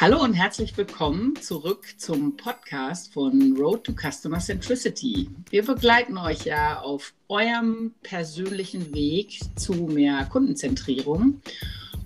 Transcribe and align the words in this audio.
Hallo 0.00 0.24
und 0.24 0.32
herzlich 0.32 0.74
willkommen 0.78 1.36
zurück 1.42 1.84
zum 1.98 2.34
Podcast 2.34 3.12
von 3.12 3.54
Road 3.58 3.84
to 3.84 3.92
Customer 3.92 4.38
Centricity. 4.38 5.28
Wir 5.50 5.62
begleiten 5.62 6.16
euch 6.16 6.46
ja 6.46 6.80
auf 6.80 7.12
eurem 7.28 7.92
persönlichen 8.02 8.94
Weg 8.94 9.38
zu 9.56 9.74
mehr 9.74 10.24
Kundenzentrierung 10.24 11.42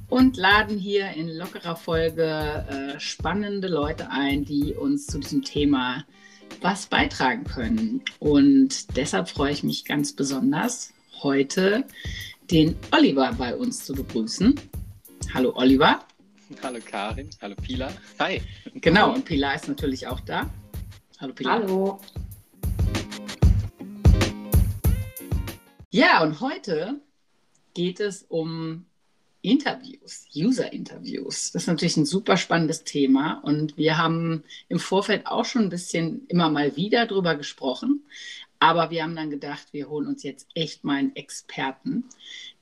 und 0.09 0.37
laden 0.37 0.77
hier 0.77 1.11
in 1.11 1.29
lockerer 1.29 1.77
Folge 1.77 2.25
äh, 2.25 2.99
spannende 2.99 3.69
Leute 3.69 4.11
ein, 4.11 4.45
die 4.45 4.75
uns 4.75 5.07
zu 5.07 5.21
diesem 5.21 5.45
Thema 5.45 6.05
was 6.63 6.87
beitragen 6.87 7.45
können. 7.45 8.03
Und 8.19 8.97
deshalb 8.97 9.29
freue 9.29 9.53
ich 9.53 9.63
mich 9.63 9.85
ganz 9.85 10.15
besonders, 10.15 10.93
heute 11.23 11.85
den 12.51 12.75
Oliver 12.91 13.33
bei 13.39 13.55
uns 13.55 13.85
zu 13.85 13.93
begrüßen. 13.93 14.61
Hallo 15.33 15.53
Oliver. 15.55 16.05
Hallo 16.63 16.79
Karin, 16.85 17.31
hallo 17.41 17.55
Pila. 17.57 17.93
Hi. 18.19 18.41
Genau, 18.75 19.15
und 19.15 19.25
Pila 19.25 19.55
ist 19.55 19.69
natürlich 19.69 20.07
auch 20.07 20.21
da. 20.21 20.51
Hallo 21.21 21.33
Pila. 21.33 21.53
Hallo. 21.53 22.01
Ja, 25.91 26.23
und 26.23 26.41
heute 26.41 27.01
geht 27.75 28.01
es 28.01 28.25
um 28.29 28.87
Interviews, 29.43 30.27
User-Interviews. 30.35 31.53
Das 31.53 31.63
ist 31.63 31.69
natürlich 31.69 31.97
ein 31.97 32.07
super 32.07 32.37
spannendes 32.37 32.85
Thema 32.85 33.41
und 33.45 33.77
wir 33.77 33.99
haben 33.99 34.43
im 34.69 34.79
Vorfeld 34.79 35.27
auch 35.27 35.45
schon 35.45 35.65
ein 35.65 35.69
bisschen 35.69 36.27
immer 36.29 36.51
mal 36.51 36.77
wieder 36.77 37.07
drüber 37.07 37.35
gesprochen. 37.35 38.05
Aber 38.59 38.91
wir 38.91 39.03
haben 39.03 39.17
dann 39.17 39.29
gedacht, 39.29 39.69
wir 39.73 39.91
holen 39.91 40.07
uns 40.07 40.23
jetzt 40.23 40.49
echt 40.55 40.85
mal 40.85 40.97
einen 40.97 41.15
Experten, 41.15 42.05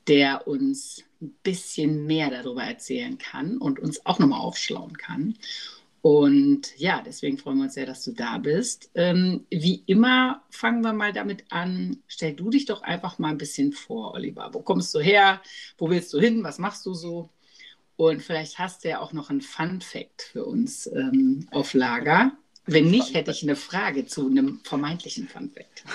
der 0.08 0.48
uns 0.48 1.04
ein 1.22 1.34
bisschen 1.42 2.06
mehr 2.06 2.30
darüber 2.30 2.64
erzählen 2.64 3.16
kann 3.16 3.58
und 3.58 3.78
uns 3.78 4.04
auch 4.04 4.18
nochmal 4.18 4.40
aufschlauen 4.40 4.98
kann. 4.98 5.36
Und 6.02 6.76
ja, 6.78 7.00
deswegen 7.00 7.38
freuen 7.38 7.58
wir 7.58 7.64
uns 7.64 7.74
sehr, 7.74 7.86
dass 7.86 8.02
du 8.02 8.10
da 8.10 8.38
bist. 8.38 8.90
Ähm, 8.96 9.46
wie 9.50 9.84
immer 9.86 10.42
fangen 10.50 10.82
wir 10.82 10.92
mal 10.92 11.12
damit 11.12 11.44
an. 11.50 12.02
Stell 12.08 12.34
du 12.34 12.50
dich 12.50 12.64
doch 12.64 12.82
einfach 12.82 13.20
mal 13.20 13.28
ein 13.28 13.38
bisschen 13.38 13.72
vor, 13.72 14.14
Oliver. 14.14 14.50
Wo 14.52 14.62
kommst 14.62 14.92
du 14.96 14.98
her? 14.98 15.40
Wo 15.78 15.90
willst 15.90 16.12
du 16.12 16.18
hin? 16.18 16.42
Was 16.42 16.58
machst 16.58 16.84
du 16.86 16.94
so? 16.94 17.30
Und 17.96 18.20
vielleicht 18.20 18.58
hast 18.58 18.82
du 18.82 18.88
ja 18.88 19.00
auch 19.00 19.12
noch 19.12 19.30
einen 19.30 19.42
Fun 19.42 19.80
Fact 19.80 20.22
für 20.22 20.44
uns 20.44 20.88
ähm, 20.88 21.46
auf 21.52 21.72
Lager. 21.72 22.32
Wenn 22.66 22.90
nicht, 22.90 23.14
hätte 23.14 23.30
ich 23.30 23.42
eine 23.42 23.56
Frage 23.56 24.06
zu 24.06 24.26
einem 24.26 24.60
vermeintlichen 24.64 25.28
Fun 25.28 25.50
Fact. 25.50 25.84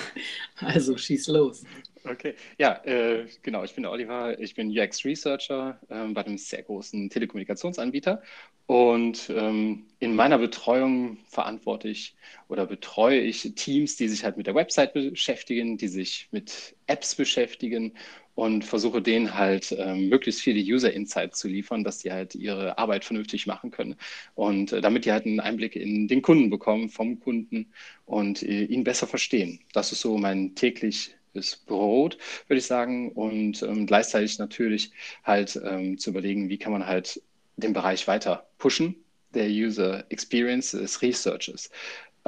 Also 0.56 0.96
schieß 0.96 1.28
los. 1.28 1.64
Okay, 2.10 2.34
ja, 2.58 2.82
äh, 2.84 3.26
genau. 3.42 3.64
Ich 3.64 3.74
bin 3.74 3.82
der 3.82 3.92
Oliver. 3.92 4.38
Ich 4.40 4.54
bin 4.54 4.70
UX 4.70 5.04
Researcher 5.04 5.78
äh, 5.90 6.06
bei 6.08 6.24
einem 6.24 6.38
sehr 6.38 6.62
großen 6.62 7.10
Telekommunikationsanbieter. 7.10 8.22
Und 8.66 9.30
ähm, 9.30 9.86
in 9.98 10.14
meiner 10.14 10.38
Betreuung 10.38 11.18
verantworte 11.26 11.88
ich 11.88 12.16
oder 12.48 12.66
betreue 12.66 13.20
ich 13.20 13.42
Teams, 13.56 13.96
die 13.96 14.08
sich 14.08 14.24
halt 14.24 14.36
mit 14.38 14.46
der 14.46 14.54
Website 14.54 14.94
beschäftigen, 14.94 15.76
die 15.76 15.88
sich 15.88 16.28
mit 16.30 16.76
Apps 16.86 17.14
beschäftigen 17.14 17.94
und 18.34 18.64
versuche 18.64 19.02
denen 19.02 19.34
halt 19.34 19.74
ähm, 19.76 20.08
möglichst 20.08 20.40
viele 20.42 20.60
User 20.60 20.92
Insights 20.92 21.38
zu 21.40 21.48
liefern, 21.48 21.82
dass 21.84 21.98
die 21.98 22.12
halt 22.12 22.34
ihre 22.34 22.78
Arbeit 22.78 23.04
vernünftig 23.04 23.46
machen 23.46 23.70
können. 23.70 23.96
Und 24.34 24.72
äh, 24.72 24.80
damit 24.80 25.04
die 25.04 25.12
halt 25.12 25.26
einen 25.26 25.40
Einblick 25.40 25.74
in 25.76 26.08
den 26.08 26.22
Kunden 26.22 26.48
bekommen, 26.48 26.88
vom 26.88 27.20
Kunden 27.20 27.72
und 28.04 28.42
äh, 28.42 28.64
ihn 28.64 28.84
besser 28.84 29.06
verstehen. 29.06 29.60
Das 29.72 29.92
ist 29.92 30.00
so 30.02 30.16
mein 30.18 30.54
täglich 30.54 31.17
ist 31.32 31.66
Brot, 31.66 32.18
würde 32.46 32.58
ich 32.58 32.66
sagen. 32.66 33.12
Und 33.12 33.62
ähm, 33.62 33.86
gleichzeitig 33.86 34.38
natürlich 34.38 34.92
halt 35.24 35.60
ähm, 35.64 35.98
zu 35.98 36.10
überlegen, 36.10 36.48
wie 36.48 36.58
kann 36.58 36.72
man 36.72 36.86
halt 36.86 37.22
den 37.56 37.72
Bereich 37.72 38.06
weiter 38.06 38.48
pushen, 38.58 38.96
der 39.34 39.48
User 39.48 40.04
Experience 40.10 40.72
des 40.72 41.02
Researches. 41.02 41.70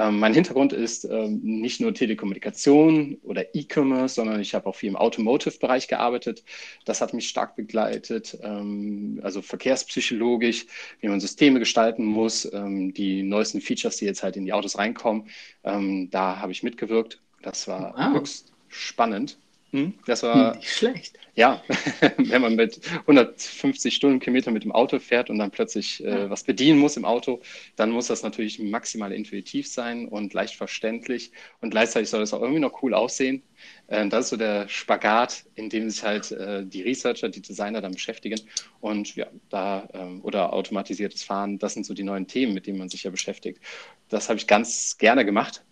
Ähm, 0.01 0.19
mein 0.19 0.33
Hintergrund 0.33 0.73
ist 0.73 1.05
ähm, 1.05 1.41
nicht 1.43 1.79
nur 1.79 1.93
Telekommunikation 1.93 3.17
oder 3.23 3.53
E-Commerce, 3.53 4.15
sondern 4.15 4.39
ich 4.39 4.55
habe 4.55 4.65
auch 4.65 4.75
viel 4.75 4.89
im 4.89 4.95
Automotive-Bereich 4.95 5.87
gearbeitet. 5.87 6.43
Das 6.85 7.01
hat 7.01 7.13
mich 7.13 7.27
stark 7.29 7.55
begleitet, 7.55 8.37
ähm, 8.41 9.19
also 9.21 9.41
verkehrspsychologisch, 9.41 10.65
wie 11.01 11.07
man 11.07 11.19
Systeme 11.19 11.59
gestalten 11.59 12.05
muss, 12.05 12.51
ähm, 12.51 12.93
die 12.93 13.21
neuesten 13.21 13.61
Features, 13.61 13.97
die 13.97 14.05
jetzt 14.05 14.23
halt 14.23 14.37
in 14.37 14.45
die 14.45 14.53
Autos 14.53 14.77
reinkommen. 14.77 15.27
da 15.63 16.39
habe 16.39 16.51
ich 16.51 16.63
mitgewirkt. 16.63 17.21
Das 17.41 17.67
war 17.67 17.93
wow. 17.95 18.19
höchst 18.19 18.50
spannend. 18.71 19.37
Hm? 19.71 19.93
Das 20.05 20.23
war 20.23 20.55
nicht 20.55 20.69
schlecht. 20.69 21.17
Ja, 21.33 21.63
wenn 22.17 22.41
man 22.41 22.55
mit 22.55 22.81
150 23.01 23.95
Stundenkilometern 23.95 24.53
mit 24.53 24.65
dem 24.65 24.73
Auto 24.73 24.99
fährt 24.99 25.29
und 25.29 25.39
dann 25.39 25.49
plötzlich 25.49 26.03
äh, 26.03 26.29
was 26.29 26.43
bedienen 26.43 26.77
muss 26.77 26.97
im 26.97 27.05
Auto, 27.05 27.41
dann 27.77 27.89
muss 27.91 28.07
das 28.07 28.21
natürlich 28.21 28.59
maximal 28.59 29.13
intuitiv 29.13 29.67
sein 29.67 30.09
und 30.09 30.33
leicht 30.33 30.55
verständlich 30.55 31.31
und 31.61 31.69
gleichzeitig 31.69 32.09
soll 32.09 32.21
es 32.21 32.33
auch 32.33 32.41
irgendwie 32.41 32.59
noch 32.59 32.83
cool 32.83 32.93
aussehen. 32.93 33.43
Äh, 33.87 34.09
das 34.09 34.25
ist 34.25 34.29
so 34.31 34.37
der 34.37 34.67
Spagat, 34.67 35.45
in 35.55 35.69
dem 35.69 35.89
sich 35.89 36.03
halt 36.03 36.31
äh, 36.33 36.65
die 36.65 36.81
Researcher, 36.81 37.29
die 37.29 37.41
Designer 37.41 37.79
dann 37.79 37.93
beschäftigen 37.93 38.41
und 38.81 39.15
ja, 39.15 39.27
da 39.47 39.87
ähm, 39.93 40.19
oder 40.23 40.51
automatisiertes 40.51 41.23
Fahren, 41.23 41.59
das 41.59 41.75
sind 41.75 41.85
so 41.85 41.93
die 41.93 42.03
neuen 42.03 42.27
Themen, 42.27 42.53
mit 42.53 42.67
denen 42.67 42.77
man 42.77 42.89
sich 42.89 43.03
ja 43.03 43.11
beschäftigt. 43.11 43.61
Das 44.09 44.27
habe 44.27 44.37
ich 44.37 44.47
ganz 44.47 44.97
gerne 44.97 45.23
gemacht 45.23 45.63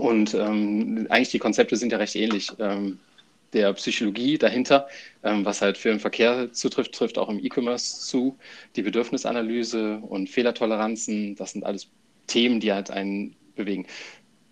und 0.00 0.32
ähm, 0.32 1.06
eigentlich 1.10 1.28
die 1.28 1.38
Konzepte 1.38 1.76
sind 1.76 1.92
ja 1.92 1.98
recht 1.98 2.16
ähnlich. 2.16 2.50
Ähm, 2.58 2.98
der 3.52 3.72
Psychologie 3.74 4.38
dahinter, 4.38 4.88
ähm, 5.24 5.44
was 5.44 5.60
halt 5.60 5.76
für 5.76 5.90
den 5.90 6.00
Verkehr 6.00 6.52
zutrifft, 6.52 6.94
trifft 6.94 7.18
auch 7.18 7.28
im 7.28 7.44
E-Commerce 7.44 8.06
zu. 8.06 8.38
Die 8.76 8.82
Bedürfnisanalyse 8.82 9.98
und 9.98 10.30
Fehlertoleranzen, 10.30 11.34
das 11.36 11.52
sind 11.52 11.64
alles 11.64 11.88
Themen, 12.28 12.60
die 12.60 12.72
halt 12.72 12.90
einen 12.90 13.36
bewegen. 13.56 13.86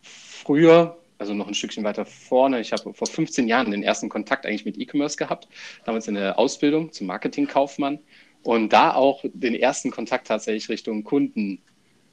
Früher, 0.02 0.98
also 1.16 1.32
noch 1.32 1.48
ein 1.48 1.54
Stückchen 1.54 1.84
weiter 1.84 2.04
vorne, 2.04 2.60
ich 2.60 2.72
habe 2.72 2.92
vor 2.92 3.06
15 3.06 3.48
Jahren 3.48 3.70
den 3.70 3.82
ersten 3.82 4.08
Kontakt 4.08 4.44
eigentlich 4.44 4.66
mit 4.66 4.76
E-Commerce 4.78 5.16
gehabt, 5.16 5.48
damals 5.84 6.08
in 6.08 6.14
der 6.14 6.38
Ausbildung 6.38 6.92
zum 6.92 7.06
Marketingkaufmann 7.06 8.00
und 8.42 8.72
da 8.72 8.92
auch 8.94 9.24
den 9.24 9.54
ersten 9.54 9.90
Kontakt 9.90 10.26
tatsächlich 10.26 10.68
Richtung 10.68 11.04
Kunden 11.04 11.62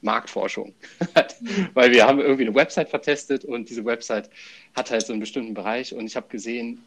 Marktforschung. 0.02 0.74
Weil 1.74 1.92
wir 1.92 2.06
haben 2.06 2.20
irgendwie 2.20 2.46
eine 2.46 2.54
Website 2.54 2.88
vertestet 2.88 3.44
und 3.44 3.68
diese 3.68 3.84
Website 3.84 4.30
hat 4.74 4.90
halt 4.90 5.06
so 5.06 5.12
einen 5.12 5.20
bestimmten 5.20 5.54
Bereich 5.54 5.94
und 5.94 6.06
ich 6.06 6.16
habe 6.16 6.28
gesehen, 6.28 6.84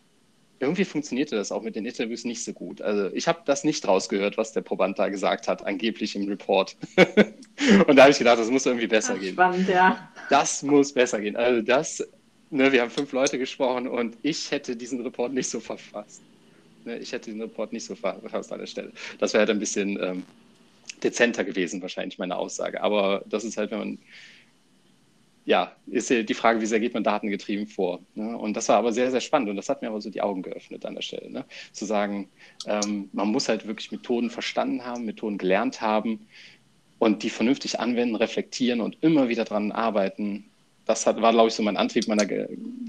irgendwie 0.60 0.86
funktionierte 0.86 1.36
das 1.36 1.52
auch 1.52 1.62
mit 1.62 1.76
den 1.76 1.86
Interviews 1.86 2.26
nicht 2.26 2.44
so 2.44 2.54
gut. 2.54 2.82
Also 2.82 3.14
ich 3.14 3.28
habe 3.28 3.40
das 3.46 3.64
nicht 3.64 3.88
rausgehört, 3.88 4.38
was 4.38 4.52
der 4.52 4.62
Proband 4.62 5.00
da 5.00 5.10
gesagt 5.10 5.48
hat, 5.48 5.66
angeblich 5.66 6.16
im 6.16 6.28
Report. 6.28 6.76
und 7.88 7.96
da 7.96 8.04
habe 8.04 8.12
ich 8.12 8.18
gedacht, 8.18 8.40
das 8.40 8.50
muss 8.50 8.66
irgendwie 8.66 8.88
besser 8.88 9.14
Ach, 9.16 9.20
gehen. 9.20 9.34
Spannend, 9.34 9.70
ja. 9.70 10.12
Das 10.30 10.62
muss 10.64 10.94
besser 10.94 11.22
gehen. 11.22 11.38
Also 11.38 11.62
das, 11.62 12.08
ne, 12.50 12.72
wir 12.72 12.82
haben 12.82 12.92
fünf 12.92 13.12
Leute 13.14 13.40
gesprochen 13.40 13.88
und 13.88 14.18
ich 14.22 14.52
hätte 14.52 14.76
diesen 14.76 15.02
Report 15.02 15.34
nicht 15.34 15.50
so 15.50 15.60
verfasst. 15.60 16.22
Ne, 16.84 16.98
ich 16.98 17.12
hätte 17.14 17.32
den 17.32 17.42
Report 17.42 17.72
nicht 17.72 17.86
so 17.86 17.96
verfasst 17.96 18.52
an 18.52 18.60
der 18.60 18.68
Stelle. 18.68 18.92
Das 19.20 19.34
wäre 19.34 19.42
halt 19.42 19.50
ein 19.50 19.60
bisschen 19.60 19.98
ähm, 20.02 20.24
dezenter 21.04 21.44
gewesen, 21.44 21.82
wahrscheinlich 21.82 22.18
meine 22.18 22.38
Aussage. 22.38 22.82
Aber 22.82 23.24
das 23.28 23.44
ist 23.44 23.58
halt, 23.58 23.72
wenn 23.72 23.80
man, 23.80 24.00
ja, 25.46 25.76
ist 25.88 26.10
die 26.10 26.34
Frage, 26.34 26.62
wie 26.62 26.66
sehr 26.66 26.80
geht 26.80 26.94
man 26.94 27.04
datengetrieben 27.04 27.68
vor. 27.68 28.02
Ne? 28.14 28.38
Und 28.38 28.56
das 28.56 28.70
war 28.70 28.78
aber 28.78 28.92
sehr, 28.92 29.10
sehr 29.10 29.22
spannend 29.22 29.50
und 29.50 29.56
das 29.56 29.70
hat 29.70 29.82
mir 29.82 29.88
aber 29.88 30.02
so 30.02 30.10
die 30.10 30.22
Augen 30.22 30.44
geöffnet 30.44 30.86
an 30.86 30.96
der 30.96 31.02
Stelle. 31.02 31.32
Ne? 31.32 31.46
Zu 31.72 31.86
sagen, 31.86 32.30
ähm, 32.68 33.10
man 33.14 33.30
muss 33.30 33.50
halt 33.50 33.66
wirklich 33.66 33.92
Methoden 33.92 34.30
verstanden 34.30 34.86
haben, 34.86 35.06
Methoden 35.06 35.38
gelernt 35.38 35.82
haben 35.82 36.28
und 37.00 37.24
die 37.24 37.30
vernünftig 37.30 37.80
anwenden, 37.80 38.16
reflektieren 38.16 38.82
und 38.82 38.98
immer 39.02 39.30
wieder 39.30 39.46
daran 39.46 39.72
arbeiten. 39.72 40.52
Das 40.86 41.08
hat, 41.08 41.22
war, 41.22 41.32
glaube 41.32 41.48
ich, 41.48 41.56
so 41.56 41.64
mein 41.64 41.78
Antrieb 41.78 42.08
meiner 42.08 42.28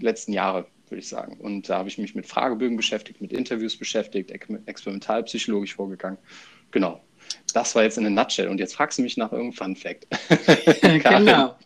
letzten 0.01 0.33
Jahre, 0.33 0.67
würde 0.89 1.01
ich 1.01 1.09
sagen. 1.09 1.39
Und 1.39 1.69
da 1.69 1.79
habe 1.79 1.89
ich 1.89 1.97
mich 1.97 2.15
mit 2.15 2.27
Fragebögen 2.27 2.77
beschäftigt, 2.77 3.21
mit 3.21 3.33
Interviews 3.33 3.77
beschäftigt, 3.77 4.31
experimentalpsychologisch 4.31 5.75
vorgegangen. 5.75 6.19
Genau, 6.73 7.01
das 7.53 7.75
war 7.75 7.83
jetzt 7.83 7.99
in 7.99 8.07
a 8.07 8.11
nutshell. 8.11 8.49
Und 8.49 8.59
jetzt 8.59 8.75
fragst 8.75 8.99
du 8.99 9.03
mich 9.03 9.17
nach 9.17 9.33
irgendeinem 9.33 9.75
Fun 9.75 9.77
Fact. 9.77 10.07
genau. 10.83 11.57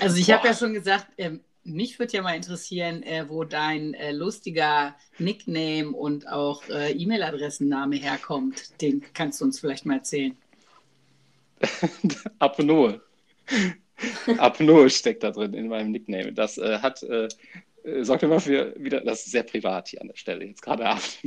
Also 0.00 0.16
ich 0.16 0.30
habe 0.30 0.46
ja 0.46 0.54
schon 0.54 0.74
gesagt, 0.74 1.06
äh, 1.16 1.32
mich 1.64 1.98
würde 1.98 2.12
ja 2.12 2.22
mal 2.22 2.36
interessieren, 2.36 3.02
äh, 3.02 3.28
wo 3.28 3.44
dein 3.44 3.94
äh, 3.94 4.12
lustiger 4.12 4.94
Nickname 5.18 5.90
und 5.92 6.28
auch 6.28 6.68
äh, 6.68 6.92
E-Mail-Adressenname 6.92 7.96
herkommt. 7.96 8.80
Den 8.80 9.02
kannst 9.14 9.40
du 9.40 9.46
uns 9.46 9.60
vielleicht 9.60 9.86
mal 9.86 9.96
erzählen. 9.96 10.36
Apnoe. 12.38 13.00
Apnoe 14.38 14.90
steckt 14.90 15.22
da 15.22 15.30
drin 15.30 15.54
in 15.54 15.68
meinem 15.68 15.90
Nickname. 15.90 16.32
Das 16.32 16.58
äh, 16.58 16.78
hat 16.80 17.02
äh, 17.02 17.28
sorgt 18.00 18.22
immer 18.22 18.40
für 18.40 18.74
wieder, 18.78 19.02
das 19.02 19.26
ist 19.26 19.32
sehr 19.32 19.42
privat 19.42 19.88
hier 19.88 20.00
an 20.00 20.08
der 20.08 20.16
Stelle, 20.16 20.46
jetzt 20.46 20.62
gerade 20.62 20.86
Abend. 20.86 21.18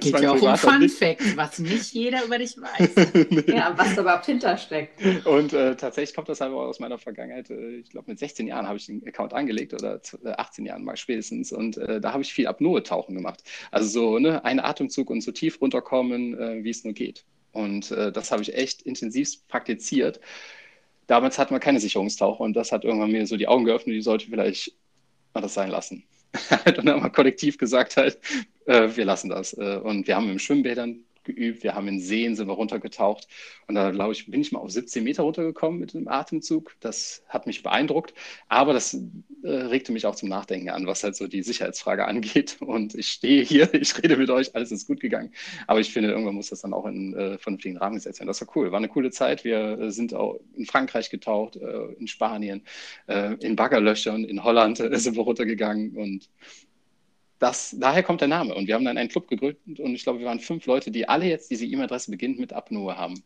Geht 0.00 0.20
ja 0.20 0.32
auch 0.32 0.40
um 0.40 0.56
Fun 0.56 0.88
Facts, 0.88 1.36
was 1.36 1.58
nicht 1.58 1.92
jeder 1.92 2.24
über 2.24 2.38
dich 2.38 2.56
weiß. 2.56 3.14
nee. 3.30 3.44
Ja, 3.54 3.74
was 3.76 3.94
da 3.94 4.00
überhaupt 4.00 4.26
hintersteckt. 4.26 5.26
Und 5.26 5.52
äh, 5.52 5.76
tatsächlich 5.76 6.14
kommt 6.14 6.30
das 6.30 6.40
aber 6.40 6.56
aus 6.56 6.80
meiner 6.80 6.96
Vergangenheit. 6.96 7.50
Äh, 7.50 7.76
ich 7.76 7.90
glaube, 7.90 8.10
mit 8.10 8.18
16 8.18 8.46
Jahren 8.46 8.66
habe 8.66 8.78
ich 8.78 8.86
den 8.86 9.06
Account 9.06 9.34
angelegt 9.34 9.74
oder 9.74 10.00
18 10.24 10.64
äh, 10.64 10.68
Jahren 10.68 10.84
mal 10.84 10.96
spätestens. 10.96 11.52
Und 11.52 11.76
äh, 11.76 12.00
da 12.00 12.12
habe 12.12 12.22
ich 12.22 12.32
viel 12.32 12.46
Apnoe-Tauchen 12.46 13.14
gemacht. 13.14 13.42
Also 13.70 13.88
so 13.88 14.18
ne, 14.18 14.42
ein 14.44 14.58
Atemzug 14.58 15.10
und 15.10 15.20
so 15.20 15.32
tief 15.32 15.60
runterkommen, 15.60 16.64
wie 16.64 16.70
es 16.70 16.84
nur 16.84 16.94
geht. 16.94 17.24
Und 17.52 17.90
äh, 17.90 18.10
das 18.12 18.30
habe 18.30 18.42
ich 18.42 18.54
echt 18.54 18.82
intensiv 18.82 19.46
praktiziert. 19.48 20.20
Damals 21.06 21.38
hatten 21.38 21.54
wir 21.54 21.60
keine 21.60 21.80
Sicherungstaucher 21.80 22.40
und 22.40 22.54
das 22.54 22.72
hat 22.72 22.84
irgendwann 22.84 23.10
mir 23.10 23.26
so 23.26 23.36
die 23.36 23.48
Augen 23.48 23.64
geöffnet, 23.64 23.96
die 23.96 24.00
sollte 24.00 24.26
vielleicht 24.26 24.72
mal 25.34 25.40
das 25.40 25.54
sein 25.54 25.70
lassen. 25.70 26.04
und 26.66 26.78
dann 26.78 26.90
haben 26.90 27.02
wir 27.02 27.10
kollektiv 27.10 27.58
gesagt 27.58 27.96
halt, 27.96 28.18
äh, 28.66 28.88
wir 28.94 29.04
lassen 29.04 29.30
das. 29.30 29.52
Äh, 29.54 29.80
und 29.82 30.06
wir 30.06 30.16
haben 30.16 30.30
im 30.30 30.38
Schwimmbädern 30.38 31.04
geübt, 31.34 31.62
wir 31.62 31.74
haben 31.74 31.88
in 31.88 32.00
Seen 32.00 32.36
sind 32.36 32.48
wir 32.48 32.54
runtergetaucht 32.54 33.28
und 33.66 33.74
da 33.74 33.90
glaube 33.90 34.12
ich, 34.12 34.30
bin 34.30 34.40
ich 34.40 34.52
mal 34.52 34.60
auf 34.60 34.70
17 34.70 35.04
Meter 35.04 35.22
runtergekommen 35.22 35.78
mit 35.78 35.94
dem 35.94 36.08
Atemzug. 36.08 36.74
Das 36.80 37.22
hat 37.28 37.46
mich 37.46 37.62
beeindruckt, 37.62 38.14
aber 38.48 38.72
das 38.72 38.94
äh, 39.42 39.48
regte 39.48 39.92
mich 39.92 40.06
auch 40.06 40.14
zum 40.14 40.28
Nachdenken 40.28 40.70
an, 40.70 40.86
was 40.86 41.04
halt 41.04 41.16
so 41.16 41.26
die 41.26 41.42
Sicherheitsfrage 41.42 42.06
angeht. 42.06 42.56
Und 42.60 42.94
ich 42.94 43.08
stehe 43.08 43.42
hier, 43.42 43.72
ich 43.74 43.96
rede 44.02 44.16
mit 44.16 44.30
euch, 44.30 44.54
alles 44.54 44.72
ist 44.72 44.86
gut 44.86 45.00
gegangen. 45.00 45.32
Aber 45.66 45.80
ich 45.80 45.92
finde, 45.92 46.10
irgendwann 46.10 46.34
muss 46.34 46.50
das 46.50 46.62
dann 46.62 46.74
auch 46.74 46.86
in 46.86 47.14
äh, 47.14 47.38
vernünftigen 47.38 47.78
Rahmen 47.78 47.94
gesetzt 47.96 48.20
werden. 48.20 48.28
Das 48.28 48.40
war 48.40 48.48
cool, 48.56 48.72
war 48.72 48.78
eine 48.78 48.88
coole 48.88 49.10
Zeit. 49.10 49.44
Wir 49.44 49.78
äh, 49.78 49.90
sind 49.90 50.14
auch 50.14 50.40
in 50.56 50.66
Frankreich 50.66 51.10
getaucht, 51.10 51.56
äh, 51.56 51.92
in 51.98 52.06
Spanien, 52.06 52.62
äh, 53.06 53.34
in 53.34 53.56
Baggerlöchern, 53.56 54.24
in 54.24 54.42
Holland 54.44 54.78
sind 54.92 55.16
wir 55.16 55.22
runtergegangen 55.22 55.96
und 55.96 56.28
das, 57.40 57.74
daher 57.78 58.02
kommt 58.02 58.20
der 58.20 58.28
Name. 58.28 58.54
Und 58.54 58.68
wir 58.68 58.74
haben 58.74 58.84
dann 58.84 58.98
einen 58.98 59.08
Club 59.08 59.26
gegründet 59.26 59.80
und 59.80 59.94
ich 59.94 60.04
glaube, 60.04 60.20
wir 60.20 60.26
waren 60.26 60.38
fünf 60.38 60.66
Leute, 60.66 60.90
die 60.90 61.08
alle 61.08 61.24
jetzt 61.24 61.50
diese 61.50 61.64
E-Mail-Adresse 61.64 62.10
beginnt 62.10 62.38
mit 62.38 62.52
Apnoe 62.52 62.96
haben. 62.96 63.24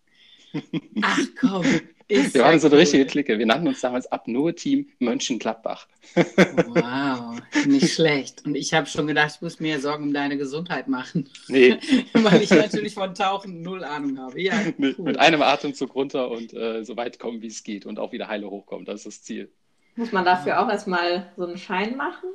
Ach 1.03 1.19
komm. 1.39 1.65
wir 2.07 2.43
waren 2.43 2.61
so 2.61 2.69
eine 2.69 2.77
cool. 2.77 2.81
richtige 2.81 3.07
Clique. 3.07 3.39
Wir 3.39 3.47
nannten 3.47 3.67
uns 3.67 3.81
damals 3.81 4.07
Apnoe-Team 4.07 4.89
Mönchengladbach. 5.01 5.89
wow, 6.15 7.41
nicht 7.67 7.93
schlecht. 7.93 8.45
Und 8.45 8.55
ich 8.55 8.73
habe 8.73 8.87
schon 8.87 9.09
gedacht, 9.09 9.33
ich 9.35 9.43
muss 9.43 9.59
mir 9.59 9.81
Sorgen 9.81 10.05
um 10.05 10.15
deine 10.15 10.37
Gesundheit 10.37 10.87
machen. 10.87 11.29
Nee. 11.49 11.77
Weil 12.13 12.41
ich 12.41 12.51
natürlich 12.51 12.95
von 12.95 13.17
Tauchen 13.17 13.63
null 13.63 13.83
Ahnung 13.83 14.17
habe. 14.19 14.41
Ja, 14.41 14.55
cool. 14.79 14.95
Mit 14.99 15.19
einem 15.19 15.43
Atemzug 15.43 15.93
runter 15.97 16.31
und 16.31 16.55
äh, 16.55 16.85
so 16.85 16.97
weit 16.97 17.19
kommen, 17.19 17.43
wie 17.43 17.49
es 17.49 17.65
geht 17.65 17.85
und 17.85 17.99
auch 17.99 18.13
wieder 18.13 18.29
heile 18.29 18.49
hochkommen. 18.49 18.85
Das 18.85 19.01
ist 19.01 19.07
das 19.07 19.23
Ziel. 19.23 19.51
Muss 19.97 20.13
man 20.13 20.25
dafür 20.25 20.61
auch 20.61 20.69
erstmal 20.69 21.33
so 21.37 21.47
einen 21.47 21.59
Schein 21.59 21.97
machen? 21.97 22.29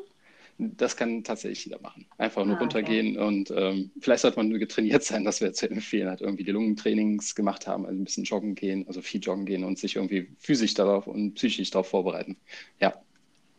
Das 0.59 0.97
kann 0.97 1.23
tatsächlich 1.23 1.65
jeder 1.65 1.79
machen. 1.79 2.05
Einfach 2.17 2.45
nur 2.45 2.57
ah, 2.57 2.59
runtergehen 2.59 3.17
okay. 3.17 3.25
und 3.25 3.51
ähm, 3.55 3.91
vielleicht 4.01 4.21
sollte 4.21 4.37
man 4.37 4.49
nur 4.49 4.59
getrainiert 4.59 5.03
sein, 5.05 5.23
das 5.23 5.39
wäre 5.39 5.53
zu 5.53 5.69
empfehlen, 5.69 6.09
halt 6.09 6.21
irgendwie 6.21 6.43
die 6.43 6.51
Lungentrainings 6.51 7.33
gemacht 7.33 7.65
haben, 7.65 7.85
also 7.85 7.99
ein 7.99 8.03
bisschen 8.03 8.25
joggen 8.25 8.55
gehen, 8.55 8.85
also 8.87 9.01
viel 9.01 9.21
joggen 9.21 9.45
gehen 9.45 9.63
und 9.63 9.79
sich 9.79 9.95
irgendwie 9.95 10.27
physisch 10.37 10.73
darauf 10.73 11.07
und 11.07 11.35
psychisch 11.35 11.71
darauf 11.71 11.87
vorbereiten. 11.87 12.37
Ja. 12.79 13.01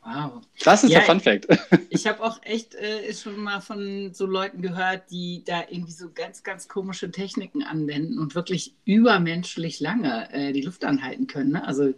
Wow. 0.02 0.42
Das 0.64 0.82
ist 0.82 0.90
ja, 0.90 1.00
der 1.00 1.06
Fun 1.06 1.20
Fact. 1.20 1.46
Ich, 1.50 1.78
ich 1.90 2.06
habe 2.06 2.22
auch 2.22 2.40
echt 2.42 2.74
äh, 2.74 3.12
schon 3.12 3.36
mal 3.36 3.60
von 3.60 4.14
so 4.14 4.24
Leuten 4.24 4.62
gehört, 4.62 5.10
die 5.10 5.42
da 5.44 5.64
irgendwie 5.68 5.92
so 5.92 6.10
ganz, 6.10 6.42
ganz 6.42 6.68
komische 6.68 7.10
Techniken 7.10 7.62
anwenden 7.62 8.18
und 8.18 8.34
wirklich 8.34 8.74
übermenschlich 8.86 9.78
lange 9.80 10.32
äh, 10.32 10.52
die 10.52 10.62
Luft 10.62 10.86
anhalten 10.86 11.26
können. 11.26 11.52
Ne? 11.52 11.66
Also 11.66 11.92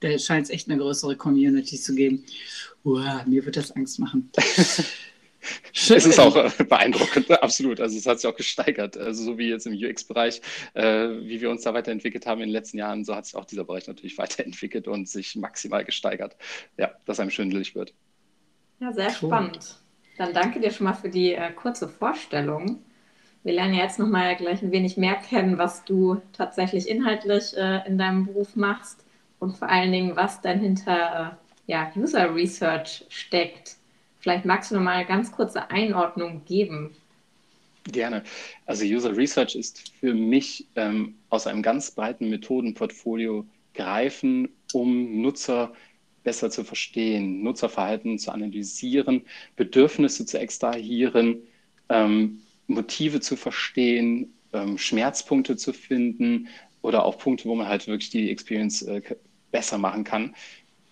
da 0.00 0.18
scheint 0.18 0.44
es 0.44 0.50
echt 0.50 0.68
eine 0.68 0.78
größere 0.78 1.16
Community 1.16 1.76
zu 1.76 1.94
geben. 1.94 2.24
Uah, 2.84 3.24
mir 3.26 3.44
wird 3.44 3.56
das 3.56 3.72
Angst 3.72 3.98
machen. 3.98 4.30
Schön. 5.72 5.96
Es 5.96 6.06
ist 6.06 6.18
auch 6.18 6.36
äh, 6.36 6.64
beeindruckend, 6.64 7.30
absolut. 7.42 7.80
Also 7.80 7.96
es 7.96 8.06
hat 8.06 8.20
sich 8.20 8.28
auch 8.28 8.36
gesteigert. 8.36 8.96
Also 8.96 9.22
so 9.22 9.38
wie 9.38 9.48
jetzt 9.48 9.66
im 9.66 9.74
UX-Bereich, 9.74 10.40
äh, 10.74 11.08
wie 11.22 11.40
wir 11.40 11.50
uns 11.50 11.62
da 11.62 11.72
weiterentwickelt 11.72 12.26
haben 12.26 12.40
in 12.40 12.48
den 12.48 12.52
letzten 12.52 12.78
Jahren, 12.78 13.04
so 13.04 13.14
hat 13.14 13.26
sich 13.26 13.36
auch 13.36 13.44
dieser 13.44 13.64
Bereich 13.64 13.86
natürlich 13.86 14.18
weiterentwickelt 14.18 14.88
und 14.88 15.08
sich 15.08 15.36
maximal 15.36 15.84
gesteigert. 15.84 16.36
Ja, 16.76 16.90
dass 17.04 17.20
einem 17.20 17.30
schwindelig 17.30 17.74
wird. 17.74 17.94
Ja, 18.80 18.92
sehr 18.92 19.08
cool. 19.08 19.28
spannend. 19.28 19.76
Dann 20.18 20.32
danke 20.32 20.60
dir 20.60 20.70
schon 20.70 20.84
mal 20.84 20.94
für 20.94 21.10
die 21.10 21.34
äh, 21.34 21.52
kurze 21.52 21.88
Vorstellung. 21.88 22.82
Wir 23.42 23.52
lernen 23.52 23.74
ja 23.74 23.84
jetzt 23.84 23.98
nochmal 23.98 24.34
gleich 24.34 24.62
ein 24.62 24.72
wenig 24.72 24.96
mehr 24.96 25.14
kennen, 25.14 25.58
was 25.58 25.84
du 25.84 26.20
tatsächlich 26.32 26.88
inhaltlich 26.88 27.56
äh, 27.56 27.86
in 27.86 27.96
deinem 27.98 28.26
Beruf 28.26 28.56
machst 28.56 29.05
und 29.38 29.56
vor 29.56 29.68
allen 29.68 29.92
Dingen, 29.92 30.16
was 30.16 30.40
dann 30.40 30.60
hinter 30.60 31.38
äh, 31.66 31.72
ja, 31.72 31.92
User 31.96 32.34
Research 32.34 33.04
steckt. 33.08 33.76
Vielleicht 34.20 34.44
magst 34.44 34.70
du 34.70 34.76
noch 34.76 34.82
mal 34.82 34.96
eine 34.96 35.06
ganz 35.06 35.30
kurze 35.32 35.70
Einordnung 35.70 36.42
geben. 36.44 36.94
Gerne. 37.84 38.24
Also 38.66 38.84
User 38.84 39.16
Research 39.16 39.54
ist 39.54 39.92
für 40.00 40.14
mich 40.14 40.66
ähm, 40.74 41.14
aus 41.30 41.46
einem 41.46 41.62
ganz 41.62 41.92
breiten 41.92 42.28
Methodenportfolio 42.30 43.46
greifen, 43.74 44.48
um 44.72 45.20
Nutzer 45.22 45.72
besser 46.24 46.50
zu 46.50 46.64
verstehen, 46.64 47.44
Nutzerverhalten 47.44 48.18
zu 48.18 48.32
analysieren, 48.32 49.22
Bedürfnisse 49.54 50.26
zu 50.26 50.40
extrahieren, 50.40 51.38
ähm, 51.88 52.40
Motive 52.66 53.20
zu 53.20 53.36
verstehen, 53.36 54.34
ähm, 54.52 54.76
Schmerzpunkte 54.76 55.56
zu 55.56 55.72
finden, 55.72 56.48
oder 56.86 57.04
auch 57.04 57.18
Punkte, 57.18 57.48
wo 57.48 57.54
man 57.56 57.66
halt 57.66 57.86
wirklich 57.88 58.10
die 58.10 58.30
Experience 58.30 58.82
äh, 58.82 59.02
besser 59.56 59.78
machen 59.78 60.04
kann, 60.04 60.34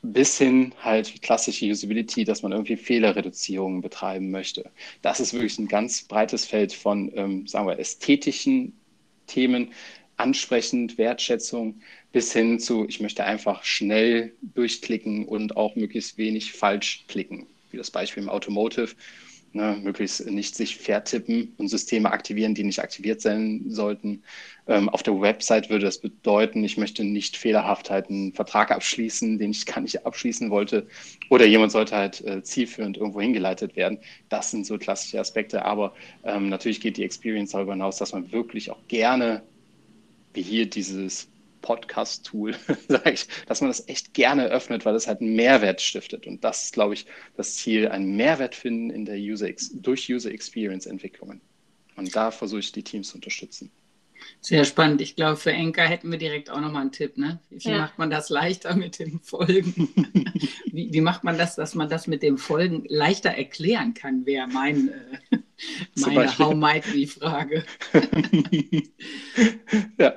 bis 0.00 0.38
hin 0.38 0.72
halt 0.82 1.20
klassische 1.20 1.66
Usability, 1.66 2.25
dass 2.25 2.43
man 2.43 2.52
irgendwie 2.52 2.78
Fehlerreduzierungen 2.78 3.82
betreiben 3.82 4.31
möchte. 4.31 4.70
Das 5.02 5.20
ist 5.20 5.34
wirklich 5.34 5.58
ein 5.58 5.69
ganz 5.69 6.05
breites 6.05 6.46
Feld 6.46 6.72
von, 6.72 7.12
ähm, 7.14 7.46
sagen 7.46 7.66
wir, 7.66 7.78
ästhetischen 7.78 8.72
Themen, 9.26 9.72
ansprechend, 10.16 10.96
Wertschätzung, 10.96 11.82
bis 12.11 12.32
hin 12.32 12.58
zu, 12.58 12.87
ich 12.88 13.00
möchte 13.00 13.25
einfach 13.25 13.64
schnell 13.64 14.32
durchklicken 14.40 15.26
und 15.26 15.58
auch 15.58 15.76
möglichst 15.76 16.17
wenig 16.17 16.52
falsch 16.52 17.05
klicken, 17.06 17.46
wie 17.70 17.76
das 17.76 17.90
Beispiel 17.90 18.22
im 18.22 18.31
Automotive 18.31 18.94
Ne, 19.56 19.79
möglichst 19.81 20.27
nicht 20.27 20.56
sich 20.56 20.79
vertippen 20.79 21.55
und 21.59 21.69
Systeme 21.69 22.11
aktivieren, 22.11 22.56
die 22.56 22.65
nicht 22.65 22.81
aktiviert 22.81 23.21
sein 23.21 23.67
sollten. 23.69 24.25
Ähm, 24.67 24.89
auf 24.89 25.05
der 25.05 25.21
Website 25.21 25.71
würde 25.71 25.85
das 25.85 25.99
bedeuten, 25.99 26.65
ich 26.65 26.77
möchte 26.77 27.05
nicht 27.05 27.37
fehlerhaft 27.37 27.89
halt 27.89 28.11
einen 28.11 28.33
Vertrag 28.33 28.73
abschließen, 28.73 29.39
den 29.39 29.53
ich 29.53 29.65
gar 29.65 29.81
nicht 29.81 30.05
abschließen 30.05 30.51
wollte. 30.51 30.89
Oder 31.31 31.47
jemand 31.47 31.71
sollte 31.71 31.95
halt 31.95 32.21
äh, 32.23 32.43
zielführend 32.43 32.97
irgendwo 32.97 33.21
hingeleitet 33.21 33.77
werden. 33.77 34.01
Das 34.29 34.51
sind 34.51 34.67
so 34.67 34.77
klassische 34.77 35.21
Aspekte. 35.21 35.65
Aber 35.65 35.95
ähm, 36.25 36.49
natürlich 36.49 36.81
geht 36.81 36.97
die 36.97 37.05
Experience 37.05 37.53
darüber 37.53 37.75
hinaus, 37.75 37.99
dass 37.99 38.12
man 38.12 38.33
wirklich 38.33 38.73
auch 38.73 38.89
gerne, 38.89 39.45
wie 40.33 40.43
hier 40.43 40.69
dieses 40.69 41.29
Podcast-Tool, 41.64 42.55
sage 42.88 43.12
ich, 43.12 43.26
dass 43.46 43.62
man 43.62 43.70
das 43.70 43.88
echt 43.88 44.12
gerne 44.12 44.44
öffnet, 44.49 44.84
weil 44.84 44.94
es 44.94 45.08
halt 45.08 45.22
einen 45.22 45.34
Mehrwert 45.34 45.81
stiftet. 45.81 46.26
Und 46.26 46.44
das 46.44 46.64
ist, 46.64 46.75
glaube 46.75 46.93
ich, 46.93 47.06
das 47.37 47.56
Ziel, 47.56 47.88
einen 47.88 48.16
Mehrwert 48.16 48.55
finden 48.55 48.90
in 48.90 49.06
der 49.06 49.16
User 49.16 49.49
durch 49.72 50.12
User 50.12 50.31
Experience 50.31 50.84
Entwicklungen. 50.87 51.40
Und 51.96 52.15
da 52.15 52.31
versuche 52.31 52.60
ich 52.60 52.72
die 52.72 52.82
Teams 52.82 53.08
zu 53.08 53.17
unterstützen. 53.17 53.70
Sehr 54.41 54.65
spannend. 54.65 55.00
Ich 55.00 55.17
glaube, 55.17 55.36
für 55.36 55.53
Enka 55.53 55.82
hätten 55.82 56.10
wir 56.10 56.19
direkt 56.19 56.50
auch 56.50 56.60
nochmal 56.60 56.82
einen 56.82 56.93
Tipp. 56.93 57.17
Ne? 57.17 57.41
Wie 57.50 57.70
ja. 57.70 57.79
macht 57.79 57.98
man 57.98 58.10
das 58.10 58.29
leichter 58.29 58.74
mit 58.77 58.98
den 58.98 59.20
Folgen? 59.20 59.89
wie, 60.67 60.93
wie, 60.93 61.00
macht 61.00 61.24
man 61.24 61.39
das, 61.39 61.56
dass 61.56 61.74
man 61.74 61.89
das 61.89 62.06
mit 62.06 62.22
den 62.22 62.36
Folgen 62.36 62.84
leichter 62.89 63.31
erklären 63.31 63.94
kann, 63.94 64.27
wäre 64.27 64.46
mein, 64.46 64.91
äh, 65.31 65.39
meine 65.96 66.39
How 66.39 66.55
might 66.55 66.93
we 66.93 67.06
Frage. 67.06 67.65
ja, 69.98 70.15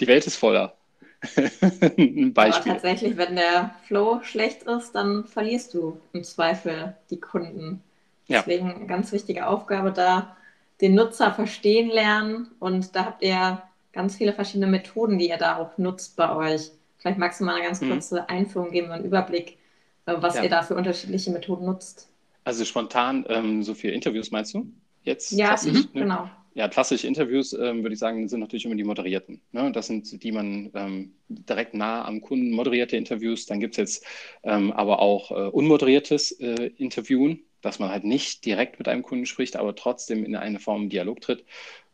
die 0.00 0.06
Welt 0.06 0.26
ist 0.26 0.36
voller. 0.36 0.79
Ein 1.22 2.32
Beispiel. 2.32 2.72
Aber 2.72 2.80
tatsächlich, 2.80 3.16
wenn 3.16 3.36
der 3.36 3.74
Flow 3.86 4.20
schlecht 4.22 4.62
ist, 4.62 4.92
dann 4.92 5.24
verlierst 5.24 5.74
du 5.74 5.98
im 6.12 6.24
Zweifel 6.24 6.96
die 7.10 7.20
Kunden. 7.20 7.82
Ja. 8.26 8.38
Deswegen 8.38 8.72
eine 8.72 8.86
ganz 8.86 9.12
wichtige 9.12 9.46
Aufgabe 9.46 9.92
da, 9.92 10.36
den 10.80 10.94
Nutzer 10.94 11.32
verstehen 11.32 11.90
lernen. 11.90 12.48
Und 12.58 12.94
da 12.96 13.04
habt 13.06 13.22
ihr 13.22 13.62
ganz 13.92 14.16
viele 14.16 14.32
verschiedene 14.32 14.66
Methoden, 14.66 15.18
die 15.18 15.28
ihr 15.28 15.36
da 15.36 15.56
auch 15.56 15.76
nutzt 15.76 16.16
bei 16.16 16.34
euch. 16.34 16.70
Vielleicht 16.98 17.18
magst 17.18 17.40
du 17.40 17.44
mal 17.44 17.56
eine 17.56 17.64
ganz 17.64 17.80
mhm. 17.80 17.90
kurze 17.90 18.20
mhm. 18.20 18.26
Einführung 18.28 18.70
geben, 18.70 18.90
einen 18.90 19.04
Überblick, 19.04 19.58
äh, 20.06 20.14
was 20.16 20.36
ja. 20.36 20.44
ihr 20.44 20.50
da 20.50 20.62
für 20.62 20.74
unterschiedliche 20.74 21.30
Methoden 21.30 21.66
nutzt. 21.66 22.08
Also 22.44 22.64
spontan, 22.64 23.26
ähm, 23.28 23.62
so 23.62 23.74
viele 23.74 23.92
Interviews 23.92 24.30
meinst 24.30 24.54
du? 24.54 24.66
Jetzt? 25.02 25.32
Ja, 25.32 25.56
mhm, 25.64 25.72
ne? 25.72 25.88
genau 25.92 26.30
ja, 26.54 26.68
klassische 26.68 27.06
Interviews, 27.06 27.52
ähm, 27.52 27.82
würde 27.82 27.94
ich 27.94 27.98
sagen, 27.98 28.28
sind 28.28 28.40
natürlich 28.40 28.64
immer 28.64 28.74
die 28.74 28.84
moderierten. 28.84 29.40
Ne? 29.52 29.70
Das 29.72 29.86
sind 29.86 30.22
die 30.22 30.32
man 30.32 30.70
ähm, 30.74 31.14
direkt 31.28 31.74
nah 31.74 32.04
am 32.04 32.20
Kunden 32.20 32.50
moderierte 32.50 32.96
Interviews. 32.96 33.46
Dann 33.46 33.60
gibt 33.60 33.74
es 33.74 33.78
jetzt 33.78 34.06
ähm, 34.42 34.72
aber 34.72 35.00
auch 35.00 35.30
äh, 35.30 35.48
unmoderiertes 35.48 36.32
äh, 36.32 36.70
Interviewen, 36.76 37.44
dass 37.60 37.78
man 37.78 37.90
halt 37.90 38.04
nicht 38.04 38.44
direkt 38.44 38.78
mit 38.78 38.88
einem 38.88 39.02
Kunden 39.02 39.26
spricht, 39.26 39.56
aber 39.56 39.74
trotzdem 39.74 40.24
in 40.24 40.34
eine 40.34 40.58
Form 40.58 40.88
Dialog 40.88 41.20
tritt. 41.20 41.44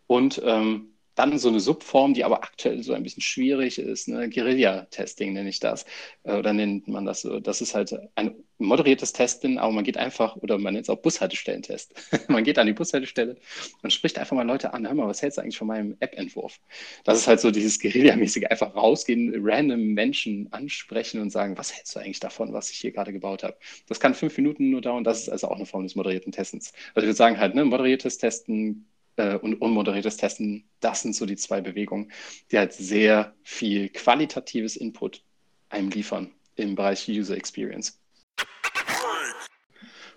Und 0.07 0.41
ähm, 0.45 0.96
dann 1.17 1.39
so 1.39 1.49
eine 1.49 1.61
Subform, 1.61 2.15
die 2.15 2.25
aber 2.25 2.45
aktuell 2.45 2.83
so 2.83 2.93
ein 2.93 3.03
bisschen 3.03 3.23
schwierig 3.23 3.79
ist, 3.79 4.07
ne? 4.07 4.29
Guerilla-Testing 4.29 5.33
nenne 5.33 5.49
ich 5.49 5.61
das. 5.61 5.87
Äh, 6.25 6.37
oder 6.37 6.53
nennt 6.53 6.89
man 6.89 7.07
das 7.07 7.23
so. 7.23 7.41
Das 7.41 7.61
ist 7.63 7.75
halt 7.75 7.99
ein 8.15 8.37
moderiertes 8.59 9.13
Testen, 9.15 9.59
aber 9.59 9.73
man 9.73 9.85
geht 9.85 9.97
einfach, 9.97 10.37
oder 10.37 10.59
man 10.59 10.75
nennt 10.75 10.85
es 10.85 10.91
auch 10.91 11.01
Bushaltestellentest. 11.01 11.95
man 12.29 12.45
geht 12.45 12.59
an 12.59 12.67
die 12.67 12.75
Bushaltestelle 12.75 13.37
und 13.83 13.93
spricht 13.93 14.19
einfach 14.19 14.37
mal 14.37 14.47
Leute 14.47 14.75
an, 14.75 14.87
hör 14.87 14.95
mal, 14.95 15.09
was 15.09 15.23
hältst 15.23 15.39
du 15.39 15.43
eigentlich 15.43 15.59
von 15.59 15.67
meinem 15.69 15.97
App-Entwurf? 16.01 16.61
Das 17.05 17.19
ist 17.19 17.27
halt 17.27 17.41
so 17.41 17.51
dieses 17.51 17.81
Guerilla-mäßige, 17.81 18.45
einfach 18.51 18.75
rausgehen, 18.75 19.33
random 19.43 19.95
Menschen 19.95 20.53
ansprechen 20.53 21.21
und 21.21 21.31
sagen, 21.31 21.57
was 21.57 21.75
hältst 21.75 21.97
du 21.97 22.01
eigentlich 22.01 22.21
davon, 22.21 22.53
was 22.53 22.71
ich 22.71 22.79
hier 22.79 22.93
gerade 22.93 23.13
gebaut 23.13 23.43
habe? 23.43 23.57
Das 23.89 24.01
kann 24.01 24.15
fünf 24.15 24.37
Minuten 24.37 24.69
nur 24.71 24.83
dauern, 24.83 25.03
das 25.05 25.23
ist 25.23 25.29
also 25.31 25.49
auch 25.49 25.57
eine 25.57 25.67
Form 25.67 25.85
des 25.85 25.95
moderierten 25.95 26.33
Testens. 26.33 26.73
Also 26.95 27.07
ich 27.07 27.09
würde 27.09 27.15
sagen 27.15 27.39
halt, 27.39 27.55
ne, 27.55 27.65
moderiertes 27.65 28.19
Testen 28.19 28.87
äh, 29.17 29.37
und 29.37 29.55
unmoderiertes 29.55 30.17
Testen, 30.17 30.69
Das 30.81 31.03
sind 31.03 31.15
so 31.15 31.27
die 31.27 31.37
zwei 31.37 31.61
Bewegungen, 31.61 32.13
die 32.51 32.59
halt 32.59 32.73
sehr 32.73 33.35
viel 33.43 33.89
qualitatives 33.89 34.77
Input 34.77 35.23
einem 35.69 35.91
liefern 35.91 36.31
im 36.57 36.75
Bereich 36.75 37.09
User 37.09 37.37
Experience. 37.37 37.99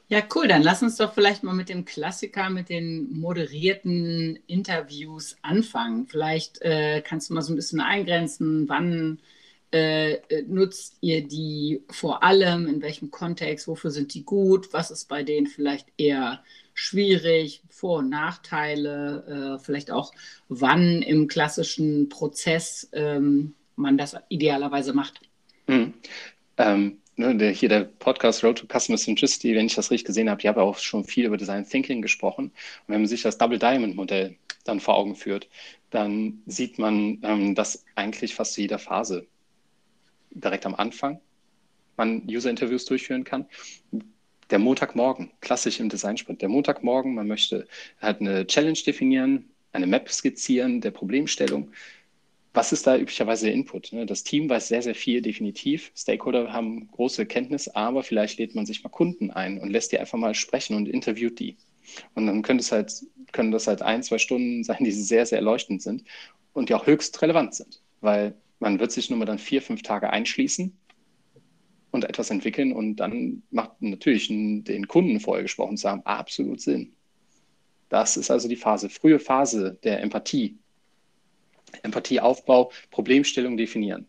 Ja, 0.07 0.23
cool. 0.33 0.47
Dann 0.47 0.63
lass 0.63 0.81
uns 0.81 0.97
doch 0.97 1.13
vielleicht 1.13 1.43
mal 1.43 1.53
mit 1.53 1.69
dem 1.69 1.85
Klassiker, 1.85 2.49
mit 2.49 2.69
den 2.69 3.19
moderierten 3.19 4.39
Interviews 4.47 5.37
anfangen. 5.43 6.07
Vielleicht 6.07 6.61
äh, 6.63 7.03
kannst 7.05 7.29
du 7.29 7.35
mal 7.35 7.43
so 7.43 7.53
ein 7.53 7.55
bisschen 7.55 7.79
eingrenzen, 7.79 8.67
wann 8.67 9.19
äh, 9.71 10.17
nutzt 10.47 10.97
ihr 11.01 11.27
die 11.27 11.83
vor 11.91 12.23
allem, 12.23 12.67
in 12.67 12.81
welchem 12.81 13.11
Kontext, 13.11 13.67
wofür 13.67 13.91
sind 13.91 14.15
die 14.15 14.23
gut, 14.23 14.73
was 14.73 14.89
ist 14.89 15.05
bei 15.05 15.21
denen 15.21 15.45
vielleicht 15.45 15.87
eher 15.95 16.43
schwierig, 16.79 17.61
Vor- 17.69 17.99
und 17.99 18.09
Nachteile, 18.09 19.57
äh, 19.57 19.63
vielleicht 19.63 19.91
auch 19.91 20.13
wann 20.47 21.01
im 21.01 21.27
klassischen 21.27 22.07
Prozess 22.07 22.89
ähm, 22.93 23.53
man 23.75 23.97
das 23.97 24.15
idealerweise 24.29 24.93
macht. 24.93 25.19
Hm. 25.67 25.93
Ähm, 26.57 26.97
ne, 27.17 27.35
der, 27.35 27.51
hier 27.51 27.67
der 27.67 27.81
Podcast 27.81 28.45
Road 28.45 28.59
to 28.59 28.79
Customer 28.79 28.97
Centricity, 28.97 29.55
wenn 29.55 29.65
ich 29.65 29.75
das 29.75 29.91
richtig 29.91 30.05
gesehen 30.05 30.29
habe, 30.29 30.39
ich 30.39 30.47
habe 30.47 30.61
auch 30.61 30.77
schon 30.77 31.03
viel 31.03 31.25
über 31.25 31.35
Design 31.35 31.67
Thinking 31.67 32.01
gesprochen. 32.01 32.45
Und 32.45 32.53
wenn 32.87 33.01
man 33.01 33.07
sich 33.07 33.23
das 33.23 33.37
Double 33.37 33.59
Diamond 33.59 33.97
Modell 33.97 34.37
dann 34.63 34.79
vor 34.79 34.95
Augen 34.95 35.17
führt, 35.17 35.49
dann 35.89 36.41
sieht 36.45 36.79
man, 36.79 37.19
ähm, 37.23 37.55
dass 37.55 37.83
eigentlich 37.95 38.35
fast 38.35 38.53
zu 38.53 38.61
jeder 38.61 38.79
Phase 38.79 39.27
direkt 40.31 40.65
am 40.65 40.75
Anfang 40.75 41.19
man 41.97 42.23
User-Interviews 42.25 42.85
durchführen 42.85 43.25
kann. 43.25 43.47
Der 44.49 44.59
Montagmorgen, 44.59 45.31
klassisch 45.41 45.79
im 45.79 45.89
Design-Sprint. 45.89 46.41
Der 46.41 46.49
Montagmorgen, 46.49 47.13
man 47.13 47.27
möchte 47.27 47.67
halt 48.01 48.19
eine 48.19 48.47
Challenge 48.47 48.79
definieren, 48.85 49.49
eine 49.71 49.85
Map 49.85 50.09
skizzieren 50.09 50.81
der 50.81 50.91
Problemstellung. 50.91 51.71
Was 52.53 52.71
ist 52.71 52.87
da 52.87 52.97
üblicherweise 52.97 53.45
der 53.45 53.53
Input? 53.53 53.93
Ne? 53.93 54.07
Das 54.07 54.23
Team 54.23 54.49
weiß 54.49 54.67
sehr, 54.67 54.81
sehr 54.81 54.95
viel, 54.95 55.21
definitiv. 55.21 55.91
Stakeholder 55.95 56.51
haben 56.51 56.89
große 56.91 57.27
Kenntnis, 57.27 57.67
aber 57.67 58.01
vielleicht 58.01 58.39
lädt 58.39 58.55
man 58.55 58.65
sich 58.65 58.83
mal 58.83 58.89
Kunden 58.89 59.29
ein 59.29 59.59
und 59.59 59.69
lässt 59.69 59.91
die 59.91 59.99
einfach 59.99 60.17
mal 60.17 60.33
sprechen 60.33 60.75
und 60.75 60.89
interviewt 60.89 61.39
die. 61.39 61.55
Und 62.15 62.25
dann 62.25 62.41
können 62.41 62.57
das 62.57 62.71
halt, 62.71 62.91
können 63.31 63.51
das 63.51 63.67
halt 63.67 63.83
ein, 63.83 64.01
zwei 64.01 64.17
Stunden 64.17 64.63
sein, 64.63 64.83
die 64.83 64.91
sehr, 64.91 65.27
sehr 65.27 65.37
erleuchtend 65.37 65.83
sind 65.83 66.03
und 66.53 66.69
die 66.69 66.73
auch 66.73 66.87
höchst 66.87 67.21
relevant 67.21 67.53
sind. 67.53 67.81
Weil 68.01 68.33
man 68.59 68.79
wird 68.79 68.91
sich 68.91 69.11
nur 69.11 69.19
mal 69.19 69.25
dann 69.25 69.39
vier, 69.39 69.61
fünf 69.61 69.83
Tage 69.83 70.09
einschließen 70.09 70.75
und 71.91 72.05
etwas 72.05 72.29
entwickeln 72.29 72.71
und 72.71 72.97
dann 72.97 73.43
macht 73.51 73.81
natürlich 73.81 74.27
den 74.27 74.87
Kunden 74.87 75.19
vorher 75.19 75.43
gesprochen 75.43 75.77
zu 75.77 75.89
haben 75.89 76.05
absolut 76.05 76.61
Sinn. 76.61 76.93
Das 77.89 78.17
ist 78.17 78.29
also 78.29 78.47
die 78.47 78.55
Phase, 78.55 78.89
frühe 78.89 79.19
Phase 79.19 79.77
der 79.83 80.01
Empathie. 80.01 80.57
Empathieaufbau, 81.83 82.71
Problemstellung 82.91 83.57
definieren. 83.57 84.07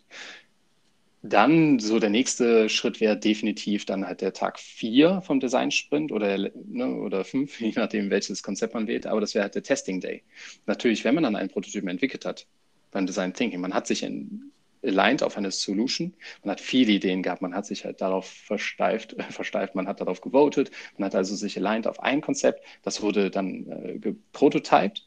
Dann 1.22 1.78
so 1.78 1.99
der 1.99 2.08
nächste 2.08 2.70
Schritt 2.70 3.00
wäre 3.00 3.18
definitiv 3.18 3.84
dann 3.84 4.06
halt 4.06 4.22
der 4.22 4.32
Tag 4.32 4.58
vier 4.58 5.20
vom 5.20 5.38
Design 5.38 5.70
Sprint 5.70 6.12
oder, 6.12 6.38
ne, 6.38 6.94
oder 6.94 7.26
je 7.58 7.72
nachdem, 7.76 8.10
welches 8.10 8.42
Konzept 8.42 8.72
man 8.72 8.87
wählt, 8.87 9.06
aber 9.06 9.20
das 9.20 9.34
wäre 9.34 9.44
halt 9.44 9.54
der 9.54 9.62
Testing 9.62 10.00
Day. 10.00 10.22
Natürlich, 10.66 11.04
wenn 11.04 11.14
man 11.14 11.25
dann 11.25 11.37
einen 11.37 11.50
Prototypen 11.50 11.88
entwickelt 11.88 12.25
hat, 12.25 12.46
beim 12.90 13.06
Design 13.06 13.34
Thinking. 13.34 13.60
Man 13.60 13.75
hat 13.75 13.87
sich 13.87 14.02
in, 14.02 14.50
aligned 14.82 15.22
auf 15.22 15.37
eine 15.37 15.50
Solution. 15.50 16.14
Man 16.42 16.52
hat 16.52 16.60
viele 16.60 16.92
Ideen 16.92 17.22
gehabt. 17.22 17.42
Man 17.42 17.54
hat 17.54 17.66
sich 17.66 17.84
halt 17.84 18.00
darauf 18.00 18.26
versteift, 18.26 19.14
äh, 19.14 19.22
versteift. 19.30 19.75
Man 19.75 19.88
hat 19.88 20.00
darauf 20.00 20.20
gewotet. 20.20 20.70
Man 20.96 21.06
hat 21.06 21.14
also 21.14 21.34
sich 21.34 21.56
aligned 21.56 21.87
auf 21.87 22.00
ein 22.00 22.20
Konzept. 22.20 22.64
Das 22.82 23.02
wurde 23.02 23.30
dann 23.30 23.66
äh, 23.70 23.99
geprototyped. 23.99 25.06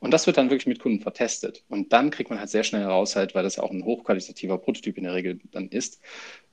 Und 0.00 0.12
das 0.12 0.26
wird 0.26 0.36
dann 0.36 0.50
wirklich 0.50 0.66
mit 0.66 0.80
Kunden 0.80 1.00
vertestet. 1.00 1.62
Und 1.68 1.92
dann 1.92 2.10
kriegt 2.10 2.30
man 2.30 2.38
halt 2.40 2.50
sehr 2.50 2.64
schnell 2.64 2.84
raus, 2.84 3.14
halt, 3.16 3.34
weil 3.34 3.44
das 3.44 3.56
ja 3.56 3.62
auch 3.62 3.70
ein 3.70 3.84
hochqualitativer 3.84 4.58
Prototyp 4.58 4.98
in 4.98 5.04
der 5.04 5.14
Regel 5.14 5.40
dann 5.52 5.68
ist, 5.68 6.00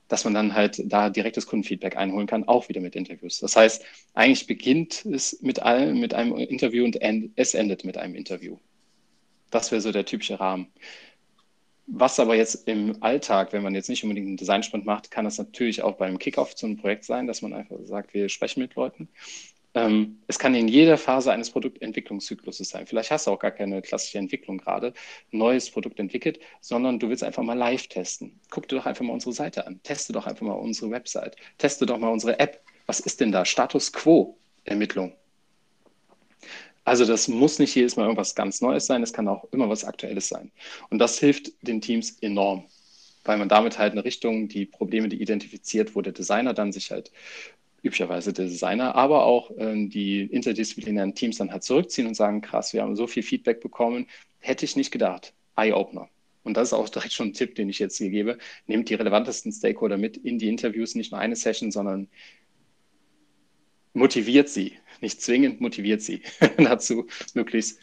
dass 0.06 0.24
man 0.24 0.34
dann 0.34 0.54
halt 0.54 0.80
da 0.86 1.10
direktes 1.10 1.46
Kundenfeedback 1.46 1.96
einholen 1.96 2.26
kann, 2.26 2.48
auch 2.48 2.68
wieder 2.68 2.80
mit 2.80 2.96
Interviews. 2.96 3.40
Das 3.40 3.56
heißt, 3.56 3.84
eigentlich 4.14 4.46
beginnt 4.46 5.04
es 5.04 5.40
mit, 5.42 5.60
allem, 5.62 6.00
mit 6.00 6.14
einem 6.14 6.36
Interview 6.36 6.84
und 6.84 6.98
es 7.36 7.54
endet 7.54 7.84
mit 7.84 7.98
einem 7.98 8.14
Interview. 8.14 8.58
Das 9.50 9.70
wäre 9.70 9.80
so 9.80 9.92
der 9.92 10.04
typische 10.04 10.40
Rahmen. 10.40 10.68
Was 11.90 12.20
aber 12.20 12.34
jetzt 12.36 12.68
im 12.68 13.02
Alltag, 13.02 13.54
wenn 13.54 13.62
man 13.62 13.74
jetzt 13.74 13.88
nicht 13.88 14.02
unbedingt 14.04 14.26
einen 14.26 14.36
Designsprint 14.36 14.84
macht, 14.84 15.10
kann 15.10 15.24
das 15.24 15.38
natürlich 15.38 15.82
auch 15.82 15.96
beim 15.96 16.18
Kickoff 16.18 16.54
zu 16.54 16.66
einem 16.66 16.76
Projekt 16.76 17.04
sein, 17.04 17.26
dass 17.26 17.40
man 17.40 17.54
einfach 17.54 17.78
sagt, 17.84 18.12
wir 18.12 18.28
sprechen 18.28 18.60
mit 18.60 18.74
Leuten. 18.74 19.08
Ähm, 19.74 20.18
es 20.26 20.38
kann 20.38 20.54
in 20.54 20.68
jeder 20.68 20.98
Phase 20.98 21.32
eines 21.32 21.50
Produktentwicklungszykluses 21.50 22.68
sein. 22.68 22.86
Vielleicht 22.86 23.10
hast 23.10 23.26
du 23.26 23.30
auch 23.30 23.38
gar 23.38 23.52
keine 23.52 23.80
klassische 23.80 24.18
Entwicklung 24.18 24.58
gerade, 24.58 24.92
neues 25.30 25.70
Produkt 25.70 25.98
entwickelt, 25.98 26.40
sondern 26.60 26.98
du 26.98 27.08
willst 27.08 27.24
einfach 27.24 27.42
mal 27.42 27.56
live 27.56 27.86
testen. 27.88 28.38
Guck 28.50 28.68
dir 28.68 28.76
doch 28.76 28.86
einfach 28.86 29.04
mal 29.04 29.14
unsere 29.14 29.32
Seite 29.32 29.66
an. 29.66 29.82
Teste 29.82 30.12
doch 30.12 30.26
einfach 30.26 30.46
mal 30.46 30.52
unsere 30.54 30.90
Website. 30.90 31.36
Teste 31.56 31.86
doch 31.86 31.98
mal 31.98 32.10
unsere 32.10 32.38
App. 32.38 32.60
Was 32.86 33.00
ist 33.00 33.20
denn 33.20 33.32
da? 33.32 33.46
Status 33.46 33.92
Quo 33.92 34.36
Ermittlung. 34.64 35.14
Also 36.88 37.04
das 37.04 37.28
muss 37.28 37.58
nicht 37.58 37.74
jedes 37.74 37.96
Mal 37.96 38.04
irgendwas 38.04 38.34
ganz 38.34 38.62
Neues 38.62 38.86
sein, 38.86 39.02
es 39.02 39.12
kann 39.12 39.28
auch 39.28 39.44
immer 39.52 39.68
was 39.68 39.84
Aktuelles 39.84 40.28
sein. 40.28 40.50
Und 40.88 40.98
das 40.98 41.18
hilft 41.18 41.52
den 41.60 41.82
Teams 41.82 42.18
enorm, 42.20 42.64
weil 43.24 43.36
man 43.36 43.50
damit 43.50 43.78
halt 43.78 43.92
eine 43.92 44.04
Richtung, 44.04 44.48
die 44.48 44.64
Probleme, 44.64 45.10
die 45.10 45.20
identifiziert, 45.20 45.94
wo 45.94 46.00
der 46.00 46.14
Designer 46.14 46.54
dann 46.54 46.72
sich 46.72 46.90
halt 46.90 47.12
üblicherweise 47.82 48.32
der 48.32 48.46
Designer, 48.46 48.94
aber 48.94 49.24
auch 49.24 49.50
äh, 49.58 49.86
die 49.86 50.22
interdisziplinären 50.22 51.14
Teams 51.14 51.36
dann 51.36 51.52
halt 51.52 51.62
zurückziehen 51.62 52.06
und 52.06 52.14
sagen, 52.14 52.40
krass, 52.40 52.72
wir 52.72 52.82
haben 52.82 52.96
so 52.96 53.06
viel 53.06 53.22
Feedback 53.22 53.60
bekommen, 53.60 54.06
hätte 54.38 54.64
ich 54.64 54.74
nicht 54.74 54.90
gedacht. 54.90 55.34
Eye-Opener. 55.56 56.08
Und 56.42 56.56
das 56.56 56.68
ist 56.68 56.72
auch 56.72 56.88
direkt 56.88 57.12
schon 57.12 57.28
ein 57.28 57.32
Tipp, 57.34 57.54
den 57.54 57.68
ich 57.68 57.78
jetzt 57.78 57.98
hier 57.98 58.10
gebe. 58.10 58.38
Nehmt 58.66 58.88
die 58.88 58.94
relevantesten 58.94 59.52
Stakeholder 59.52 59.98
mit 59.98 60.16
in 60.16 60.38
die 60.38 60.48
Interviews, 60.48 60.94
nicht 60.94 61.12
nur 61.12 61.20
eine 61.20 61.36
Session, 61.36 61.70
sondern 61.70 62.08
motiviert 63.92 64.48
sie, 64.48 64.74
nicht 65.00 65.20
zwingend 65.22 65.60
motiviert 65.60 66.02
sie 66.02 66.22
dazu, 66.56 67.06
möglichst 67.34 67.78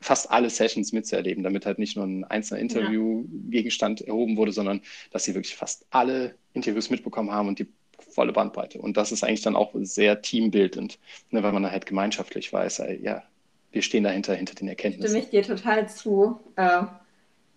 fast 0.00 0.30
alle 0.30 0.48
Sessions 0.50 0.92
mitzuerleben, 0.92 1.42
damit 1.42 1.66
halt 1.66 1.78
nicht 1.78 1.96
nur 1.96 2.04
ein 2.04 2.24
einzelner 2.24 2.60
Interviewgegenstand 2.60 4.02
erhoben 4.02 4.36
wurde, 4.36 4.52
sondern 4.52 4.80
dass 5.10 5.24
sie 5.24 5.34
wirklich 5.34 5.56
fast 5.56 5.86
alle 5.90 6.36
Interviews 6.52 6.90
mitbekommen 6.90 7.32
haben 7.32 7.48
und 7.48 7.58
die 7.58 7.66
volle 8.10 8.32
Bandbreite. 8.32 8.80
Und 8.80 8.96
das 8.96 9.12
ist 9.12 9.24
eigentlich 9.24 9.42
dann 9.42 9.56
auch 9.56 9.72
sehr 9.74 10.22
teambildend, 10.22 10.98
ne, 11.30 11.42
weil 11.42 11.52
man 11.52 11.68
halt 11.70 11.86
gemeinschaftlich 11.86 12.52
weiß, 12.52 12.82
ja, 13.02 13.24
wir 13.72 13.82
stehen 13.82 14.04
dahinter, 14.04 14.34
hinter 14.34 14.54
den 14.54 14.68
Erkenntnissen. 14.68 15.08
Stimme 15.08 15.24
ich 15.24 15.30
dir 15.30 15.42
total 15.42 15.88
zu. 15.88 16.40
Äh, 16.56 16.84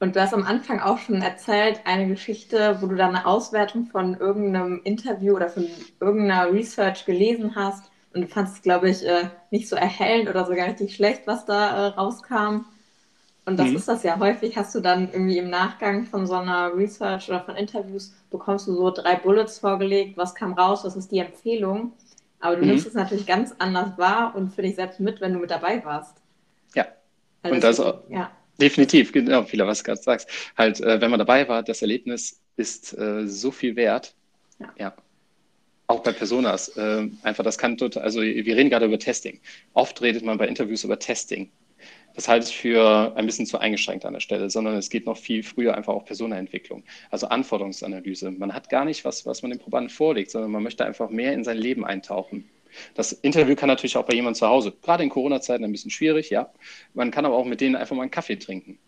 und 0.01 0.15
du 0.15 0.21
hast 0.21 0.33
am 0.33 0.43
Anfang 0.43 0.79
auch 0.79 0.97
schon 0.97 1.21
erzählt, 1.21 1.81
eine 1.85 2.07
Geschichte, 2.07 2.77
wo 2.81 2.87
du 2.87 2.95
dann 2.95 3.15
eine 3.15 3.27
Auswertung 3.27 3.85
von 3.85 4.19
irgendeinem 4.19 4.81
Interview 4.83 5.35
oder 5.35 5.47
von 5.47 5.67
irgendeiner 5.99 6.51
Research 6.51 7.05
gelesen 7.05 7.55
hast 7.55 7.83
und 8.13 8.21
du 8.21 8.27
fandest 8.27 8.57
es, 8.57 8.63
glaube 8.63 8.89
ich, 8.89 9.05
äh, 9.05 9.29
nicht 9.51 9.69
so 9.69 9.75
erhellend 9.75 10.27
oder 10.27 10.45
sogar 10.45 10.67
richtig 10.67 10.95
schlecht, 10.95 11.27
was 11.27 11.45
da 11.45 11.69
äh, 11.69 11.87
rauskam. 11.89 12.65
Und 13.45 13.59
das 13.59 13.69
mhm. 13.69 13.75
ist 13.75 13.87
das 13.87 14.01
ja 14.01 14.19
häufig, 14.19 14.57
hast 14.57 14.73
du 14.73 14.79
dann 14.79 15.11
irgendwie 15.11 15.37
im 15.37 15.51
Nachgang 15.51 16.05
von 16.05 16.25
so 16.25 16.33
einer 16.33 16.75
Research 16.75 17.29
oder 17.29 17.41
von 17.41 17.55
Interviews, 17.55 18.11
bekommst 18.31 18.67
du 18.67 18.73
so 18.73 18.89
drei 18.89 19.15
Bullets 19.15 19.59
vorgelegt, 19.59 20.17
was 20.17 20.33
kam 20.33 20.53
raus, 20.53 20.83
was 20.83 20.95
ist 20.95 21.11
die 21.11 21.19
Empfehlung. 21.19 21.93
Aber 22.39 22.55
du 22.55 22.63
mhm. 22.63 22.69
nimmst 22.69 22.87
es 22.87 22.95
natürlich 22.95 23.27
ganz 23.27 23.53
anders 23.59 23.99
wahr 23.99 24.33
und 24.35 24.51
für 24.51 24.63
dich 24.63 24.75
selbst 24.75 24.99
mit, 24.99 25.21
wenn 25.21 25.33
du 25.33 25.39
mit 25.39 25.51
dabei 25.51 25.85
warst. 25.85 26.17
Ja. 26.73 26.87
Also 27.43 27.55
und 27.55 27.63
das, 27.63 27.77
das 27.77 27.95
ja. 28.09 28.31
Definitiv, 28.61 29.11
genau, 29.11 29.43
vieler, 29.43 29.65
was 29.65 29.79
du 29.79 29.85
gerade 29.85 30.01
sagst. 30.01 30.29
Halt, 30.55 30.79
äh, 30.81 31.01
wenn 31.01 31.09
man 31.09 31.17
dabei 31.17 31.47
war, 31.47 31.63
das 31.63 31.81
Erlebnis 31.81 32.39
ist 32.57 32.95
äh, 32.97 33.27
so 33.27 33.49
viel 33.49 33.75
wert. 33.75 34.13
Ja. 34.59 34.73
ja. 34.77 34.93
Auch 35.87 36.03
bei 36.03 36.11
Personas. 36.11 36.69
Äh, 36.77 37.09
einfach, 37.23 37.43
das 37.43 37.57
kann 37.57 37.75
total, 37.75 38.03
also 38.03 38.21
wir 38.21 38.55
reden 38.55 38.69
gerade 38.69 38.85
über 38.85 38.99
Testing. 38.99 39.39
Oft 39.73 39.99
redet 40.03 40.23
man 40.23 40.37
bei 40.37 40.47
Interviews 40.47 40.83
über 40.83 40.99
Testing. 40.99 41.49
Das 42.13 42.27
halte 42.27 42.47
ich 42.49 42.55
für 42.55 43.13
ein 43.15 43.25
bisschen 43.25 43.47
zu 43.47 43.57
eingeschränkt 43.57 44.05
an 44.05 44.13
der 44.13 44.19
Stelle, 44.19 44.49
sondern 44.51 44.75
es 44.75 44.91
geht 44.91 45.07
noch 45.07 45.17
viel 45.17 45.41
früher 45.41 45.75
einfach 45.75 45.93
auch 45.93 46.05
Personaentwicklung, 46.05 46.83
also 47.09 47.27
Anforderungsanalyse. 47.27 48.29
Man 48.29 48.53
hat 48.53 48.69
gar 48.69 48.85
nicht 48.85 49.05
was, 49.05 49.25
was 49.25 49.41
man 49.41 49.51
dem 49.51 49.59
Probanden 49.59 49.89
vorlegt, 49.89 50.29
sondern 50.29 50.51
man 50.51 50.61
möchte 50.61 50.85
einfach 50.85 51.09
mehr 51.09 51.33
in 51.33 51.43
sein 51.43 51.57
Leben 51.57 51.83
eintauchen. 51.85 52.47
Das 52.93 53.11
Interview 53.11 53.55
kann 53.55 53.67
natürlich 53.67 53.97
auch 53.97 54.05
bei 54.05 54.13
jemandem 54.13 54.39
zu 54.39 54.47
Hause, 54.47 54.73
gerade 54.81 55.03
in 55.03 55.09
Corona-Zeiten 55.09 55.63
ein 55.63 55.71
bisschen 55.71 55.91
schwierig, 55.91 56.29
ja. 56.29 56.51
Man 56.93 57.11
kann 57.11 57.25
aber 57.25 57.35
auch 57.35 57.45
mit 57.45 57.61
denen 57.61 57.75
einfach 57.75 57.95
mal 57.95 58.03
einen 58.03 58.11
Kaffee 58.11 58.37
trinken 58.37 58.79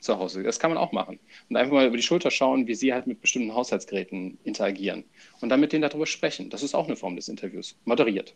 zu 0.00 0.18
Hause. 0.18 0.42
Das 0.42 0.58
kann 0.58 0.70
man 0.70 0.78
auch 0.78 0.92
machen. 0.92 1.18
Und 1.48 1.56
einfach 1.56 1.72
mal 1.72 1.86
über 1.86 1.96
die 1.96 2.02
Schulter 2.02 2.30
schauen, 2.30 2.66
wie 2.66 2.74
sie 2.74 2.92
halt 2.92 3.06
mit 3.06 3.20
bestimmten 3.20 3.54
Haushaltsgeräten 3.54 4.38
interagieren. 4.44 5.04
Und 5.40 5.48
dann 5.48 5.60
mit 5.60 5.72
denen 5.72 5.82
darüber 5.82 6.06
sprechen. 6.06 6.50
Das 6.50 6.62
ist 6.62 6.74
auch 6.74 6.86
eine 6.86 6.96
Form 6.96 7.16
des 7.16 7.28
Interviews. 7.28 7.76
Moderiert. 7.84 8.34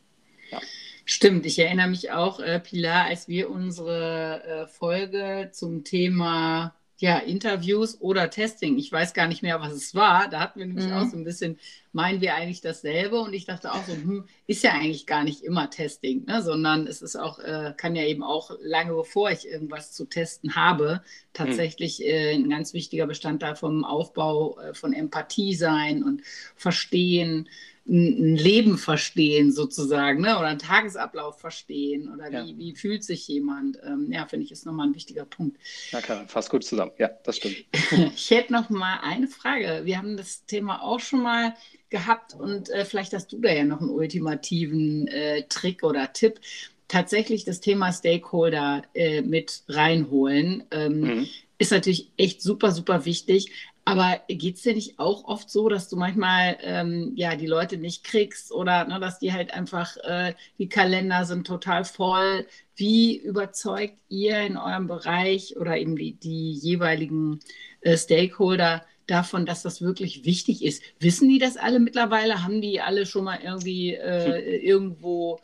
Ja. 0.51 0.61
Stimmt, 1.05 1.47
ich 1.47 1.59
erinnere 1.59 1.89
mich 1.89 2.11
auch, 2.11 2.41
äh, 2.41 2.61
Pilar, 2.61 3.07
als 3.07 3.27
wir 3.27 3.51
unsere 3.51 4.43
äh, 4.45 4.67
Folge 4.67 5.51
zum 5.53 5.83
Thema 5.85 6.77
ja, 7.00 7.16
Interviews 7.16 7.99
oder 8.00 8.28
Testing. 8.28 8.78
Ich 8.78 8.92
weiß 8.92 9.14
gar 9.14 9.26
nicht 9.26 9.42
mehr, 9.42 9.61
was 9.61 9.73
es 9.73 9.95
war. 9.95 10.28
Da 10.28 10.40
hatten 10.40 10.59
wir 10.59 10.66
nämlich 10.66 10.87
mhm. 10.87 10.92
auch 10.92 11.07
so 11.07 11.16
ein 11.16 11.25
bisschen 11.25 11.59
meinen 11.92 12.21
wir 12.21 12.35
eigentlich 12.35 12.61
dasselbe? 12.61 13.21
Und 13.21 13.33
ich 13.33 13.47
dachte 13.47 13.73
auch 13.73 13.85
so, 13.85 13.92
hm, 13.92 14.25
ist 14.47 14.62
ja 14.62 14.73
eigentlich 14.73 15.07
gar 15.07 15.25
nicht 15.25 15.42
immer 15.42 15.71
Testing, 15.71 16.25
ne? 16.26 16.42
sondern 16.42 16.87
es 16.87 17.02
ist 17.02 17.16
auch, 17.16 17.38
äh, 17.38 17.75
kann 17.76 17.97
ja 17.97 18.04
eben 18.04 18.23
auch 18.23 18.50
lange 18.62 18.92
bevor 18.92 19.30
ich 19.30 19.47
irgendwas 19.47 19.92
zu 19.92 20.04
testen 20.04 20.54
habe, 20.54 21.02
tatsächlich 21.33 22.04
äh, 22.04 22.35
ein 22.35 22.49
ganz 22.49 22.75
wichtiger 22.75 23.07
Bestandteil 23.07 23.57
vom 23.57 23.85
Aufbau 23.85 24.59
äh, 24.59 24.75
von 24.75 24.92
Empathie 24.92 25.54
sein 25.54 26.02
und 26.02 26.23
verstehen, 26.54 27.49
ein 27.89 28.37
Leben 28.37 28.79
verstehen 28.79 29.53
sozusagen, 29.53 30.21
ne? 30.21 30.39
oder 30.39 30.49
einen 30.49 30.59
Tagesablauf 30.59 31.41
verstehen 31.41 32.13
oder 32.13 32.31
ja. 32.31 32.45
wie, 32.45 32.57
wie 32.59 32.75
fühlt 32.77 33.03
sich 33.03 33.27
jemand. 33.27 33.79
Ähm, 33.85 34.13
ja, 34.13 34.27
finde 34.27 34.45
ich, 34.45 34.53
ist 34.53 34.67
nochmal 34.67 34.89
ein 34.89 34.95
wichtiger 34.95 35.25
Punkt. 35.25 35.59
Na 35.93 36.01
klar, 36.01 36.25
fast 36.29 36.51
gut 36.51 36.65
zusammen. 36.65 36.93
Ja, 36.99 37.11
das 37.25 37.37
stimmt. 37.37 37.57
ich 38.15 38.31
hätte 38.31 38.53
noch 38.53 38.71
mal 38.71 39.01
eine 39.03 39.27
Frage. 39.27 39.83
Wir 39.85 39.99
haben 39.99 40.17
das 40.17 40.45
Thema 40.47 40.83
auch 40.83 41.01
schon 41.01 41.23
mal 41.23 41.55
gehabt 41.89 42.35
und 42.35 42.71
äh, 42.71 42.85
vielleicht 42.85 43.13
hast 43.13 43.33
du 43.33 43.39
da 43.41 43.51
ja 43.51 43.65
noch 43.65 43.81
einen 43.81 43.91
ultimativen 43.91 45.09
äh, 45.09 45.45
Trick 45.49 45.83
oder 45.83 46.13
Tipp. 46.13 46.41
Tatsächlich 46.87 47.45
das 47.45 47.61
Thema 47.61 47.93
Stakeholder 47.93 48.83
äh, 48.95 49.23
mit 49.23 49.63
reinholen. 49.69 50.65
Ähm, 50.71 51.01
mhm 51.01 51.29
ist 51.61 51.73
natürlich 51.73 52.11
echt 52.17 52.41
super, 52.43 52.73
super 52.73 53.05
wichtig. 53.05 53.53
Aber 53.91 54.21
geht 54.29 54.57
es 54.57 54.63
dir 54.63 54.75
nicht 54.75 54.99
auch 54.99 55.25
oft 55.25 55.51
so, 55.51 55.69
dass 55.69 55.89
du 55.89 55.97
manchmal 55.97 56.59
ähm, 56.63 57.13
ja 57.17 57.35
die 57.35 57.47
Leute 57.47 57.77
nicht 57.77 58.05
kriegst 58.05 58.53
oder 58.53 58.85
ne, 58.87 59.01
dass 59.01 59.19
die 59.19 59.33
halt 59.33 59.53
einfach, 59.53 59.97
äh, 59.99 60.35
die 60.59 60.69
Kalender 60.69 61.25
sind 61.25 61.47
total 61.47 61.85
voll? 61.85 62.47
Wie 62.77 63.17
überzeugt 63.17 63.99
ihr 64.09 64.41
in 64.41 64.57
eurem 64.57 64.87
Bereich 64.87 65.57
oder 65.57 65.77
eben 65.77 65.97
die, 65.97 66.13
die 66.13 66.53
jeweiligen 66.53 67.41
äh, 67.81 67.97
Stakeholder 67.97 68.85
davon, 69.07 69.45
dass 69.45 69.63
das 69.63 69.83
wirklich 69.83 70.25
wichtig 70.25 70.65
ist? 70.65 70.83
Wissen 71.01 71.29
die 71.29 71.39
das 71.39 71.57
alle 71.57 71.81
mittlerweile? 71.81 72.45
Haben 72.45 72.61
die 72.61 72.81
alle 72.81 73.07
schon 73.07 73.25
mal 73.25 73.41
irgendwie 73.43 73.95
äh, 73.95 74.57
irgendwo 74.59 75.41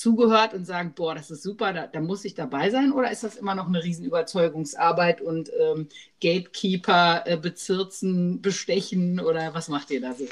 zugehört 0.00 0.54
und 0.54 0.64
sagen, 0.64 0.92
boah, 0.96 1.14
das 1.14 1.30
ist 1.30 1.42
super, 1.42 1.74
da, 1.74 1.86
da, 1.86 2.00
muss 2.00 2.24
ich 2.24 2.34
dabei 2.34 2.70
sein? 2.70 2.90
Oder 2.90 3.10
ist 3.10 3.22
das 3.22 3.36
immer 3.36 3.54
noch 3.54 3.68
eine 3.68 3.84
Riesenüberzeugungsarbeit 3.84 5.20
und 5.20 5.50
ähm, 5.60 5.88
Gatekeeper 6.22 7.24
äh, 7.26 7.36
bezirzen, 7.36 8.40
bestechen 8.40 9.20
oder 9.20 9.52
was 9.52 9.68
macht 9.68 9.90
ihr 9.90 10.00
da 10.00 10.14
so? 10.14 10.26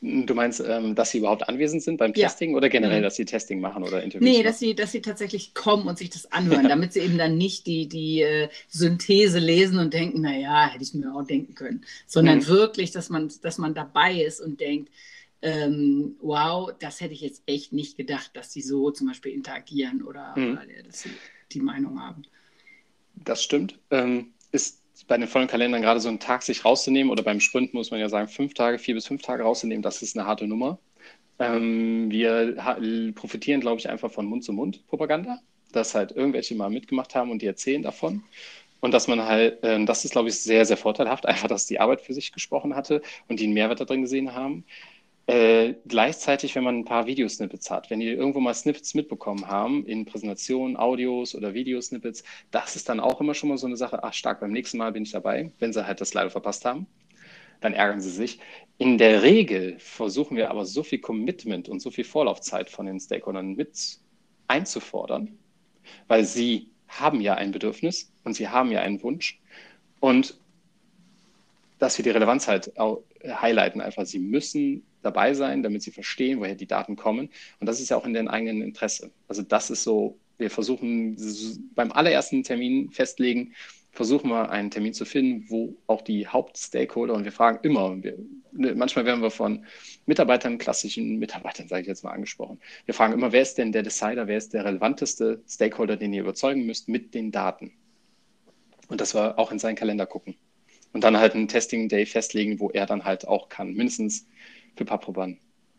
Du 0.00 0.32
meinst, 0.34 0.62
ähm, 0.64 0.94
dass 0.94 1.10
sie 1.10 1.18
überhaupt 1.18 1.48
anwesend 1.48 1.82
sind 1.82 1.96
beim 1.96 2.14
Testing 2.14 2.52
ja. 2.52 2.56
oder 2.56 2.68
generell, 2.68 3.00
mhm. 3.00 3.02
dass 3.02 3.16
sie 3.16 3.24
Testing 3.24 3.60
machen 3.60 3.82
oder 3.82 4.04
Interviews? 4.04 4.30
Nee, 4.30 4.44
dass 4.44 4.60
sie, 4.60 4.76
dass 4.76 4.92
sie 4.92 5.02
tatsächlich 5.02 5.52
kommen 5.52 5.88
und 5.88 5.98
sich 5.98 6.10
das 6.10 6.30
anhören, 6.30 6.68
damit 6.68 6.92
sie 6.92 7.00
eben 7.00 7.18
dann 7.18 7.36
nicht 7.36 7.66
die, 7.66 7.88
die 7.88 8.22
äh, 8.22 8.48
Synthese 8.68 9.40
lesen 9.40 9.80
und 9.80 9.92
denken, 9.92 10.20
naja, 10.20 10.68
hätte 10.68 10.84
ich 10.84 10.94
mir 10.94 11.12
auch 11.12 11.26
denken 11.26 11.56
können, 11.56 11.84
sondern 12.06 12.38
mhm. 12.38 12.46
wirklich, 12.46 12.92
dass 12.92 13.10
man, 13.10 13.32
dass 13.42 13.58
man 13.58 13.74
dabei 13.74 14.22
ist 14.22 14.40
und 14.40 14.60
denkt, 14.60 14.92
ähm, 15.42 16.16
wow, 16.20 16.70
das 16.78 17.00
hätte 17.00 17.14
ich 17.14 17.20
jetzt 17.20 17.42
echt 17.46 17.72
nicht 17.72 17.96
gedacht, 17.96 18.30
dass 18.34 18.50
die 18.50 18.62
so 18.62 18.90
zum 18.90 19.06
Beispiel 19.08 19.32
interagieren 19.32 20.02
oder, 20.02 20.34
mhm. 20.36 20.52
oder 20.52 20.82
dass 20.84 21.00
sie 21.02 21.10
die 21.52 21.60
Meinung 21.60 22.00
haben. 22.00 22.22
Das 23.14 23.42
stimmt. 23.42 23.78
Ähm, 23.90 24.32
ist 24.52 24.82
bei 25.06 25.16
den 25.16 25.28
vollen 25.28 25.48
Kalendern 25.48 25.82
gerade 25.82 26.00
so 26.00 26.08
einen 26.08 26.20
Tag 26.20 26.42
sich 26.42 26.64
rauszunehmen 26.64 27.10
oder 27.10 27.22
beim 27.22 27.40
Sprint 27.40 27.72
muss 27.74 27.90
man 27.90 28.00
ja 28.00 28.08
sagen, 28.08 28.28
fünf 28.28 28.54
Tage, 28.54 28.78
vier 28.78 28.94
bis 28.94 29.06
fünf 29.06 29.22
Tage 29.22 29.42
rauszunehmen, 29.42 29.82
das 29.82 30.02
ist 30.02 30.16
eine 30.16 30.26
harte 30.26 30.46
Nummer. 30.46 30.78
Ähm, 31.38 32.10
wir 32.10 32.56
profitieren, 33.14 33.60
glaube 33.60 33.78
ich, 33.78 33.88
einfach 33.88 34.10
von 34.10 34.26
Mund-zu-Mund-Propaganda, 34.26 35.38
dass 35.72 35.94
halt 35.94 36.12
irgendwelche 36.12 36.54
mal 36.56 36.70
mitgemacht 36.70 37.14
haben 37.14 37.30
und 37.30 37.42
die 37.42 37.46
erzählen 37.46 37.82
davon. 37.82 38.24
Und 38.80 38.92
dass 38.92 39.08
man 39.08 39.22
halt, 39.22 39.62
äh, 39.62 39.84
das 39.84 40.04
ist, 40.04 40.12
glaube 40.12 40.28
ich, 40.28 40.40
sehr, 40.40 40.64
sehr 40.64 40.76
vorteilhaft, 40.76 41.26
einfach, 41.26 41.48
dass 41.48 41.66
die 41.66 41.80
Arbeit 41.80 42.00
für 42.00 42.14
sich 42.14 42.32
gesprochen 42.32 42.74
hatte 42.74 43.02
und 43.28 43.40
die 43.40 43.44
einen 43.44 43.54
Mehrwert 43.54 43.80
da 43.80 43.84
drin 43.84 44.02
gesehen 44.02 44.34
haben. 44.34 44.64
Äh, 45.28 45.74
gleichzeitig, 45.86 46.54
wenn 46.54 46.64
man 46.64 46.78
ein 46.78 46.84
paar 46.86 47.06
Videosnippets 47.06 47.70
hat, 47.70 47.90
wenn 47.90 48.00
die 48.00 48.06
irgendwo 48.08 48.40
mal 48.40 48.54
Snippets 48.54 48.94
mitbekommen 48.94 49.46
haben, 49.46 49.84
in 49.84 50.06
Präsentationen, 50.06 50.78
Audios 50.78 51.34
oder 51.34 51.52
Videosnippets, 51.52 52.24
das 52.50 52.76
ist 52.76 52.88
dann 52.88 52.98
auch 52.98 53.20
immer 53.20 53.34
schon 53.34 53.50
mal 53.50 53.58
so 53.58 53.66
eine 53.66 53.76
Sache, 53.76 54.02
ach 54.02 54.14
stark, 54.14 54.40
beim 54.40 54.52
nächsten 54.52 54.78
Mal 54.78 54.90
bin 54.92 55.02
ich 55.02 55.10
dabei, 55.10 55.52
wenn 55.58 55.74
sie 55.74 55.86
halt 55.86 56.00
das 56.00 56.14
leider 56.14 56.30
verpasst 56.30 56.64
haben, 56.64 56.86
dann 57.60 57.74
ärgern 57.74 58.00
sie 58.00 58.10
sich. 58.10 58.38
In 58.78 58.96
der 58.96 59.22
Regel 59.22 59.78
versuchen 59.78 60.34
wir 60.38 60.50
aber 60.50 60.64
so 60.64 60.82
viel 60.82 61.00
Commitment 61.00 61.68
und 61.68 61.80
so 61.80 61.90
viel 61.90 62.04
Vorlaufzeit 62.04 62.70
von 62.70 62.86
den 62.86 62.98
Stakeholdern 62.98 63.52
mit 63.54 63.98
einzufordern, 64.46 65.38
weil 66.06 66.24
sie 66.24 66.70
haben 66.88 67.20
ja 67.20 67.34
ein 67.34 67.52
Bedürfnis 67.52 68.10
und 68.24 68.32
sie 68.32 68.48
haben 68.48 68.72
ja 68.72 68.80
einen 68.80 69.02
Wunsch 69.02 69.38
und 70.00 70.38
dass 71.78 71.98
wir 71.98 72.02
die 72.02 72.10
Relevanz 72.10 72.48
halt 72.48 72.72
highlighten, 73.24 73.80
einfach 73.80 74.06
sie 74.06 74.18
müssen 74.18 74.82
dabei 75.02 75.34
sein, 75.34 75.62
damit 75.62 75.82
sie 75.82 75.90
verstehen, 75.90 76.40
woher 76.40 76.54
die 76.54 76.66
Daten 76.66 76.96
kommen. 76.96 77.30
Und 77.60 77.66
das 77.66 77.80
ist 77.80 77.88
ja 77.88 77.96
auch 77.96 78.06
in 78.06 78.12
deren 78.12 78.28
eigenen 78.28 78.62
Interesse. 78.62 79.10
Also 79.28 79.42
das 79.42 79.70
ist 79.70 79.84
so, 79.84 80.18
wir 80.38 80.50
versuchen 80.50 81.16
beim 81.74 81.92
allerersten 81.92 82.42
Termin 82.42 82.90
festlegen, 82.90 83.54
versuchen 83.92 84.30
wir 84.30 84.50
einen 84.50 84.70
Termin 84.70 84.94
zu 84.94 85.04
finden, 85.04 85.46
wo 85.48 85.76
auch 85.88 86.02
die 86.02 86.28
Hauptstakeholder, 86.28 87.14
und 87.14 87.24
wir 87.24 87.32
fragen 87.32 87.58
immer, 87.62 88.00
wir, 88.02 88.16
ne, 88.52 88.74
manchmal 88.74 89.04
werden 89.04 89.22
wir 89.22 89.30
von 89.30 89.64
Mitarbeitern, 90.06 90.58
klassischen 90.58 91.18
Mitarbeitern, 91.18 91.66
sage 91.66 91.82
ich 91.82 91.88
jetzt 91.88 92.04
mal 92.04 92.12
angesprochen, 92.12 92.60
wir 92.84 92.94
fragen 92.94 93.14
immer, 93.14 93.32
wer 93.32 93.42
ist 93.42 93.58
denn 93.58 93.72
der 93.72 93.82
Decider, 93.82 94.28
wer 94.28 94.38
ist 94.38 94.54
der 94.54 94.64
relevanteste 94.64 95.42
Stakeholder, 95.48 95.96
den 95.96 96.12
ihr 96.12 96.20
überzeugen 96.20 96.64
müsst 96.66 96.88
mit 96.88 97.14
den 97.14 97.32
Daten. 97.32 97.72
Und 98.86 99.00
dass 99.00 99.14
wir 99.14 99.38
auch 99.38 99.50
in 99.50 99.58
seinen 99.58 99.76
Kalender 99.76 100.06
gucken. 100.06 100.36
Und 100.92 101.04
dann 101.04 101.18
halt 101.18 101.34
einen 101.34 101.48
Testing 101.48 101.88
Day 101.88 102.06
festlegen, 102.06 102.60
wo 102.60 102.70
er 102.70 102.86
dann 102.86 103.04
halt 103.04 103.26
auch 103.28 103.48
kann, 103.48 103.74
mindestens 103.74 104.26
für 104.76 104.84
Pappprobanden. 104.84 105.38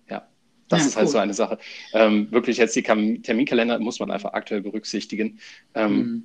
Ja, 0.10 0.28
das 0.68 0.82
ja, 0.82 0.88
ist 0.88 0.98
halt 0.98 1.10
so 1.10 1.18
eine 1.18 1.34
Sache. 1.34 1.58
Ähm, 1.94 2.32
wirklich 2.32 2.58
jetzt 2.58 2.76
die 2.76 2.84
Terminkalender 2.84 3.80
muss 3.80 4.00
man 4.00 4.12
einfach 4.12 4.34
aktuell 4.34 4.62
berücksichtigen. 4.62 5.40
Ähm, 5.74 5.98
mhm. 5.98 6.24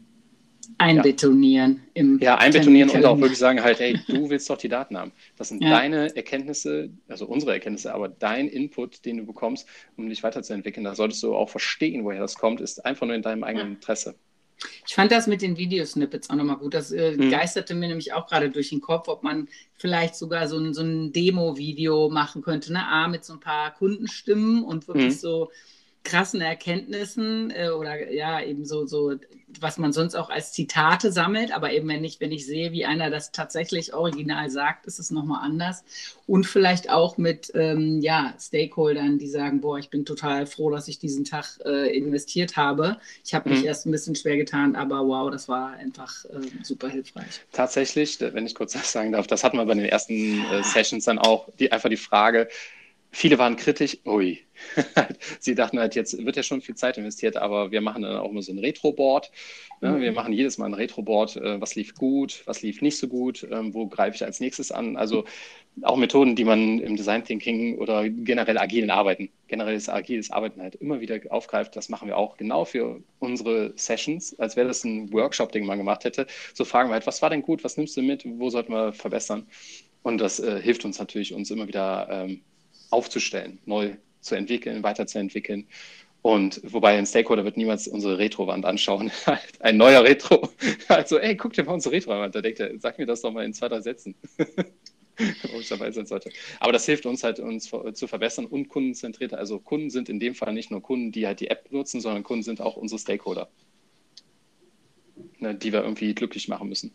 Einbetonieren 0.79 1.83
ja. 1.85 1.90
im 1.94 2.18
Ja, 2.20 2.37
einbetonieren 2.37 2.90
und 2.90 3.05
auch 3.05 3.18
wirklich 3.20 3.38
sagen 3.38 3.62
halt, 3.62 3.81
hey, 3.81 3.99
du 4.09 4.31
willst 4.31 4.49
doch 4.49 4.57
die 4.57 4.68
Daten 4.68 4.97
haben. 4.97 5.12
Das 5.37 5.49
sind 5.49 5.62
ja. 5.62 5.70
deine 5.70 6.14
Erkenntnisse, 6.16 6.90
also 7.09 7.27
unsere 7.27 7.53
Erkenntnisse, 7.53 7.94
aber 7.94 8.09
dein 8.09 8.49
Input, 8.49 9.05
den 9.05 9.18
du 9.18 9.27
bekommst, 9.27 9.68
um 9.97 10.09
dich 10.09 10.23
weiterzuentwickeln. 10.23 10.85
Da 10.85 10.94
solltest 10.94 11.23
du 11.23 11.35
auch 11.35 11.49
verstehen, 11.49 12.05
woher 12.05 12.20
das 12.20 12.37
kommt, 12.37 12.61
ist 12.61 12.85
einfach 12.85 13.07
nur 13.07 13.14
in 13.14 13.23
deinem 13.23 13.44
eigenen 13.44 13.75
Interesse. 13.75 14.14
Ich 14.87 14.94
fand 14.94 15.12
das 15.12 15.27
mit 15.27 15.42
den 15.42 15.57
Videosnippets 15.57 16.31
auch 16.31 16.35
nochmal 16.35 16.57
gut. 16.57 16.74
Das 16.74 16.92
äh, 16.92 17.16
mhm. 17.16 17.31
geisterte 17.31 17.74
mir 17.74 17.88
nämlich 17.88 18.12
auch 18.12 18.27
gerade 18.27 18.50
durch 18.50 18.70
den 18.70 18.81
Kopf, 18.81 19.09
ob 19.09 19.22
man 19.22 19.48
vielleicht 19.77 20.16
sogar 20.16 20.48
so 20.48 20.59
ein, 20.59 20.74
so 20.74 20.83
ein 20.83 21.12
Demo-Video 21.12 22.09
machen 22.09 22.42
könnte. 22.42 22.72
Ne? 22.72 22.87
A, 22.87 23.09
mit 23.09 23.24
so 23.24 23.35
ein 23.35 23.40
paar 23.40 23.74
Kundenstimmen 23.74 24.64
und 24.64 24.88
wirklich 24.88 25.14
mhm. 25.14 25.18
so 25.18 25.50
krassen 26.04 26.40
Erkenntnissen 26.40 27.50
äh, 27.50 27.70
oder 27.70 28.12
ja, 28.12 28.40
eben 28.42 28.64
so, 28.64 28.86
so, 28.86 29.14
was 29.60 29.78
man 29.78 29.92
sonst 29.92 30.14
auch 30.14 30.30
als 30.30 30.52
Zitate 30.52 31.12
sammelt, 31.12 31.52
aber 31.52 31.72
eben 31.72 31.88
wenn 31.88 32.04
ich, 32.04 32.20
wenn 32.20 32.32
ich 32.32 32.46
sehe, 32.46 32.72
wie 32.72 32.84
einer 32.84 33.10
das 33.10 33.32
tatsächlich 33.32 33.94
original 33.94 34.50
sagt, 34.50 34.86
ist 34.86 34.98
es 34.98 35.10
nochmal 35.10 35.42
anders. 35.42 35.84
Und 36.26 36.46
vielleicht 36.46 36.90
auch 36.90 37.16
mit 37.18 37.50
ähm, 37.54 38.00
ja, 38.00 38.34
Stakeholdern, 38.38 39.18
die 39.18 39.28
sagen, 39.28 39.60
boah, 39.60 39.78
ich 39.78 39.90
bin 39.90 40.04
total 40.04 40.46
froh, 40.46 40.70
dass 40.70 40.88
ich 40.88 40.98
diesen 40.98 41.24
Tag 41.24 41.58
äh, 41.64 41.96
investiert 41.96 42.56
habe. 42.56 42.98
Ich 43.24 43.34
habe 43.34 43.50
mich 43.50 43.60
mhm. 43.60 43.66
erst 43.66 43.86
ein 43.86 43.90
bisschen 43.90 44.14
schwer 44.14 44.36
getan, 44.36 44.76
aber 44.76 45.06
wow, 45.06 45.30
das 45.30 45.48
war 45.48 45.72
einfach 45.72 46.24
äh, 46.26 46.40
super 46.62 46.88
hilfreich. 46.88 47.40
Tatsächlich, 47.52 48.20
wenn 48.20 48.46
ich 48.46 48.54
kurz 48.54 48.72
das 48.72 48.92
sagen 48.92 49.12
darf, 49.12 49.26
das 49.26 49.44
hatten 49.44 49.56
wir 49.56 49.64
bei 49.64 49.74
den 49.74 49.84
ersten 49.84 50.44
äh, 50.52 50.62
Sessions 50.62 51.04
dann 51.04 51.18
auch, 51.18 51.48
die, 51.58 51.72
einfach 51.72 51.88
die 51.88 51.96
Frage, 51.96 52.48
viele 53.14 53.38
waren 53.38 53.57
kritisch, 53.57 53.98
ui, 54.05 54.40
sie 55.40 55.55
dachten 55.55 55.79
halt, 55.79 55.94
jetzt 55.94 56.24
wird 56.24 56.37
ja 56.37 56.42
schon 56.42 56.61
viel 56.61 56.74
Zeit 56.74 56.98
investiert, 56.98 57.37
aber 57.37 57.70
wir 57.70 57.81
machen 57.81 58.03
dann 58.03 58.16
auch 58.16 58.31
immer 58.31 58.42
so 58.42 58.53
ein 58.53 58.59
Retro-Board. 58.59 59.31
Ne? 59.81 59.90
Mhm. 59.90 60.00
Wir 60.00 60.12
machen 60.12 60.33
jedes 60.33 60.59
Mal 60.59 60.66
ein 60.66 60.74
Retro-Board, 60.74 61.37
äh, 61.37 61.61
was 61.61 61.74
lief 61.77 61.94
gut, 61.94 62.42
was 62.46 62.62
lief 62.62 62.83
nicht 62.83 62.98
so 62.98 63.09
gut, 63.09 63.46
ähm, 63.50 63.72
wo 63.72 63.87
greife 63.87 64.16
ich 64.16 64.24
als 64.24 64.40
nächstes 64.40 64.72
an. 64.72 64.96
Also 64.96 65.24
auch 65.83 65.96
Methoden, 65.96 66.37
die 66.37 66.44
man 66.44 66.81
im 66.81 66.96
Design 66.96 67.24
Thinking 67.24 67.79
oder 67.79 68.09
generell 68.09 68.59
agilen 68.59 68.90
Arbeiten, 68.90 69.31
generelles 69.48 69.88
agiles 69.88 70.31
Arbeiten 70.31 70.61
halt 70.61 70.77
immer 70.77 71.00
wieder 71.00 71.18
aufgreift. 71.31 71.77
Das 71.77 71.88
machen 71.88 72.09
wir 72.09 72.16
auch 72.16 72.37
genau 72.37 72.64
für 72.64 73.00
unsere 73.20 73.72
Sessions, 73.77 74.38
als 74.38 74.57
wäre 74.57 74.68
das 74.68 74.85
ein 74.85 75.12
Workshop, 75.12 75.53
den 75.53 75.66
man 75.66 75.79
gemacht 75.79 76.05
hätte. 76.05 76.27
So 76.53 76.64
fragen 76.64 76.90
wir 76.90 76.94
halt, 76.94 77.07
was 77.07 77.22
war 77.22 77.31
denn 77.31 77.42
gut, 77.42 77.64
was 77.64 77.77
nimmst 77.77 77.96
du 77.96 78.03
mit, 78.03 78.24
wo 78.24 78.50
sollten 78.50 78.72
wir 78.72 78.92
verbessern? 78.92 79.46
Und 80.03 80.18
das 80.18 80.38
äh, 80.38 80.61
hilft 80.61 80.85
uns 80.85 80.98
natürlich, 80.98 81.33
uns 81.33 81.50
immer 81.50 81.66
wieder 81.66 82.09
ähm, 82.11 82.42
aufzustellen, 82.94 83.59
neu 83.66 83.96
zu 84.20 84.35
entwickeln, 84.35 84.83
weiterzuentwickeln. 84.83 85.66
Und 86.22 86.61
wobei 86.64 86.96
ein 86.96 87.04
Stakeholder 87.04 87.44
wird 87.44 87.59
niemals 87.59 87.87
unsere 87.87 88.16
Retro-Wand 88.16 88.64
anschauen. 88.64 89.11
ein 89.61 89.76
neuer 89.76 90.02
Retro. 90.04 90.48
Also, 90.88 91.18
ey, 91.18 91.37
guck 91.37 91.52
dir 91.52 91.64
mal 91.64 91.74
unsere 91.74 91.94
Retro-Wand. 91.94 92.35
Da 92.35 92.40
denkt 92.40 92.61
er, 92.61 92.78
sag 92.80 92.98
mir 92.98 93.04
das 93.04 93.20
doch 93.20 93.30
mal 93.30 93.44
in 93.44 93.52
zwei, 93.52 93.68
drei 93.68 93.83
Sätzen. 93.83 94.14
Aber 96.61 96.72
das 96.72 96.87
hilft 96.87 97.07
uns 97.07 97.22
halt, 97.22 97.40
uns 97.40 97.70
zu 97.92 98.07
verbessern 98.07 98.46
und 98.46 98.68
kundenzentrierter. 98.68 99.38
Also 99.38 99.59
Kunden 99.59 99.90
sind 99.90 100.09
in 100.09 100.18
dem 100.18 100.35
Fall 100.35 100.52
nicht 100.52 100.70
nur 100.70 100.83
Kunden, 100.83 101.12
die 101.12 101.26
halt 101.26 101.40
die 101.40 101.48
App 101.48 101.70
nutzen, 101.70 102.00
sondern 102.00 102.22
Kunden 102.22 102.42
sind 102.42 102.61
auch 102.61 102.76
unsere 102.76 102.98
Stakeholder, 102.98 103.48
ne, 105.38 105.54
die 105.54 105.72
wir 105.72 105.83
irgendwie 105.83 106.14
glücklich 106.14 106.48
machen 106.48 106.68
müssen. 106.68 106.92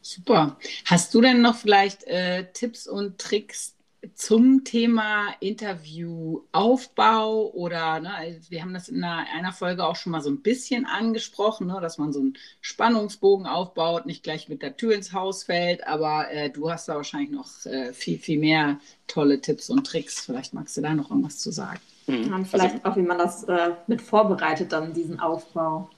Super. 0.00 0.58
Hast 0.86 1.14
du 1.14 1.20
denn 1.20 1.42
noch 1.42 1.56
vielleicht 1.56 2.04
äh, 2.04 2.50
Tipps 2.52 2.88
und 2.88 3.18
Tricks, 3.18 3.76
zum 4.14 4.64
Thema 4.64 5.28
Interviewaufbau 5.40 7.50
oder 7.50 8.00
ne, 8.00 8.14
also 8.14 8.50
wir 8.50 8.62
haben 8.62 8.72
das 8.72 8.88
in 8.88 9.04
einer, 9.04 9.26
einer, 9.34 9.52
Folge 9.52 9.84
auch 9.84 9.96
schon 9.96 10.12
mal 10.12 10.22
so 10.22 10.30
ein 10.30 10.40
bisschen 10.40 10.86
angesprochen, 10.86 11.66
ne, 11.66 11.78
dass 11.82 11.98
man 11.98 12.12
so 12.12 12.20
einen 12.20 12.38
Spannungsbogen 12.62 13.46
aufbaut, 13.46 14.06
nicht 14.06 14.22
gleich 14.22 14.48
mit 14.48 14.62
der 14.62 14.76
Tür 14.76 14.94
ins 14.94 15.12
Haus 15.12 15.44
fällt, 15.44 15.86
aber 15.86 16.30
äh, 16.30 16.48
du 16.48 16.70
hast 16.70 16.88
da 16.88 16.94
wahrscheinlich 16.94 17.30
noch 17.30 17.66
äh, 17.66 17.92
viel, 17.92 18.18
viel 18.18 18.38
mehr 18.38 18.78
tolle 19.06 19.40
Tipps 19.40 19.68
und 19.68 19.86
Tricks. 19.86 20.24
Vielleicht 20.24 20.54
magst 20.54 20.76
du 20.76 20.80
da 20.80 20.94
noch 20.94 21.10
irgendwas 21.10 21.38
zu 21.38 21.50
sagen. 21.50 21.80
Mhm. 22.06 22.32
Und 22.32 22.46
vielleicht 22.46 22.76
also, 22.76 22.86
auch, 22.86 22.96
wie 22.96 23.02
man 23.02 23.18
das 23.18 23.44
äh, 23.44 23.72
mit 23.86 24.00
vorbereitet, 24.00 24.72
dann 24.72 24.94
diesen 24.94 25.20
Aufbau. 25.20 25.90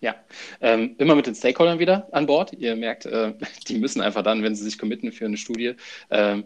Ja, 0.00 0.14
ähm, 0.60 0.94
immer 0.98 1.16
mit 1.16 1.26
den 1.26 1.34
Stakeholdern 1.34 1.80
wieder 1.80 2.08
an 2.12 2.26
Bord. 2.26 2.52
Ihr 2.52 2.76
merkt, 2.76 3.06
äh, 3.06 3.34
die 3.68 3.78
müssen 3.78 4.00
einfach 4.00 4.22
dann, 4.22 4.42
wenn 4.42 4.54
sie 4.54 4.64
sich 4.64 4.78
committen 4.78 5.10
für 5.10 5.24
eine 5.24 5.36
Studie, 5.36 5.74
äh, 6.10 6.42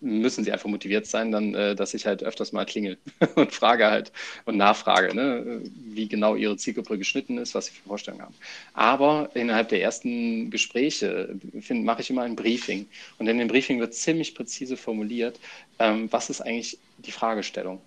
müssen 0.00 0.44
sie 0.44 0.52
einfach 0.52 0.68
motiviert 0.68 1.06
sein, 1.06 1.32
dann, 1.32 1.54
äh, 1.54 1.74
dass 1.74 1.94
ich 1.94 2.06
halt 2.06 2.22
öfters 2.22 2.52
mal 2.52 2.64
klingel 2.64 2.98
und 3.34 3.52
frage 3.52 3.86
halt 3.86 4.12
und 4.44 4.56
nachfrage, 4.56 5.14
ne, 5.14 5.62
wie 5.74 6.06
genau 6.06 6.36
ihre 6.36 6.56
Zielgruppe 6.56 6.98
geschnitten 6.98 7.38
ist, 7.38 7.54
was 7.54 7.66
sie 7.66 7.72
für 7.72 7.88
Vorstellungen 7.88 8.24
haben. 8.24 8.34
Aber 8.74 9.30
innerhalb 9.34 9.68
der 9.70 9.82
ersten 9.82 10.50
Gespräche 10.50 11.34
mache 11.70 12.02
ich 12.02 12.10
immer 12.10 12.22
ein 12.22 12.36
Briefing. 12.36 12.86
Und 13.18 13.26
in 13.26 13.38
dem 13.38 13.48
Briefing 13.48 13.80
wird 13.80 13.94
ziemlich 13.94 14.34
präzise 14.34 14.76
formuliert, 14.76 15.38
ähm, 15.78 16.08
was 16.12 16.30
ist 16.30 16.40
eigentlich 16.40 16.78
die 16.98 17.12
Fragestellung? 17.12 17.80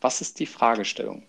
Was 0.00 0.20
ist 0.20 0.38
die 0.38 0.46
Fragestellung? 0.46 1.22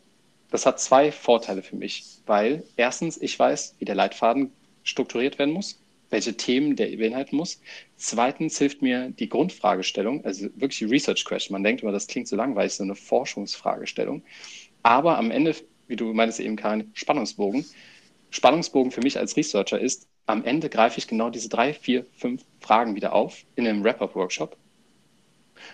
Das 0.51 0.65
hat 0.65 0.80
zwei 0.80 1.12
Vorteile 1.12 1.63
für 1.63 1.75
mich, 1.75 2.04
weil 2.25 2.63
erstens, 2.77 3.17
ich 3.17 3.38
weiß, 3.38 3.75
wie 3.80 3.86
der 3.86 3.95
Leitfaden 3.95 4.51
strukturiert 4.84 5.39
werden 5.39 5.54
muss 5.54 5.81
welche 6.12 6.38
Themen 6.38 6.76
der 6.76 6.95
beinhalten 6.95 7.36
muss. 7.36 7.60
Zweitens 7.95 8.58
hilft 8.60 8.82
mir 8.82 9.10
die 9.10 9.30
Grundfragestellung, 9.30 10.24
also 10.24 10.45
wirklich 10.56 10.80
die 10.80 10.86
Research 10.86 11.26
Question. 11.26 11.54
Man 11.54 11.63
denkt 11.63 11.82
immer, 11.82 11.91
das 11.91 12.08
klingt 12.08 12.28
so 12.28 12.36
langweilig, 12.36 12.74
so 12.74 12.84
eine 12.84 12.95
Forschungsfragestellung. 12.95 14.24
Aber 14.84 15.17
am 15.17 15.32
Ende, 15.32 15.56
wie 15.88 15.95
du 15.95 16.13
meinst 16.13 16.39
eben, 16.39 16.56
Karin, 16.56 16.91
Spannungsbogen. 16.93 17.65
Spannungsbogen 18.30 18.91
für 18.91 19.02
mich 19.02 19.17
als 19.17 19.36
Researcher 19.36 19.80
ist, 19.80 20.08
am 20.26 20.45
Ende 20.45 20.69
greife 20.69 21.00
ich 21.00 21.08
genau 21.08 21.30
diese 21.30 21.50
drei, 21.50 21.74
vier, 21.74 22.06
fünf 22.15 22.43
Fragen 22.60 22.95
wieder 22.95 23.13
auf 23.13 23.43
in 23.56 23.67
einem 23.67 23.84
Wrap-Up-Workshop 23.84 24.56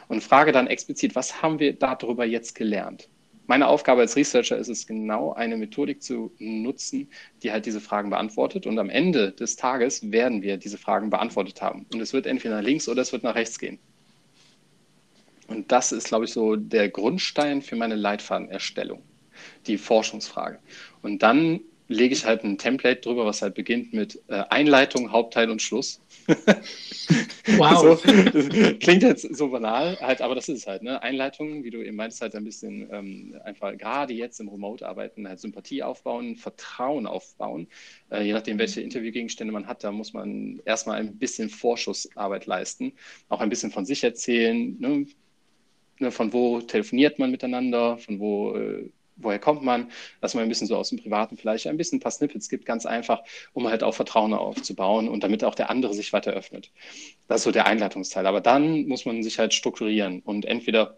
und 0.07 0.23
frage 0.23 0.51
dann 0.51 0.67
explizit, 0.67 1.15
was 1.15 1.41
haben 1.41 1.59
wir 1.59 1.73
darüber 1.73 2.25
jetzt 2.25 2.55
gelernt? 2.55 3.09
Meine 3.47 3.67
Aufgabe 3.67 4.01
als 4.01 4.15
Researcher 4.15 4.57
ist 4.57 4.67
es 4.67 4.85
genau, 4.85 5.33
eine 5.33 5.57
Methodik 5.57 6.03
zu 6.03 6.31
nutzen, 6.37 7.09
die 7.41 7.51
halt 7.51 7.65
diese 7.65 7.81
Fragen 7.81 8.09
beantwortet. 8.09 8.67
Und 8.67 8.77
am 8.77 8.89
Ende 8.89 9.31
des 9.31 9.55
Tages 9.55 10.11
werden 10.11 10.41
wir 10.41 10.57
diese 10.57 10.77
Fragen 10.77 11.09
beantwortet 11.09 11.61
haben. 11.61 11.85
Und 11.93 12.01
es 12.01 12.13
wird 12.13 12.25
entweder 12.25 12.57
nach 12.57 12.63
links 12.63 12.87
oder 12.89 13.01
es 13.01 13.13
wird 13.13 13.23
nach 13.23 13.35
rechts 13.35 13.57
gehen. 13.57 13.79
Und 15.47 15.71
das 15.71 15.93
ist, 15.93 16.09
glaube 16.09 16.25
ich, 16.25 16.33
so 16.33 16.57
der 16.57 16.89
Grundstein 16.89 17.61
für 17.61 17.77
meine 17.77 17.95
Leitfadenerstellung, 17.95 19.01
die 19.65 19.77
Forschungsfrage. 19.77 20.59
Und 21.01 21.23
dann 21.23 21.61
lege 21.87 22.13
ich 22.13 22.25
halt 22.25 22.43
ein 22.43 22.57
Template 22.57 22.99
drüber, 22.99 23.25
was 23.25 23.41
halt 23.41 23.55
beginnt 23.55 23.93
mit 23.93 24.21
äh, 24.27 24.43
Einleitung, 24.49 25.11
Hauptteil 25.13 25.49
und 25.49 25.61
Schluss. 25.61 26.01
wow. 27.57 27.79
so, 27.79 27.95
klingt 28.79 29.03
jetzt 29.03 29.35
so 29.35 29.49
banal, 29.49 29.97
halt, 30.01 30.21
aber 30.21 30.35
das 30.35 30.49
ist 30.49 30.59
es 30.59 30.67
halt. 30.67 30.83
Ne? 30.83 31.01
Einleitung, 31.01 31.63
wie 31.63 31.69
du 31.69 31.81
eben 31.81 31.95
meinst, 31.95 32.21
halt 32.21 32.35
ein 32.35 32.43
bisschen 32.43 32.89
ähm, 32.91 33.39
einfach 33.45 33.77
gerade 33.77 34.13
jetzt 34.13 34.39
im 34.39 34.49
Remote-Arbeiten 34.49 35.27
halt 35.27 35.39
Sympathie 35.39 35.83
aufbauen, 35.83 36.35
Vertrauen 36.35 37.07
aufbauen. 37.07 37.67
Äh, 38.11 38.23
je 38.23 38.33
nachdem, 38.33 38.59
welche 38.59 38.81
Interviewgegenstände 38.81 39.53
man 39.53 39.67
hat, 39.67 39.83
da 39.83 39.91
muss 39.91 40.11
man 40.11 40.61
erstmal 40.65 40.99
ein 40.99 41.17
bisschen 41.17 41.49
Vorschussarbeit 41.49 42.45
leisten, 42.45 42.93
auch 43.29 43.39
ein 43.39 43.49
bisschen 43.49 43.71
von 43.71 43.85
sich 43.85 44.03
erzählen. 44.03 44.75
Ne? 44.79 45.05
ne 45.99 46.11
von 46.11 46.33
wo 46.33 46.59
telefoniert 46.59 47.19
man 47.19 47.31
miteinander, 47.31 47.97
von 47.99 48.19
wo 48.19 48.55
äh, 48.55 48.89
woher 49.17 49.39
kommt 49.39 49.63
man, 49.63 49.91
dass 50.21 50.33
man 50.33 50.43
ein 50.43 50.49
bisschen 50.49 50.67
so 50.67 50.77
aus 50.77 50.89
dem 50.89 50.99
Privaten 50.99 51.37
vielleicht 51.37 51.67
ein 51.67 51.77
bisschen 51.77 51.97
ein 51.97 52.01
paar 52.01 52.11
Snippets 52.11 52.49
gibt, 52.49 52.65
ganz 52.65 52.85
einfach, 52.85 53.23
um 53.53 53.67
halt 53.67 53.83
auch 53.83 53.93
Vertrauen 53.93 54.33
aufzubauen 54.33 55.09
und 55.09 55.23
damit 55.23 55.43
auch 55.43 55.55
der 55.55 55.69
andere 55.69 55.93
sich 55.93 56.13
weiter 56.13 56.31
öffnet. 56.31 56.71
Das 57.27 57.41
ist 57.41 57.43
so 57.43 57.51
der 57.51 57.65
Einleitungsteil. 57.65 58.25
Aber 58.27 58.41
dann 58.41 58.87
muss 58.87 59.05
man 59.05 59.23
sich 59.23 59.39
halt 59.39 59.53
strukturieren 59.53 60.21
und 60.21 60.45
entweder 60.45 60.97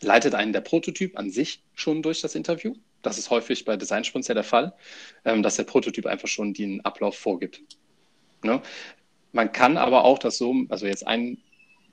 leitet 0.00 0.34
einen 0.34 0.52
der 0.52 0.62
Prototyp 0.62 1.18
an 1.18 1.30
sich 1.30 1.62
schon 1.74 2.02
durch 2.02 2.20
das 2.20 2.34
Interview. 2.34 2.74
Das 3.02 3.18
ist 3.18 3.30
häufig 3.30 3.64
bei 3.64 3.76
Designsprints 3.76 4.28
ja 4.28 4.34
der 4.34 4.44
Fall, 4.44 4.74
ähm, 5.24 5.42
dass 5.42 5.56
der 5.56 5.64
Prototyp 5.64 6.06
einfach 6.06 6.28
schon 6.28 6.52
den 6.52 6.84
Ablauf 6.84 7.16
vorgibt. 7.16 7.60
Ne? 8.42 8.62
Man 9.32 9.52
kann 9.52 9.76
aber 9.76 10.04
auch 10.04 10.18
das 10.18 10.38
so, 10.38 10.54
also 10.68 10.86
jetzt 10.86 11.06
ein 11.06 11.38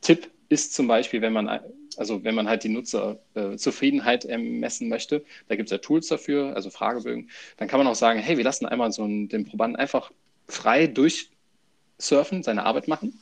Tipp 0.01 0.29
ist 0.49 0.73
zum 0.73 0.87
Beispiel, 0.87 1.21
wenn 1.21 1.33
man 1.33 1.49
also 1.97 2.23
wenn 2.23 2.35
man 2.35 2.47
halt 2.47 2.63
die 2.63 2.69
Nutzerzufriedenheit 2.69 4.25
äh, 4.25 4.37
messen 4.37 4.89
möchte, 4.89 5.23
da 5.47 5.55
gibt 5.55 5.67
es 5.67 5.71
ja 5.71 5.79
Tools 5.79 6.07
dafür, 6.07 6.55
also 6.55 6.69
Fragebögen, 6.69 7.29
dann 7.57 7.67
kann 7.67 7.79
man 7.79 7.87
auch 7.87 7.95
sagen, 7.95 8.19
hey, 8.19 8.37
wir 8.37 8.43
lassen 8.43 8.65
einmal 8.65 8.91
so 8.91 9.03
einen, 9.03 9.29
den 9.29 9.45
Probanden 9.45 9.75
einfach 9.75 10.11
frei 10.47 10.87
durchsurfen, 10.87 12.43
seine 12.43 12.65
Arbeit 12.65 12.87
machen 12.87 13.19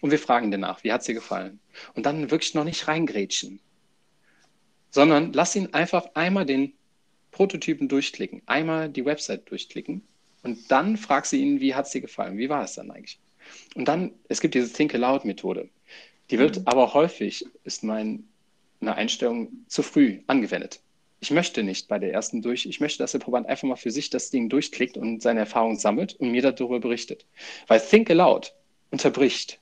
und 0.00 0.10
wir 0.10 0.18
fragen 0.18 0.50
den 0.50 0.60
nach, 0.60 0.84
wie 0.84 0.92
hat 0.92 1.00
es 1.00 1.06
dir 1.06 1.14
gefallen? 1.14 1.60
Und 1.94 2.06
dann 2.06 2.30
wirklich 2.30 2.54
noch 2.54 2.64
nicht 2.64 2.86
reingrätschen, 2.86 3.60
sondern 4.90 5.32
lass 5.32 5.56
ihn 5.56 5.74
einfach 5.74 6.06
einmal 6.14 6.46
den 6.46 6.74
Prototypen 7.30 7.88
durchklicken, 7.88 8.42
einmal 8.46 8.88
die 8.88 9.04
Website 9.04 9.50
durchklicken 9.50 10.02
und 10.42 10.70
dann 10.70 10.96
fragst 10.96 11.32
du 11.32 11.36
ihn, 11.36 11.60
wie 11.60 11.74
hat 11.74 11.86
es 11.86 11.92
dir 11.92 12.00
gefallen? 12.00 12.38
Wie 12.38 12.48
war 12.48 12.64
es 12.64 12.74
dann 12.74 12.90
eigentlich? 12.90 13.18
Und 13.74 13.88
dann, 13.88 14.12
es 14.28 14.40
gibt 14.40 14.54
diese 14.54 14.72
Think 14.72 14.94
Aloud 14.94 15.24
Methode. 15.24 15.68
Die 16.30 16.38
wird 16.38 16.58
mhm. 16.58 16.62
aber 16.66 16.94
häufig, 16.94 17.46
ist 17.64 17.84
meine 17.84 18.22
Einstellung, 18.80 19.64
zu 19.66 19.82
früh 19.82 20.20
angewendet. 20.26 20.80
Ich 21.20 21.30
möchte 21.30 21.64
nicht 21.64 21.88
bei 21.88 21.98
der 21.98 22.12
ersten 22.12 22.42
durch, 22.42 22.66
ich 22.66 22.80
möchte, 22.80 22.98
dass 22.98 23.12
der 23.12 23.18
Proband 23.18 23.48
einfach 23.48 23.66
mal 23.66 23.76
für 23.76 23.90
sich 23.90 24.08
das 24.10 24.30
Ding 24.30 24.48
durchklickt 24.48 24.96
und 24.96 25.20
seine 25.20 25.40
Erfahrungen 25.40 25.76
sammelt 25.76 26.14
und 26.14 26.30
mir 26.30 26.42
darüber 26.42 26.78
berichtet. 26.78 27.26
Weil 27.66 27.80
Think 27.80 28.08
Aloud 28.10 28.54
unterbricht. 28.90 29.58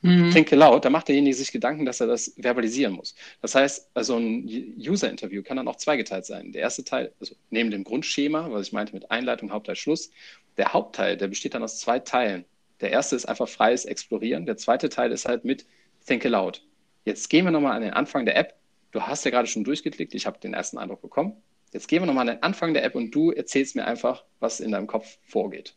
Mhm. 0.00 0.32
Think 0.32 0.52
Aloud, 0.52 0.84
da 0.84 0.90
macht 0.90 1.06
derjenige 1.06 1.36
sich 1.36 1.52
Gedanken, 1.52 1.84
dass 1.84 2.00
er 2.00 2.08
das 2.08 2.34
verbalisieren 2.36 2.94
muss. 2.94 3.14
Das 3.40 3.54
heißt, 3.54 3.90
also 3.94 4.16
ein 4.16 4.44
User-Interview 4.76 5.44
kann 5.44 5.58
dann 5.58 5.68
auch 5.68 5.76
zweigeteilt 5.76 6.26
sein. 6.26 6.50
Der 6.50 6.62
erste 6.62 6.82
Teil, 6.82 7.12
also 7.20 7.36
neben 7.50 7.70
dem 7.70 7.84
Grundschema, 7.84 8.50
was 8.50 8.66
ich 8.66 8.72
meinte 8.72 8.94
mit 8.94 9.12
Einleitung, 9.12 9.52
Hauptteil, 9.52 9.76
Schluss, 9.76 10.10
der 10.56 10.72
Hauptteil, 10.72 11.16
der 11.16 11.28
besteht 11.28 11.54
dann 11.54 11.62
aus 11.62 11.78
zwei 11.78 12.00
Teilen. 12.00 12.44
Der 12.82 12.90
erste 12.90 13.16
ist 13.16 13.24
einfach 13.24 13.48
freies 13.48 13.84
Explorieren. 13.84 14.44
Der 14.44 14.56
zweite 14.56 14.88
Teil 14.88 15.12
ist 15.12 15.26
halt 15.26 15.44
mit 15.44 15.64
Think 16.06 16.26
Aloud. 16.26 16.62
Jetzt 17.04 17.30
gehen 17.30 17.44
wir 17.44 17.52
nochmal 17.52 17.76
an 17.76 17.82
den 17.82 17.92
Anfang 17.92 18.26
der 18.26 18.36
App. 18.36 18.54
Du 18.90 19.00
hast 19.00 19.24
ja 19.24 19.30
gerade 19.30 19.48
schon 19.48 19.64
durchgeklickt. 19.64 20.14
Ich 20.14 20.26
habe 20.26 20.38
den 20.38 20.52
ersten 20.52 20.78
Eindruck 20.78 21.00
bekommen. 21.00 21.36
Jetzt 21.72 21.88
gehen 21.88 22.02
wir 22.02 22.06
nochmal 22.06 22.28
an 22.28 22.34
den 22.34 22.42
Anfang 22.42 22.74
der 22.74 22.84
App 22.84 22.94
und 22.94 23.12
du 23.12 23.30
erzählst 23.30 23.76
mir 23.76 23.86
einfach, 23.86 24.24
was 24.40 24.60
in 24.60 24.72
deinem 24.72 24.86
Kopf 24.86 25.18
vorgeht. 25.22 25.74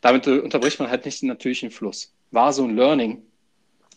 Damit 0.00 0.26
unterbricht 0.26 0.78
man 0.78 0.88
halt 0.88 1.04
nicht 1.04 1.20
den 1.20 1.28
natürlichen 1.28 1.70
Fluss. 1.70 2.14
War 2.30 2.52
so 2.52 2.64
ein 2.64 2.76
Learning, 2.76 3.22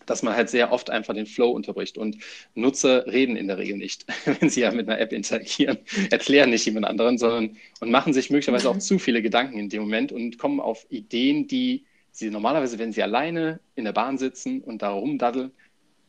dass 0.06 0.24
man 0.24 0.36
halt 0.36 0.50
sehr 0.50 0.72
oft 0.72 0.90
einfach 0.90 1.14
den 1.14 1.28
Flow 1.28 1.52
unterbricht. 1.52 1.98
Und 1.98 2.18
Nutzer 2.56 3.06
reden 3.06 3.36
in 3.36 3.48
der 3.48 3.60
Regel 3.60 3.78
nicht, 3.78 4.06
wenn 4.40 4.50
sie 4.50 4.62
ja 4.62 4.72
mit 4.72 4.90
einer 4.90 5.00
App 5.00 5.14
interagieren, 5.14 5.78
erklären 6.10 6.50
nicht 6.50 6.66
jemand 6.66 6.88
anderen, 6.88 7.18
sondern 7.18 7.58
und 7.80 7.92
machen 7.92 8.12
sich 8.12 8.32
möglicherweise 8.32 8.70
auch 8.70 8.80
zu 8.80 9.00
viele 9.00 9.22
Gedanken 9.22 9.60
in 9.60 9.70
dem 9.70 9.84
Moment 9.84 10.12
und 10.12 10.38
kommen 10.40 10.60
auf 10.60 10.86
Ideen, 10.90 11.48
die 11.48 11.86
sie 12.12 12.30
normalerweise, 12.30 12.80
wenn 12.80 12.94
sie 12.94 13.04
alleine 13.04 13.60
in 13.76 13.86
der 13.86 13.94
Bahn 13.94 14.18
sitzen 14.18 14.62
und 14.62 14.82
da 14.82 14.90
rumdaddeln, 14.92 15.52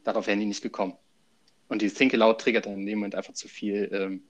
darauf 0.05 0.27
wären 0.27 0.41
die 0.41 0.47
nicht 0.47 0.62
gekommen. 0.62 0.97
Und 1.69 1.83
die 1.83 1.88
Think 1.88 2.12
Aloud 2.15 2.41
triggert 2.41 2.67
dann 2.67 2.75
in 2.75 2.87
dem 2.87 2.99
Moment 2.99 3.15
einfach 3.15 3.35
zu 3.35 3.49
viel 3.49 3.88
ähm, 3.93 4.23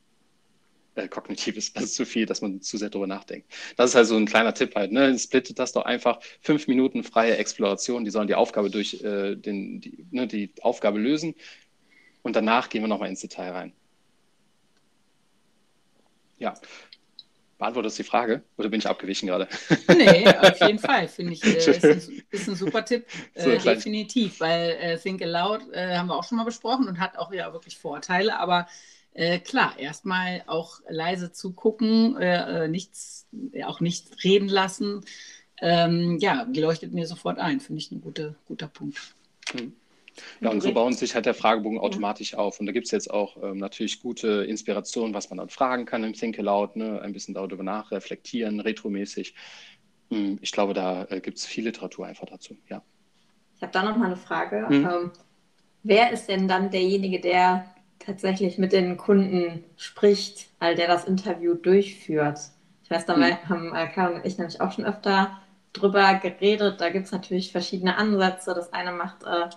äh, 0.95 1.09
kognitives, 1.09 1.73
also 1.75 1.89
zu 1.89 2.07
viel, 2.07 2.27
dass 2.27 2.43
man 2.43 2.61
zu 2.61 2.77
sehr 2.77 2.91
darüber 2.91 3.07
nachdenkt. 3.07 3.51
Das 3.77 3.91
ist 3.91 3.97
halt 3.97 4.07
so 4.07 4.17
ein 4.17 4.27
kleiner 4.27 4.55
Tipp 4.55 4.75
halt. 4.75 4.93
Ne? 4.93 5.19
Splittet 5.19 5.59
das 5.59 5.73
doch 5.73 5.85
einfach 5.85 6.21
fünf 6.41 6.69
Minuten 6.69 7.03
freie 7.03 7.37
Exploration. 7.37 8.05
Die 8.05 8.11
sollen 8.11 8.29
die 8.29 8.35
Aufgabe 8.35 8.71
durch 8.71 9.03
äh, 9.03 9.35
den, 9.37 9.81
die, 9.81 10.07
ne, 10.11 10.27
die 10.27 10.53
Aufgabe 10.61 10.99
lösen 10.99 11.35
und 12.23 12.37
danach 12.37 12.69
gehen 12.69 12.83
wir 12.83 12.89
nochmal 12.89 13.09
ins 13.09 13.21
Detail 13.21 13.51
rein. 13.51 13.73
Ja, 16.39 16.55
Beantwortet 17.63 17.91
das 17.91 17.97
die 17.97 18.03
Frage 18.03 18.43
oder 18.57 18.71
bin 18.71 18.81
ich 18.81 18.89
abgewichen 18.89 19.29
gerade? 19.29 19.47
Nee, 19.97 20.27
auf 20.27 20.59
jeden 20.59 20.81
Fall, 20.81 21.07
finde 21.07 21.35
ich. 21.35 21.45
Äh, 21.45 21.59
ist, 21.59 21.85
ein, 21.85 22.23
ist, 22.33 22.49
ein, 22.49 22.57
super 22.57 22.85
Tipp, 22.85 23.07
so 23.37 23.51
äh, 23.51 23.59
definitiv, 23.59 24.41
weil 24.41 24.71
äh, 24.81 24.99
Think 24.99 25.23
Aloud 25.23 25.73
äh, 25.73 25.97
haben 25.97 26.09
wir 26.09 26.17
auch 26.17 26.25
schon 26.25 26.39
mal 26.39 26.45
besprochen 26.45 26.89
und 26.89 26.99
hat 26.99 27.17
auch 27.17 27.33
ja 27.33 27.53
wirklich 27.53 27.79
Vorteile, 27.79 28.37
aber 28.41 28.67
äh, 29.15 29.39
klar, 29.39 29.79
erstmal 29.79 30.43
auch 30.49 30.81
leise 30.89 31.31
zu 31.31 31.53
gucken, 31.53 32.17
äh, 32.17 32.67
nichts, 32.67 33.29
auch 33.65 33.79
nichts 33.79 34.25
reden 34.25 34.49
lassen. 34.49 35.05
Ähm, 35.61 36.19
ja, 36.19 36.45
leuchtet 36.53 36.93
mir 36.93 37.07
sofort 37.07 37.39
ein, 37.39 37.61
finde 37.61 37.81
ich 37.81 37.93
ein 37.93 38.01
guter, 38.01 38.35
guter 38.49 38.67
Punkt. 38.67 39.15
Mhm. 39.55 39.73
Ja, 40.41 40.51
und 40.51 40.61
so 40.61 40.73
bauen 40.73 40.93
sich 40.93 41.15
halt 41.15 41.27
der 41.27 41.35
Fragebogen 41.35 41.79
automatisch 41.79 42.33
ja. 42.33 42.39
auf. 42.39 42.61
Und 42.61 42.67
da 42.67 42.73
gibt 42.73 42.87
es 42.87 42.93
jetzt 42.93 43.11
auch 43.11 43.37
ähm, 43.43 43.59
natürlich 43.59 44.01
gute 44.01 44.45
Inspirationen, 44.45 45.15
was 45.15 45.31
man 45.31 45.39
dann 45.39 45.49
fragen 45.49 45.85
kann 45.85 46.05
im 46.05 46.13
Think 46.13 46.39
Aloud, 46.39 46.77
ne? 46.77 47.01
ein 47.01 47.13
bisschen 47.13 47.35
darüber 47.35 47.63
nachreflektieren, 47.63 48.61
retromäßig. 48.61 49.35
Hm, 50.11 50.39
ich 50.43 50.53
glaube, 50.53 50.75
da 50.75 51.05
äh, 51.05 51.21
gibt 51.21 51.39
es 51.39 51.47
viel 51.47 51.65
Literatur 51.65 52.07
einfach 52.07 52.27
dazu, 52.27 52.57
ja. 52.69 52.83
Ich 53.57 53.63
habe 53.63 53.73
da 53.73 53.85
noch 53.85 53.97
mal 53.97 54.07
eine 54.07 54.17
Frage. 54.17 54.67
Mhm. 54.69 54.75
Ähm, 54.75 55.11
wer 55.85 56.11
ist 56.13 56.29
denn 56.29 56.49
dann 56.49 56.71
derjenige, 56.71 57.21
der 57.21 57.65
tatsächlich 58.01 58.59
mit 58.59 58.73
den 58.73 58.97
Kunden 58.97 59.65
spricht, 59.77 60.49
also 60.59 60.77
der 60.77 60.89
das 60.89 61.05
Interview 61.05 61.55
durchführt? 61.55 62.41
Ich 62.83 62.91
weiß, 62.91 63.07
da 63.07 63.17
mhm. 63.17 63.49
haben 63.49 63.73
Karin 63.95 64.17
und 64.17 64.27
ich 64.27 64.37
nämlich 64.37 64.61
auch 64.61 64.73
schon 64.73 64.85
öfter 64.85 65.39
drüber 65.73 66.15
geredet. 66.15 66.81
Da 66.81 66.91
gibt 66.91 67.07
es 67.07 67.13
natürlich 67.13 67.53
verschiedene 67.53 67.97
Ansätze. 67.97 68.55
Das 68.55 68.73
eine 68.73 68.93
macht 68.93 69.23
äh, 69.23 69.49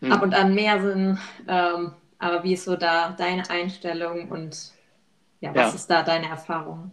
mhm. 0.00 0.12
ab 0.12 0.22
und 0.22 0.34
an 0.34 0.54
mehr 0.54 0.80
Sinn. 0.80 1.18
Ähm, 1.48 1.92
aber 2.18 2.44
wie 2.44 2.54
ist 2.54 2.64
so 2.64 2.76
da 2.76 3.10
deine 3.10 3.48
Einstellung 3.50 4.30
und 4.30 4.72
ja, 5.40 5.54
was 5.54 5.72
ja. 5.72 5.74
ist 5.74 5.86
da 5.88 6.02
deine 6.02 6.28
Erfahrung? 6.28 6.90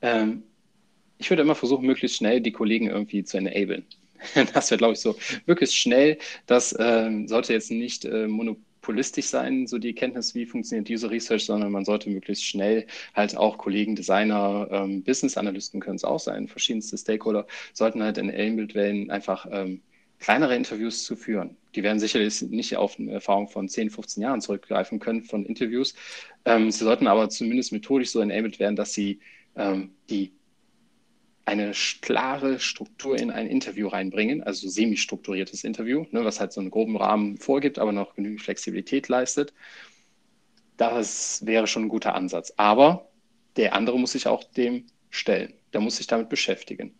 Ähm, 0.00 0.42
ich 1.18 1.28
würde 1.30 1.42
immer 1.42 1.54
versuchen, 1.54 1.86
möglichst 1.86 2.16
schnell 2.16 2.40
die 2.40 2.52
Kollegen 2.52 2.88
irgendwie 2.88 3.24
zu 3.24 3.38
enablen. 3.38 3.84
Das 4.52 4.70
wäre, 4.70 4.78
glaube 4.78 4.94
ich, 4.94 5.00
so 5.00 5.16
möglichst 5.46 5.76
schnell. 5.76 6.18
Das 6.46 6.74
ähm, 6.78 7.28
sollte 7.28 7.52
jetzt 7.52 7.70
nicht 7.70 8.04
äh, 8.04 8.26
monopolistisch 8.26 9.26
sein, 9.26 9.68
so 9.68 9.78
die 9.78 9.94
Kenntnis, 9.94 10.34
wie 10.34 10.44
funktioniert 10.44 10.90
User 10.90 11.10
Research, 11.10 11.44
sondern 11.44 11.70
man 11.70 11.84
sollte 11.84 12.10
möglichst 12.10 12.44
schnell 12.44 12.86
halt 13.14 13.36
auch 13.36 13.58
Kollegen, 13.58 13.94
Designer, 13.94 14.68
ähm, 14.72 15.04
Business 15.04 15.36
Analysten 15.36 15.80
können 15.80 15.96
es 15.96 16.04
auch 16.04 16.18
sein, 16.18 16.48
verschiedenste 16.48 16.98
Stakeholder 16.98 17.46
sollten 17.72 18.02
halt 18.02 18.18
enabled 18.18 18.74
werden, 18.74 19.10
einfach 19.10 19.46
ähm, 19.52 19.82
kleinere 20.18 20.56
Interviews 20.56 21.04
zu 21.04 21.16
führen. 21.16 21.56
Die 21.74 21.82
werden 21.82 22.00
sicherlich 22.00 22.42
nicht 22.42 22.76
auf 22.76 22.98
eine 22.98 23.12
Erfahrung 23.12 23.48
von 23.48 23.68
10, 23.68 23.90
15 23.90 24.22
Jahren 24.22 24.40
zurückgreifen 24.40 24.98
können 24.98 25.22
von 25.22 25.46
Interviews. 25.46 25.94
Ähm, 26.44 26.70
sie 26.70 26.84
sollten 26.84 27.06
aber 27.06 27.28
zumindest 27.28 27.72
methodisch 27.72 28.10
so 28.10 28.20
enabled 28.20 28.58
werden, 28.58 28.76
dass 28.76 28.92
sie 28.92 29.20
ähm, 29.56 29.92
die 30.10 30.32
eine 31.44 31.72
klare 32.02 32.60
Struktur 32.60 33.16
in 33.18 33.30
ein 33.30 33.46
Interview 33.46 33.88
reinbringen, 33.88 34.42
also 34.42 34.68
semi-strukturiertes 34.68 35.64
Interview, 35.64 36.04
ne, 36.10 36.22
was 36.24 36.40
halt 36.40 36.52
so 36.52 36.60
einen 36.60 36.70
groben 36.70 36.96
Rahmen 36.96 37.38
vorgibt, 37.38 37.78
aber 37.78 37.92
noch 37.92 38.14
genügend 38.14 38.42
Flexibilität 38.42 39.08
leistet. 39.08 39.54
Das 40.76 41.44
wäre 41.46 41.66
schon 41.66 41.84
ein 41.84 41.88
guter 41.88 42.14
Ansatz. 42.14 42.52
Aber 42.56 43.08
der 43.56 43.74
andere 43.74 43.98
muss 43.98 44.12
sich 44.12 44.26
auch 44.26 44.44
dem 44.44 44.86
stellen. 45.10 45.54
Der 45.72 45.80
muss 45.80 45.96
sich 45.96 46.06
damit 46.06 46.28
beschäftigen. 46.28 46.94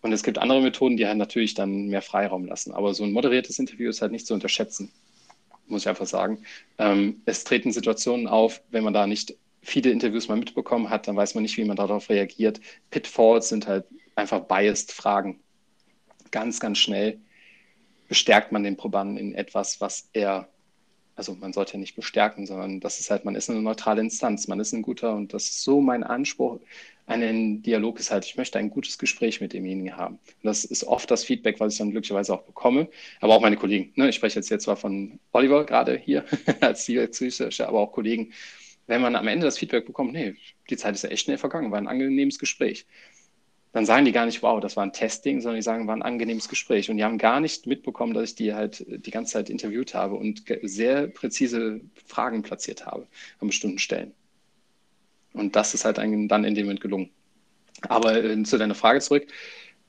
Und 0.00 0.12
es 0.12 0.22
gibt 0.22 0.38
andere 0.38 0.60
Methoden, 0.60 0.96
die 0.96 1.06
halt 1.06 1.18
natürlich 1.18 1.54
dann 1.54 1.88
mehr 1.88 2.02
Freiraum 2.02 2.44
lassen. 2.44 2.72
Aber 2.72 2.94
so 2.94 3.04
ein 3.04 3.12
moderiertes 3.12 3.58
Interview 3.58 3.90
ist 3.90 4.00
halt 4.00 4.12
nicht 4.12 4.26
zu 4.26 4.34
unterschätzen, 4.34 4.90
muss 5.66 5.82
ich 5.82 5.88
einfach 5.88 6.06
sagen. 6.06 6.44
Ähm, 6.78 7.22
es 7.26 7.44
treten 7.44 7.72
Situationen 7.72 8.28
auf, 8.28 8.62
wenn 8.70 8.84
man 8.84 8.94
da 8.94 9.06
nicht 9.06 9.34
viele 9.60 9.90
Interviews 9.90 10.28
mal 10.28 10.36
mitbekommen 10.36 10.88
hat, 10.88 11.08
dann 11.08 11.16
weiß 11.16 11.34
man 11.34 11.42
nicht, 11.42 11.56
wie 11.56 11.64
man 11.64 11.76
darauf 11.76 12.08
reagiert. 12.10 12.60
Pitfalls 12.90 13.48
sind 13.48 13.66
halt 13.66 13.84
einfach 14.14 14.40
biased 14.40 14.92
Fragen. 14.92 15.40
Ganz, 16.30 16.60
ganz 16.60 16.78
schnell 16.78 17.18
bestärkt 18.08 18.52
man 18.52 18.62
den 18.62 18.76
Probanden 18.76 19.18
in 19.18 19.34
etwas, 19.34 19.80
was 19.80 20.08
er, 20.12 20.48
also 21.18 21.34
man 21.34 21.52
sollte 21.52 21.74
ja 21.74 21.78
nicht 21.80 21.96
bestärken, 21.96 22.46
sondern 22.46 22.80
das 22.80 23.00
ist 23.00 23.10
halt, 23.10 23.24
man 23.24 23.34
ist 23.34 23.50
eine 23.50 23.60
neutrale 23.60 24.00
Instanz, 24.00 24.46
man 24.46 24.60
ist 24.60 24.72
ein 24.72 24.82
guter 24.82 25.14
und 25.14 25.34
das 25.34 25.44
ist 25.44 25.64
so 25.64 25.80
mein 25.80 26.04
Anspruch 26.04 26.60
einen 27.06 27.62
Dialog 27.62 27.98
ist 27.98 28.10
halt, 28.10 28.26
ich 28.26 28.36
möchte 28.36 28.58
ein 28.58 28.70
gutes 28.70 28.98
Gespräch 28.98 29.40
mit 29.40 29.54
demjenigen 29.54 29.96
haben. 29.96 30.16
Und 30.16 30.44
das 30.44 30.64
ist 30.64 30.84
oft 30.84 31.10
das 31.10 31.24
Feedback, 31.24 31.58
was 31.58 31.72
ich 31.72 31.78
dann 31.78 31.90
glücklicherweise 31.90 32.34
auch 32.34 32.42
bekomme, 32.42 32.88
aber 33.20 33.34
auch 33.34 33.40
meine 33.40 33.56
Kollegen. 33.56 33.92
Ne? 33.96 34.10
Ich 34.10 34.16
spreche 34.16 34.38
jetzt, 34.38 34.50
jetzt 34.50 34.64
zwar 34.64 34.76
von 34.76 35.18
Oliver 35.32 35.64
gerade 35.64 35.96
hier 35.96 36.24
als 36.60 36.88
Researcher, 36.88 37.66
aber 37.66 37.80
auch 37.80 37.92
Kollegen, 37.92 38.32
wenn 38.86 39.00
man 39.00 39.16
am 39.16 39.26
Ende 39.26 39.46
das 39.46 39.58
Feedback 39.58 39.86
bekommt, 39.86 40.12
nee, 40.12 40.36
die 40.70 40.76
Zeit 40.76 40.94
ist 40.94 41.02
ja 41.02 41.10
echt 41.10 41.24
schnell 41.24 41.38
vergangen, 41.38 41.70
war 41.70 41.78
ein 41.78 41.88
angenehmes 41.88 42.38
Gespräch, 42.38 42.86
dann 43.72 43.84
sagen 43.84 44.04
die 44.04 44.12
gar 44.12 44.26
nicht, 44.26 44.42
wow, 44.42 44.60
das 44.60 44.76
war 44.76 44.84
ein 44.84 44.92
Testing, 44.92 45.40
sondern 45.40 45.56
die 45.56 45.62
sagen, 45.62 45.86
war 45.86 45.94
ein 45.94 46.02
angenehmes 46.02 46.48
Gespräch. 46.48 46.90
Und 46.90 46.96
die 46.96 47.04
haben 47.04 47.18
gar 47.18 47.40
nicht 47.40 47.66
mitbekommen, 47.66 48.14
dass 48.14 48.30
ich 48.30 48.34
die 48.34 48.54
halt 48.54 48.84
die 48.88 49.10
ganze 49.10 49.34
Zeit 49.34 49.50
interviewt 49.50 49.94
habe 49.94 50.14
und 50.14 50.44
sehr 50.62 51.06
präzise 51.08 51.80
Fragen 52.06 52.42
platziert 52.42 52.86
habe 52.86 53.06
an 53.40 53.48
bestimmten 53.48 53.78
Stellen. 53.78 54.12
Und 55.34 55.54
das 55.54 55.74
ist 55.74 55.84
halt 55.84 55.98
dann 55.98 56.44
in 56.44 56.54
dem 56.54 56.64
Moment 56.64 56.80
gelungen. 56.80 57.10
Aber 57.82 58.22
äh, 58.22 58.42
zu 58.42 58.58
deiner 58.58 58.74
Frage 58.74 59.00
zurück. 59.00 59.26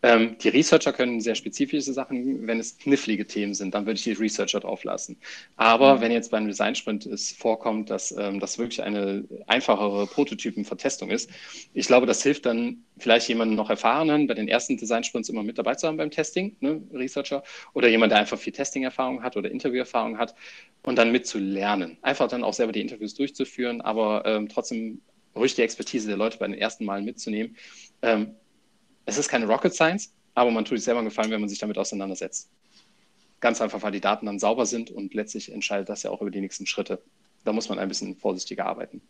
Ähm, 0.01 0.37
die 0.37 0.49
Researcher 0.49 0.93
können 0.93 1.19
sehr 1.19 1.35
spezifische 1.35 1.91
Sachen, 1.91 2.47
wenn 2.47 2.59
es 2.59 2.77
knifflige 2.77 3.27
Themen 3.27 3.53
sind, 3.53 3.73
dann 3.73 3.85
würde 3.85 3.97
ich 3.97 4.03
die 4.03 4.13
Researcher 4.13 4.61
drauf 4.61 4.83
lassen. 4.85 5.17
Aber 5.57 5.95
mhm. 5.95 6.01
wenn 6.01 6.11
jetzt 6.11 6.31
beim 6.31 6.47
Design 6.47 6.75
Sprint 6.75 7.05
es 7.05 7.33
vorkommt, 7.33 7.89
dass 7.89 8.11
ähm, 8.13 8.39
das 8.39 8.57
wirklich 8.57 8.81
eine 8.81 9.25
einfachere 9.47 10.07
Prototypenvertestung 10.07 11.09
ist, 11.09 11.29
ich 11.73 11.87
glaube, 11.87 12.05
das 12.05 12.23
hilft 12.23 12.45
dann 12.45 12.83
vielleicht 12.97 13.27
jemanden 13.27 13.55
noch 13.55 13.69
erfahrenen, 13.69 14.27
bei 14.27 14.35
den 14.35 14.47
ersten 14.47 14.77
Design 14.77 15.03
Sprints 15.03 15.29
immer 15.29 15.43
mit 15.43 15.57
dabei 15.57 15.75
zu 15.75 15.87
haben 15.87 15.97
beim 15.97 16.11
Testing, 16.11 16.55
ne, 16.61 16.81
Researcher, 16.93 17.43
oder 17.73 17.89
jemand, 17.89 18.11
der 18.11 18.19
einfach 18.19 18.37
viel 18.37 18.53
Testing-Erfahrung 18.53 19.21
hat 19.21 19.35
oder 19.35 19.51
Interview-Erfahrung 19.51 20.17
hat 20.17 20.33
und 20.83 20.97
dann 20.97 21.11
mitzulernen. 21.11 21.97
Einfach 22.01 22.29
dann 22.29 22.43
auch 22.43 22.53
selber 22.53 22.71
die 22.71 22.81
Interviews 22.81 23.15
durchzuführen, 23.15 23.81
aber 23.81 24.23
ähm, 24.25 24.47
trotzdem 24.47 25.01
ruhig 25.35 25.55
die 25.55 25.61
Expertise 25.61 26.07
der 26.07 26.17
Leute 26.17 26.37
bei 26.37 26.47
den 26.47 26.57
ersten 26.57 26.85
Malen 26.85 27.05
mitzunehmen. 27.05 27.55
Ähm, 28.01 28.35
es 29.05 29.17
ist 29.17 29.29
keine 29.29 29.45
Rocket 29.45 29.73
Science, 29.73 30.11
aber 30.33 30.51
man 30.51 30.65
tut 30.65 30.77
sich 30.77 30.85
selber 30.85 30.99
einen 30.99 31.09
Gefallen, 31.09 31.31
wenn 31.31 31.41
man 31.41 31.49
sich 31.49 31.59
damit 31.59 31.77
auseinandersetzt. 31.77 32.49
Ganz 33.39 33.61
einfach, 33.61 33.81
weil 33.81 33.91
die 33.91 34.01
Daten 34.01 34.25
dann 34.25 34.39
sauber 34.39 34.65
sind 34.65 34.91
und 34.91 35.13
letztlich 35.13 35.51
entscheidet 35.51 35.89
das 35.89 36.03
ja 36.03 36.11
auch 36.11 36.21
über 36.21 36.31
die 36.31 36.41
nächsten 36.41 36.65
Schritte. 36.65 37.01
Da 37.45 37.53
muss 37.53 37.69
man 37.69 37.79
ein 37.79 37.87
bisschen 37.87 38.15
vorsichtiger 38.15 38.65
arbeiten. 38.65 39.01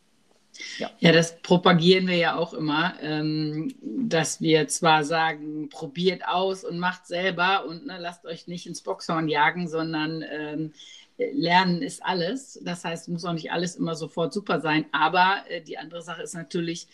Ja. 0.78 0.92
ja, 1.00 1.12
das 1.12 1.40
propagieren 1.42 2.08
wir 2.08 2.18
ja 2.18 2.36
auch 2.36 2.54
immer, 2.54 2.96
ähm, 3.02 3.74
dass 3.82 4.42
wir 4.42 4.68
zwar 4.68 5.04
sagen, 5.04 5.70
probiert 5.70 6.28
aus 6.28 6.64
und 6.64 6.80
macht 6.80 7.06
selber 7.08 7.66
und 7.66 7.86
ne, 7.86 7.98
lasst 8.00 8.26
euch 8.26 8.48
nicht 8.48 8.66
ins 8.66 8.82
Boxhorn 8.82 9.30
jagen, 9.30 9.68
sondern 9.68 10.24
ähm, 10.24 10.74
Lernen 11.18 11.82
ist 11.82 12.04
alles. 12.04 12.60
Das 12.64 12.86
heißt, 12.86 13.10
muss 13.10 13.26
auch 13.26 13.34
nicht 13.34 13.52
alles 13.52 13.76
immer 13.76 13.96
sofort 13.96 14.34
super 14.34 14.62
sein. 14.62 14.86
Aber 14.92 15.44
äh, 15.50 15.62
die 15.62 15.78
andere 15.78 16.02
Sache 16.02 16.24
ist 16.24 16.34
natürlich, 16.34 16.88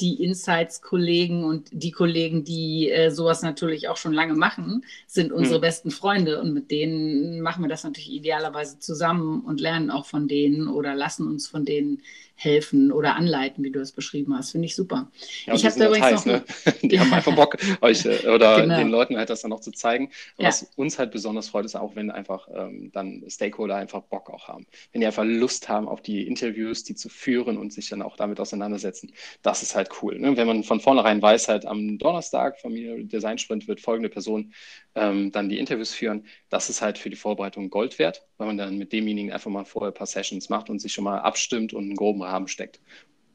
die 0.00 0.22
Insights-Kollegen 0.22 1.44
und 1.44 1.68
die 1.72 1.92
Kollegen, 1.92 2.44
die 2.44 2.90
äh, 2.90 3.10
sowas 3.10 3.42
natürlich 3.42 3.88
auch 3.88 3.96
schon 3.96 4.12
lange 4.12 4.34
machen, 4.34 4.84
sind 5.06 5.32
unsere 5.32 5.58
mhm. 5.58 5.62
besten 5.62 5.90
Freunde 5.90 6.40
und 6.40 6.52
mit 6.52 6.70
denen 6.70 7.40
machen 7.40 7.62
wir 7.62 7.68
das 7.68 7.84
natürlich 7.84 8.10
idealerweise 8.10 8.78
zusammen 8.78 9.40
und 9.42 9.60
lernen 9.60 9.90
auch 9.90 10.06
von 10.06 10.28
denen 10.28 10.68
oder 10.68 10.94
lassen 10.94 11.28
uns 11.28 11.46
von 11.46 11.64
denen 11.64 12.02
helfen 12.42 12.90
oder 12.90 13.14
anleiten, 13.16 13.62
wie 13.62 13.70
du 13.70 13.80
es 13.80 13.92
beschrieben 13.92 14.36
hast. 14.36 14.50
Finde 14.52 14.66
ich 14.66 14.74
super. 14.74 15.10
Ja, 15.46 15.54
ich 15.54 15.64
habe 15.64 15.78
da 15.78 15.86
übrigens 15.86 16.06
heiß, 16.06 16.26
noch... 16.26 16.34
ne? 16.34 16.44
Die 16.82 16.98
haben 16.98 17.12
einfach 17.12 17.34
Bock, 17.34 17.56
euch 17.80 18.04
äh, 18.04 18.28
oder 18.28 18.60
genau. 18.60 18.76
den 18.76 18.88
Leuten 18.88 19.16
halt 19.16 19.30
das 19.30 19.42
dann 19.42 19.50
noch 19.50 19.60
zu 19.60 19.70
zeigen. 19.70 20.06
Und 20.36 20.44
ja. 20.44 20.48
was 20.48 20.70
uns 20.76 20.98
halt 20.98 21.12
besonders 21.12 21.48
freut, 21.48 21.64
ist 21.64 21.76
auch, 21.76 21.94
wenn 21.94 22.10
einfach 22.10 22.48
ähm, 22.52 22.90
dann 22.92 23.22
Stakeholder 23.28 23.76
einfach 23.76 24.02
Bock 24.02 24.30
auch 24.30 24.48
haben. 24.48 24.66
Wenn 24.92 25.00
die 25.00 25.06
einfach 25.06 25.24
Lust 25.24 25.68
haben, 25.68 25.88
auf 25.88 26.02
die 26.02 26.26
Interviews, 26.26 26.84
die 26.84 26.94
zu 26.94 27.08
führen 27.08 27.58
und 27.58 27.72
sich 27.72 27.88
dann 27.88 28.02
auch 28.02 28.16
damit 28.16 28.40
auseinandersetzen. 28.40 29.12
Das 29.42 29.62
ist 29.62 29.74
halt 29.74 29.81
cool. 30.02 30.18
Ne? 30.18 30.36
Wenn 30.36 30.46
man 30.46 30.64
von 30.64 30.80
vornherein 30.80 31.22
weiß, 31.22 31.48
halt 31.48 31.66
am 31.66 31.98
Donnerstag 31.98 32.60
Familie 32.60 33.04
Design 33.04 33.38
Sprint 33.38 33.68
wird 33.68 33.80
folgende 33.80 34.08
Person 34.08 34.52
ähm, 34.94 35.32
dann 35.32 35.48
die 35.48 35.58
Interviews 35.58 35.92
führen, 35.92 36.26
das 36.48 36.70
ist 36.70 36.82
halt 36.82 36.98
für 36.98 37.10
die 37.10 37.16
Vorbereitung 37.16 37.70
Gold 37.70 37.98
wert, 37.98 38.26
weil 38.38 38.46
man 38.46 38.58
dann 38.58 38.78
mit 38.78 38.92
demjenigen 38.92 39.32
einfach 39.32 39.50
mal 39.50 39.64
vorher 39.64 39.92
ein 39.92 39.94
paar 39.94 40.06
Sessions 40.06 40.48
macht 40.48 40.70
und 40.70 40.78
sich 40.80 40.92
schon 40.92 41.04
mal 41.04 41.18
abstimmt 41.18 41.72
und 41.72 41.84
einen 41.84 41.96
groben 41.96 42.22
Rahmen 42.22 42.48
steckt. 42.48 42.80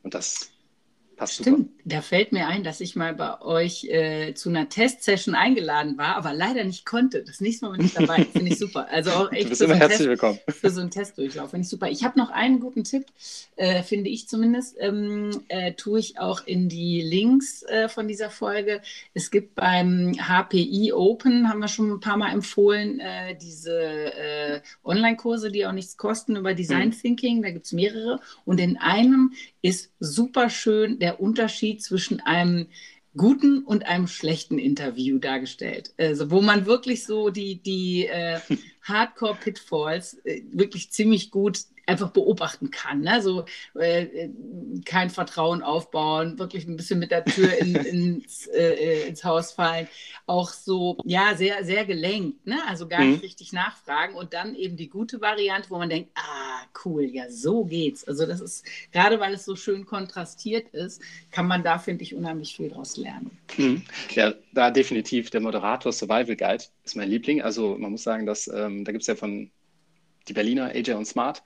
Und 0.04 0.14
das 0.14 0.57
passt 1.18 1.34
Stimmt, 1.34 1.58
super. 1.58 1.70
da 1.86 2.02
fällt 2.02 2.32
mir 2.32 2.48
ein, 2.48 2.64
dass 2.64 2.80
ich 2.80 2.96
mal 2.96 3.14
bei 3.14 3.42
euch 3.42 3.86
äh, 3.86 4.34
zu 4.36 4.50
einer 4.50 4.70
Testsession 4.70 5.36
eingeladen 5.36 5.98
war, 5.98 6.16
aber 6.16 6.34
leider 6.34 6.64
nicht 6.64 6.86
konnte. 6.86 7.24
Das 7.24 7.42
nächste 7.42 7.66
Mal 7.66 7.78
bin 7.78 7.88
ich 7.88 7.94
dabei. 7.94 8.24
Finde 8.32 8.52
ich 8.52 8.60
super. 8.60 8.88
Also 8.90 9.12
auch 9.12 9.32
echt 9.32 9.46
du 9.46 9.50
bist 9.50 9.62
immer 9.62 9.74
so 9.74 9.80
herzlich 9.80 9.98
Test, 9.98 10.10
willkommen. 10.10 10.40
Für 10.48 10.70
so 10.70 10.82
einen 10.82 10.92
Testdurchlauf. 10.92 11.50
Finde 11.50 11.64
ich 11.64 11.70
super. 11.70 11.90
Ich 11.90 12.04
habe 12.04 12.18
noch 12.20 12.30
einen 12.30 12.60
guten 12.60 12.84
Tipp, 12.84 13.06
äh, 13.56 13.82
finde 13.82 14.10
ich 14.10 14.28
zumindest. 14.28 14.78
Ähm, 14.80 15.32
äh, 15.48 15.74
tue 15.74 16.00
ich 16.00 16.20
auch 16.20 16.46
in 16.46 16.70
die 16.70 17.02
Links 17.02 17.64
äh, 17.64 17.90
von 17.90 18.08
dieser 18.08 18.30
Folge. 18.30 18.82
Es 19.14 19.32
gibt 19.32 19.56
beim 19.56 20.14
HPI 20.14 20.94
Open, 20.94 21.50
haben 21.50 21.60
wir 21.60 21.68
schon 21.68 21.92
ein 21.92 22.00
paar 22.00 22.18
Mal 22.18 22.32
empfohlen, 22.32 23.00
äh, 23.00 23.36
diese 23.36 23.74
äh, 23.74 24.62
Online-Kurse, 24.84 25.52
die 25.52 25.66
auch 25.66 25.72
nichts 25.72 25.98
kosten 25.98 26.36
über 26.36 26.54
Design 26.54 26.90
mhm. 26.90 27.02
Thinking. 27.02 27.42
Da 27.42 27.50
gibt 27.50 27.66
es 27.66 27.74
mehrere. 27.74 28.20
Und 28.46 28.60
in 28.60 28.78
einem 28.78 29.34
ist 29.64 29.92
super 30.00 30.50
schön 30.50 31.00
der 31.00 31.07
Unterschied 31.12 31.82
zwischen 31.82 32.20
einem 32.22 32.68
guten 33.16 33.64
und 33.64 33.86
einem 33.88 34.08
schlechten 34.08 34.60
Interview 34.60 35.18
dargestellt. 35.18 35.94
Also, 35.98 36.30
wo 36.32 36.42
man 36.42 36.66
wirklich 36.66 37.04
so 37.04 37.30
die, 37.30 37.62
die 37.62 38.06
äh, 38.08 38.40
Hardcore-Pitfalls 38.84 40.20
äh, 40.24 40.44
wirklich 40.52 40.92
ziemlich 40.92 41.32
gut 41.32 41.62
einfach 41.88 42.10
beobachten 42.12 42.70
kann. 42.70 43.02
Ne? 43.02 43.22
So 43.22 43.46
äh, 43.74 44.30
kein 44.86 45.10
Vertrauen 45.10 45.64
aufbauen, 45.64 46.38
wirklich 46.38 46.68
ein 46.68 46.76
bisschen 46.76 47.00
mit 47.00 47.12
der 47.12 47.26
Tür 47.26 47.58
in, 47.58 47.76
ins, 47.76 48.46
äh, 48.48 49.08
ins 49.08 49.24
Haus 49.24 49.54
fallen. 49.54 49.88
Auch 50.26 50.50
so, 50.50 50.98
ja, 51.06 51.36
sehr, 51.36 51.64
sehr 51.64 51.86
gelenkt, 51.86 52.46
ne? 52.46 52.60
also 52.68 52.88
gar 52.88 53.00
nicht 53.00 53.18
mhm. 53.18 53.22
richtig 53.22 53.54
nachfragen 53.54 54.16
und 54.16 54.34
dann 54.34 54.54
eben 54.56 54.76
die 54.76 54.90
gute 54.90 55.22
Variante, 55.22 55.70
wo 55.70 55.78
man 55.78 55.90
denkt, 55.90 56.12
ah, 56.16 56.62
cool, 56.86 57.04
ja, 57.06 57.30
so 57.30 57.64
geht's. 57.64 58.04
Also 58.04 58.26
das 58.26 58.42
ist, 58.42 58.66
gerade 58.92 59.20
weil 59.20 59.34
es 59.34 59.46
so 59.46 59.56
schön 59.56 59.86
kontrastiert 59.86 60.68
ist, 60.74 61.02
kann 61.32 61.48
man 61.48 61.64
da, 61.64 61.80
finde 61.80 62.04
ich, 62.04 62.14
unheimlich 62.14 62.56
viel 62.56 62.70
draus 62.70 62.98
lernen. 62.98 63.32
Mhm. 63.58 63.84
Ja, 64.12 64.34
da 64.52 64.72
definitiv 64.72 65.30
der 65.30 65.40
Moderator 65.40 65.94
Survival 65.94 66.36
Guide 66.36 66.66
ist 66.84 66.96
mein 66.98 67.10
Liebling. 67.10 67.42
Also 67.42 67.78
man 67.78 67.92
muss 67.92 68.04
sagen, 68.04 68.26
dass 68.26 68.48
ähm, 68.48 68.84
da 68.84 68.92
gibt 68.92 69.04
es 69.04 69.08
ja 69.08 69.16
von 69.16 69.50
die 70.28 70.34
Berliner 70.34 70.66
AJ 70.68 70.94
und 70.94 71.06
Smart 71.06 71.44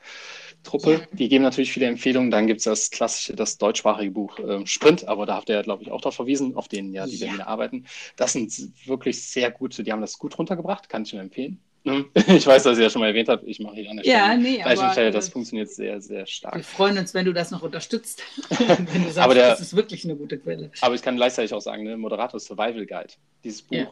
Truppe. 0.64 0.92
Ja. 0.94 1.00
Die 1.12 1.30
geben 1.30 1.44
natürlich 1.44 1.72
viele 1.72 1.88
Empfehlungen. 1.88 2.32
Dann 2.32 2.48
gibt 2.48 2.60
es 2.60 2.66
das 2.66 2.92
klassische, 2.92 3.36
das 3.36 3.58
deutschsprachige 3.58 4.12
Buch 4.12 4.38
äh, 4.40 4.66
Sprint, 4.66 5.08
aber 5.08 5.26
da 5.26 5.36
habt 5.36 5.50
ihr, 5.50 5.62
glaube 5.64 5.84
ich, 5.84 5.92
auch 5.92 6.02
darauf 6.02 6.16
verwiesen, 6.16 6.56
auf 6.56 6.68
denen 6.68 6.94
ja 6.94 7.06
die 7.06 7.16
ja. 7.16 7.26
Berliner 7.26 7.48
arbeiten. 7.48 7.86
Das 8.16 8.34
sind 8.34 8.54
wirklich 8.86 9.24
sehr 9.24 9.52
gute, 9.52 9.84
die 9.84 9.92
haben 9.92 10.02
das 10.02 10.18
gut 10.18 10.38
runtergebracht, 10.38 10.90
kann 10.90 11.04
ich 11.04 11.14
nur 11.14 11.22
empfehlen. 11.22 11.60
Ne? 11.84 12.06
Ich 12.28 12.46
weiß, 12.46 12.64
dass 12.64 12.78
ihr 12.78 12.84
ja 12.84 12.90
schon 12.90 13.02
mal 13.02 13.08
erwähnt 13.08 13.28
habt, 13.28 13.44
ich 13.48 13.60
mache 13.60 13.76
hier 13.76 13.90
an 13.90 13.98
der 13.98 14.04
Stelle. 14.04 14.18
Ja, 14.18 14.38
nee, 14.38 14.62
aber, 14.64 14.92
Stelle, 14.92 15.12
das 15.12 15.30
äh, 15.30 15.32
funktioniert 15.32 15.70
sehr, 15.70 16.00
sehr 16.00 16.26
stark. 16.28 16.56
Wir 16.56 16.64
freuen 16.64 16.98
uns, 16.98 17.14
wenn 17.14 17.26
du 17.26 17.34
das 17.34 17.50
noch 17.50 17.64
unterstützt. 17.64 18.22
wenn 18.50 18.86
du 18.86 19.04
sagst, 19.06 19.18
aber 19.18 19.34
der, 19.34 19.50
das 19.50 19.62
ist 19.62 19.76
wirklich 19.76 20.04
eine 20.06 20.16
gute 20.16 20.38
Quelle. 20.38 20.72
Aber 20.82 20.94
ich 20.94 21.02
kann 21.02 21.16
gleichzeitig 21.16 21.54
auch 21.54 21.62
sagen, 21.62 21.84
ne, 21.84 21.98
Moderator 21.98 22.40
Survival 22.40 22.86
Guide, 22.86 23.14
dieses 23.44 23.64
Buch, 23.64 23.78
ja. 23.78 23.92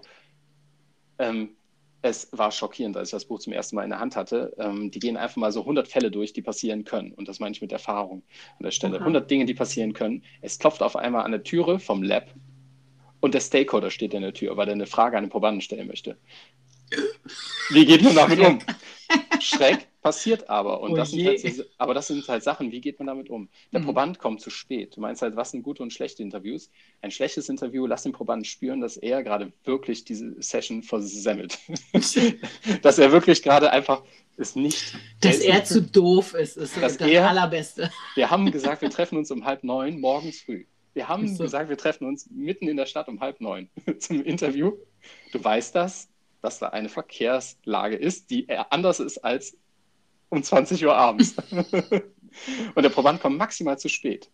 ähm, 1.18 1.50
es 2.02 2.30
war 2.32 2.52
schockierend, 2.52 2.96
als 2.96 3.10
ich 3.10 3.12
das 3.12 3.26
Buch 3.26 3.40
zum 3.40 3.54
ersten 3.54 3.76
Mal 3.76 3.84
in 3.84 3.90
der 3.90 4.00
Hand 4.00 4.16
hatte. 4.16 4.54
Ähm, 4.58 4.90
die 4.92 5.00
gehen 5.00 5.18
einfach 5.18 5.36
mal 5.38 5.52
so 5.52 5.62
100 5.62 5.88
Fälle 5.88 6.12
durch, 6.12 6.32
die 6.32 6.42
passieren 6.42 6.86
können. 6.86 7.12
Und 7.12 7.28
das 7.28 7.40
meine 7.40 7.52
ich 7.52 7.62
mit 7.62 7.72
Erfahrung 7.72 8.24
an 8.58 8.64
der 8.64 8.72
Stelle. 8.72 8.96
Aha. 8.96 9.02
100 9.02 9.30
Dinge, 9.30 9.46
die 9.46 9.54
passieren 9.54 9.94
können. 9.94 10.24
Es 10.42 10.60
klopft 10.60 10.82
auf 10.82 10.96
einmal 10.96 11.26
an 11.26 11.32
der 11.32 11.44
Türe 11.44 11.80
vom 11.80 12.02
Lab 12.02 12.34
und 13.20 13.34
der 13.34 13.42
Stakeholder 13.42 13.92
steht 13.92 14.14
in 14.14 14.22
der 14.22 14.34
Tür, 14.34 14.56
weil 14.56 14.70
er 14.70 14.74
eine 14.74 14.86
Frage 14.86 15.18
an 15.18 15.26
den 15.26 15.30
Probanden 15.30 15.62
stellen 15.62 15.88
möchte. 15.88 16.18
Wie 17.70 17.86
geht 17.86 18.02
man 18.02 18.16
damit 18.16 18.40
um? 18.40 18.60
Schreck 19.42 19.89
passiert 20.02 20.50
aber. 20.50 20.82
Und 20.82 20.92
oh 20.92 20.96
das 20.96 21.12
sind 21.12 21.26
halt 21.26 21.40
so, 21.40 21.64
aber 21.78 21.94
das 21.94 22.08
sind 22.08 22.28
halt 22.28 22.44
Sachen, 22.44 22.72
wie 22.72 22.82
geht 22.82 23.00
man 23.00 23.08
damit 23.08 23.30
um? 23.30 23.50
Der 23.72 23.82
mhm. 23.82 23.86
Proband 23.86 24.20
kommt 24.20 24.42
zu 24.42 24.50
spät. 24.50 24.96
Du 24.96 25.02
meinst 25.02 25.22
halt, 25.22 25.36
was 25.36 25.52
sind 25.52 25.64
gute 25.64 25.84
und 25.84 25.92
schlechte 25.92 26.24
Interviews? 26.24 26.72
Ein 27.02 27.12
schlechtes 27.12 27.50
Interview, 27.50 27.86
lass 27.86 28.04
den 28.04 28.12
Probanden 28.12 28.46
spüren, 28.46 28.82
dass 28.82 28.98
er 28.98 29.24
gerade 29.24 29.52
wirklich 29.66 30.06
diese 30.06 30.42
Session 30.42 30.84
versemmelt. 30.84 31.60
dass 32.82 32.98
er 32.98 33.12
wirklich 33.12 33.44
gerade 33.44 33.72
einfach 33.72 34.04
ist 34.38 34.56
nicht. 34.56 34.96
Dass 35.20 35.40
er, 35.40 35.66
zu 35.66 35.82
doof 35.82 36.34
ist, 36.34 36.56
ist 36.56 36.78
das 36.82 36.96
er, 36.98 37.28
Allerbeste. 37.28 37.92
Wir 38.16 38.30
haben 38.30 38.50
gesagt, 38.52 38.82
wir 38.82 38.90
treffen 38.90 39.18
uns 39.18 39.30
um 39.32 39.44
halb 39.44 39.64
neun 39.64 40.00
morgens 40.00 40.42
früh. 40.42 40.66
Wir 40.94 41.08
haben 41.08 41.28
so. 41.28 41.44
gesagt, 41.44 41.70
wir 41.70 41.78
treffen 41.78 42.08
uns 42.08 42.30
mitten 42.32 42.68
in 42.68 42.78
der 42.78 42.86
Stadt 42.86 43.08
um 43.10 43.20
halb 43.20 43.42
neun 43.42 43.70
zum 44.00 44.24
Interview. 44.24 44.78
Du 45.34 45.44
weißt 45.44 45.76
das, 45.76 46.10
dass 46.42 46.60
da 46.60 46.70
eine 46.70 46.90
Verkehrslage 46.90 47.98
ist, 47.98 48.32
die 48.32 48.50
anders 48.50 49.00
ist 49.00 49.18
als 49.20 49.58
um 50.30 50.44
20 50.44 50.86
Uhr 50.86 50.96
abends. 50.96 51.36
und 51.52 52.84
der 52.84 52.90
Proband 52.90 53.22
kommt 53.22 53.38
maximal 53.38 53.78
zu 53.78 53.90
spät. 53.90 54.30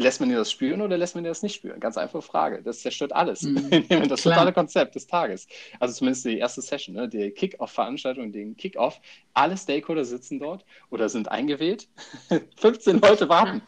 Lässt 0.00 0.20
man 0.20 0.30
ihn 0.30 0.36
das 0.36 0.52
spüren 0.52 0.80
oder 0.80 0.96
lässt 0.96 1.16
man 1.16 1.24
ihn 1.24 1.28
das 1.28 1.42
nicht 1.42 1.56
spüren? 1.56 1.80
Ganz 1.80 1.98
einfache 1.98 2.22
Frage. 2.22 2.62
Das 2.62 2.80
zerstört 2.80 3.12
alles. 3.12 3.42
Mhm. 3.42 3.68
das 4.08 4.22
totale 4.22 4.52
Konzept 4.52 4.94
des 4.94 5.08
Tages. 5.08 5.48
Also 5.80 5.92
zumindest 5.92 6.24
die 6.24 6.38
erste 6.38 6.62
Session, 6.62 6.94
ne? 6.94 7.08
die 7.08 7.32
Kick-Off-Veranstaltung, 7.32 8.30
den 8.30 8.56
Kick-Off. 8.56 9.00
Alle 9.34 9.56
Stakeholder 9.56 10.04
sitzen 10.04 10.38
dort 10.38 10.64
oder 10.90 11.08
sind 11.08 11.32
eingewählt. 11.32 11.88
15 12.56 13.00
Leute 13.00 13.28
warten. 13.28 13.60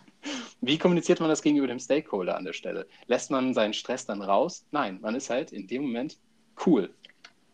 Wie 0.60 0.78
kommuniziert 0.78 1.18
man 1.18 1.30
das 1.30 1.42
gegenüber 1.42 1.66
dem 1.66 1.80
Stakeholder 1.80 2.36
an 2.36 2.44
der 2.44 2.52
Stelle? 2.52 2.86
Lässt 3.06 3.32
man 3.32 3.52
seinen 3.52 3.72
Stress 3.72 4.06
dann 4.06 4.22
raus? 4.22 4.66
Nein, 4.70 5.00
man 5.00 5.16
ist 5.16 5.30
halt 5.30 5.50
in 5.50 5.66
dem 5.66 5.82
Moment 5.82 6.18
cool. 6.64 6.94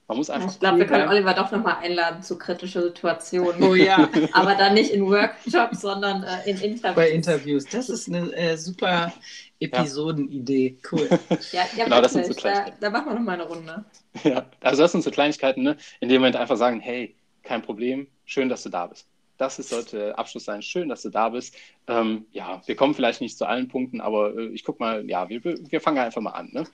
Man 0.08 0.18
muss 0.18 0.30
einfach. 0.30 0.52
Ich 0.52 0.60
glaube, 0.60 0.78
wir 0.78 0.86
können 0.86 1.08
Oliver 1.08 1.34
doch 1.34 1.50
nochmal 1.50 1.78
einladen 1.82 2.22
zu 2.22 2.38
kritischen 2.38 2.82
Situationen. 2.82 3.60
Oh 3.62 3.74
ja. 3.74 4.08
Aber 4.32 4.54
dann 4.54 4.74
nicht 4.74 4.90
in 4.92 5.04
Workshops, 5.04 5.80
sondern 5.80 6.22
äh, 6.22 6.48
in 6.48 6.58
Interviews. 6.58 6.94
Bei 6.94 7.10
Interviews. 7.10 7.64
Das 7.64 7.88
ist 7.88 8.08
eine 8.08 8.32
äh, 8.32 8.56
super 8.56 9.12
Episodenidee. 9.58 10.78
Cool. 10.90 11.08
Ja, 11.50 11.66
ja 11.76 11.84
genau, 11.84 12.00
das 12.00 12.12
sind 12.12 12.26
so 12.26 12.34
da, 12.34 12.66
da 12.78 12.90
machen 12.90 13.06
wir 13.06 13.14
nochmal 13.14 13.40
eine 13.40 13.48
Runde. 13.48 13.84
Ja, 14.22 14.46
also 14.60 14.82
das 14.82 14.92
sind 14.92 15.02
so 15.02 15.10
Kleinigkeiten, 15.10 15.62
ne? 15.62 15.76
in 16.00 16.08
dem 16.08 16.20
Moment 16.20 16.36
einfach 16.36 16.56
sagen, 16.56 16.78
hey, 16.78 17.16
kein 17.42 17.62
Problem, 17.62 18.06
schön, 18.24 18.48
dass 18.48 18.62
du 18.62 18.68
da 18.68 18.86
bist. 18.86 19.08
Das 19.38 19.58
ist, 19.58 19.68
sollte 19.68 20.16
Abschluss 20.16 20.44
sein. 20.44 20.62
Schön, 20.62 20.88
dass 20.88 21.02
du 21.02 21.10
da 21.10 21.28
bist. 21.28 21.56
Ähm, 21.88 22.26
ja, 22.32 22.62
wir 22.64 22.76
kommen 22.76 22.94
vielleicht 22.94 23.20
nicht 23.20 23.36
zu 23.36 23.44
allen 23.44 23.68
Punkten, 23.68 24.00
aber 24.00 24.34
äh, 24.36 24.46
ich 24.46 24.64
gucke 24.64 24.82
mal, 24.82 25.08
ja, 25.08 25.28
wir, 25.28 25.42
wir 25.44 25.80
fangen 25.80 25.98
einfach 25.98 26.22
mal 26.22 26.30
an. 26.30 26.50
Ne? 26.52 26.64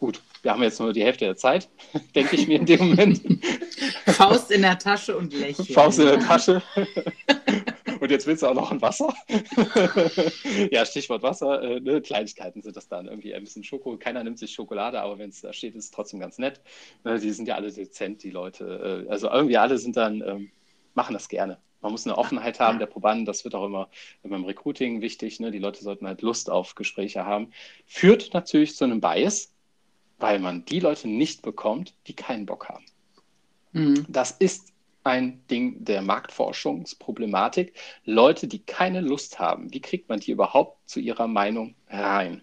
Gut, 0.00 0.22
wir 0.40 0.50
haben 0.50 0.62
jetzt 0.62 0.80
nur 0.80 0.94
die 0.94 1.04
Hälfte 1.04 1.26
der 1.26 1.36
Zeit, 1.36 1.68
denke 2.14 2.34
ich 2.34 2.48
mir 2.48 2.58
in 2.58 2.64
dem 2.64 2.88
Moment. 2.88 3.20
Faust 4.06 4.50
in 4.50 4.62
der 4.62 4.78
Tasche 4.78 5.14
und 5.16 5.32
lächeln. 5.34 5.68
Faust 5.68 5.98
in 5.98 6.06
der 6.06 6.18
Tasche. 6.18 6.62
Und 8.00 8.10
jetzt 8.10 8.26
willst 8.26 8.42
du 8.42 8.46
auch 8.46 8.54
noch 8.54 8.72
ein 8.72 8.80
Wasser? 8.80 9.12
ja, 10.70 10.86
Stichwort 10.86 11.22
Wasser. 11.22 11.62
Äh, 11.62 11.80
ne? 11.80 12.00
Kleinigkeiten 12.00 12.62
sind 12.62 12.74
das 12.74 12.88
dann. 12.88 13.06
Irgendwie 13.06 13.34
ein 13.34 13.44
bisschen 13.44 13.62
Schoko. 13.62 13.98
Keiner 13.98 14.24
nimmt 14.24 14.38
sich 14.38 14.54
Schokolade, 14.54 15.02
aber 15.02 15.18
wenn 15.18 15.28
es 15.28 15.42
da 15.42 15.52
steht, 15.52 15.74
ist 15.74 15.84
es 15.84 15.90
trotzdem 15.90 16.18
ganz 16.18 16.38
nett. 16.38 16.62
Ne? 17.04 17.18
Die 17.18 17.30
sind 17.30 17.46
ja 17.46 17.56
alle 17.56 17.70
dezent, 17.70 18.22
die 18.22 18.30
Leute. 18.30 19.04
Äh, 19.06 19.10
also 19.10 19.28
irgendwie 19.28 19.58
alle 19.58 19.76
sind 19.76 19.98
dann, 19.98 20.22
ähm, 20.26 20.50
machen 20.94 21.12
das 21.12 21.28
gerne. 21.28 21.58
Man 21.82 21.92
muss 21.92 22.06
eine 22.06 22.16
Offenheit 22.16 22.58
haben, 22.58 22.78
der 22.78 22.86
Probanden, 22.86 23.26
das 23.26 23.44
wird 23.44 23.54
auch 23.54 23.66
immer 23.66 23.90
beim 24.22 24.44
Recruiting 24.44 25.02
wichtig. 25.02 25.38
Ne? 25.38 25.50
Die 25.50 25.58
Leute 25.58 25.82
sollten 25.82 26.06
halt 26.06 26.22
Lust 26.22 26.48
auf 26.48 26.74
Gespräche 26.76 27.26
haben. 27.26 27.52
Führt 27.84 28.32
natürlich 28.32 28.76
zu 28.76 28.84
einem 28.84 29.02
Bias, 29.02 29.52
weil 30.20 30.38
man 30.38 30.64
die 30.64 30.80
Leute 30.80 31.08
nicht 31.08 31.42
bekommt, 31.42 31.94
die 32.06 32.14
keinen 32.14 32.46
Bock 32.46 32.68
haben. 32.68 32.84
Mhm. 33.72 34.06
Das 34.08 34.30
ist 34.32 34.68
ein 35.02 35.42
Ding 35.50 35.84
der 35.84 36.02
Marktforschungsproblematik. 36.02 37.74
Leute, 38.04 38.46
die 38.46 38.60
keine 38.60 39.00
Lust 39.00 39.38
haben, 39.38 39.72
wie 39.72 39.80
kriegt 39.80 40.08
man 40.08 40.20
die 40.20 40.30
überhaupt 40.30 40.78
zu 40.88 41.00
ihrer 41.00 41.26
Meinung 41.26 41.74
rein? 41.88 42.42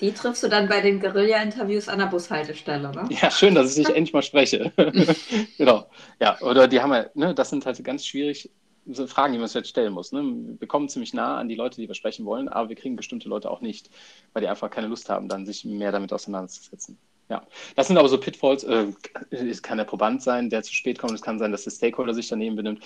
Die 0.00 0.12
triffst 0.12 0.42
du 0.42 0.48
dann 0.48 0.66
bei 0.66 0.80
den 0.80 0.98
Guerilla-Interviews 0.98 1.88
an 1.88 1.98
der 1.98 2.06
Bushaltestelle, 2.06 2.90
ne? 2.90 3.06
Ja, 3.20 3.30
schön, 3.30 3.54
dass 3.54 3.76
ich 3.76 3.84
dich 3.84 3.94
endlich 3.94 4.14
mal 4.14 4.22
spreche. 4.22 4.72
genau. 5.58 5.86
Ja, 6.18 6.40
oder 6.40 6.68
die 6.68 6.80
haben 6.80 6.92
ja, 6.94 7.06
ne, 7.14 7.34
das 7.34 7.50
sind 7.50 7.66
halt 7.66 7.82
ganz 7.84 8.06
schwierig, 8.06 8.48
so 8.92 9.06
Fragen, 9.06 9.32
die 9.32 9.38
man 9.38 9.48
sich 9.48 9.54
jetzt 9.54 9.68
stellen 9.68 9.92
muss. 9.92 10.12
Ne? 10.12 10.56
Wir 10.58 10.68
kommen 10.68 10.88
ziemlich 10.88 11.14
nah 11.14 11.38
an 11.38 11.48
die 11.48 11.54
Leute, 11.54 11.80
die 11.80 11.88
wir 11.88 11.94
sprechen 11.94 12.24
wollen, 12.24 12.48
aber 12.48 12.68
wir 12.68 12.76
kriegen 12.76 12.96
bestimmte 12.96 13.28
Leute 13.28 13.50
auch 13.50 13.60
nicht, 13.60 13.90
weil 14.32 14.42
die 14.42 14.48
einfach 14.48 14.70
keine 14.70 14.86
Lust 14.86 15.08
haben, 15.08 15.28
dann 15.28 15.46
sich 15.46 15.64
mehr 15.64 15.92
damit 15.92 16.12
auseinanderzusetzen. 16.12 16.98
Ja, 17.28 17.46
das 17.76 17.86
sind 17.86 17.96
aber 17.96 18.08
so 18.08 18.18
Pitfalls. 18.18 18.64
Äh, 18.64 18.88
es 19.30 19.62
kann 19.62 19.78
der 19.78 19.84
Proband 19.84 20.20
sein, 20.20 20.50
der 20.50 20.64
zu 20.64 20.74
spät 20.74 20.98
kommt. 20.98 21.12
Es 21.12 21.22
kann 21.22 21.38
sein, 21.38 21.52
dass 21.52 21.62
der 21.62 21.70
Stakeholder 21.70 22.12
sich 22.12 22.28
daneben 22.28 22.56
benimmt. 22.56 22.82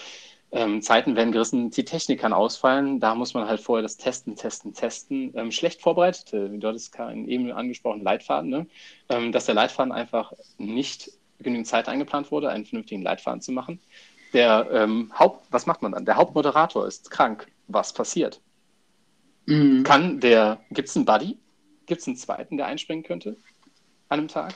Ähm, 0.53 0.83
Zeiten 0.83 1.17
werden 1.17 1.33
gerissen, 1.33 1.71
die 1.71 1.85
Technik 1.85 2.21
kann 2.21 2.35
ausfallen. 2.35 3.01
Da 3.01 3.15
muss 3.15 3.33
man 3.33 3.49
halt 3.49 3.61
vorher 3.61 3.83
das 3.83 3.97
Testen, 3.97 4.37
Testen, 4.37 4.75
Testen. 4.75 5.33
Ähm, 5.35 5.51
schlecht 5.51 5.81
vorbereitet, 5.81 6.33
äh, 6.35 6.59
dort 6.59 6.77
ist 6.77 6.95
eben 6.97 7.51
angesprochen 7.53 8.03
Leitfaden, 8.03 8.51
ne? 8.51 8.67
ähm, 9.09 9.33
dass 9.33 9.47
der 9.47 9.55
Leitfaden 9.55 9.93
einfach 9.93 10.33
nicht 10.59 11.11
genügend 11.41 11.67
Zeit 11.67 11.89
eingeplant 11.89 12.31
wurde, 12.31 12.51
einen 12.51 12.67
vernünftigen 12.67 13.03
Leitfaden 13.03 13.41
zu 13.41 13.51
machen. 13.51 13.81
Der 14.35 14.69
ähm, 14.73 15.13
Haupt, 15.17 15.47
was 15.51 15.65
macht 15.65 15.81
man 15.81 15.93
dann? 15.93 16.05
Der 16.05 16.17
Hauptmoderator 16.17 16.87
ist 16.87 17.11
krank. 17.11 17.51
Was 17.69 17.95
passiert? 17.95 18.43
Mhm. 19.47 19.85
Kann 19.85 20.21
der, 20.21 20.61
gibt 20.71 20.89
es 20.89 20.97
einen 20.97 21.07
Buddy? 21.07 21.39
Gibt 21.87 22.01
es 22.01 22.07
einen 22.07 22.17
zweiten, 22.17 22.57
der 22.57 22.67
einspringen 22.67 23.05
könnte 23.05 23.37
an 24.09 24.19
einem 24.19 24.29
Tag? 24.29 24.55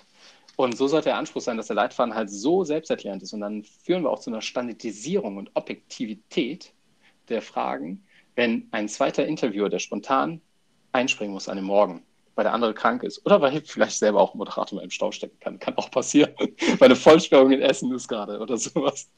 Und 0.57 0.77
so 0.77 0.89
sollte 0.89 1.11
der 1.11 1.17
Anspruch 1.17 1.41
sein, 1.41 1.57
dass 1.57 1.69
der 1.69 1.77
Leitfaden 1.77 2.15
halt 2.15 2.31
so 2.31 2.65
selbsterklärend 2.65 3.23
ist. 3.23 3.33
Und 3.33 3.41
dann 3.41 3.63
führen 3.63 4.03
wir 4.03 4.11
auch 4.11 4.19
zu 4.19 4.31
einer 4.31 4.43
Standardisierung 4.43 5.37
und 5.37 5.51
Objektivität 5.55 6.73
der 7.29 7.41
Fragen, 7.41 8.05
wenn 8.35 8.67
ein 8.73 8.89
zweiter 8.89 9.27
Interviewer, 9.27 9.69
der 9.69 9.79
spontan 9.79 10.41
einspringen 10.91 11.33
muss 11.33 11.49
an 11.49 11.57
dem 11.57 11.67
Morgen, 11.67 12.03
weil 12.39 12.45
der 12.45 12.55
andere 12.55 12.73
krank 12.73 13.03
ist 13.03 13.27
oder 13.27 13.41
weil 13.41 13.61
vielleicht 13.63 13.99
selber 13.99 14.21
auch 14.21 14.35
Moderator 14.35 14.77
mal 14.77 14.85
im 14.85 14.91
Stau 14.91 15.11
stecken 15.11 15.41
kann. 15.41 15.59
Kann 15.59 15.77
auch 15.77 15.91
passieren, 15.91 16.33
weil 16.79 16.87
eine 16.87 16.95
Vollsperrung 16.95 17.51
in 17.51 17.61
Essen 17.61 17.93
ist 17.93 18.07
gerade 18.07 18.39
oder 18.39 18.57
sowas. 18.57 19.11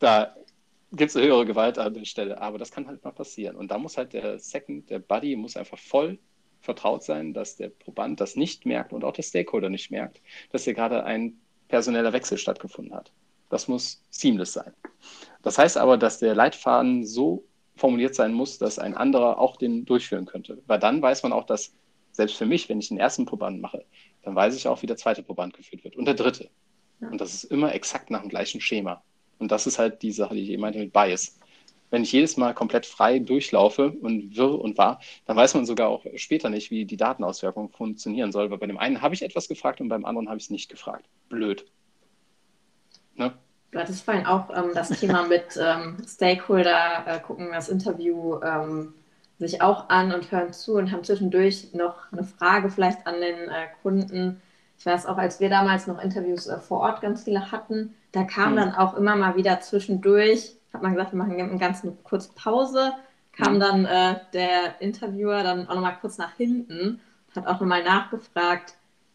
Da 0.00 0.34
gibt 0.90 1.10
es 1.10 1.16
eine 1.16 1.24
höhere 1.24 1.46
Gewalt 1.46 1.78
an 1.78 1.94
der 1.94 2.04
Stelle, 2.04 2.40
aber 2.42 2.58
das 2.58 2.72
kann 2.72 2.88
halt 2.88 3.04
mal 3.04 3.12
passieren. 3.12 3.54
Und 3.54 3.70
da 3.70 3.78
muss 3.78 3.96
halt 3.96 4.12
der 4.12 4.40
Second, 4.40 4.90
der 4.90 4.98
Buddy, 4.98 5.36
muss 5.36 5.56
einfach 5.56 5.78
voll 5.78 6.18
vertraut 6.62 7.04
sein, 7.04 7.32
dass 7.32 7.54
der 7.54 7.68
Proband 7.68 8.20
das 8.20 8.34
nicht 8.34 8.66
merkt 8.66 8.92
und 8.92 9.04
auch 9.04 9.12
der 9.12 9.22
Stakeholder 9.22 9.68
nicht 9.68 9.92
merkt, 9.92 10.20
dass 10.50 10.64
hier 10.64 10.74
gerade 10.74 11.04
ein 11.04 11.38
personeller 11.68 12.12
Wechsel 12.12 12.38
stattgefunden 12.38 12.92
hat. 12.92 13.12
Das 13.50 13.68
muss 13.68 14.02
seamless 14.10 14.52
sein. 14.52 14.72
Das 15.42 15.58
heißt 15.58 15.76
aber, 15.76 15.96
dass 15.96 16.18
der 16.18 16.34
Leitfaden 16.34 17.06
so 17.06 17.44
formuliert 17.76 18.16
sein 18.16 18.32
muss, 18.32 18.58
dass 18.58 18.80
ein 18.80 18.94
anderer 18.94 19.38
auch 19.38 19.58
den 19.58 19.84
durchführen 19.84 20.26
könnte. 20.26 20.60
Weil 20.66 20.80
dann 20.80 21.00
weiß 21.00 21.22
man 21.22 21.32
auch, 21.32 21.44
dass 21.44 21.72
selbst 22.14 22.36
für 22.36 22.46
mich, 22.46 22.68
wenn 22.68 22.78
ich 22.78 22.88
den 22.88 22.98
ersten 22.98 23.26
Proband 23.26 23.60
mache, 23.60 23.84
dann 24.22 24.34
weiß 24.34 24.56
ich 24.56 24.68
auch, 24.68 24.80
wie 24.82 24.86
der 24.86 24.96
zweite 24.96 25.22
Proband 25.22 25.54
geführt 25.54 25.84
wird 25.84 25.96
und 25.96 26.06
der 26.06 26.14
dritte. 26.14 26.48
Ja. 27.00 27.08
Und 27.08 27.20
das 27.20 27.34
ist 27.34 27.44
immer 27.44 27.74
exakt 27.74 28.10
nach 28.10 28.20
dem 28.20 28.30
gleichen 28.30 28.60
Schema. 28.60 29.02
Und 29.38 29.50
das 29.50 29.66
ist 29.66 29.78
halt 29.78 30.02
die 30.02 30.12
Sache, 30.12 30.34
die 30.34 30.42
ich 30.42 30.50
eben 30.50 30.62
meinte 30.62 30.78
mit 30.78 30.92
Bias. 30.92 31.38
wenn 31.90 32.02
ich 32.02 32.12
jedes 32.12 32.36
Mal 32.36 32.54
komplett 32.54 32.86
frei 32.86 33.18
durchlaufe 33.18 33.90
und 33.90 34.36
wirr 34.36 34.58
und 34.60 34.78
wahr, 34.78 35.00
dann 35.26 35.36
weiß 35.36 35.54
man 35.54 35.66
sogar 35.66 35.88
auch 35.88 36.04
später 36.16 36.50
nicht, 36.50 36.70
wie 36.70 36.84
die 36.84 36.96
Datenauswertung 36.96 37.70
funktionieren 37.70 38.32
soll. 38.32 38.50
Weil 38.50 38.58
bei 38.58 38.66
dem 38.66 38.78
einen 38.78 39.02
habe 39.02 39.14
ich 39.14 39.22
etwas 39.22 39.48
gefragt 39.48 39.80
und 39.80 39.88
beim 39.88 40.04
anderen 40.04 40.28
habe 40.28 40.38
ich 40.38 40.44
es 40.44 40.50
nicht 40.50 40.70
gefragt. 40.70 41.06
Blöd. 41.28 41.66
Ne? 43.16 43.34
Du 43.70 43.78
hattest 43.78 44.04
vorhin 44.04 44.26
auch 44.26 44.50
ähm, 44.56 44.70
das 44.72 44.88
Thema 44.88 45.26
mit 45.26 45.58
ähm, 45.60 45.96
Stakeholder, 46.06 47.04
äh, 47.06 47.20
gucken 47.20 47.50
das 47.52 47.68
Interview 47.68 48.40
ähm, 48.42 48.94
sich 49.38 49.62
auch 49.62 49.88
an 49.88 50.12
und 50.12 50.30
hören 50.30 50.52
zu 50.52 50.74
und 50.74 50.92
haben 50.92 51.04
zwischendurch 51.04 51.74
noch 51.74 52.12
eine 52.12 52.24
Frage 52.24 52.70
vielleicht 52.70 53.06
an 53.06 53.20
den 53.20 53.48
äh, 53.48 53.66
Kunden. 53.82 54.40
Ich 54.78 54.86
weiß 54.86 55.06
auch, 55.06 55.18
als 55.18 55.40
wir 55.40 55.50
damals 55.50 55.86
noch 55.86 56.02
Interviews 56.02 56.46
äh, 56.46 56.58
vor 56.58 56.80
Ort 56.80 57.00
ganz 57.00 57.24
viele 57.24 57.50
hatten, 57.50 57.94
da 58.12 58.24
kam 58.24 58.52
mhm. 58.52 58.56
dann 58.56 58.74
auch 58.74 58.94
immer 58.94 59.16
mal 59.16 59.36
wieder 59.36 59.60
zwischendurch, 59.60 60.56
hat 60.72 60.82
man 60.82 60.92
gesagt, 60.94 61.12
wir 61.12 61.18
machen 61.18 61.40
eine 61.40 61.58
ganz 61.58 61.82
kurze 62.04 62.30
Pause, 62.34 62.92
kam 63.32 63.54
mhm. 63.54 63.60
dann 63.60 63.84
äh, 63.86 64.16
der 64.32 64.80
Interviewer 64.80 65.42
dann 65.42 65.68
auch 65.68 65.74
nochmal 65.74 65.98
kurz 66.00 66.18
nach 66.18 66.34
hinten, 66.36 67.00
hat 67.34 67.46
auch 67.46 67.60
nochmal 67.60 67.82
nachgefragt, 67.82 68.74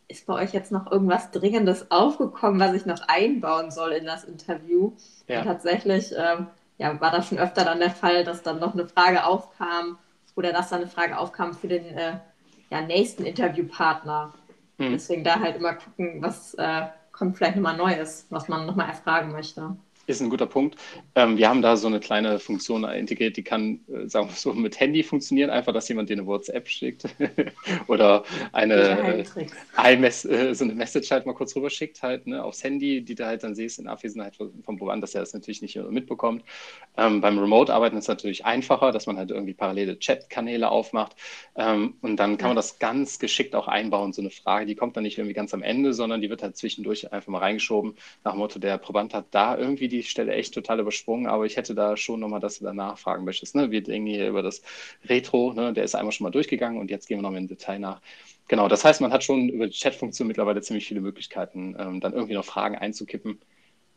ist 0.10 0.26
bei 0.26 0.34
euch 0.34 0.54
jetzt 0.54 0.72
noch 0.72 0.92
irgendwas 0.92 1.32
Dringendes 1.32 1.92
aufgekommen, 1.92 2.60
was 2.60 2.74
ich 2.74 2.86
noch 2.86 3.02
einbauen 3.08 3.72
soll 3.72 3.92
in 3.92 4.06
das 4.06 4.24
Interview? 4.24 4.94
Ja. 5.28 5.40
Und 5.40 5.46
tatsächlich 5.46 6.12
ähm, 6.18 6.48
ja, 6.78 7.00
war 7.00 7.12
das 7.12 7.28
schon 7.28 7.38
öfter 7.38 7.64
dann 7.64 7.80
der 7.80 7.92
Fall, 7.92 8.24
dass 8.24 8.42
dann 8.42 8.60
noch 8.60 8.74
eine 8.74 8.88
Frage 8.88 9.24
aufkam 9.24 9.98
oder 10.40 10.54
dass 10.54 10.70
dann 10.70 10.82
eine 10.82 10.90
Frage 10.90 11.18
aufkam 11.18 11.54
für 11.54 11.68
den 11.68 11.86
äh, 11.86 12.14
ja, 12.72 12.82
nächsten 12.82 13.26
Interviewpartner. 13.26 14.34
Mhm. 14.78 14.92
Deswegen 14.94 15.24
da 15.24 15.40
halt 15.40 15.58
immer 15.58 15.74
gucken, 15.74 16.22
was 16.22 16.54
äh, 16.56 16.88
kommt 17.12 17.38
vielleicht 17.38 17.58
nochmal 17.58 17.78
Neues, 17.78 18.26
was 18.30 18.48
man 18.48 18.66
nochmal 18.66 18.88
erfragen 18.88 19.32
möchte 19.32 19.76
ist 20.10 20.22
ein 20.22 20.30
guter 20.30 20.48
Punkt. 20.48 20.76
Ähm, 21.16 21.38
wir 21.38 21.48
haben 21.48 21.62
da 21.62 21.78
so 21.78 21.88
eine 21.88 22.00
kleine 22.00 22.40
Funktion 22.40 22.84
integriert, 22.84 23.38
die 23.38 23.44
kann, 23.44 23.82
äh, 23.88 24.08
sagen 24.08 24.28
wir 24.28 24.36
so, 24.36 24.54
mit 24.54 24.80
Handy 24.80 25.04
funktionieren, 25.04 25.52
einfach, 25.52 25.72
dass 25.72 25.88
jemand 25.88 26.10
dir 26.10 26.14
eine 26.14 26.26
WhatsApp 26.26 26.68
schickt 26.68 27.04
oder 27.88 28.24
eine, 28.52 29.24
äh, 29.78 30.04
äh, 30.04 30.54
so 30.54 30.64
eine 30.64 30.74
Message 30.74 31.12
halt 31.12 31.28
mal 31.28 31.34
kurz 31.34 31.56
rüber 31.56 31.70
schickt, 31.70 32.02
halt 32.02 32.26
ne, 32.26 32.44
aufs 32.44 32.64
Handy, 32.64 33.04
die 33.04 33.14
du 33.14 33.26
halt 33.26 33.44
dann 33.44 33.54
siehst 33.54 33.78
in 33.80 33.88
Abwesenheit 33.88 34.36
vom 34.36 34.78
Proband, 34.78 35.04
dass 35.04 35.14
er 35.14 35.22
das 35.22 35.34
natürlich 35.34 35.62
nicht 35.62 35.76
mitbekommt. 35.76 36.44
Ähm, 36.98 37.22
beim 37.22 37.38
Remote-Arbeiten 37.38 37.96
ist 37.96 38.06
es 38.06 38.10
natürlich 38.10 38.46
einfacher, 38.46 38.92
dass 38.92 39.06
man 39.06 39.18
halt 39.18 39.30
irgendwie 39.30 39.54
parallele 39.54 40.00
Chat-Kanäle 40.00 40.70
aufmacht 40.70 41.16
ähm, 41.56 41.96
und 42.02 42.18
dann 42.18 42.38
kann 42.38 42.50
man 42.50 42.56
das 42.56 42.80
ganz 42.80 43.20
geschickt 43.20 43.54
auch 43.54 43.68
einbauen, 43.68 44.12
so 44.12 44.22
eine 44.22 44.32
Frage, 44.32 44.66
die 44.66 44.76
kommt 44.76 44.98
dann 44.98 45.04
nicht 45.04 45.20
irgendwie 45.20 45.36
ganz 45.36 45.54
am 45.54 45.62
Ende, 45.62 45.94
sondern 45.94 46.20
die 46.22 46.32
wird 46.32 46.42
halt 46.42 46.58
zwischendurch 46.58 47.14
einfach 47.14 47.28
mal 47.28 47.40
reingeschoben, 47.40 47.96
nach 48.24 48.32
dem 48.32 48.40
Motto, 48.40 48.58
der 48.58 48.78
Proband 48.80 49.14
hat 49.14 49.28
da 49.32 49.56
irgendwie 49.56 49.88
die 49.88 49.99
die 50.04 50.10
Stelle 50.10 50.34
echt 50.34 50.54
total 50.54 50.80
übersprungen, 50.80 51.28
aber 51.28 51.46
ich 51.46 51.58
hätte 51.58 51.76
da 51.76 51.98
schon 51.98 52.20
nochmal, 52.20 52.40
dass 52.40 52.60
du 52.60 52.66
da 52.66 52.74
nachfragen 52.74 53.26
möchtest. 53.26 53.56
Ne? 53.56 53.72
Wir 53.72 53.82
denken 53.82 54.08
hier 54.08 54.30
über 54.30 54.42
das 54.42 54.62
Retro, 55.06 55.54
ne? 55.54 55.74
der 55.74 55.84
ist 55.84 55.96
einmal 55.96 56.12
schon 56.12 56.26
mal 56.26 56.32
durchgegangen 56.32 56.80
und 56.80 56.90
jetzt 56.90 57.08
gehen 57.08 57.18
wir 57.18 57.22
nochmal 57.24 57.42
im 57.42 57.48
Detail 57.48 57.80
nach. 57.80 58.02
Genau, 58.48 58.68
das 58.68 58.84
heißt, 58.84 59.02
man 59.02 59.12
hat 59.14 59.24
schon 59.24 59.50
über 59.50 59.68
die 59.68 59.74
Chat-Funktion 59.74 60.28
mittlerweile 60.28 60.62
ziemlich 60.62 60.88
viele 60.88 61.02
Möglichkeiten, 61.02 61.76
ähm, 61.80 62.00
dann 62.00 62.14
irgendwie 62.14 62.34
noch 62.34 62.46
Fragen 62.46 62.76
einzukippen, 62.76 63.40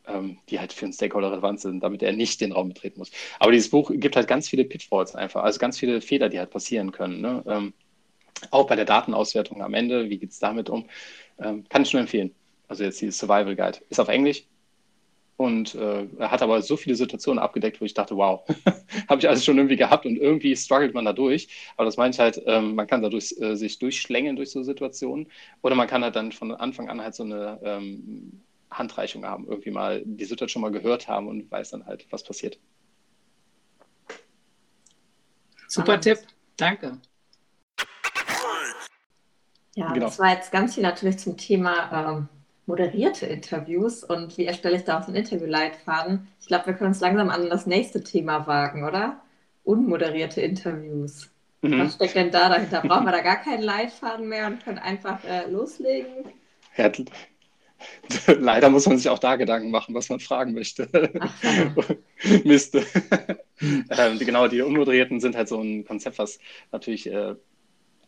ähm, 0.07 0.37
die 0.49 0.59
halt 0.59 0.73
für 0.73 0.85
einen 0.85 0.93
Stakeholder 0.93 1.31
relevant 1.31 1.59
sind, 1.59 1.81
damit 1.81 2.03
er 2.03 2.13
nicht 2.13 2.39
den 2.39 2.51
Raum 2.51 2.69
betreten 2.69 2.99
muss. 2.99 3.11
Aber 3.39 3.51
dieses 3.51 3.69
Buch 3.69 3.91
gibt 3.93 4.15
halt 4.15 4.27
ganz 4.27 4.47
viele 4.47 4.63
Pitfalls 4.65 5.15
einfach, 5.15 5.43
also 5.43 5.59
ganz 5.59 5.79
viele 5.79 6.01
Fehler, 6.01 6.29
die 6.29 6.39
halt 6.39 6.51
passieren 6.51 6.91
können. 6.91 7.21
Ne? 7.21 7.43
Ähm, 7.47 7.73
auch 8.51 8.67
bei 8.67 8.75
der 8.75 8.85
Datenauswertung 8.85 9.61
am 9.63 9.73
Ende, 9.73 10.09
wie 10.09 10.17
geht 10.17 10.31
es 10.31 10.39
damit 10.39 10.69
um? 10.69 10.85
Ähm, 11.39 11.63
kann 11.69 11.81
ich 11.81 11.93
nur 11.93 12.01
empfehlen. 12.01 12.35
Also 12.67 12.83
jetzt 12.83 13.01
die 13.01 13.11
Survival 13.11 13.55
Guide. 13.55 13.79
Ist 13.89 13.99
auf 13.99 14.07
Englisch, 14.07 14.45
und 15.43 15.75
äh, 15.75 16.07
er 16.19 16.31
hat 16.31 16.41
aber 16.41 16.61
so 16.61 16.77
viele 16.77 16.95
Situationen 16.95 17.37
abgedeckt, 17.37 17.81
wo 17.81 17.85
ich 17.85 17.93
dachte, 17.93 18.15
wow, 18.15 18.47
habe 19.09 19.19
ich 19.19 19.27
alles 19.27 19.43
schon 19.43 19.57
irgendwie 19.57 19.75
gehabt 19.75 20.05
und 20.05 20.15
irgendwie 20.15 20.55
struggelt 20.55 20.93
man 20.93 21.03
da 21.03 21.11
durch. 21.11 21.49
Aber 21.75 21.83
das 21.83 21.97
meine 21.97 22.11
ich 22.11 22.19
halt, 22.19 22.41
ähm, 22.45 22.75
man 22.75 22.87
kann 22.87 23.01
dadurch 23.01 23.35
äh, 23.41 23.57
sich 23.57 23.77
durchschlängeln 23.77 24.37
durch 24.37 24.51
so 24.51 24.63
Situationen 24.63 25.27
oder 25.61 25.75
man 25.75 25.87
kann 25.87 26.01
halt 26.01 26.15
dann 26.15 26.31
von 26.31 26.53
Anfang 26.53 26.87
an 26.87 27.01
halt 27.01 27.13
so 27.13 27.23
eine 27.23 27.59
ähm, 27.61 28.41
Handreichung 28.71 29.25
haben, 29.25 29.45
irgendwie 29.45 29.71
mal 29.71 30.01
die 30.05 30.23
Situation 30.23 30.61
mal 30.61 30.71
gehört 30.71 31.09
haben 31.09 31.27
und 31.27 31.51
weiß 31.51 31.71
dann 31.71 31.85
halt, 31.85 32.07
was 32.09 32.23
passiert. 32.23 32.57
Super 35.67 35.99
Tipp, 35.99 36.19
danke. 36.55 37.01
Ja, 39.75 39.91
genau. 39.91 40.05
das 40.05 40.19
war 40.19 40.31
jetzt 40.31 40.53
ganz 40.53 40.75
viel 40.75 40.83
natürlich 40.83 41.19
zum 41.19 41.35
Thema 41.35 41.91
ähm, 41.91 42.29
moderierte 42.65 43.25
Interviews 43.25 44.03
und 44.03 44.37
wie 44.37 44.45
erstelle 44.45 44.77
ich 44.77 44.83
da 44.83 44.99
auch 44.99 45.03
so 45.03 45.07
einen 45.07 45.17
Interviewleitfaden? 45.17 46.27
Ich 46.39 46.47
glaube, 46.47 46.67
wir 46.67 46.73
können 46.73 46.89
uns 46.89 47.01
langsam 47.01 47.29
an 47.29 47.49
das 47.49 47.65
nächste 47.65 48.03
Thema 48.03 48.47
wagen, 48.47 48.83
oder? 48.83 49.21
Unmoderierte 49.63 50.41
Interviews. 50.41 51.29
Mhm. 51.61 51.79
Was 51.79 51.95
steckt 51.95 52.15
denn 52.15 52.31
da 52.31 52.49
dahinter? 52.49 52.81
Brauchen 52.81 53.05
wir 53.05 53.11
da 53.11 53.21
gar 53.21 53.37
keinen 53.37 53.63
Leitfaden 53.63 54.27
mehr 54.27 54.47
und 54.47 54.63
können 54.63 54.79
einfach 54.79 55.23
äh, 55.23 55.49
loslegen? 55.49 56.25
Ja, 56.77 56.91
leider 58.39 58.69
muss 58.69 58.85
man 58.85 58.97
sich 58.97 59.09
auch 59.09 59.19
da 59.19 59.35
Gedanken 59.35 59.71
machen, 59.71 59.95
was 59.95 60.09
man 60.09 60.19
fragen 60.19 60.53
möchte. 60.53 60.89
Ach, 61.19 61.33
Mist. 62.43 62.75
ähm, 63.61 64.19
genau, 64.19 64.47
die 64.47 64.61
Unmoderierten 64.61 65.19
sind 65.19 65.35
halt 65.35 65.47
so 65.47 65.59
ein 65.61 65.85
Konzept, 65.85 66.17
was 66.19 66.39
natürlich 66.71 67.11
äh, 67.11 67.35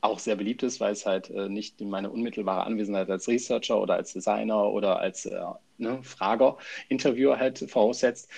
auch 0.06 0.20
sehr 0.20 0.36
beliebt 0.36 0.64
ist, 0.64 0.80
weil 0.80 0.93
es 0.93 1.06
halt 1.06 1.30
äh, 1.30 1.49
nicht 1.49 1.82
meine 1.82 2.10
unmittelbare 2.10 2.66
Anwesenheit 2.66 3.10
als 3.10 3.28
Researcher 3.28 3.82
oder 3.82 3.95
als 3.95 4.14
Designer 4.14 4.72
oder 4.72 4.99
als 4.99 5.26
äh, 5.26 5.39
ne, 5.78 5.99
Frager, 6.03 6.58
Interviewer 6.89 7.38
halt 7.38 7.60
voraussetzt. 7.70 8.30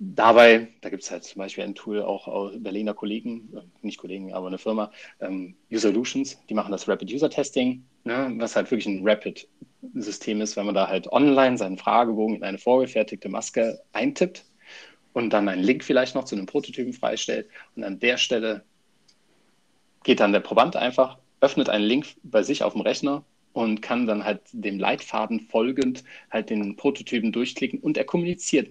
Dabei, 0.00 0.68
da 0.80 0.90
gibt 0.90 1.02
es 1.02 1.10
halt 1.10 1.24
zum 1.24 1.40
Beispiel 1.40 1.64
ein 1.64 1.74
Tool 1.74 2.02
auch 2.02 2.28
aus 2.28 2.52
Berliner 2.56 2.94
Kollegen, 2.94 3.50
äh, 3.56 3.62
nicht 3.82 3.98
Kollegen, 3.98 4.32
aber 4.32 4.46
eine 4.46 4.58
Firma, 4.58 4.92
ähm, 5.20 5.56
Usolutions, 5.70 6.38
die 6.48 6.54
machen 6.54 6.70
das 6.70 6.88
Rapid 6.88 7.12
User 7.12 7.30
Testing, 7.30 7.84
ne, 8.04 8.32
was 8.36 8.54
halt 8.54 8.70
wirklich 8.70 8.86
ein 8.86 9.06
Rapid-System 9.06 10.40
ist, 10.40 10.56
wenn 10.56 10.66
man 10.66 10.74
da 10.76 10.88
halt 10.88 11.10
online 11.10 11.58
seinen 11.58 11.78
Fragebogen 11.78 12.36
in 12.36 12.44
eine 12.44 12.58
vorgefertigte 12.58 13.28
Maske 13.28 13.80
eintippt 13.92 14.44
und 15.14 15.30
dann 15.30 15.48
einen 15.48 15.64
Link 15.64 15.82
vielleicht 15.82 16.14
noch 16.14 16.24
zu 16.24 16.36
einem 16.36 16.46
Prototypen 16.46 16.92
freistellt 16.92 17.48
und 17.74 17.82
an 17.82 17.98
der 17.98 18.18
Stelle 18.18 18.64
geht 20.04 20.20
dann 20.20 20.32
der 20.32 20.40
Proband 20.40 20.76
einfach, 20.76 21.18
öffnet 21.40 21.68
einen 21.68 21.84
Link 21.84 22.06
bei 22.22 22.42
sich 22.42 22.62
auf 22.62 22.72
dem 22.72 22.82
Rechner 22.82 23.24
und 23.52 23.82
kann 23.82 24.06
dann 24.06 24.24
halt 24.24 24.42
dem 24.52 24.78
Leitfaden 24.78 25.40
folgend 25.40 26.04
halt 26.30 26.50
den 26.50 26.76
Prototypen 26.76 27.32
durchklicken 27.32 27.80
und 27.80 27.96
er 27.96 28.04
kommuniziert 28.04 28.68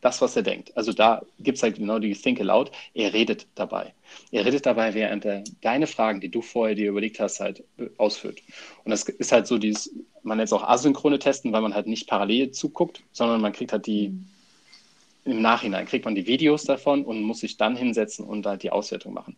das, 0.00 0.20
was 0.20 0.36
er 0.36 0.42
denkt. 0.42 0.76
Also 0.76 0.92
da 0.92 1.22
gibt 1.40 1.56
es 1.56 1.62
halt 1.62 1.76
genau 1.76 1.98
die 1.98 2.14
Think 2.14 2.40
Aloud. 2.40 2.70
Er 2.94 3.12
redet 3.12 3.46
dabei. 3.54 3.94
Er 4.30 4.44
redet 4.44 4.64
dabei, 4.64 4.94
während 4.94 5.24
er 5.24 5.42
deine 5.60 5.86
Fragen, 5.86 6.20
die 6.20 6.28
du 6.28 6.40
vorher 6.40 6.76
dir 6.76 6.90
überlegt 6.90 7.18
hast, 7.20 7.40
halt 7.40 7.64
äh, 7.78 7.88
ausführt. 7.96 8.40
Und 8.84 8.90
das 8.90 9.08
ist 9.08 9.32
halt 9.32 9.46
so 9.46 9.58
dieses, 9.58 9.92
man 10.22 10.36
nennt 10.36 10.48
es 10.48 10.52
auch 10.52 10.62
asynchrone 10.62 11.18
Testen, 11.18 11.52
weil 11.52 11.62
man 11.62 11.74
halt 11.74 11.86
nicht 11.86 12.08
parallel 12.08 12.52
zuguckt, 12.52 13.02
sondern 13.12 13.40
man 13.40 13.52
kriegt 13.52 13.72
halt 13.72 13.86
die, 13.86 14.14
im 15.24 15.42
Nachhinein 15.42 15.86
kriegt 15.86 16.04
man 16.04 16.14
die 16.14 16.26
Videos 16.26 16.64
davon 16.64 17.04
und 17.04 17.22
muss 17.22 17.40
sich 17.40 17.56
dann 17.56 17.76
hinsetzen 17.76 18.24
und 18.24 18.46
halt 18.46 18.62
die 18.62 18.70
Auswertung 18.70 19.14
machen. 19.14 19.36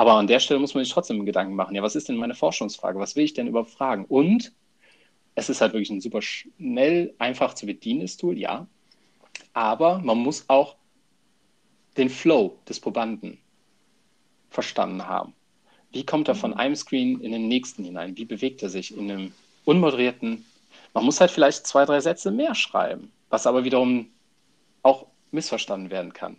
Aber 0.00 0.14
an 0.14 0.26
der 0.26 0.40
Stelle 0.40 0.58
muss 0.58 0.72
man 0.72 0.82
sich 0.82 0.94
trotzdem 0.94 1.26
Gedanken 1.26 1.54
machen, 1.54 1.76
ja, 1.76 1.82
was 1.82 1.94
ist 1.94 2.08
denn 2.08 2.16
meine 2.16 2.34
Forschungsfrage? 2.34 2.98
Was 2.98 3.16
will 3.16 3.24
ich 3.24 3.34
denn 3.34 3.48
überhaupt 3.48 3.68
fragen? 3.68 4.06
Und 4.06 4.50
es 5.34 5.50
ist 5.50 5.60
halt 5.60 5.74
wirklich 5.74 5.90
ein 5.90 6.00
super 6.00 6.22
schnell, 6.22 7.14
einfach 7.18 7.52
zu 7.52 7.66
bedienendes 7.66 8.16
Tool, 8.16 8.38
ja. 8.38 8.66
Aber 9.52 9.98
man 9.98 10.16
muss 10.16 10.46
auch 10.48 10.76
den 11.98 12.08
Flow 12.08 12.56
des 12.66 12.80
Probanden 12.80 13.36
verstanden 14.48 15.06
haben. 15.06 15.34
Wie 15.92 16.06
kommt 16.06 16.28
er 16.28 16.34
von 16.34 16.54
einem 16.54 16.76
Screen 16.76 17.20
in 17.20 17.32
den 17.32 17.48
nächsten 17.48 17.84
hinein? 17.84 18.16
Wie 18.16 18.24
bewegt 18.24 18.62
er 18.62 18.70
sich 18.70 18.96
in 18.96 19.10
einem 19.10 19.34
unmoderierten? 19.66 20.46
Man 20.94 21.04
muss 21.04 21.20
halt 21.20 21.30
vielleicht 21.30 21.66
zwei, 21.66 21.84
drei 21.84 22.00
Sätze 22.00 22.30
mehr 22.30 22.54
schreiben, 22.54 23.12
was 23.28 23.46
aber 23.46 23.64
wiederum 23.64 24.08
auch 24.82 25.08
missverstanden 25.30 25.90
werden 25.90 26.14
kann. 26.14 26.38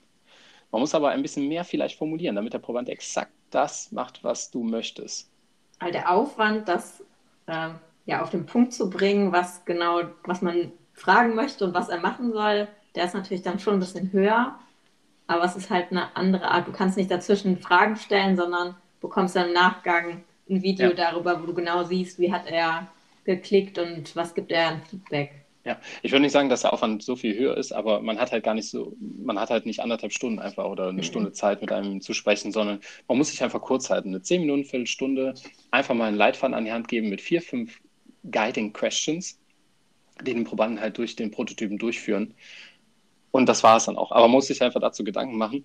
Man 0.71 0.81
muss 0.81 0.95
aber 0.95 1.09
ein 1.09 1.21
bisschen 1.21 1.47
mehr 1.47 1.63
vielleicht 1.63 1.99
formulieren, 1.99 2.35
damit 2.35 2.53
der 2.53 2.57
Proband 2.57 2.89
exakt 2.89 3.31
das 3.51 3.91
macht, 3.91 4.23
was 4.23 4.51
du 4.51 4.63
möchtest. 4.63 5.29
All 5.79 5.91
der 5.91 6.11
Aufwand, 6.11 6.67
das 6.67 7.03
äh, 7.47 7.69
ja 8.05 8.21
auf 8.21 8.29
den 8.29 8.45
Punkt 8.45 8.73
zu 8.73 8.89
bringen, 8.89 9.31
was 9.31 9.65
genau, 9.65 10.01
was 10.23 10.41
man 10.41 10.71
fragen 10.93 11.35
möchte 11.35 11.65
und 11.65 11.73
was 11.73 11.89
er 11.89 11.99
machen 11.99 12.31
soll, 12.31 12.67
der 12.95 13.05
ist 13.05 13.13
natürlich 13.13 13.41
dann 13.41 13.59
schon 13.59 13.75
ein 13.75 13.79
bisschen 13.79 14.11
höher. 14.11 14.55
Aber 15.27 15.45
es 15.45 15.55
ist 15.55 15.69
halt 15.69 15.91
eine 15.91 16.15
andere 16.15 16.49
Art. 16.49 16.67
Du 16.67 16.71
kannst 16.71 16.97
nicht 16.97 17.09
dazwischen 17.09 17.57
Fragen 17.57 17.95
stellen, 17.95 18.35
sondern 18.35 18.75
bekommst 18.99 19.35
dann 19.35 19.47
im 19.47 19.53
Nachgang 19.53 20.23
ein 20.49 20.61
Video 20.61 20.89
ja. 20.89 20.93
darüber, 20.93 21.41
wo 21.41 21.45
du 21.45 21.53
genau 21.53 21.83
siehst, 21.83 22.19
wie 22.19 22.33
hat 22.33 22.47
er 22.47 22.87
geklickt 23.23 23.77
und 23.77 24.15
was 24.15 24.33
gibt 24.33 24.51
er 24.51 24.67
an 24.67 24.81
Feedback. 24.81 25.40
Ja, 25.63 25.79
ich 26.01 26.11
würde 26.11 26.23
nicht 26.23 26.31
sagen, 26.31 26.49
dass 26.49 26.61
der 26.61 26.73
Aufwand 26.73 27.03
so 27.03 27.15
viel 27.15 27.37
höher 27.37 27.55
ist, 27.55 27.71
aber 27.71 28.01
man 28.01 28.17
hat 28.19 28.31
halt 28.31 28.43
gar 28.43 28.55
nicht 28.55 28.67
so, 28.67 28.95
man 28.99 29.39
hat 29.39 29.51
halt 29.51 29.67
nicht 29.67 29.79
anderthalb 29.79 30.11
Stunden 30.11 30.39
einfach 30.39 30.65
oder 30.65 30.89
eine 30.89 30.97
mhm. 31.01 31.03
Stunde 31.03 31.31
Zeit 31.33 31.61
mit 31.61 31.71
einem 31.71 32.01
zu 32.01 32.13
sprechen, 32.13 32.51
sondern 32.51 32.79
man 33.07 33.17
muss 33.17 33.29
sich 33.29 33.43
einfach 33.43 33.61
kurz 33.61 33.89
halten. 33.91 34.09
Eine 34.09 34.23
zehn 34.23 34.41
Minuten, 34.41 34.65
Viertelstunde, 34.65 35.35
einfach 35.69 35.93
mal 35.93 36.07
einen 36.07 36.17
Leitfaden 36.17 36.55
an 36.55 36.65
die 36.65 36.71
Hand 36.71 36.87
geben 36.87 37.09
mit 37.09 37.21
vier, 37.21 37.41
fünf 37.43 37.79
Guiding 38.31 38.73
Questions, 38.73 39.39
die 40.25 40.33
den 40.33 40.45
Probanden 40.45 40.81
halt 40.81 40.97
durch 40.97 41.15
den 41.15 41.29
Prototypen 41.31 41.77
durchführen. 41.77 42.33
Und 43.31 43.47
das 43.47 43.63
war 43.63 43.77
es 43.77 43.85
dann 43.85 43.97
auch. 43.97 44.11
Aber 44.11 44.21
man 44.23 44.31
muss 44.31 44.47
sich 44.47 44.61
einfach 44.63 44.81
dazu 44.81 45.03
Gedanken 45.03 45.37
machen, 45.37 45.63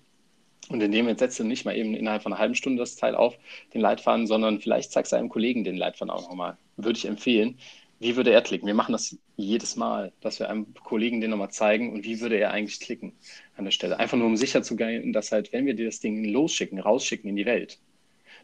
Und 0.69 0.81
in 0.81 0.91
dem 0.91 1.05
Moment 1.05 1.19
setzt 1.19 1.39
du 1.39 1.43
nicht 1.43 1.65
mal 1.65 1.75
eben 1.75 1.93
innerhalb 1.95 2.23
von 2.23 2.33
einer 2.33 2.39
halben 2.39 2.55
Stunde 2.55 2.79
das 2.81 2.95
Teil 2.95 3.15
auf, 3.15 3.37
den 3.73 3.81
Leitfaden, 3.81 4.27
sondern 4.27 4.59
vielleicht 4.59 4.91
zeigst 4.91 5.11
du 5.11 5.15
einem 5.15 5.29
Kollegen 5.29 5.63
den 5.63 5.77
Leitfaden 5.77 6.11
auch 6.11 6.27
nochmal. 6.29 6.57
Würde 6.75 6.97
ich 6.97 7.05
empfehlen. 7.05 7.57
Wie 7.99 8.15
würde 8.15 8.31
er 8.31 8.41
klicken? 8.41 8.67
Wir 8.67 8.75
machen 8.75 8.91
das 8.91 9.17
jedes 9.37 9.75
Mal, 9.75 10.11
dass 10.21 10.39
wir 10.39 10.49
einem 10.49 10.73
Kollegen 10.75 11.19
den 11.19 11.31
nochmal 11.31 11.49
zeigen 11.49 11.93
und 11.93 12.03
wie 12.03 12.19
würde 12.21 12.37
er 12.37 12.51
eigentlich 12.51 12.79
klicken 12.79 13.13
an 13.55 13.65
der 13.65 13.71
Stelle. 13.71 13.97
Einfach 13.97 14.17
nur, 14.17 14.27
um 14.27 14.37
sicher 14.37 14.61
zu 14.61 14.75
gehen, 14.75 15.13
dass 15.13 15.31
halt, 15.31 15.51
wenn 15.51 15.65
wir 15.65 15.75
das 15.75 15.99
Ding 15.99 16.23
losschicken, 16.25 16.79
rausschicken 16.79 17.29
in 17.29 17.35
die 17.35 17.47
Welt, 17.47 17.79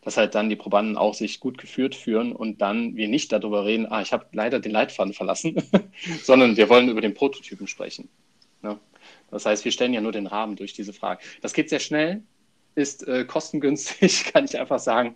dass 0.01 0.17
halt 0.17 0.33
dann 0.33 0.49
die 0.49 0.55
Probanden 0.55 0.97
auch 0.97 1.13
sich 1.13 1.39
gut 1.39 1.59
geführt 1.59 1.93
führen 1.93 2.31
und 2.33 2.61
dann 2.61 2.95
wir 2.95 3.07
nicht 3.07 3.31
darüber 3.31 3.65
reden, 3.65 3.85
ah, 3.85 4.01
ich 4.01 4.11
habe 4.11 4.25
leider 4.31 4.59
den 4.59 4.71
Leitfaden 4.71 5.13
verlassen, 5.13 5.55
sondern 6.23 6.57
wir 6.57 6.67
wollen 6.69 6.89
über 6.89 7.01
den 7.01 7.13
Prototypen 7.13 7.67
sprechen. 7.67 8.09
Ja. 8.63 8.79
Das 9.29 9.45
heißt, 9.45 9.65
wir 9.65 9.71
stellen 9.71 9.93
ja 9.93 10.01
nur 10.01 10.11
den 10.11 10.27
Rahmen 10.27 10.55
durch 10.55 10.73
diese 10.73 10.93
Frage. 10.93 11.21
Das 11.41 11.53
geht 11.53 11.69
sehr 11.69 11.79
schnell, 11.79 12.23
ist 12.75 13.07
äh, 13.07 13.23
kostengünstig, 13.25 14.25
kann 14.33 14.45
ich 14.45 14.59
einfach 14.59 14.79
sagen. 14.79 15.15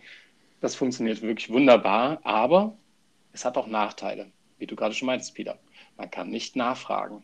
Das 0.62 0.76
funktioniert 0.76 1.22
wirklich 1.22 1.50
wunderbar, 1.50 2.20
aber 2.24 2.78
es 3.38 3.46
hat 3.46 3.56
auch 3.56 3.68
Nachteile, 3.68 4.32
wie 4.58 4.66
du 4.66 4.76
gerade 4.76 4.96
schon 4.96 5.06
meintest, 5.06 5.36
Peter. 5.36 5.60
Man 5.96 6.10
kann 6.10 6.30
nicht 6.30 6.56
nachfragen. 6.56 7.24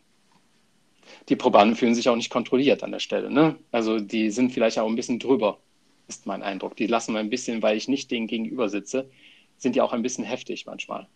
Die 1.28 1.34
Probanden 1.34 1.74
fühlen 1.74 1.94
sich 1.94 2.08
auch 2.08 2.14
nicht 2.14 2.30
kontrolliert 2.30 2.84
an 2.84 2.92
der 2.92 3.00
Stelle. 3.00 3.30
Ne? 3.30 3.56
Also 3.72 3.98
die 3.98 4.30
sind 4.30 4.52
vielleicht 4.52 4.78
auch 4.78 4.88
ein 4.88 4.94
bisschen 4.94 5.18
drüber, 5.18 5.58
ist 6.06 6.26
mein 6.26 6.44
Eindruck. 6.44 6.76
Die 6.76 6.86
lassen 6.86 7.16
ein 7.16 7.30
bisschen, 7.30 7.62
weil 7.62 7.76
ich 7.76 7.88
nicht 7.88 8.12
denen 8.12 8.28
gegenüber 8.28 8.68
sitze, 8.68 9.10
sind 9.58 9.74
die 9.74 9.80
auch 9.80 9.92
ein 9.92 10.02
bisschen 10.02 10.24
heftig 10.24 10.66
manchmal. 10.66 11.08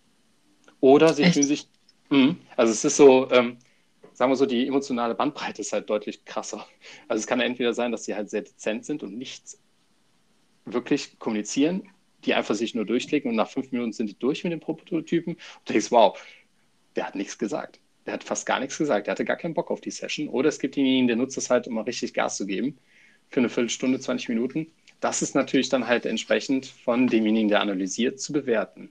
Oder 0.81 1.15
sie 1.15 1.23
Echt? 1.23 1.35
fühlen 1.35 1.47
sich, 1.47 1.69
mh, 2.11 2.35
also 2.57 2.73
es 2.73 2.85
ist 2.85 2.97
so, 2.97 3.31
ähm, 3.31 3.59
sagen 4.15 4.33
wir 4.33 4.37
so, 4.37 4.47
die 4.47 4.67
emotionale 4.67 5.15
Bandbreite 5.15 5.63
ist 5.63 5.73
halt 5.73 5.89
deutlich 5.89 6.25
krasser. 6.25 6.67
Also 7.07 7.21
es 7.21 7.27
kann 7.29 7.41
entweder 7.41 7.73
sein, 7.73 7.93
dass 7.93 8.05
sie 8.05 8.17
halt 8.17 8.31
sehr 8.31 8.43
dezent 8.43 8.85
sind 8.85 9.05
und 9.05 9.17
nichts 9.17 9.61
wirklich 10.65 11.21
kommunizieren, 11.21 11.89
die 12.29 12.35
einfach 12.35 12.55
sich 12.55 12.75
nur 12.75 12.85
durchklicken 12.85 13.31
und 13.31 13.37
nach 13.37 13.51
fünf 13.51 13.73
Minuten 13.73 13.93
sind 13.93 14.09
die 14.09 14.19
durch 14.19 14.45
mit 14.45 14.53
den 14.53 14.61
Prototypen 14.61 15.35
und 15.35 15.69
denkst, 15.69 15.91
wow, 15.91 16.19
der 16.97 17.07
hat 17.07 17.15
nichts 17.15 17.39
gesagt. 17.39 17.81
Der 18.07 18.15
hat 18.15 18.25
fast 18.25 18.47
gar 18.47 18.61
nichts 18.61 18.79
gesagt. 18.79 19.07
Der 19.07 19.13
hatte 19.13 19.25
gar 19.25 19.37
keinen 19.37 19.55
Bock 19.55 19.71
auf 19.71 19.81
die 19.81 19.91
Session. 19.91 20.29
Oder 20.29 20.49
es 20.49 20.59
gibt 20.59 20.77
denjenigen, 20.77 21.09
der 21.09 21.17
nutzt 21.17 21.37
es 21.37 21.51
halt, 21.51 21.67
um 21.67 21.75
mal 21.75 21.83
richtig 21.83 22.15
Gas 22.15 22.37
zu 22.37 22.47
geben 22.47 22.79
für 23.31 23.41
eine 23.41 23.49
Viertelstunde, 23.49 24.01
20 24.01 24.29
Minuten. 24.31 24.69
Das 25.01 25.23
ist 25.23 25.35
natürlich 25.35 25.69
dann 25.69 25.87
halt 25.87 26.07
entsprechend 26.07 26.67
von 26.67 27.07
demjenigen, 27.09 27.49
der 27.49 27.61
analysiert, 27.61 28.21
zu 28.21 28.33
bewerten 28.33 28.91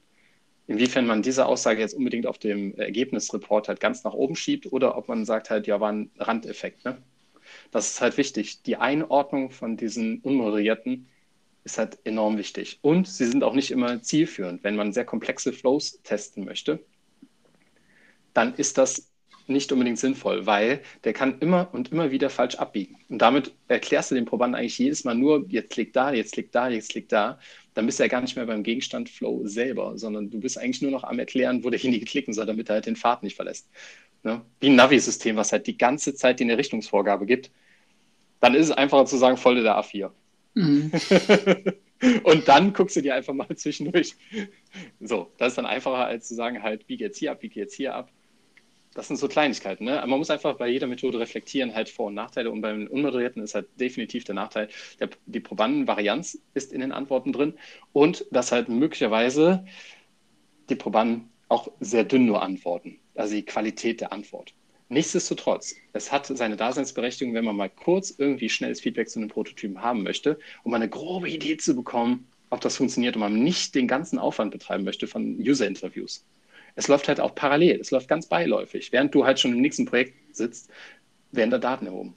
inwiefern 0.68 1.08
man 1.08 1.22
diese 1.22 1.46
Aussage 1.46 1.80
jetzt 1.80 1.94
unbedingt 1.94 2.28
auf 2.28 2.38
dem 2.38 2.76
Ergebnisreport 2.76 3.70
halt 3.70 3.80
ganz 3.80 4.04
nach 4.04 4.14
oben 4.14 4.36
schiebt 4.36 4.72
oder 4.72 4.98
ob 4.98 5.08
man 5.08 5.26
sagt 5.26 5.50
halt, 5.50 5.66
ja, 5.66 5.80
war 5.80 5.92
ein 5.92 6.12
Randeffekt. 6.18 6.86
Ne? 6.86 6.98
Das 7.72 7.92
ist 7.92 8.02
halt 8.02 8.18
wichtig. 8.18 8.62
Die 8.64 8.76
Einordnung 8.76 9.50
von 9.52 9.78
diesen 9.78 10.20
Unmoderierten 10.20 11.08
ist 11.68 11.78
halt 11.78 12.00
enorm 12.04 12.38
wichtig. 12.38 12.80
Und 12.82 13.08
sie 13.08 13.26
sind 13.26 13.44
auch 13.44 13.54
nicht 13.54 13.72
immer 13.72 14.02
zielführend. 14.02 14.64
Wenn 14.64 14.76
man 14.76 14.94
sehr 14.94 15.06
komplexe 15.06 15.54
Flows 15.54 16.02
testen 16.04 16.46
möchte, 16.46 16.80
dann 18.34 18.54
ist 18.56 18.78
das 18.78 19.12
nicht 19.48 19.72
unbedingt 19.72 19.98
sinnvoll, 20.00 20.46
weil 20.46 20.82
der 21.04 21.14
kann 21.14 21.40
immer 21.40 21.70
und 21.72 21.92
immer 21.92 22.12
wieder 22.12 22.30
falsch 22.30 22.56
abbiegen. 22.56 22.98
Und 23.08 23.20
damit 23.20 23.54
erklärst 23.70 24.12
du 24.12 24.16
dem 24.16 24.26
Probanden 24.26 24.60
eigentlich 24.60 24.78
jedes 24.78 25.06
Mal 25.06 25.16
nur, 25.16 25.46
jetzt 25.48 25.72
klick 25.72 25.94
da, 25.94 26.12
jetzt 26.12 26.34
klick 26.34 26.52
da, 26.52 26.68
jetzt 26.68 26.90
klick 26.90 27.08
da 27.08 27.40
dann 27.78 27.86
bist 27.86 28.00
du 28.00 28.04
ja 28.04 28.08
gar 28.08 28.22
nicht 28.22 28.36
mehr 28.36 28.48
beim 28.48 28.64
Gegenstand 28.64 29.08
Flow 29.08 29.46
selber, 29.46 30.00
sondern 30.00 30.32
du 30.32 30.40
bist 30.40 30.58
eigentlich 30.58 30.82
nur 30.82 30.90
noch 30.90 31.04
am 31.04 31.20
Erklären, 31.20 31.64
wo 31.64 31.70
derjenige 31.70 32.06
klicken 32.12 32.34
soll, 32.34 32.48
damit 32.48 32.70
er 32.70 32.76
halt 32.76 32.88
den 32.88 32.96
Pfad 32.96 33.22
nicht 33.22 33.36
verlässt. 33.36 33.70
Ne? 34.24 34.42
Wie 34.60 34.70
ein 34.70 34.76
Navi-System, 34.76 35.36
was 35.36 35.52
halt 35.52 35.68
die 35.68 35.78
ganze 35.78 36.16
Zeit 36.16 36.40
dir 36.40 36.46
eine 36.46 36.58
Richtungsvorgabe 36.58 37.28
gibt. 37.28 37.52
Dann 38.40 38.56
ist 38.56 38.66
es 38.66 38.72
einfacher 38.72 39.06
zu 39.06 39.18
sagen, 39.18 39.38
folge 39.38 39.62
der 39.62 39.78
A4. 39.78 40.10
Mhm. 40.58 40.92
Und 42.24 42.48
dann 42.48 42.74
guckst 42.74 42.96
du 42.96 43.02
dir 43.02 43.16
einfach 43.16 43.34
mal 43.34 43.56
zwischendurch. 43.56 44.16
So, 45.00 45.32
das 45.38 45.50
ist 45.50 45.58
dann 45.58 45.66
einfacher, 45.66 46.06
als 46.06 46.28
zu 46.28 46.36
sagen, 46.36 46.62
halt, 46.62 46.86
biege 46.86 47.06
jetzt 47.06 47.18
hier 47.18 47.32
ab, 47.32 47.40
biege 47.40 47.60
jetzt 47.60 47.74
hier 47.74 47.96
ab 47.96 48.12
das 48.98 49.08
sind 49.08 49.18
so 49.18 49.28
Kleinigkeiten. 49.28 49.86
Ne? 49.86 50.04
Man 50.08 50.18
muss 50.18 50.32
einfach 50.32 50.58
bei 50.58 50.68
jeder 50.68 50.88
Methode 50.88 51.20
reflektieren, 51.20 51.76
halt 51.76 51.88
Vor- 51.88 52.08
und 52.08 52.16
Nachteile. 52.16 52.50
Und 52.50 52.62
beim 52.62 52.88
Unmoderierten 52.88 53.44
ist 53.44 53.54
halt 53.54 53.68
definitiv 53.80 54.24
der 54.24 54.34
Nachteil, 54.34 54.70
der, 55.00 55.10
die 55.28 55.40
Probandenvarianz 55.40 56.40
ist 56.56 56.74
in 56.74 56.82
den 56.82 56.92
Antworten 56.92 57.32
drin 57.32 57.54
und 57.94 58.26
dass 58.32 58.52
halt 58.52 58.70
möglicherweise 58.70 59.66
die 60.70 60.76
Probanden 60.76 61.30
auch 61.48 61.72
sehr 61.80 62.06
dünn 62.06 62.26
nur 62.26 62.42
antworten. 62.42 63.00
Also 63.14 63.36
die 63.36 63.46
Qualität 63.46 64.02
der 64.02 64.12
Antwort. 64.12 64.54
Nichtsdestotrotz, 64.90 65.76
es 65.94 66.12
hat 66.12 66.28
seine 66.28 66.56
Daseinsberechtigung, 66.56 67.34
wenn 67.34 67.46
man 67.46 67.56
mal 67.56 67.70
kurz 67.70 68.14
irgendwie 68.18 68.50
schnelles 68.50 68.82
Feedback 68.82 69.10
zu 69.10 69.20
einem 69.20 69.30
Prototypen 69.30 69.82
haben 69.82 70.04
möchte, 70.04 70.40
um 70.64 70.74
eine 70.74 70.90
grobe 70.90 71.30
Idee 71.30 71.58
zu 71.58 71.76
bekommen, 71.76 72.28
ob 72.50 72.62
das 72.62 72.78
funktioniert 72.78 73.16
und 73.16 73.22
man 73.22 73.44
nicht 73.44 73.76
den 73.76 73.88
ganzen 73.88 74.18
Aufwand 74.18 74.52
betreiben 74.52 74.86
möchte 74.86 75.08
von 75.08 75.38
User-Interviews 75.40 76.24
es 76.78 76.88
läuft 76.88 77.08
halt 77.08 77.20
auch 77.20 77.36
parallel, 77.36 77.82
es 77.82 77.92
läuft 77.92 78.08
ganz 78.08 78.28
beiläufig. 78.28 78.92
Während 78.92 79.14
du 79.14 79.26
halt 79.26 79.40
schon 79.40 79.52
im 79.52 79.62
nächsten 79.62 79.86
Projekt 79.86 80.14
sitzt, 80.32 80.70
werden 81.32 81.50
da 81.50 81.58
Daten 81.58 81.88
erhoben. 81.88 82.16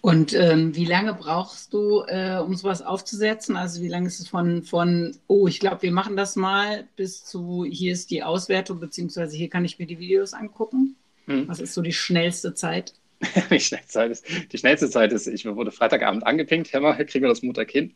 Und 0.00 0.34
ähm, 0.34 0.74
wie 0.74 0.84
lange 0.84 1.14
brauchst 1.14 1.72
du, 1.72 2.02
äh, 2.06 2.38
um 2.38 2.54
sowas 2.54 2.82
aufzusetzen? 2.82 3.56
Also 3.56 3.82
wie 3.82 3.88
lange 3.88 4.08
ist 4.08 4.20
es 4.20 4.28
von, 4.28 4.62
von 4.62 5.16
oh, 5.28 5.46
ich 5.46 5.60
glaube, 5.60 5.82
wir 5.82 5.92
machen 5.92 6.16
das 6.16 6.36
mal, 6.36 6.86
bis 6.96 7.24
zu, 7.24 7.64
hier 7.64 7.92
ist 7.92 8.10
die 8.10 8.22
Auswertung, 8.22 8.80
beziehungsweise 8.80 9.36
hier 9.36 9.48
kann 9.48 9.64
ich 9.64 9.78
mir 9.78 9.86
die 9.86 9.98
Videos 9.98 10.32
angucken? 10.32 10.96
Hm. 11.26 11.48
Was 11.48 11.60
ist 11.60 11.74
so 11.74 11.82
die 11.82 11.92
schnellste 11.92 12.54
Zeit? 12.54 12.94
die, 13.50 13.60
schnellste 13.60 13.88
Zeit 13.88 14.10
ist, 14.10 14.26
die 14.52 14.58
schnellste 14.58 14.90
Zeit 14.90 15.12
ist, 15.12 15.26
ich 15.26 15.46
wurde 15.46 15.70
Freitagabend 15.70 16.26
angepinkt, 16.26 16.72
Hämmer, 16.72 16.94
kriegen 17.04 17.24
wir 17.24 17.30
das 17.30 17.42
Montag 17.42 17.70
hin? 17.70 17.94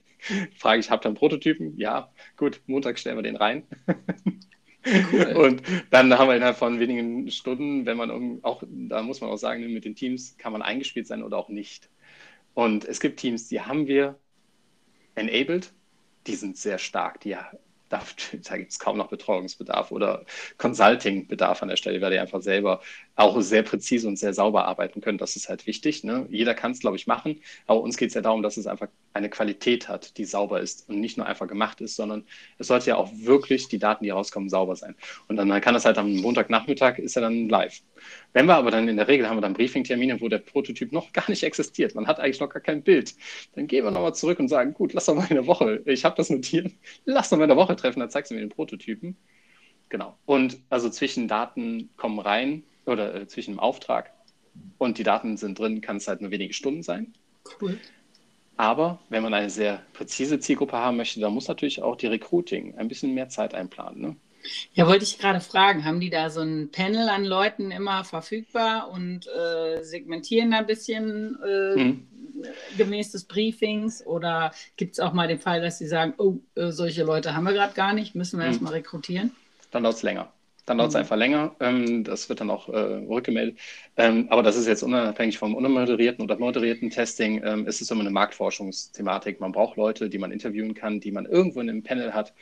Frage 0.56 0.80
ich, 0.80 0.90
habt 0.90 1.04
ihr 1.04 1.08
einen 1.08 1.16
Prototypen? 1.16 1.76
Ja, 1.76 2.10
gut, 2.36 2.60
Montag 2.66 2.98
stellen 2.98 3.16
wir 3.16 3.22
den 3.22 3.36
rein. 3.36 3.64
Cool. 5.12 5.24
Und 5.36 5.62
dann 5.90 6.16
haben 6.16 6.28
wir 6.28 6.36
innerhalb 6.36 6.56
von 6.56 6.80
wenigen 6.80 7.30
Stunden, 7.30 7.84
wenn 7.84 7.98
man 7.98 8.40
auch, 8.42 8.62
da 8.66 9.02
muss 9.02 9.20
man 9.20 9.28
auch 9.28 9.36
sagen, 9.36 9.72
mit 9.72 9.84
den 9.84 9.94
Teams 9.94 10.36
kann 10.38 10.52
man 10.52 10.62
eingespielt 10.62 11.06
sein 11.06 11.22
oder 11.22 11.36
auch 11.36 11.50
nicht. 11.50 11.90
Und 12.54 12.84
es 12.86 13.00
gibt 13.00 13.20
Teams, 13.20 13.48
die 13.48 13.60
haben 13.60 13.86
wir 13.86 14.18
enabled, 15.14 15.72
die 16.26 16.34
sind 16.34 16.56
sehr 16.56 16.78
stark, 16.78 17.20
die 17.20 17.36
da, 18.00 18.00
da 18.44 18.56
gibt 18.56 18.70
es 18.70 18.78
kaum 18.78 18.96
noch 18.96 19.08
Betreuungsbedarf 19.08 19.90
oder 19.90 20.24
Consulting-Bedarf 20.58 21.62
an 21.62 21.68
der 21.68 21.76
Stelle, 21.76 22.00
weil 22.00 22.12
die 22.12 22.18
einfach 22.20 22.40
selber 22.40 22.80
auch 23.16 23.40
sehr 23.40 23.64
präzise 23.64 24.06
und 24.06 24.16
sehr 24.16 24.32
sauber 24.32 24.64
arbeiten 24.64 25.00
können. 25.00 25.18
Das 25.18 25.34
ist 25.36 25.48
halt 25.48 25.66
wichtig. 25.66 26.04
Ne? 26.04 26.26
Jeder 26.30 26.54
kann 26.54 26.70
es, 26.70 26.78
glaube 26.78 26.96
ich, 26.96 27.08
machen. 27.08 27.40
Aber 27.66 27.80
uns 27.80 27.96
geht 27.96 28.08
es 28.08 28.14
ja 28.14 28.22
darum, 28.22 28.42
dass 28.42 28.56
es 28.56 28.68
einfach 28.68 28.88
eine 29.12 29.28
Qualität 29.28 29.88
hat, 29.88 30.16
die 30.18 30.24
sauber 30.24 30.60
ist 30.60 30.88
und 30.88 31.00
nicht 31.00 31.16
nur 31.16 31.26
einfach 31.26 31.48
gemacht 31.48 31.80
ist, 31.80 31.96
sondern 31.96 32.24
es 32.58 32.68
sollte 32.68 32.90
ja 32.90 32.96
auch 32.96 33.10
wirklich 33.12 33.66
die 33.68 33.78
Daten, 33.78 34.04
die 34.04 34.10
rauskommen, 34.10 34.48
sauber 34.48 34.76
sein. 34.76 34.94
Und 35.26 35.36
dann 35.36 35.60
kann 35.60 35.74
das 35.74 35.84
halt 35.84 35.98
am 35.98 36.14
Montagnachmittag 36.14 36.98
ist 36.98 37.16
er 37.16 37.22
dann 37.22 37.48
live. 37.48 37.82
Wenn 38.32 38.46
wir 38.46 38.54
aber 38.54 38.70
dann 38.70 38.88
in 38.88 38.96
der 38.96 39.08
Regel 39.08 39.28
haben 39.28 39.36
wir 39.36 39.40
dann 39.42 39.54
Briefingtermine, 39.54 40.20
wo 40.20 40.28
der 40.28 40.38
Prototyp 40.38 40.92
noch 40.92 41.12
gar 41.12 41.28
nicht 41.28 41.42
existiert, 41.42 41.94
man 41.94 42.06
hat 42.06 42.20
eigentlich 42.20 42.40
noch 42.40 42.48
gar 42.48 42.62
kein 42.62 42.82
Bild, 42.82 43.14
dann 43.54 43.66
gehen 43.66 43.84
wir 43.84 43.90
nochmal 43.90 44.14
zurück 44.14 44.38
und 44.38 44.48
sagen, 44.48 44.72
gut, 44.74 44.92
lass 44.92 45.06
doch 45.06 45.14
mal 45.14 45.26
eine 45.28 45.46
Woche, 45.46 45.82
ich 45.86 46.04
habe 46.04 46.16
das 46.16 46.30
notiert, 46.30 46.72
lass 47.04 47.30
doch 47.30 47.38
mal 47.38 47.44
eine 47.44 47.56
Woche 47.56 47.76
treffen, 47.76 48.00
dann 48.00 48.10
zeigst 48.10 48.30
du 48.30 48.34
mir 48.34 48.40
den 48.40 48.50
Prototypen. 48.50 49.16
Genau. 49.88 50.16
Und 50.24 50.58
also 50.68 50.88
zwischen 50.88 51.26
Daten 51.26 51.90
kommen 51.96 52.20
rein 52.20 52.62
oder 52.86 53.14
äh, 53.14 53.26
zwischen 53.26 53.54
dem 53.54 53.60
Auftrag 53.60 54.12
und 54.78 54.98
die 54.98 55.02
Daten 55.02 55.36
sind 55.36 55.58
drin, 55.58 55.80
kann 55.80 55.96
es 55.96 56.06
halt 56.06 56.20
nur 56.20 56.30
wenige 56.30 56.54
Stunden 56.54 56.82
sein. 56.82 57.14
Cool. 57.60 57.78
Aber 58.56 59.00
wenn 59.08 59.22
man 59.22 59.34
eine 59.34 59.50
sehr 59.50 59.82
präzise 59.94 60.38
Zielgruppe 60.38 60.76
haben 60.76 60.96
möchte, 60.98 61.18
dann 61.18 61.32
muss 61.32 61.48
natürlich 61.48 61.82
auch 61.82 61.96
die 61.96 62.08
Recruiting 62.08 62.76
ein 62.76 62.88
bisschen 62.88 63.14
mehr 63.14 63.28
Zeit 63.28 63.54
einplanen. 63.54 64.00
Ne? 64.00 64.16
Ja, 64.72 64.86
wollte 64.86 65.04
ich 65.04 65.18
gerade 65.18 65.40
fragen, 65.40 65.84
haben 65.84 66.00
die 66.00 66.10
da 66.10 66.30
so 66.30 66.40
ein 66.40 66.70
Panel 66.70 67.08
an 67.08 67.24
Leuten 67.24 67.70
immer 67.70 68.04
verfügbar 68.04 68.90
und 68.90 69.26
äh, 69.26 69.82
segmentieren 69.82 70.50
da 70.50 70.58
ein 70.58 70.66
bisschen 70.66 71.38
äh, 71.42 71.74
hm. 71.74 72.08
gemäß 72.76 73.12
des 73.12 73.24
Briefings? 73.24 74.04
Oder 74.04 74.52
gibt 74.76 74.94
es 74.94 75.00
auch 75.00 75.12
mal 75.12 75.28
den 75.28 75.38
Fall, 75.38 75.60
dass 75.60 75.78
sie 75.78 75.86
sagen, 75.86 76.14
oh, 76.18 76.38
äh, 76.54 76.70
solche 76.70 77.04
Leute 77.04 77.34
haben 77.34 77.44
wir 77.44 77.52
gerade 77.52 77.74
gar 77.74 77.92
nicht, 77.92 78.14
müssen 78.14 78.38
wir 78.38 78.44
hm. 78.44 78.52
erstmal 78.52 78.72
rekrutieren? 78.72 79.32
Dann 79.70 79.82
dauert 79.82 79.96
es 79.96 80.02
länger. 80.02 80.32
Dann 80.70 80.78
dauert 80.78 80.90
es 80.90 80.94
mhm. 80.94 81.00
einfach 81.00 81.16
länger. 81.16 81.56
Ähm, 81.58 82.04
das 82.04 82.28
wird 82.28 82.40
dann 82.40 82.50
auch 82.50 82.68
äh, 82.68 82.78
rückgemeldet. 82.78 83.58
Ähm, 83.96 84.28
aber 84.30 84.44
das 84.44 84.56
ist 84.56 84.68
jetzt 84.68 84.84
unabhängig 84.84 85.36
vom 85.36 85.56
unmoderierten 85.56 86.22
oder 86.22 86.38
moderierten 86.38 86.90
Testing. 86.90 87.42
Ähm, 87.44 87.66
ist 87.66 87.80
es 87.80 87.90
immer 87.90 88.02
eine 88.02 88.10
Marktforschungsthematik. 88.10 89.40
Man 89.40 89.50
braucht 89.50 89.76
Leute, 89.76 90.08
die 90.08 90.18
man 90.18 90.30
interviewen 90.30 90.74
kann, 90.74 91.00
die 91.00 91.10
man 91.10 91.26
irgendwo 91.26 91.60
in 91.60 91.68
einem 91.68 91.82
Panel 91.82 92.14
hat. 92.14 92.34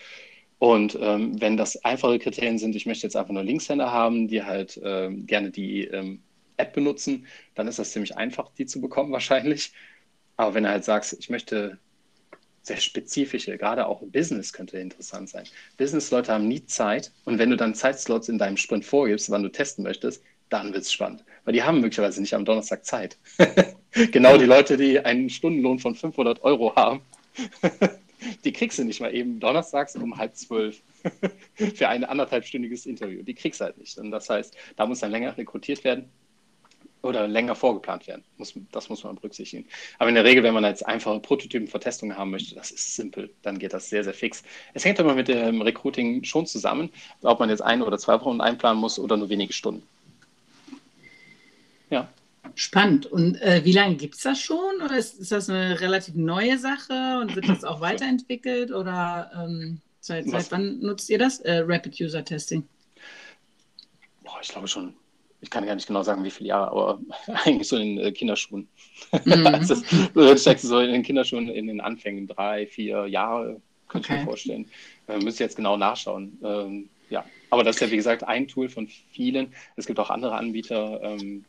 Und 0.59 0.99
ähm, 1.01 1.41
wenn 1.41 1.57
das 1.57 1.85
einfache 1.85 2.19
Kriterien 2.19 2.59
sind, 2.59 2.75
ich 2.75 2.87
möchte 2.87 3.07
jetzt 3.07 3.17
einfach 3.17 3.33
nur 3.33 3.45
Linkshänder 3.45 3.93
haben, 3.93 4.27
die 4.27 4.43
halt 4.43 4.81
ähm, 4.83 5.27
gerne 5.27 5.51
die 5.51 5.85
ähm, 5.85 6.21
App 6.57 6.73
benutzen, 6.73 7.27
dann 7.55 7.69
ist 7.69 7.79
das 7.79 7.93
ziemlich 7.93 8.17
einfach, 8.17 8.51
die 8.59 8.67
zu 8.67 8.81
bekommen 8.81 9.13
wahrscheinlich. 9.13 9.73
Aber 10.37 10.55
wenn 10.55 10.65
du 10.65 10.71
halt 10.71 10.85
sagst, 10.85 11.17
ich 11.19 11.31
möchte 11.31 11.79
sehr 12.63 12.77
spezifische, 12.77 13.57
gerade 13.57 13.87
auch 13.87 14.03
Business 14.03 14.53
könnte 14.53 14.79
interessant 14.79 15.29
sein. 15.29 15.45
Business-Leute 15.79 16.33
haben 16.33 16.49
nie 16.49 16.65
Zeit 16.67 17.13
und 17.25 17.39
wenn 17.39 17.51
du 17.51 17.57
dann 17.57 17.75
Zeitslots 17.75 18.29
in 18.29 18.39
deinem 18.39 18.57
Sprint 18.57 18.85
vorgibst, 18.85 19.31
wann 19.31 19.43
du 19.43 19.49
testen 19.49 19.85
möchtest, 19.85 20.23
dann 20.51 20.73
wird 20.73 20.83
es 20.83 20.93
spannend, 20.93 21.25
weil 21.45 21.55
die 21.55 21.63
haben 21.63 21.81
möglicherweise 21.81 22.21
nicht 22.21 22.35
am 22.35 22.45
Donnerstag 22.45 22.85
Zeit. 22.85 23.19
genau 23.93 24.37
die 24.39 24.45
Leute, 24.45 24.77
die 24.77 25.01
einen 25.01 25.31
Stundenlohn 25.31 25.79
von 25.79 25.95
500 25.95 26.43
Euro 26.43 26.75
haben, 26.77 27.01
die 28.45 28.53
kriegst 28.53 28.79
du 28.79 28.85
nicht 28.85 29.01
mal 29.01 29.15
eben 29.15 29.41
donnerstags 29.41 29.97
um 29.97 30.17
halb 30.17 30.37
zwölf 30.37 30.81
für 31.55 31.89
ein 31.89 32.05
anderthalbstündiges 32.05 32.87
Interview. 32.87 33.23
Die 33.23 33.35
kriegst 33.35 33.61
du 33.61 33.65
halt 33.65 33.79
nicht. 33.79 33.99
Und 33.99 34.11
das 34.11 34.29
heißt, 34.29 34.57
da 34.77 34.87
muss 34.87 35.01
dann 35.01 35.11
länger 35.11 35.37
rekrutiert 35.37 35.85
werden 35.85 36.07
oder 37.03 37.29
länger 37.29 37.55
vorgeplant 37.55 38.07
werden. 38.07 38.25
Muss, 38.39 38.55
das 38.73 38.89
muss 38.89 39.05
man 39.05 39.15
berücksichtigen. 39.15 39.67
Aber 39.99 40.09
in 40.09 40.15
der 40.15 40.25
Regel, 40.25 40.43
wenn 40.43 40.55
man 40.55 40.65
jetzt 40.65 40.87
einfache 40.87 41.21
Prototypen 41.21 41.69
für 41.69 41.79
Testungen 41.79 42.17
haben 42.17 42.31
möchte, 42.31 42.55
das 42.55 42.71
ist 42.71 42.97
simpel, 42.97 43.31
dann 43.43 43.59
geht 43.59 43.73
das 43.73 43.89
sehr, 43.89 44.03
sehr 44.03 44.15
fix. 44.15 44.43
Es 44.75 44.85
hängt 44.85 44.99
immer 44.99 45.15
mit 45.15 45.29
dem 45.29 45.63
Recruiting 45.63 46.25
schon 46.25 46.47
zusammen, 46.47 46.91
ob 47.23 47.39
man 47.39 47.51
jetzt 47.51 47.63
ein 47.63 47.83
oder 47.83 47.99
zwei 47.99 48.21
Wochen 48.21 48.41
einplanen 48.41 48.81
muss 48.81 48.99
oder 48.99 49.17
nur 49.17 49.29
wenige 49.29 49.53
Stunden. 49.53 49.83
Ja. 51.91 52.09
Spannend. 52.55 53.07
Und 53.07 53.41
äh, 53.43 53.65
wie 53.65 53.73
lange 53.73 53.97
gibt 53.97 54.17
es 54.17 54.23
das 54.23 54.41
schon? 54.41 54.83
Oder 54.85 54.99
ist, 54.99 55.19
ist, 55.19 55.33
das 55.33 55.49
eine 55.49 55.81
relativ 55.81 56.15
neue 56.15 56.59
Sache 56.59 57.19
und 57.21 57.35
wird 57.35 57.49
das 57.49 57.65
auch 57.65 57.81
weiterentwickelt? 57.81 58.73
Oder 58.73 59.31
ähm, 59.35 59.81
seit, 60.01 60.29
seit 60.29 60.51
wann 60.51 60.81
nutzt 60.81 61.11
ihr 61.11 61.19
das? 61.19 61.41
Äh, 61.41 61.63
Rapid 61.67 62.01
User 62.01 62.25
Testing? 62.25 62.67
Boah, 64.23 64.39
ich 64.43 64.49
glaube 64.49 64.69
schon 64.69 64.95
ich 65.41 65.51
kann 65.51 65.67
gar 65.67 65.75
nicht 65.75 65.87
genau 65.87 66.03
sagen, 66.03 66.25
wie 66.25 66.31
viele 66.31 66.49
Jahre, 66.49 66.71
aber 66.71 67.01
eigentlich 67.45 67.69
so 67.69 67.77
in 67.77 67.97
den 67.97 68.07
äh, 68.07 68.13
Kinderschuhen. 68.13 68.69
Mhm. 69.25 69.47
also, 69.47 69.77
du 70.15 70.37
steckst 70.37 70.65
so 70.65 70.81
in 70.81 70.93
den 70.93 71.03
Kinderschuhen 71.03 71.49
in 71.49 71.67
den 71.67 71.81
Anfängen, 71.81 72.27
drei, 72.27 72.67
vier 72.67 73.07
Jahre, 73.07 73.61
könnte 73.89 74.07
okay. 74.07 74.15
ich 74.15 74.21
mir 74.21 74.27
vorstellen. 74.27 74.67
Äh, 75.07 75.19
müsste 75.19 75.45
jetzt 75.45 75.57
genau 75.57 75.77
nachschauen. 75.77 76.39
Ähm, 76.43 76.89
ja, 77.11 77.25
aber 77.51 77.65
das 77.65 77.77
ist 77.77 77.81
ja, 77.81 77.91
wie 77.91 77.97
gesagt, 77.97 78.25
ein 78.25 78.49
Tool 78.49 78.69
von 78.69 78.89
vielen. 79.13 79.55
Es 79.77 79.87
gibt 79.87 79.99
auch 79.99 80.11
andere 80.11 80.35
Anbieter, 80.35 81.01
ähm, 81.03 81.45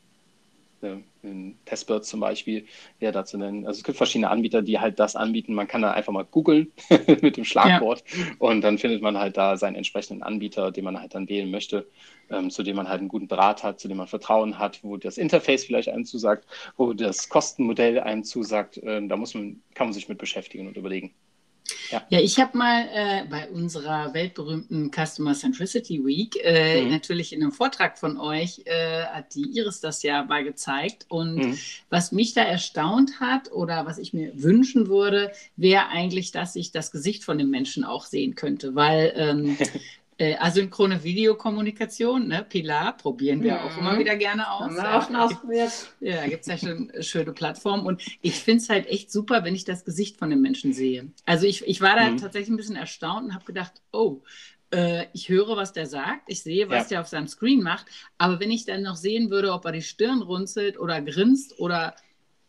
in 1.21 1.57
Testbirds 1.65 2.07
zum 2.07 2.19
Beispiel, 2.19 2.65
ja, 2.99 3.11
dazu 3.11 3.37
nennen. 3.37 3.65
Also 3.65 3.79
es 3.79 3.83
gibt 3.83 3.97
verschiedene 3.97 4.29
Anbieter, 4.29 4.61
die 4.61 4.79
halt 4.79 4.99
das 4.99 5.15
anbieten. 5.15 5.53
Man 5.53 5.67
kann 5.67 5.81
da 5.81 5.91
einfach 5.91 6.13
mal 6.13 6.25
googeln 6.25 6.71
mit 7.21 7.37
dem 7.37 7.45
Schlagwort 7.45 8.03
ja. 8.07 8.25
und 8.39 8.61
dann 8.61 8.77
findet 8.77 9.01
man 9.01 9.17
halt 9.17 9.37
da 9.37 9.57
seinen 9.57 9.75
entsprechenden 9.75 10.23
Anbieter, 10.23 10.71
den 10.71 10.83
man 10.83 10.99
halt 10.99 11.15
dann 11.15 11.29
wählen 11.29 11.51
möchte, 11.51 11.87
ähm, 12.29 12.49
zu 12.49 12.63
dem 12.63 12.75
man 12.75 12.87
halt 12.87 12.99
einen 12.99 13.09
guten 13.09 13.27
Draht 13.27 13.63
hat, 13.63 13.79
zu 13.79 13.87
dem 13.87 13.97
man 13.97 14.07
Vertrauen 14.07 14.59
hat, 14.59 14.83
wo 14.83 14.97
das 14.97 15.17
Interface 15.17 15.65
vielleicht 15.65 15.89
einem 15.89 16.05
zusagt, 16.05 16.45
wo 16.77 16.93
das 16.93 17.29
Kostenmodell 17.29 17.99
einem 17.99 18.23
zusagt. 18.23 18.79
Ähm, 18.83 19.09
da 19.09 19.17
muss 19.17 19.33
man, 19.33 19.61
kann 19.73 19.87
man 19.87 19.93
sich 19.93 20.09
mit 20.09 20.17
beschäftigen 20.17 20.67
und 20.67 20.77
überlegen. 20.77 21.13
Ja. 21.91 22.05
ja, 22.09 22.19
ich 22.19 22.39
habe 22.39 22.57
mal 22.57 22.87
äh, 22.93 23.23
bei 23.29 23.49
unserer 23.49 24.13
weltberühmten 24.13 24.91
Customer 24.91 25.33
Centricity 25.33 26.05
Week 26.05 26.37
äh, 26.43 26.83
mhm. 26.83 26.91
natürlich 26.91 27.33
in 27.33 27.41
einem 27.41 27.51
Vortrag 27.51 27.97
von 27.97 28.17
euch 28.17 28.61
äh, 28.65 29.03
hat 29.05 29.35
die 29.35 29.57
Iris 29.57 29.79
das 29.81 30.03
ja 30.03 30.23
mal 30.23 30.43
gezeigt. 30.43 31.05
Und 31.09 31.35
mhm. 31.35 31.57
was 31.89 32.11
mich 32.11 32.33
da 32.33 32.41
erstaunt 32.41 33.19
hat 33.19 33.51
oder 33.51 33.85
was 33.85 33.97
ich 33.97 34.13
mir 34.13 34.31
wünschen 34.41 34.87
würde, 34.87 35.31
wäre 35.55 35.87
eigentlich, 35.89 36.31
dass 36.31 36.55
ich 36.55 36.71
das 36.71 36.91
Gesicht 36.91 37.23
von 37.23 37.37
dem 37.37 37.49
Menschen 37.49 37.83
auch 37.83 38.05
sehen 38.05 38.35
könnte. 38.35 38.75
Weil 38.75 39.13
ähm, 39.15 39.57
äh, 40.19 40.35
asynchrone 40.35 41.01
Videokommunikation, 41.03 42.27
ne? 42.27 42.45
Pilar, 42.47 42.97
probieren 42.97 43.41
wir 43.41 43.53
mhm. 43.53 43.59
auch 43.59 43.77
immer 43.77 43.97
wieder 43.97 44.17
gerne 44.17 44.51
aus. 44.51 44.63
Haben 44.63 44.75
wir 44.75 44.97
auch 44.97 45.07
schon 45.07 45.15
ausprobiert. 45.15 45.71
Ja, 46.01 46.17
da 46.17 46.27
gibt 46.27 46.41
es 46.41 46.47
ja 46.47 46.57
schon 46.57 46.91
schöne 46.99 47.31
Plattformen. 47.31 47.85
Und 47.85 48.03
ich 48.21 48.35
finde 48.35 48.61
es 48.61 48.69
halt 48.69 48.85
echt 48.87 49.11
super, 49.11 49.45
wenn 49.45 49.55
ich 49.55 49.63
das 49.63 49.85
Gesicht 49.85 50.17
von 50.17 50.29
dem 50.29 50.41
Menschen 50.41 50.73
sehe. 50.73 51.09
Also 51.25 51.47
ich, 51.47 51.65
ich 51.65 51.79
war 51.79 51.95
da 51.95 52.09
mhm. 52.09 52.17
tatsächlich 52.17 52.49
ein 52.49 52.57
bisschen 52.57 52.75
erstaunt 52.75 53.27
und 53.27 53.33
habe 53.33 53.45
gedacht, 53.45 53.81
oh, 53.93 54.21
äh, 54.71 55.05
ich 55.13 55.29
höre, 55.29 55.55
was 55.55 55.71
der 55.71 55.85
sagt, 55.85 56.23
ich 56.27 56.43
sehe, 56.43 56.69
was 56.69 56.83
ja. 56.83 56.89
der 56.89 57.01
auf 57.01 57.07
seinem 57.07 57.27
Screen 57.27 57.63
macht, 57.63 57.85
aber 58.17 58.41
wenn 58.41 58.51
ich 58.51 58.65
dann 58.65 58.83
noch 58.83 58.97
sehen 58.97 59.29
würde, 59.29 59.53
ob 59.53 59.65
er 59.65 59.71
die 59.71 59.81
Stirn 59.81 60.21
runzelt 60.21 60.77
oder 60.77 61.01
grinst 61.01 61.59
oder 61.59 61.95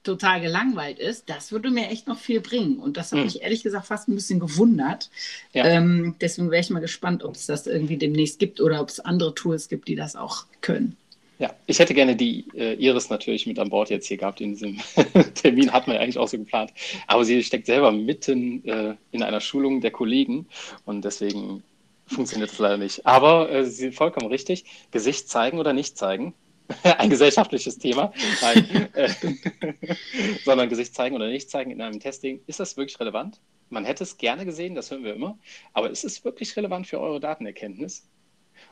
total 0.02 0.40
gelangweilt 0.40 0.98
ist, 0.98 1.28
das 1.28 1.52
würde 1.52 1.70
mir 1.70 1.88
echt 1.88 2.08
noch 2.08 2.18
viel 2.18 2.40
bringen. 2.40 2.78
Und 2.78 2.96
das 2.96 3.12
hat 3.12 3.18
hm. 3.18 3.24
mich 3.26 3.42
ehrlich 3.42 3.62
gesagt 3.62 3.86
fast 3.86 4.08
ein 4.08 4.14
bisschen 4.14 4.40
gewundert. 4.40 5.10
Ja. 5.52 5.66
Ähm, 5.66 6.16
deswegen 6.20 6.50
wäre 6.50 6.60
ich 6.60 6.70
mal 6.70 6.80
gespannt, 6.80 7.22
ob 7.22 7.34
es 7.34 7.46
das 7.46 7.66
irgendwie 7.66 7.98
demnächst 7.98 8.38
gibt 8.38 8.60
oder 8.60 8.80
ob 8.80 8.88
es 8.88 9.00
andere 9.00 9.34
Tools 9.34 9.68
gibt, 9.68 9.88
die 9.88 9.96
das 9.96 10.16
auch 10.16 10.46
können. 10.60 10.96
Ja, 11.38 11.54
ich 11.66 11.78
hätte 11.78 11.94
gerne 11.94 12.16
die 12.16 12.44
äh, 12.54 12.74
Iris 12.74 13.08
natürlich 13.08 13.46
mit 13.46 13.58
an 13.58 13.70
Bord 13.70 13.88
jetzt 13.88 14.06
hier 14.06 14.18
gehabt. 14.18 14.42
In 14.42 14.50
diesem 14.50 14.78
Termin 15.34 15.72
hat 15.72 15.86
man 15.86 15.96
ja 15.96 16.02
eigentlich 16.02 16.18
auch 16.18 16.28
so 16.28 16.36
geplant. 16.36 16.72
Aber 17.06 17.24
sie 17.24 17.42
steckt 17.42 17.66
selber 17.66 17.92
mitten 17.92 18.62
äh, 18.66 18.94
in 19.10 19.22
einer 19.22 19.40
Schulung 19.40 19.80
der 19.80 19.90
Kollegen 19.90 20.46
und 20.84 21.02
deswegen 21.04 21.62
funktioniert 22.06 22.50
das 22.50 22.58
leider 22.58 22.76
nicht. 22.76 23.06
Aber 23.06 23.50
äh, 23.50 23.64
Sie 23.64 23.70
sind 23.70 23.94
vollkommen 23.94 24.26
richtig. 24.26 24.64
Gesicht 24.90 25.30
zeigen 25.30 25.58
oder 25.58 25.72
nicht 25.72 25.96
zeigen, 25.96 26.34
ein 26.98 27.10
gesellschaftliches 27.10 27.78
Thema, 27.78 28.12
Nein, 28.40 28.88
äh, 28.94 29.10
sondern 30.44 30.68
Gesicht 30.68 30.94
zeigen 30.94 31.16
oder 31.16 31.28
nicht 31.28 31.50
zeigen 31.50 31.70
in 31.70 31.80
einem 31.80 32.00
Testing. 32.00 32.40
Ist 32.46 32.60
das 32.60 32.76
wirklich 32.76 32.98
relevant? 33.00 33.40
Man 33.68 33.84
hätte 33.84 34.04
es 34.04 34.16
gerne 34.16 34.44
gesehen, 34.44 34.74
das 34.74 34.90
hören 34.90 35.04
wir 35.04 35.14
immer, 35.14 35.38
aber 35.72 35.90
ist 35.90 36.04
es 36.04 36.24
wirklich 36.24 36.56
relevant 36.56 36.86
für 36.86 37.00
eure 37.00 37.20
Datenerkenntnis? 37.20 38.08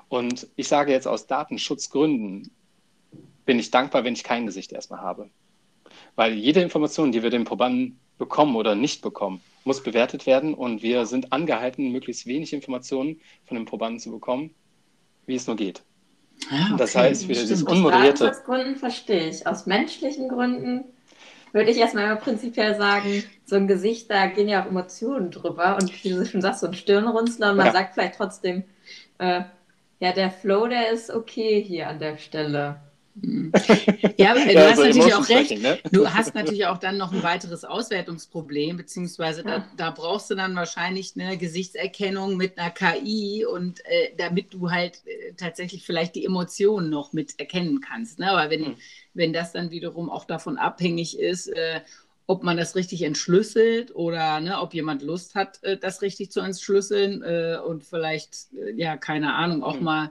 Und 0.09 0.49
ich 0.57 0.69
sage 0.69 0.93
jetzt 0.93 1.07
aus 1.07 1.27
Datenschutzgründen, 1.27 2.51
bin 3.45 3.59
ich 3.59 3.71
dankbar, 3.71 4.05
wenn 4.05 4.15
ich 4.15 4.25
kein 4.25 4.47
Gesicht 4.47 4.73
erstmal 4.73 5.01
habe. 5.01 5.31
Weil 6.17 6.35
jede 6.35 6.61
Information, 6.61 7.13
die 7.13 7.23
wir 7.23 7.31
den 7.31 7.45
Probanden 7.45 7.99
bekommen 8.19 8.57
oder 8.57 8.75
nicht 8.75 9.03
bekommen, 9.03 9.41
muss 9.65 9.83
bewertet 9.83 10.27
werden 10.27 10.55
und 10.55 10.83
wir 10.83 11.07
sind 11.07 11.33
angehalten, 11.33 11.93
möglichst 11.93 12.27
wenig 12.27 12.53
Informationen 12.53 13.21
von 13.47 13.57
den 13.57 13.67
Probanden 13.67 14.01
zu 14.01 14.11
bekommen, 14.11 14.55
wie 15.27 15.35
es 15.35 15.47
nur 15.47 15.57
geht. 15.57 15.83
Ah, 16.51 16.67
okay. 16.67 16.75
Das 16.79 16.95
heißt, 16.95 17.29
wieder 17.29 17.41
dieses 17.41 17.63
Unmoderierte. 17.63 18.31
Aus 18.31 18.45
Gründen 18.45 18.77
verstehe 18.77 19.29
ich. 19.29 19.47
Aus 19.47 19.67
menschlichen 19.67 20.29
Gründen 20.29 20.85
würde 21.53 21.71
ich 21.71 21.79
erstmal 21.79 22.17
prinzipiell 22.17 22.77
sagen, 22.77 23.25
so 23.45 23.57
ein 23.57 23.67
Gesicht, 23.67 24.11
da 24.11 24.27
gehen 24.27 24.49
ja 24.49 24.63
auch 24.63 24.69
Emotionen 24.69 25.31
drüber. 25.31 25.77
Und 25.81 26.05
wie 26.05 26.11
du 26.11 26.25
schon 26.27 26.43
sagst, 26.43 26.61
so 26.61 26.67
ein 26.67 26.75
Stirnrunzler 26.75 27.51
und 27.51 27.57
man 27.57 27.67
ja. 27.67 27.73
sagt 27.73 27.95
vielleicht 27.95 28.17
trotzdem, 28.17 28.65
äh, 29.19 29.43
ja, 30.01 30.13
der 30.13 30.31
Flow, 30.31 30.69
der 30.69 30.91
ist 30.91 31.11
okay 31.11 31.63
hier 31.63 31.89
an 31.89 31.99
der 31.99 32.19
Stelle. 32.19 32.81
Ja, 34.17 34.35
du 34.35 34.53
ja, 34.53 34.71
hast 34.71 34.77
so 34.77 34.85
natürlich 34.85 35.15
auch 35.15 35.29
recht. 35.29 35.63
Ne? 35.63 35.79
Du 35.93 36.13
hast 36.13 36.35
natürlich 36.35 36.67
auch 36.67 36.79
dann 36.79 36.97
noch 36.97 37.13
ein 37.13 37.23
weiteres 37.23 37.65
Auswertungsproblem, 37.65 38.77
beziehungsweise 38.77 39.43
da, 39.43 39.67
da 39.77 39.91
brauchst 39.91 40.31
du 40.31 40.35
dann 40.35 40.55
wahrscheinlich 40.55 41.15
eine 41.17 41.37
Gesichtserkennung 41.37 42.37
mit 42.37 42.59
einer 42.59 42.71
KI 42.71 43.45
und 43.45 43.81
äh, 43.87 44.13
damit 44.17 44.53
du 44.53 44.71
halt 44.71 45.03
äh, 45.07 45.33
tatsächlich 45.37 45.85
vielleicht 45.85 46.15
die 46.15 46.25
Emotionen 46.25 46.91
noch 46.91 47.13
mit 47.13 47.39
erkennen 47.39 47.81
kannst. 47.81 48.19
Ne? 48.19 48.31
Aber 48.31 48.51
wenn, 48.51 48.67
hm. 48.67 48.77
wenn 49.15 49.33
das 49.33 49.53
dann 49.53 49.71
wiederum 49.71 50.11
auch 50.11 50.25
davon 50.25 50.59
abhängig 50.59 51.19
ist, 51.19 51.49
äh, 51.49 51.81
ob 52.27 52.43
man 52.43 52.59
das 52.59 52.77
richtig 52.77 53.03
entschlüsselt 53.03 53.95
oder 53.95 54.41
ne, 54.41 54.61
ob 54.61 54.75
jemand 54.75 55.03
Lust 55.03 55.35
hat, 55.35 55.63
äh, 55.63 55.79
das 55.79 56.03
richtig 56.03 56.31
zu 56.31 56.41
entschlüsseln 56.41 57.23
äh, 57.23 57.59
und 57.65 57.85
vielleicht, 57.85 58.49
äh, 58.53 58.73
ja, 58.73 58.97
keine 58.97 59.35
Ahnung, 59.35 59.63
auch 59.63 59.77
hm. 59.77 59.85
mal 59.85 60.11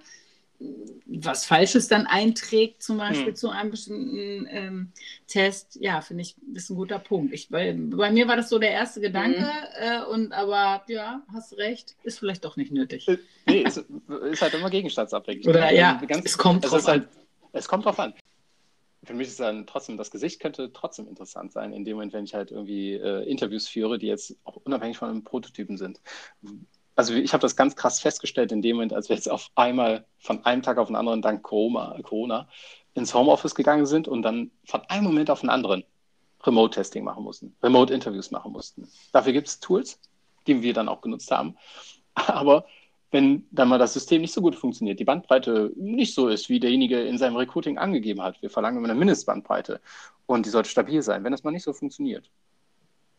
was 0.60 1.46
Falsches 1.46 1.88
dann 1.88 2.08
einträgt, 2.08 2.82
zum 2.82 2.98
Beispiel 2.98 3.28
hm. 3.28 3.36
zu 3.36 3.50
einem 3.50 3.72
bestimmten 3.72 4.48
ähm, 4.50 4.92
Test, 5.28 5.78
ja, 5.80 6.02
finde 6.02 6.24
ich, 6.24 6.36
ist 6.54 6.70
ein 6.70 6.76
guter 6.76 7.00
Punkt. 7.00 7.34
Ich, 7.34 7.50
bei, 7.50 7.74
bei 7.78 8.12
mir 8.12 8.28
war 8.28 8.36
das 8.36 8.50
so 8.50 8.58
der 8.58 8.72
erste 8.72 9.00
Gedanke, 9.00 9.40
hm. 9.40 9.48
äh, 9.80 10.04
und 10.06 10.34
aber 10.34 10.84
ja, 10.88 11.22
hast 11.32 11.58
recht, 11.58 11.96
ist 12.04 12.20
vielleicht 12.20 12.44
doch 12.44 12.58
nicht 12.58 12.72
nötig. 12.72 13.08
Äh, 13.08 13.18
nee, 13.48 13.62
ist, 13.62 13.78
ist 14.32 14.42
halt 14.42 14.54
immer 14.54 14.70
gegenstandsabhängig. 14.70 15.48
Oder 15.48 15.68
ne? 15.68 15.76
ja, 15.76 16.02
Ganz, 16.08 16.26
es 16.26 16.38
kommt 16.38 16.66
drauf 16.66 16.88
halt, 16.88 17.04
an. 17.04 17.10
Es 17.54 17.68
kommt 17.68 17.86
drauf 17.86 18.00
an. 18.00 18.14
Für 19.04 19.14
mich 19.14 19.28
ist 19.28 19.40
dann 19.40 19.68
trotzdem, 19.68 19.96
das 19.96 20.12
Gesicht 20.12 20.42
könnte 20.42 20.74
trotzdem 20.74 21.08
interessant 21.08 21.54
sein, 21.54 21.72
in 21.72 21.86
dem 21.86 21.96
Moment, 21.96 22.14
wenn 22.14 22.26
ich 22.26 22.34
halt 22.34 22.52
irgendwie 22.52 22.94
äh, 22.94 23.24
Interviews 23.30 23.68
führe, 23.68 24.00
die 24.00 24.08
jetzt 24.08 24.36
auch 24.44 24.58
unabhängig 24.58 24.98
von 24.98 25.10
einem 25.10 25.24
Prototypen 25.24 25.78
sind 25.78 26.02
also 26.98 27.14
ich 27.14 27.32
habe 27.32 27.42
das 27.42 27.56
ganz 27.56 27.76
krass 27.76 28.00
festgestellt 28.00 28.52
in 28.52 28.62
dem 28.62 28.76
Moment, 28.76 28.92
als 28.92 29.08
wir 29.08 29.16
jetzt 29.16 29.30
auf 29.30 29.52
einmal 29.56 30.06
von 30.18 30.44
einem 30.46 30.64
Tag 30.64 30.80
auf 30.80 30.88
den 30.88 30.96
anderen 30.96 31.22
dank 31.22 31.44
Corona, 31.44 32.50
ins 32.96 33.14
Homeoffice 33.14 33.54
gegangen 33.54 33.86
sind 33.86 34.08
und 34.08 34.24
dann 34.24 34.50
von 34.66 34.82
einem 34.90 35.04
Moment 35.04 35.30
auf 35.30 35.42
den 35.42 35.52
anderen 35.52 35.84
Remote-Testing 36.44 37.04
machen 37.04 37.24
mussten, 37.24 37.56
Remote-Interviews 37.62 38.32
machen 38.32 38.52
mussten. 38.52 38.90
Dafür 39.12 39.32
gibt 39.32 39.48
es 39.48 39.60
Tools, 39.60 40.00
die 40.48 40.64
wir 40.64 40.74
dann 40.74 40.90
auch 40.90 41.02
genutzt 41.02 41.30
haben. 41.30 41.56
Aber 42.16 42.66
wenn 43.12 43.46
dann 43.52 43.70
mal 43.70 43.78
das 43.78 43.94
System 43.94 44.22
nicht 44.22 44.34
so 44.34 44.42
gut 44.42 44.56
funktioniert, 44.56 45.00
die 45.00 45.06
Bandbreite 45.06 45.72
nicht 45.76 46.16
so 46.16 46.30
ist, 46.30 46.50
wie 46.50 46.60
derjenige 46.60 47.00
in 47.00 47.20
seinem 47.20 47.36
Recruiting 47.36 47.78
angegeben 47.78 48.24
hat, 48.24 48.42
wir 48.42 48.50
verlangen 48.50 48.80
immer 48.80 48.90
eine 48.90 48.98
Mindestbandbreite 48.98 49.82
und 50.26 50.48
die 50.48 50.50
sollte 50.50 50.70
stabil 50.70 51.04
sein. 51.04 51.24
Wenn 51.24 51.32
das 51.32 51.44
mal 51.44 51.52
nicht 51.52 51.64
so 51.64 51.74
funktioniert, 51.74 52.32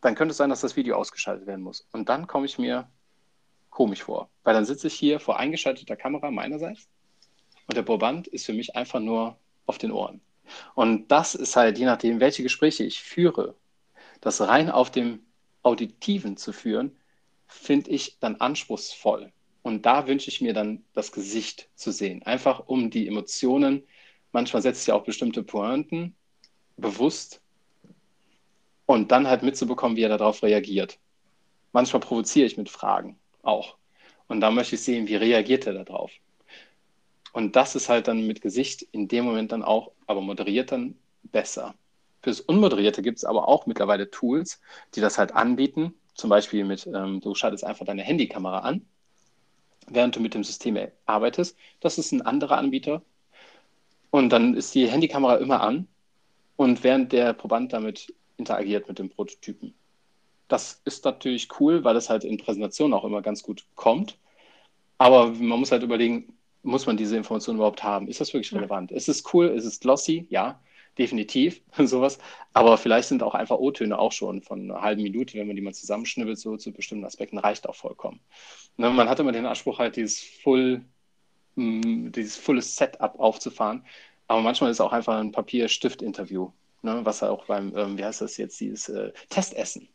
dann 0.00 0.16
könnte 0.16 0.32
es 0.32 0.36
sein, 0.36 0.50
dass 0.50 0.62
das 0.62 0.74
Video 0.74 0.96
ausgeschaltet 0.96 1.46
werden 1.46 1.62
muss. 1.62 1.86
Und 1.92 2.08
dann 2.08 2.26
komme 2.26 2.46
ich 2.46 2.58
mir 2.58 2.88
komisch 3.78 4.02
vor. 4.02 4.28
Weil 4.42 4.54
dann 4.54 4.64
sitze 4.64 4.88
ich 4.88 4.94
hier 4.94 5.20
vor 5.20 5.38
eingeschalteter 5.38 5.94
Kamera 5.94 6.32
meinerseits 6.32 6.88
und 7.68 7.76
der 7.76 7.84
Proband 7.84 8.26
ist 8.26 8.44
für 8.44 8.52
mich 8.52 8.74
einfach 8.74 8.98
nur 8.98 9.38
auf 9.66 9.78
den 9.78 9.92
Ohren. 9.92 10.20
Und 10.74 11.12
das 11.12 11.36
ist 11.36 11.54
halt, 11.54 11.78
je 11.78 11.84
nachdem, 11.84 12.18
welche 12.18 12.42
Gespräche 12.42 12.82
ich 12.82 13.00
führe, 13.00 13.54
das 14.20 14.40
rein 14.40 14.68
auf 14.68 14.90
dem 14.90 15.20
Auditiven 15.62 16.36
zu 16.36 16.52
führen, 16.52 16.96
finde 17.46 17.92
ich 17.92 18.18
dann 18.18 18.34
anspruchsvoll. 18.40 19.30
Und 19.62 19.86
da 19.86 20.08
wünsche 20.08 20.28
ich 20.28 20.40
mir 20.40 20.54
dann 20.54 20.82
das 20.92 21.12
Gesicht 21.12 21.68
zu 21.76 21.92
sehen. 21.92 22.24
Einfach 22.24 22.66
um 22.66 22.90
die 22.90 23.06
Emotionen, 23.06 23.84
manchmal 24.32 24.62
setzt 24.62 24.88
ja 24.88 24.94
auch 24.96 25.04
bestimmte 25.04 25.44
Pointen 25.44 26.16
bewusst 26.76 27.40
und 28.86 29.12
dann 29.12 29.28
halt 29.28 29.44
mitzubekommen, 29.44 29.96
wie 29.96 30.02
er 30.02 30.18
darauf 30.18 30.42
reagiert. 30.42 30.98
Manchmal 31.70 32.00
provoziere 32.00 32.46
ich 32.46 32.56
mit 32.56 32.70
Fragen 32.70 33.20
auch. 33.48 33.76
Und 34.28 34.40
da 34.40 34.50
möchte 34.50 34.76
ich 34.76 34.82
sehen, 34.82 35.08
wie 35.08 35.16
reagiert 35.16 35.66
er 35.66 35.84
darauf. 35.84 36.12
Und 37.32 37.56
das 37.56 37.74
ist 37.74 37.88
halt 37.88 38.08
dann 38.08 38.26
mit 38.26 38.40
Gesicht 38.40 38.82
in 38.92 39.08
dem 39.08 39.24
Moment 39.24 39.52
dann 39.52 39.62
auch, 39.62 39.92
aber 40.06 40.20
moderiert 40.20 40.72
dann 40.72 40.96
besser. 41.24 41.74
Fürs 42.22 42.40
Unmoderierte 42.40 43.02
gibt 43.02 43.18
es 43.18 43.24
aber 43.24 43.48
auch 43.48 43.66
mittlerweile 43.66 44.10
Tools, 44.10 44.60
die 44.94 45.00
das 45.00 45.18
halt 45.18 45.32
anbieten. 45.34 45.94
Zum 46.14 46.30
Beispiel 46.30 46.64
mit, 46.64 46.86
ähm, 46.86 47.20
du 47.20 47.34
schaltest 47.34 47.64
einfach 47.64 47.86
deine 47.86 48.02
Handykamera 48.02 48.60
an, 48.60 48.84
während 49.86 50.16
du 50.16 50.20
mit 50.20 50.34
dem 50.34 50.44
System 50.44 50.78
arbeitest. 51.06 51.56
Das 51.80 51.96
ist 51.96 52.12
ein 52.12 52.22
anderer 52.22 52.58
Anbieter. 52.58 53.02
Und 54.10 54.30
dann 54.30 54.54
ist 54.54 54.74
die 54.74 54.88
Handykamera 54.88 55.36
immer 55.36 55.60
an 55.60 55.86
und 56.56 56.82
während 56.82 57.12
der 57.12 57.34
Proband 57.34 57.72
damit 57.72 58.12
interagiert 58.36 58.88
mit 58.88 58.98
dem 58.98 59.10
Prototypen. 59.10 59.74
Das 60.48 60.80
ist 60.84 61.04
natürlich 61.04 61.48
cool, 61.60 61.84
weil 61.84 61.94
das 61.94 62.10
halt 62.10 62.24
in 62.24 62.38
Präsentationen 62.38 62.94
auch 62.94 63.04
immer 63.04 63.22
ganz 63.22 63.42
gut 63.42 63.64
kommt. 63.74 64.18
Aber 64.98 65.28
man 65.28 65.60
muss 65.60 65.72
halt 65.72 65.82
überlegen, 65.82 66.38
muss 66.62 66.86
man 66.86 66.96
diese 66.96 67.16
Information 67.16 67.56
überhaupt 67.56 67.82
haben? 67.82 68.08
Ist 68.08 68.20
das 68.20 68.32
wirklich 68.32 68.52
relevant? 68.54 68.90
Ist 68.90 69.08
es 69.08 69.22
cool? 69.32 69.46
Ist 69.48 69.64
es 69.64 69.80
glossy? 69.80 70.26
Ja, 70.30 70.60
definitiv, 70.98 71.62
sowas. 71.78 72.18
Aber 72.52 72.78
vielleicht 72.78 73.08
sind 73.08 73.22
auch 73.22 73.34
einfach 73.34 73.58
O-Töne 73.58 73.98
auch 73.98 74.12
schon 74.12 74.42
von 74.42 74.70
einer 74.70 74.82
halben 74.82 75.02
Minute, 75.02 75.38
wenn 75.38 75.46
man 75.46 75.56
die 75.56 75.62
mal 75.62 75.74
zusammenschnibbelt, 75.74 76.38
so 76.38 76.56
zu 76.56 76.72
bestimmten 76.72 77.04
Aspekten, 77.04 77.38
reicht 77.38 77.68
auch 77.68 77.76
vollkommen. 77.76 78.20
Ne, 78.76 78.90
man 78.90 79.08
hat 79.08 79.20
immer 79.20 79.32
den 79.32 79.46
Anspruch, 79.46 79.78
halt 79.78 79.96
dieses 79.96 80.20
Full, 80.20 80.84
mh, 81.56 81.86
mm, 81.86 82.12
dieses 82.12 82.36
fulles 82.36 82.76
Setup 82.76 83.18
aufzufahren. 83.20 83.84
Aber 84.26 84.40
manchmal 84.42 84.70
ist 84.70 84.78
es 84.78 84.80
auch 84.80 84.92
einfach 84.92 85.18
ein 85.18 85.32
Papier-Stift-Interview, 85.32 86.50
ne, 86.82 87.00
was 87.04 87.22
auch 87.22 87.46
beim, 87.46 87.76
ähm, 87.76 87.98
wie 87.98 88.04
heißt 88.04 88.20
das 88.20 88.36
jetzt, 88.36 88.60
dieses 88.60 88.88
äh, 88.88 89.12
Testessen 89.30 89.88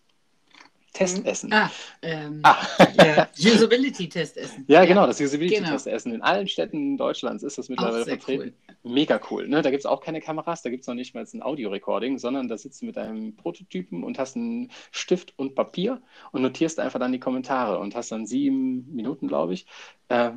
Testessen. 0.94 1.52
Ah, 1.52 1.72
ähm, 2.04 2.40
ah. 2.44 2.56
Ja, 3.04 3.28
Usability-Testessen. 3.36 4.66
Ja, 4.68 4.86
genau, 4.86 5.08
das 5.08 5.20
Usability-Testessen. 5.20 6.12
Genau. 6.12 6.24
In 6.24 6.30
allen 6.30 6.48
Städten 6.48 6.98
Deutschlands 6.98 7.42
ist 7.42 7.58
das 7.58 7.68
mittlerweile 7.68 8.06
vertreten. 8.06 8.54
Cool. 8.84 8.94
Mega 8.94 9.20
cool. 9.32 9.48
Ne? 9.48 9.64
Da 9.64 9.72
gibt 9.72 9.82
es 9.82 9.86
auch 9.88 10.02
keine 10.02 10.22
Kameras, 10.22 10.62
da 10.62 10.70
gibt 10.70 10.82
es 10.82 10.88
noch 10.88 10.94
nicht 10.94 11.16
mal 11.16 11.26
ein 11.32 11.42
Audio-Recording, 11.42 12.20
sondern 12.20 12.48
da 12.48 12.58
sitzt 12.58 12.82
du 12.82 12.86
mit 12.86 12.96
deinem 12.96 13.36
Prototypen 13.36 14.04
und 14.04 14.20
hast 14.20 14.36
einen 14.36 14.72
Stift 14.92 15.34
und 15.38 15.56
Papier 15.56 16.00
und 16.32 16.44
notierst 16.44 16.80
einfach 16.80 17.00
dann 17.00 17.12
die 17.12 17.20
Kommentare 17.20 17.80
und 17.80 17.96
hast 17.96 18.12
dann 18.12 18.28
sieben 18.28 18.94
Minuten, 18.94 19.28
glaube 19.28 19.56
ich. 19.56 19.66
Äh, 20.10 20.32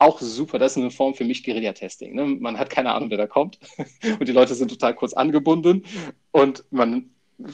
auch 0.00 0.18
super, 0.20 0.58
das 0.58 0.72
ist 0.72 0.78
eine 0.78 0.90
Form 0.90 1.14
für 1.14 1.24
mich 1.24 1.44
Guerilla-Testing. 1.44 2.14
Ne? 2.14 2.24
Man 2.24 2.58
hat 2.58 2.70
keine 2.70 2.92
Ahnung, 2.94 3.10
wer 3.10 3.18
da 3.18 3.26
kommt 3.26 3.60
und 4.18 4.26
die 4.26 4.32
Leute 4.32 4.54
sind 4.54 4.70
total 4.70 4.94
kurz 4.94 5.12
angebunden 5.12 5.84
und 6.32 6.64
man 6.70 7.10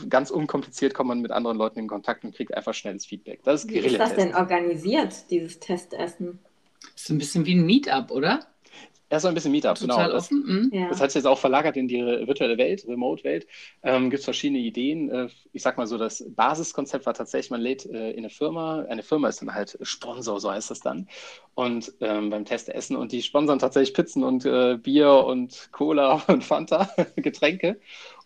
ganz 0.08 0.30
unkompliziert 0.30 0.94
kommt 0.94 1.08
man 1.08 1.20
mit 1.20 1.30
anderen 1.30 1.56
Leuten 1.56 1.78
in 1.78 1.88
Kontakt 1.88 2.24
und 2.24 2.34
kriegt 2.34 2.54
einfach 2.54 2.74
schnelles 2.74 3.06
Feedback. 3.06 3.40
Das 3.44 3.64
ist 3.64 3.70
Wie 3.70 3.78
ist 3.78 3.98
das 3.98 4.14
denn 4.14 4.34
organisiert, 4.34 5.30
dieses 5.30 5.58
Testessen? 5.60 6.38
Das 6.92 7.02
ist 7.02 7.10
ein 7.10 7.18
bisschen 7.18 7.46
wie 7.46 7.54
ein 7.54 7.66
Meetup, 7.66 8.10
oder? 8.10 8.46
Ja, 9.10 9.20
so 9.20 9.28
ein 9.28 9.34
bisschen 9.34 9.52
Meetup, 9.52 9.78
genau. 9.78 9.94
Total 9.94 10.12
offen. 10.12 10.42
Das, 10.44 10.80
mhm. 10.80 10.88
das 10.88 11.00
hat 11.00 11.10
sich 11.12 11.20
jetzt 11.20 11.26
auch 11.26 11.38
verlagert 11.38 11.76
in 11.76 11.86
die 11.86 12.00
virtuelle 12.00 12.58
Welt, 12.58 12.84
Remote-Welt. 12.88 13.46
Ähm, 13.84 14.10
Gibt 14.10 14.18
es 14.18 14.24
verschiedene 14.24 14.58
Ideen. 14.58 15.10
Äh, 15.10 15.28
ich 15.52 15.62
sag 15.62 15.78
mal 15.78 15.86
so, 15.86 15.96
das 15.96 16.24
Basiskonzept 16.28 17.06
war 17.06 17.14
tatsächlich, 17.14 17.52
man 17.52 17.60
lädt 17.60 17.86
äh, 17.86 18.10
in 18.10 18.18
eine 18.18 18.30
Firma, 18.30 18.84
eine 18.88 19.04
Firma 19.04 19.28
ist 19.28 19.40
dann 19.42 19.54
halt 19.54 19.78
Sponsor, 19.82 20.40
so 20.40 20.50
heißt 20.50 20.72
das 20.72 20.80
dann, 20.80 21.08
und 21.54 21.92
ähm, 22.00 22.30
beim 22.30 22.44
Test 22.44 22.68
essen 22.68 22.96
und 22.96 23.12
die 23.12 23.22
sponsern 23.22 23.60
tatsächlich 23.60 23.94
Pizzen 23.94 24.24
und 24.24 24.44
äh, 24.44 24.76
Bier 24.76 25.24
und 25.24 25.68
Cola 25.70 26.24
und 26.26 26.42
Fanta, 26.42 26.90
Getränke. 27.14 27.78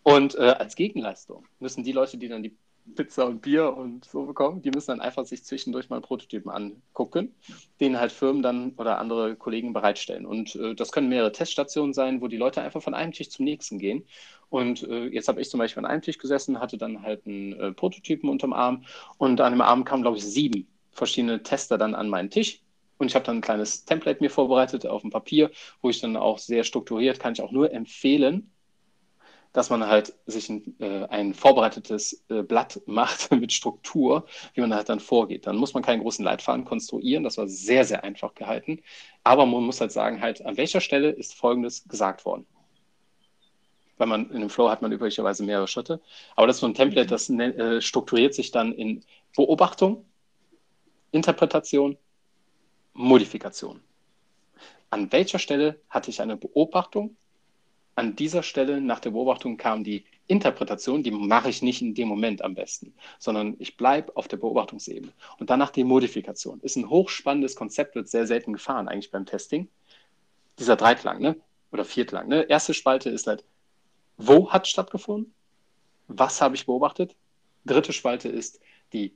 Und 0.03 0.34
äh, 0.36 0.55
als 0.59 0.76
Gegenleistung 0.76 1.44
müssen 1.59 1.84
die 1.84 1.92
Leute, 1.92 2.16
die 2.16 2.28
dann 2.28 2.42
die 2.42 2.57
Pizza 2.94 3.26
und 3.26 3.42
Bier 3.42 3.76
und 3.76 4.05
so 4.05 4.24
bekommen, 4.24 4.62
die 4.62 4.70
müssen 4.70 4.88
dann 4.88 5.01
einfach 5.01 5.24
sich 5.24 5.44
zwischendurch 5.44 5.90
mal 5.90 6.01
Prototypen 6.01 6.51
angucken, 6.51 7.34
den 7.80 7.98
halt 7.98 8.11
Firmen 8.11 8.42
dann 8.42 8.72
oder 8.76 8.98
andere 8.98 9.36
Kollegen 9.36 9.72
bereitstellen. 9.72 10.26
Und 10.26 10.57
äh, 10.57 10.74
das 10.74 10.92
können 10.92 11.09
mehrere 11.09 11.32
Teststationen 11.32 11.92
sein, 11.92 12.20
wo 12.20 12.28
die 12.28 12.36
Leute 12.36 12.62
einfach 12.62 12.82
von 12.82 12.94
einem 12.94 13.12
Tisch 13.12 13.30
zum 13.30 13.44
nächsten 13.44 13.78
gehen. 13.78 14.05
Und 14.48 14.82
äh, 14.82 15.07
jetzt 15.07 15.28
habe 15.28 15.40
ich 15.40 15.51
zum 15.51 15.59
Beispiel 15.59 15.84
an 15.84 15.90
einem 15.90 16.03
Tisch 16.03 16.18
gesessen, 16.18 16.59
hatte 16.61 16.78
dann 16.78 17.03
halt 17.03 17.26
einen 17.26 17.53
äh, 17.53 17.72
Prototypen 17.72 18.28
unterm 18.28 18.53
Arm 18.53 18.84
und 19.18 19.40
an 19.40 19.53
dem 19.53 19.61
Abend 19.61 19.86
kamen, 19.86 20.03
glaube 20.03 20.16
ich, 20.16 20.24
sieben 20.24 20.66
verschiedene 20.92 21.42
Tester 21.42 21.78
dann 21.78 21.94
an 21.94 22.09
meinen 22.09 22.30
Tisch. 22.30 22.62
Und 22.98 23.07
ich 23.07 23.14
habe 23.14 23.24
dann 23.24 23.38
ein 23.38 23.42
kleines 23.42 23.84
Template 23.84 24.20
mir 24.20 24.30
vorbereitet 24.30 24.86
auf 24.86 25.03
dem 25.03 25.11
Papier, 25.11 25.51
wo 25.80 25.88
ich 25.88 26.01
dann 26.01 26.16
auch 26.16 26.38
sehr 26.38 26.64
strukturiert, 26.64 27.18
kann 27.18 27.32
ich 27.32 27.40
auch 27.40 27.53
nur 27.53 27.72
empfehlen, 27.72 28.53
dass 29.53 29.70
man 29.70 29.86
halt 29.86 30.14
sich 30.26 30.48
ein, 30.48 30.76
äh, 30.78 31.05
ein 31.07 31.34
vorbereitetes 31.34 32.24
äh, 32.28 32.42
Blatt 32.42 32.80
macht 32.86 33.30
mit 33.32 33.53
Struktur, 33.53 34.26
wie 34.55 34.61
man 34.61 34.74
halt 34.74 34.88
dann 34.88 35.01
vorgeht. 35.01 35.46
Dann 35.46 35.57
muss 35.57 35.74
man 35.74 35.82
keinen 35.82 36.03
großen 36.03 36.24
Leitfaden 36.24 36.64
konstruieren, 36.64 37.24
das 37.24 37.38
war 37.38 37.48
sehr, 37.48 37.84
sehr 37.84 38.05
einfach 38.05 38.34
gehalten. 38.34 38.82
Aber 39.24 39.46
man 39.46 39.64
muss 39.64 39.80
halt 39.80 39.92
sagen, 39.92 40.20
halt, 40.20 40.44
an 40.44 40.57
welcher 40.57 40.80
Stelle 40.80 41.11
ist 41.11 41.34
Folgendes 41.34 41.86
gesagt 41.88 42.24
worden. 42.24 42.46
Weil 43.98 44.07
man 44.07 44.30
in 44.30 44.36
einem 44.36 44.51
Flow 44.51 44.70
hat 44.70 44.82
man 44.82 44.92
üblicherweise 44.92 45.42
mehrere 45.44 45.68
Schritte. 45.68 46.01
Aber 46.36 46.46
das 46.46 46.57
ist 46.57 46.61
so 46.61 46.66
ein 46.66 46.74
Template, 46.74 47.09
das 47.09 47.28
äh, 47.28 47.80
strukturiert 47.82 48.34
sich 48.34 48.51
dann 48.51 48.72
in 48.72 49.05
Beobachtung, 49.36 50.07
Interpretation, 51.11 51.98
Modifikation. 52.94 53.80
An 54.90 55.12
welcher 55.12 55.38
Stelle 55.38 55.80
hatte 55.88 56.11
ich 56.11 56.20
eine 56.20 56.36
Beobachtung, 56.36 57.16
an 58.01 58.16
dieser 58.16 58.42
Stelle 58.42 58.80
nach 58.80 58.98
der 58.98 59.11
Beobachtung 59.11 59.59
kam 59.59 59.84
die 59.84 60.05
Interpretation, 60.26 61.03
die 61.03 61.11
mache 61.11 61.51
ich 61.51 61.61
nicht 61.61 61.82
in 61.82 61.94
dem 61.94 62.09
Moment 62.09 62.40
am 62.40 62.55
besten, 62.55 62.94
sondern 63.18 63.57
ich 63.59 63.76
bleibe 63.76 64.16
auf 64.16 64.26
der 64.26 64.38
Beobachtungsebene. 64.38 65.12
Und 65.38 65.51
danach 65.51 65.70
die 65.70 65.84
Modifikation. 65.84 66.61
Ist 66.62 66.76
ein 66.76 66.88
hochspannendes 66.88 67.57
Konzept, 67.57 67.94
wird 67.96 68.09
sehr 68.09 68.26
selten 68.26 68.55
gefahren 68.55 68.88
eigentlich 68.88 69.11
beim 69.11 69.26
Testing. 69.26 69.68
Dieser 70.59 70.76
Dreiklang, 70.76 71.20
ne? 71.20 71.36
Oder 71.72 71.84
Viertlang. 71.84 72.28
Ne? 72.28 72.46
Erste 72.48 72.72
Spalte 72.72 73.11
ist 73.11 73.26
halt, 73.26 73.44
wo 74.16 74.51
hat 74.51 74.66
stattgefunden? 74.66 75.34
Was 76.09 76.40
habe 76.40 76.55
ich 76.55 76.64
beobachtet? 76.64 77.14
Dritte 77.66 77.92
Spalte 77.92 78.30
ist 78.30 78.61
die 78.94 79.14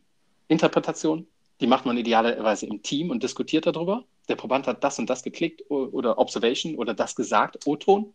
Interpretation. 0.49 1.27
Die 1.61 1.67
macht 1.67 1.87
man 1.87 1.97
idealerweise 1.97 2.67
im 2.67 2.83
Team 2.83 3.11
und 3.11 3.23
diskutiert 3.23 3.65
darüber. 3.65 4.05
Der 4.29 4.37
Proband 4.37 4.67
hat 4.67 4.85
das 4.85 4.99
und 4.99 5.09
das 5.09 5.23
geklickt 5.23 5.71
oder 5.71 6.19
Observation 6.19 6.75
oder 6.75 6.93
das 6.93 7.17
gesagt, 7.17 7.67
O-Ton. 7.67 8.13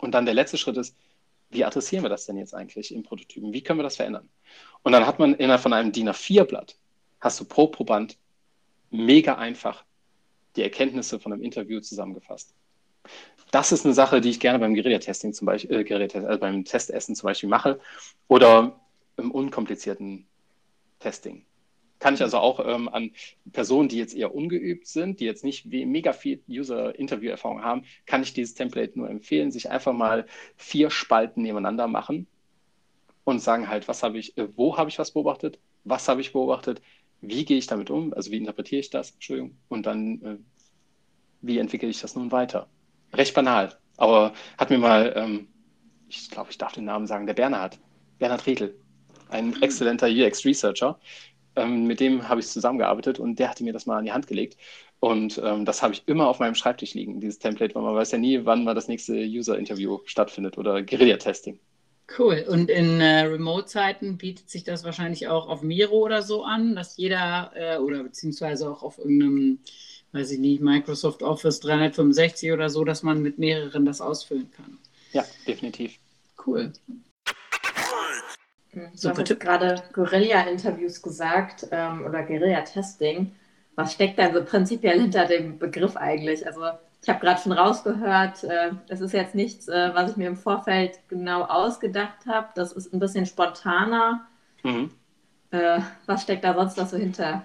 Und 0.00 0.12
dann 0.12 0.24
der 0.24 0.34
letzte 0.34 0.58
Schritt 0.58 0.76
ist, 0.76 0.96
wie 1.50 1.64
adressieren 1.64 2.04
wir 2.04 2.08
das 2.10 2.26
denn 2.26 2.36
jetzt 2.36 2.54
eigentlich 2.54 2.94
im 2.94 3.02
Prototypen? 3.02 3.52
Wie 3.52 3.62
können 3.62 3.78
wir 3.78 3.84
das 3.84 3.96
verändern? 3.96 4.28
Und 4.82 4.92
dann 4.92 5.06
hat 5.06 5.18
man 5.18 5.34
innerhalb 5.34 5.62
von 5.62 5.72
einem 5.72 5.92
DIN 5.92 6.08
A4-Blatt, 6.08 6.76
hast 7.20 7.40
du 7.40 7.44
pro 7.44 7.66
Proband 7.66 8.16
mega 8.90 9.36
einfach 9.36 9.84
die 10.56 10.62
Erkenntnisse 10.62 11.20
von 11.20 11.32
einem 11.32 11.42
Interview 11.42 11.80
zusammengefasst. 11.80 12.54
Das 13.50 13.72
ist 13.72 13.84
eine 13.84 13.94
Sache, 13.94 14.20
die 14.20 14.30
ich 14.30 14.40
gerne 14.40 14.58
beim 14.58 14.74
Guerilla-Testing 14.74 15.32
zum 15.32 15.46
Beispiel, 15.46 15.80
äh, 15.80 15.84
Guerilla 15.84 16.26
also 16.26 16.40
beim 16.40 16.64
Testessen 16.64 17.16
zum 17.16 17.26
Beispiel 17.26 17.48
mache 17.48 17.80
oder 18.28 18.80
im 19.16 19.30
unkomplizierten 19.32 20.26
Testing. 21.00 21.44
Kann 22.00 22.14
ich 22.14 22.22
also 22.22 22.38
auch 22.38 22.66
ähm, 22.66 22.88
an 22.88 23.12
Personen, 23.52 23.88
die 23.88 23.98
jetzt 23.98 24.16
eher 24.16 24.34
ungeübt 24.34 24.86
sind, 24.86 25.20
die 25.20 25.26
jetzt 25.26 25.44
nicht 25.44 25.66
mega 25.66 26.12
viel 26.12 26.42
User-Interview-Erfahrung 26.48 27.62
haben, 27.62 27.84
kann 28.06 28.22
ich 28.22 28.32
dieses 28.32 28.54
Template 28.54 28.98
nur 28.98 29.08
empfehlen, 29.08 29.52
sich 29.52 29.70
einfach 29.70 29.92
mal 29.92 30.26
vier 30.56 30.90
Spalten 30.90 31.42
nebeneinander 31.42 31.86
machen 31.86 32.26
und 33.24 33.40
sagen 33.40 33.68
halt, 33.68 33.86
was 33.86 34.02
habe 34.02 34.18
ich, 34.18 34.36
äh, 34.38 34.48
wo 34.56 34.78
habe 34.78 34.88
ich 34.90 34.98
was 34.98 35.12
beobachtet, 35.12 35.58
was 35.84 36.08
habe 36.08 36.22
ich 36.22 36.32
beobachtet, 36.32 36.80
wie 37.20 37.44
gehe 37.44 37.58
ich 37.58 37.66
damit 37.66 37.90
um, 37.90 38.14
also 38.14 38.30
wie 38.30 38.38
interpretiere 38.38 38.80
ich 38.80 38.90
das, 38.90 39.10
Entschuldigung, 39.12 39.56
und 39.68 39.84
dann, 39.84 40.22
äh, 40.22 40.36
wie 41.42 41.58
entwickle 41.58 41.88
ich 41.88 42.00
das 42.00 42.16
nun 42.16 42.32
weiter. 42.32 42.66
Recht 43.12 43.34
banal, 43.34 43.76
aber 43.98 44.32
hat 44.56 44.70
mir 44.70 44.78
mal, 44.78 45.12
ähm, 45.16 45.48
ich 46.08 46.30
glaube, 46.30 46.50
ich 46.50 46.58
darf 46.58 46.72
den 46.72 46.84
Namen 46.86 47.06
sagen, 47.06 47.26
der 47.26 47.34
Bernhard, 47.34 47.78
Bernhard 48.18 48.46
Riedl, 48.46 48.74
ein 49.28 49.60
exzellenter 49.62 50.08
UX-Researcher, 50.08 50.98
ähm, 51.56 51.84
mit 51.84 52.00
dem 52.00 52.28
habe 52.28 52.40
ich 52.40 52.46
zusammengearbeitet 52.46 53.18
und 53.18 53.38
der 53.38 53.50
hatte 53.50 53.64
mir 53.64 53.72
das 53.72 53.86
mal 53.86 53.98
an 53.98 54.04
die 54.04 54.12
Hand 54.12 54.26
gelegt. 54.26 54.56
Und 55.00 55.40
ähm, 55.42 55.64
das 55.64 55.82
habe 55.82 55.94
ich 55.94 56.02
immer 56.06 56.28
auf 56.28 56.40
meinem 56.40 56.54
Schreibtisch 56.54 56.94
liegen, 56.94 57.20
dieses 57.20 57.38
Template, 57.38 57.74
weil 57.74 57.82
man 57.82 57.94
weiß 57.94 58.12
ja 58.12 58.18
nie, 58.18 58.44
wann 58.44 58.64
mal 58.64 58.74
das 58.74 58.88
nächste 58.88 59.14
User-Interview 59.14 60.00
stattfindet 60.04 60.58
oder 60.58 60.82
Guerilla-Testing. 60.82 61.58
Cool. 62.18 62.44
Und 62.48 62.70
in 62.70 63.00
äh, 63.00 63.20
Remote-Zeiten 63.20 64.18
bietet 64.18 64.50
sich 64.50 64.64
das 64.64 64.84
wahrscheinlich 64.84 65.28
auch 65.28 65.48
auf 65.48 65.62
Miro 65.62 65.98
oder 65.98 66.22
so 66.22 66.44
an, 66.44 66.74
dass 66.74 66.96
jeder 66.96 67.52
äh, 67.54 67.78
oder 67.78 68.02
beziehungsweise 68.02 68.68
auch 68.68 68.82
auf 68.82 68.98
irgendeinem, 68.98 69.60
weiß 70.12 70.32
ich 70.32 70.40
nicht, 70.40 70.60
Microsoft 70.60 71.22
Office 71.22 71.60
365 71.60 72.52
oder 72.52 72.68
so, 72.68 72.84
dass 72.84 73.02
man 73.02 73.22
mit 73.22 73.38
mehreren 73.38 73.86
das 73.86 74.00
ausfüllen 74.00 74.50
kann. 74.50 74.78
Ja, 75.12 75.24
definitiv. 75.46 75.98
Cool. 76.44 76.72
Mhm. 78.72 78.90
Du 79.00 79.08
hast 79.08 79.40
gerade 79.40 79.82
Guerilla-Interviews 79.92 81.02
gesagt 81.02 81.66
ähm, 81.70 82.04
oder 82.04 82.22
Guerilla-Testing. 82.22 83.32
Was 83.76 83.92
steckt 83.94 84.18
da 84.18 84.32
so 84.32 84.44
prinzipiell 84.44 85.00
hinter 85.00 85.26
dem 85.26 85.58
Begriff 85.58 85.96
eigentlich? 85.96 86.46
Also 86.46 86.62
ich 87.02 87.08
habe 87.08 87.20
gerade 87.20 87.40
schon 87.40 87.52
rausgehört, 87.52 88.44
äh, 88.44 88.72
das 88.88 89.00
ist 89.00 89.12
jetzt 89.12 89.34
nichts, 89.34 89.68
äh, 89.68 89.90
was 89.94 90.12
ich 90.12 90.16
mir 90.16 90.28
im 90.28 90.36
Vorfeld 90.36 90.98
genau 91.08 91.44
ausgedacht 91.44 92.26
habe. 92.26 92.48
Das 92.54 92.72
ist 92.72 92.92
ein 92.92 93.00
bisschen 93.00 93.26
spontaner. 93.26 94.26
Mhm. 94.62 94.90
Äh, 95.50 95.80
was 96.06 96.22
steckt 96.22 96.44
da 96.44 96.54
sonst 96.54 96.76
noch 96.76 96.86
so 96.86 96.96
hinter? 96.96 97.42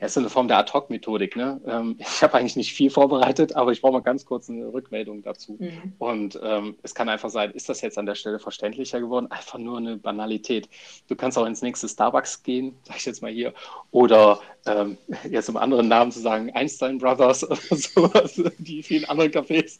Ja, 0.00 0.06
ist 0.06 0.16
eine 0.16 0.30
Form 0.30 0.48
der 0.48 0.58
Ad-Hoc-Methodik. 0.58 1.36
Ne? 1.36 1.60
Ähm, 1.66 1.96
ich 2.00 2.22
habe 2.22 2.34
eigentlich 2.34 2.56
nicht 2.56 2.72
viel 2.72 2.90
vorbereitet, 2.90 3.54
aber 3.54 3.72
ich 3.72 3.82
brauche 3.82 3.92
mal 3.92 4.00
ganz 4.00 4.24
kurz 4.24 4.48
eine 4.48 4.72
Rückmeldung 4.72 5.22
dazu. 5.22 5.56
Mhm. 5.60 5.92
Und 5.98 6.40
ähm, 6.42 6.76
es 6.82 6.94
kann 6.94 7.08
einfach 7.08 7.28
sein, 7.28 7.50
ist 7.50 7.68
das 7.68 7.82
jetzt 7.82 7.98
an 7.98 8.06
der 8.06 8.14
Stelle 8.14 8.38
verständlicher 8.38 9.00
geworden? 9.00 9.30
Einfach 9.30 9.58
nur 9.58 9.78
eine 9.78 9.96
Banalität. 9.96 10.68
Du 11.08 11.16
kannst 11.16 11.36
auch 11.36 11.46
ins 11.46 11.62
nächste 11.62 11.88
Starbucks 11.88 12.42
gehen, 12.42 12.74
sage 12.84 12.98
ich 12.98 13.06
jetzt 13.06 13.22
mal 13.22 13.30
hier, 13.30 13.52
oder 13.90 14.40
ähm, 14.66 14.96
jetzt 15.28 15.48
um 15.48 15.56
anderen 15.56 15.88
Namen 15.88 16.12
zu 16.12 16.20
sagen, 16.20 16.50
Einstein 16.54 16.98
Brothers 16.98 17.44
oder 17.50 17.76
sowas, 17.76 18.42
die 18.58 18.82
vielen 18.82 19.04
anderen 19.04 19.30
Cafés. 19.30 19.78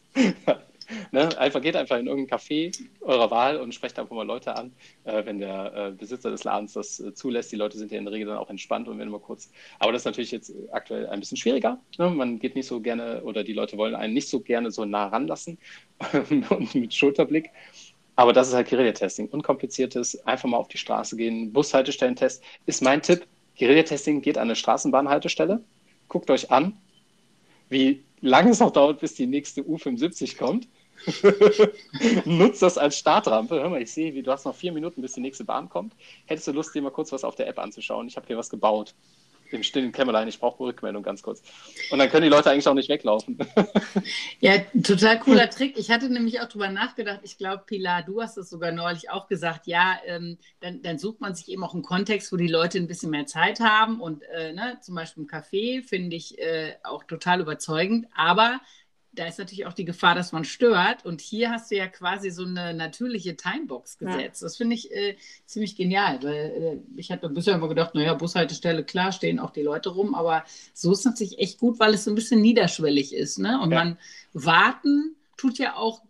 Ne? 1.12 1.36
Einfach 1.38 1.60
geht 1.60 1.76
einfach 1.76 1.98
in 1.98 2.06
irgendein 2.06 2.38
Café 2.38 2.72
eurer 3.00 3.30
Wahl 3.30 3.56
und 3.56 3.74
sprecht 3.74 3.98
einfach 3.98 4.14
mal 4.14 4.26
Leute 4.26 4.54
an, 4.54 4.72
äh, 5.04 5.24
wenn 5.24 5.38
der 5.38 5.74
äh, 5.74 5.90
Besitzer 5.92 6.30
des 6.30 6.44
Ladens 6.44 6.74
das 6.74 7.00
äh, 7.00 7.14
zulässt. 7.14 7.50
Die 7.52 7.56
Leute 7.56 7.78
sind 7.78 7.90
ja 7.90 7.98
in 7.98 8.04
der 8.04 8.12
Regel 8.12 8.28
dann 8.28 8.38
auch 8.38 8.50
entspannt 8.50 8.88
und 8.88 8.98
werden 8.98 9.10
mal 9.10 9.20
kurz. 9.20 9.50
Aber 9.78 9.92
das 9.92 10.02
ist 10.02 10.06
natürlich 10.06 10.30
jetzt 10.30 10.52
aktuell 10.72 11.08
ein 11.08 11.20
bisschen 11.20 11.36
schwieriger. 11.36 11.80
Ne? 11.98 12.10
Man 12.10 12.38
geht 12.38 12.54
nicht 12.54 12.66
so 12.66 12.80
gerne 12.80 13.22
oder 13.22 13.42
die 13.44 13.52
Leute 13.52 13.76
wollen 13.76 13.94
einen 13.94 14.14
nicht 14.14 14.28
so 14.28 14.40
gerne 14.40 14.70
so 14.70 14.84
nah 14.84 15.08
ranlassen 15.08 15.58
und 16.50 16.74
mit 16.74 16.94
Schulterblick. 16.94 17.50
Aber 18.16 18.32
das 18.32 18.48
ist 18.48 18.54
halt 18.54 18.68
Guerilla-Testing. 18.68 19.28
Unkompliziertes, 19.28 20.26
einfach 20.26 20.48
mal 20.48 20.58
auf 20.58 20.68
die 20.68 20.78
Straße 20.78 21.16
gehen. 21.16 21.52
Bushaltestellentest 21.52 22.42
ist 22.66 22.82
mein 22.82 23.02
Tipp. 23.02 23.26
Guerilla-Testing 23.58 24.20
geht 24.20 24.36
an 24.36 24.44
eine 24.44 24.56
Straßenbahnhaltestelle. 24.56 25.64
Guckt 26.08 26.30
euch 26.30 26.50
an, 26.50 26.76
wie 27.68 28.04
lange 28.20 28.50
es 28.50 28.60
noch 28.60 28.72
dauert, 28.72 29.00
bis 29.00 29.14
die 29.14 29.26
nächste 29.26 29.62
U75 29.62 30.36
kommt. 30.36 30.68
Nutzt 32.24 32.62
das 32.62 32.78
als 32.78 32.98
Startrampe. 32.98 33.60
Hör 33.60 33.70
mal, 33.70 33.82
ich 33.82 33.92
sehe, 33.92 34.22
du 34.22 34.30
hast 34.30 34.44
noch 34.44 34.54
vier 34.54 34.72
Minuten, 34.72 35.02
bis 35.02 35.12
die 35.12 35.20
nächste 35.20 35.44
Bahn 35.44 35.68
kommt. 35.68 35.94
Hättest 36.26 36.48
du 36.48 36.52
Lust, 36.52 36.74
dir 36.74 36.82
mal 36.82 36.90
kurz 36.90 37.12
was 37.12 37.24
auf 37.24 37.36
der 37.36 37.48
App 37.48 37.58
anzuschauen? 37.58 38.06
Ich 38.08 38.16
habe 38.16 38.26
hier 38.26 38.36
was 38.36 38.50
gebaut 38.50 38.94
im 39.52 39.62
stillen 39.62 39.92
Kämmerlein, 39.92 40.28
ich 40.28 40.38
brauche 40.38 40.60
Rückmeldung 40.60 41.02
ganz 41.02 41.22
kurz. 41.22 41.42
Und 41.90 41.98
dann 41.98 42.08
können 42.08 42.24
die 42.24 42.28
Leute 42.28 42.50
eigentlich 42.50 42.68
auch 42.68 42.74
nicht 42.74 42.88
weglaufen. 42.88 43.38
ja, 44.40 44.58
total 44.82 45.18
cooler 45.20 45.50
Trick. 45.50 45.76
Ich 45.76 45.90
hatte 45.90 46.08
nämlich 46.08 46.40
auch 46.40 46.48
drüber 46.48 46.68
nachgedacht, 46.68 47.20
ich 47.22 47.38
glaube, 47.38 47.64
Pilar, 47.66 48.02
du 48.02 48.22
hast 48.22 48.36
es 48.36 48.50
sogar 48.50 48.72
neulich 48.72 49.10
auch 49.10 49.26
gesagt, 49.26 49.66
ja, 49.66 49.98
ähm, 50.06 50.38
dann, 50.60 50.82
dann, 50.82 50.98
sucht 50.98 51.20
man 51.20 51.34
sich 51.34 51.48
eben 51.48 51.64
auch 51.64 51.74
einen 51.74 51.82
Kontext, 51.82 52.32
wo 52.32 52.36
die 52.36 52.48
Leute 52.48 52.78
ein 52.78 52.86
bisschen 52.86 53.10
mehr 53.10 53.26
Zeit 53.26 53.60
haben. 53.60 54.00
Und 54.00 54.22
äh, 54.34 54.52
ne, 54.52 54.78
zum 54.82 54.94
Beispiel 54.94 55.24
im 55.24 55.28
Café 55.28 55.82
finde 55.82 56.16
ich 56.16 56.38
äh, 56.38 56.74
auch 56.82 57.04
total 57.04 57.40
überzeugend. 57.40 58.06
Aber 58.14 58.60
da 59.12 59.26
ist 59.26 59.38
natürlich 59.38 59.66
auch 59.66 59.72
die 59.72 59.84
Gefahr, 59.84 60.14
dass 60.14 60.32
man 60.32 60.44
stört. 60.44 61.04
Und 61.04 61.20
hier 61.20 61.50
hast 61.50 61.70
du 61.70 61.76
ja 61.76 61.88
quasi 61.88 62.30
so 62.30 62.44
eine 62.44 62.74
natürliche 62.74 63.36
Timebox 63.36 63.98
gesetzt. 63.98 64.42
Ja. 64.42 64.46
Das 64.46 64.56
finde 64.56 64.76
ich 64.76 64.92
äh, 64.92 65.16
ziemlich 65.46 65.76
genial, 65.76 66.22
weil 66.22 66.34
äh, 66.34 66.98
ich 66.98 67.10
hatte 67.10 67.28
bisher 67.28 67.54
immer 67.54 67.68
gedacht, 67.68 67.94
naja, 67.94 68.14
Bushaltestelle, 68.14 68.84
klar, 68.84 69.12
stehen 69.12 69.40
auch 69.40 69.50
die 69.50 69.62
Leute 69.62 69.90
rum, 69.90 70.14
aber 70.14 70.44
so 70.74 70.92
ist 70.92 71.00
es 71.00 71.04
natürlich 71.04 71.38
echt 71.38 71.58
gut, 71.58 71.80
weil 71.80 71.94
es 71.94 72.04
so 72.04 72.10
ein 72.10 72.14
bisschen 72.14 72.40
niederschwellig 72.40 73.14
ist. 73.14 73.38
Ne? 73.38 73.60
Und 73.60 73.72
ja. 73.72 73.78
man 73.78 73.98
warten 74.32 75.16
tut 75.36 75.58
ja 75.58 75.74
auch 75.74 76.02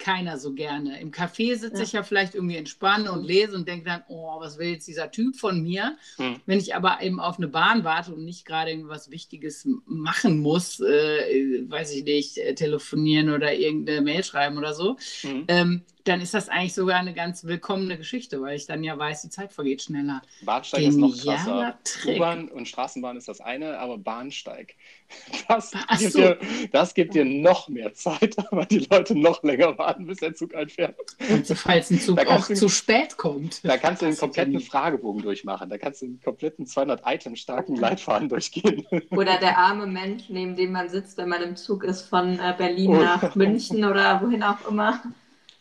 keiner 0.00 0.38
so 0.38 0.52
gerne. 0.52 1.00
Im 1.00 1.12
Café 1.12 1.56
sitze 1.56 1.76
ja. 1.76 1.82
ich 1.82 1.92
ja 1.92 2.02
vielleicht 2.02 2.34
irgendwie 2.34 2.56
entspannen 2.56 3.06
und 3.08 3.22
lese 3.22 3.54
und 3.54 3.68
denke 3.68 3.84
dann, 3.84 4.02
oh, 4.08 4.40
was 4.40 4.58
will 4.58 4.70
jetzt 4.70 4.88
dieser 4.88 5.12
Typ 5.12 5.36
von 5.36 5.62
mir? 5.62 5.96
Hm. 6.16 6.40
Wenn 6.46 6.58
ich 6.58 6.74
aber 6.74 6.98
eben 7.02 7.20
auf 7.20 7.38
eine 7.38 7.46
Bahn 7.46 7.84
warte 7.84 8.12
und 8.12 8.24
nicht 8.24 8.44
gerade 8.44 8.70
irgendwas 8.70 9.10
Wichtiges 9.12 9.68
machen 9.86 10.40
muss, 10.40 10.80
äh, 10.80 11.64
weiß 11.68 11.94
ich 11.94 12.04
nicht, 12.04 12.38
äh, 12.38 12.54
telefonieren 12.54 13.30
oder 13.30 13.54
irgendeine 13.54 14.00
Mail 14.00 14.24
schreiben 14.24 14.58
oder 14.58 14.74
so, 14.74 14.96
hm. 15.20 15.44
ähm, 15.46 15.82
dann 16.04 16.20
ist 16.20 16.34
das 16.34 16.48
eigentlich 16.48 16.74
sogar 16.74 16.98
eine 16.98 17.14
ganz 17.14 17.44
willkommene 17.44 17.96
Geschichte, 17.96 18.40
weil 18.40 18.56
ich 18.56 18.66
dann 18.66 18.82
ja 18.82 18.98
weiß, 18.98 19.22
die 19.22 19.30
Zeit 19.30 19.52
vergeht 19.52 19.82
schneller. 19.82 20.22
Bahnsteig 20.42 20.80
Genialer 20.80 21.08
ist 21.14 21.24
noch 21.24 21.34
krasser. 21.34 21.78
U-Bahn 22.06 22.48
und 22.48 22.68
Straßenbahn 22.68 23.16
ist 23.16 23.28
das 23.28 23.40
eine, 23.40 23.78
aber 23.78 23.98
Bahnsteig, 23.98 24.74
das, 25.48 25.72
gibt, 25.98 26.12
so. 26.12 26.18
dir, 26.18 26.38
das 26.72 26.94
gibt 26.94 27.14
dir 27.14 27.24
noch 27.24 27.68
mehr 27.68 27.92
Zeit, 27.94 28.36
weil 28.50 28.66
die 28.66 28.86
Leute 28.90 29.18
noch 29.18 29.42
länger 29.42 29.76
warten, 29.78 30.06
bis 30.06 30.18
der 30.18 30.34
Zug 30.34 30.54
einfährt. 30.54 30.96
Also, 31.28 31.54
falls 31.54 31.90
ein 31.90 32.00
Zug 32.00 32.18
auch 32.26 32.46
du, 32.46 32.54
zu 32.54 32.68
spät 32.68 33.16
kommt. 33.16 33.64
Da 33.64 33.76
kannst 33.76 34.02
du 34.02 34.06
den 34.06 34.16
kompletten 34.16 34.60
Fragebogen 34.60 35.22
durchmachen. 35.22 35.68
Da 35.68 35.78
kannst 35.78 36.02
du 36.02 36.06
den 36.06 36.20
kompletten 36.20 36.66
200 36.66 37.02
Item 37.06 37.36
starken 37.36 37.76
Leitfaden 37.76 38.28
durchgehen. 38.28 38.86
Oder 39.10 39.38
der 39.38 39.58
arme 39.58 39.86
Mensch, 39.86 40.24
neben 40.28 40.56
dem 40.56 40.72
man 40.72 40.88
sitzt, 40.88 41.16
wenn 41.18 41.28
man 41.28 41.42
im 41.42 41.56
Zug 41.56 41.84
ist 41.84 42.02
von 42.02 42.38
äh, 42.38 42.54
Berlin 42.56 42.90
oh. 42.90 43.00
nach 43.00 43.34
München 43.34 43.84
oder 43.84 44.20
wohin 44.22 44.42
auch 44.42 44.68
immer. 44.68 45.02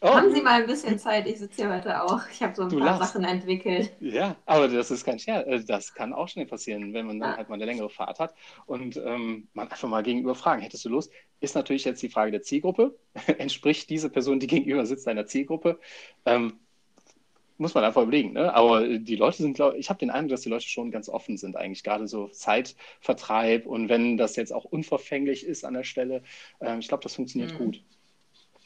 Oh. 0.01 0.07
Haben 0.07 0.33
Sie 0.33 0.41
mal 0.41 0.61
ein 0.61 0.67
bisschen 0.67 0.97
Zeit? 0.97 1.27
Ich 1.27 1.39
sitze 1.39 1.63
hier 1.63 1.73
heute 1.75 2.01
auch. 2.01 2.21
Ich 2.31 2.41
habe 2.41 2.55
so 2.55 2.63
ein 2.63 2.69
du 2.69 2.79
paar 2.79 2.97
lachst. 2.97 3.13
Sachen 3.13 3.25
entwickelt. 3.25 3.91
Ja, 3.99 4.37
aber 4.45 4.69
das 4.69 4.91
ist 4.91 5.03
kein 5.03 5.19
Scherz. 5.19 5.45
Äh, 5.45 5.63
das 5.65 5.93
kann 5.93 6.13
auch 6.13 6.29
schnell 6.29 6.45
passieren, 6.45 6.93
wenn 6.93 7.05
man 7.05 7.19
dann 7.19 7.31
ja. 7.31 7.37
halt 7.37 7.49
mal 7.49 7.55
eine 7.55 7.65
längere 7.65 7.89
Fahrt 7.89 8.19
hat 8.19 8.33
und 8.65 8.95
ähm, 8.95 9.49
man 9.53 9.67
einfach 9.69 9.89
mal 9.89 10.01
gegenüber 10.01 10.35
fragen, 10.35 10.61
hättest 10.61 10.85
du 10.85 10.89
Lust? 10.89 11.11
Ist 11.41 11.55
natürlich 11.55 11.83
jetzt 11.83 12.01
die 12.01 12.09
Frage 12.09 12.31
der 12.31 12.41
Zielgruppe. 12.41 12.97
Entspricht 13.37 13.89
diese 13.89 14.09
Person, 14.09 14.39
die 14.39 14.47
gegenüber 14.47 14.85
sitzt, 14.85 15.05
deiner 15.05 15.25
Zielgruppe? 15.25 15.79
Ähm, 16.25 16.59
muss 17.57 17.73
man 17.73 17.83
einfach 17.83 18.01
überlegen. 18.01 18.33
Ne? 18.33 18.53
Aber 18.53 18.87
die 18.87 19.17
Leute 19.17 19.43
sind, 19.43 19.53
glaube 19.53 19.77
ich, 19.77 19.89
habe 19.89 19.99
den 19.99 20.11
Eindruck, 20.11 20.31
dass 20.31 20.41
die 20.41 20.49
Leute 20.49 20.67
schon 20.67 20.91
ganz 20.91 21.09
offen 21.09 21.35
sind, 21.35 21.57
eigentlich 21.57 21.83
gerade 21.83 22.07
so 22.07 22.29
Zeitvertreib 22.29 23.65
und 23.65 23.89
wenn 23.89 24.15
das 24.15 24.37
jetzt 24.37 24.53
auch 24.53 24.63
unverfänglich 24.63 25.45
ist 25.45 25.65
an 25.65 25.73
der 25.73 25.83
Stelle, 25.83 26.23
äh, 26.61 26.79
ich 26.79 26.87
glaube, 26.87 27.03
das 27.03 27.15
funktioniert 27.15 27.53
mhm. 27.53 27.57
gut. 27.57 27.83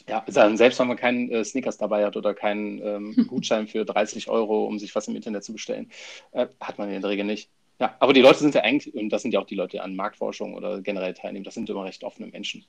Ja, 0.07 0.23
selbst 0.27 0.79
wenn 0.79 0.87
man 0.87 0.97
keinen 0.97 1.31
äh, 1.31 1.45
Snickers 1.45 1.77
dabei 1.77 2.05
hat 2.05 2.17
oder 2.17 2.33
keinen 2.33 2.81
ähm, 2.81 3.15
Gutschein 3.27 3.67
für 3.67 3.85
30 3.85 4.29
Euro, 4.29 4.65
um 4.65 4.77
sich 4.77 4.93
was 4.95 5.07
im 5.07 5.15
Internet 5.15 5.43
zu 5.43 5.53
bestellen, 5.53 5.89
äh, 6.31 6.47
hat 6.59 6.77
man 6.77 6.91
in 6.91 7.01
der 7.01 7.09
Regel 7.09 7.25
nicht. 7.25 7.49
Ja, 7.79 7.95
aber 7.99 8.13
die 8.13 8.21
Leute 8.21 8.39
sind 8.39 8.53
ja 8.53 8.61
eigentlich, 8.61 8.93
und 8.93 9.09
das 9.09 9.21
sind 9.21 9.33
ja 9.33 9.39
auch 9.39 9.45
die 9.45 9.55
Leute, 9.55 9.71
die 9.71 9.79
an 9.79 9.95
Marktforschung 9.95 10.53
oder 10.53 10.81
generell 10.81 11.13
teilnehmen, 11.13 11.45
das 11.45 11.53
sind 11.53 11.69
immer 11.69 11.85
recht 11.85 12.03
offene 12.03 12.27
Menschen. 12.27 12.65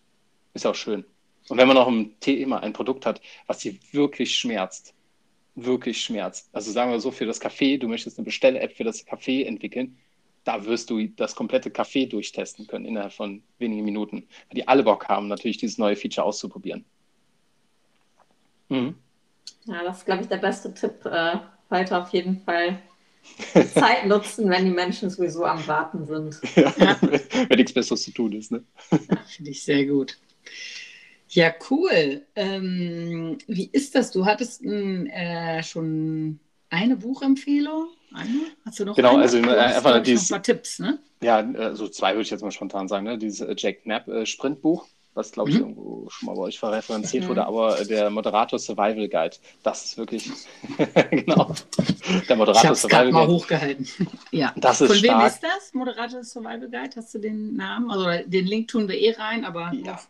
Ist 0.55 0.65
ja 0.65 0.71
auch 0.71 0.77
schön. 0.77 1.05
Und 1.49 1.59
wenn 1.59 1.69
man 1.69 1.77
noch 1.77 1.89
ein 1.89 2.19
Thema, 2.21 2.61
ein 2.63 2.73
Produkt 2.73 3.05
hat, 3.05 3.21
was 3.47 3.61
sie 3.61 3.79
wirklich 3.93 4.37
schmerzt, 4.37 4.95
wirklich 5.55 6.01
schmerzt, 6.01 6.49
also 6.53 6.71
sagen 6.73 6.91
wir 6.91 7.01
so 7.01 7.11
für 7.11 7.27
das 7.27 7.41
Café, 7.41 7.79
du 7.79 7.89
möchtest 7.89 8.19
eine 8.19 8.25
Bestell-App 8.25 8.73
für 8.73 8.85
das 8.85 9.07
Café 9.07 9.45
entwickeln, 9.45 9.99
da 10.45 10.65
wirst 10.65 10.91
du 10.91 11.07
das 11.09 11.35
komplette 11.35 11.71
Café 11.71 12.09
durchtesten 12.09 12.67
können 12.67 12.87
innerhalb 12.87 13.13
von 13.13 13.43
wenigen 13.59 13.85
Minuten, 13.85 14.27
weil 14.49 14.57
die 14.57 14.69
alle 14.69 14.83
Bock 14.83 15.09
haben, 15.09 15.29
natürlich 15.29 15.59
dieses 15.59 15.79
neue 15.79 15.97
Feature 15.97 16.27
auszuprobieren. 16.27 16.85
Mhm. 18.69 18.95
Ja, 19.67 19.83
das 19.83 19.99
ist, 19.99 20.07
glaube 20.07 20.23
ich, 20.23 20.29
der 20.29 20.37
beste 20.37 20.73
Tipp. 20.75 21.05
Äh, 21.07 21.37
heute 21.71 21.99
auf 21.99 22.11
jeden 22.11 22.41
Fall 22.41 22.79
Zeit 23.75 24.07
nutzen, 24.07 24.49
wenn 24.51 24.65
die 24.65 24.71
Menschen 24.71 25.11
sowieso 25.11 25.45
am 25.45 25.67
Warten 25.67 26.07
sind. 26.07 26.41
Ja, 26.57 26.73
ja. 26.79 26.99
Wenn 27.01 27.59
nichts 27.59 27.73
Besseres 27.73 28.03
zu 28.03 28.13
tun 28.13 28.33
ist. 28.33 28.53
Ne? 28.53 28.63
Ja, 28.91 29.17
Finde 29.27 29.51
ich 29.51 29.63
sehr 29.63 29.87
gut. 29.87 30.17
Ja, 31.29 31.53
cool. 31.69 32.23
Ähm, 32.37 33.39
wie 33.49 33.69
ist 33.73 33.95
das? 33.95 34.13
Du 34.13 34.25
hattest 34.25 34.63
ein, 34.63 35.09
äh, 35.09 35.63
schon 35.63 36.39
eine 36.71 36.97
Buchempfehlung? 36.97 37.89
Eine? 38.13 38.29
Hast 38.65 38.79
du 38.79 38.85
noch 38.85 38.95
genau, 38.95 39.15
eine? 39.15 39.23
also 39.23 39.41
du 39.41 39.59
einfach 39.59 40.01
dieses, 40.03 40.31
noch 40.31 40.37
ein 40.37 40.43
paar 40.43 40.43
Tipps, 40.45 40.79
ne? 40.79 41.01
Ja, 41.23 41.45
so 41.53 41.59
also 41.59 41.89
zwei 41.89 42.13
würde 42.13 42.23
ich 42.23 42.31
jetzt 42.31 42.43
mal 42.43 42.53
spontan 42.53 42.87
sagen. 42.87 43.07
Ne? 43.07 43.19
Dieses 43.19 43.41
äh, 43.41 43.55
Jack 43.57 43.83
Knapp 43.83 44.07
äh, 44.07 44.27
Sprintbuch 44.27 44.87
was 45.15 45.33
glaube 45.33 45.51
ich 45.51 45.57
mhm. 45.57 45.63
irgendwo 45.63 46.11
schon 46.11 46.27
mal 46.27 46.35
bei 46.35 46.43
euch 46.43 46.59
verreferenziert 46.59 47.25
mhm. 47.25 47.29
wurde, 47.29 47.47
aber 47.47 47.85
der 47.85 48.11
Moderator 48.11 48.59
Survival 48.59 49.09
Guide, 49.09 49.37
das 49.63 49.85
ist 49.85 49.99
wirklich, 49.99 50.31
genau, 51.11 51.55
der 52.29 52.37
Moderator 52.37 52.73
ich 52.73 52.79
Survival 52.79 53.05
Guide. 53.05 53.13
mal 53.13 53.27
hochgehalten. 53.29 53.89
ja. 54.33 54.53
Das 54.57 54.81
ist 54.81 54.89
Von 54.89 54.97
stark. 54.97 55.21
wem 55.21 55.27
ist 55.27 55.43
das, 55.43 55.75
Moderator 55.75 56.25
Survival 56.25 56.69
Guide? 56.69 56.91
Hast 56.97 57.15
du 57.15 57.19
den 57.19 57.55
Namen? 57.55 57.91
Also 57.91 58.29
den 58.29 58.47
Link 58.47 58.69
tun 58.69 58.89
wir 58.89 58.99
eh 58.99 59.13
rein, 59.13 59.45
aber... 59.45 59.73
Ja. 59.85 60.01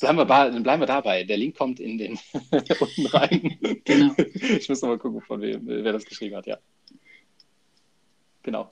Bleiben 0.00 0.18
wir, 0.18 0.26
bleiben 0.26 0.80
wir 0.80 0.86
dabei. 0.86 1.24
Der 1.24 1.38
Link 1.38 1.56
kommt 1.56 1.80
in 1.80 1.96
den 1.96 2.18
unten 2.50 3.06
rein. 3.06 3.58
Genau. 3.84 4.14
Ich 4.34 4.68
muss 4.68 4.82
noch 4.82 4.88
mal 4.90 4.98
gucken, 4.98 5.22
von 5.22 5.40
wem, 5.40 5.62
wer 5.64 5.92
das 5.92 6.04
geschrieben 6.04 6.36
hat, 6.36 6.46
ja. 6.46 6.58
Genau. 8.42 8.70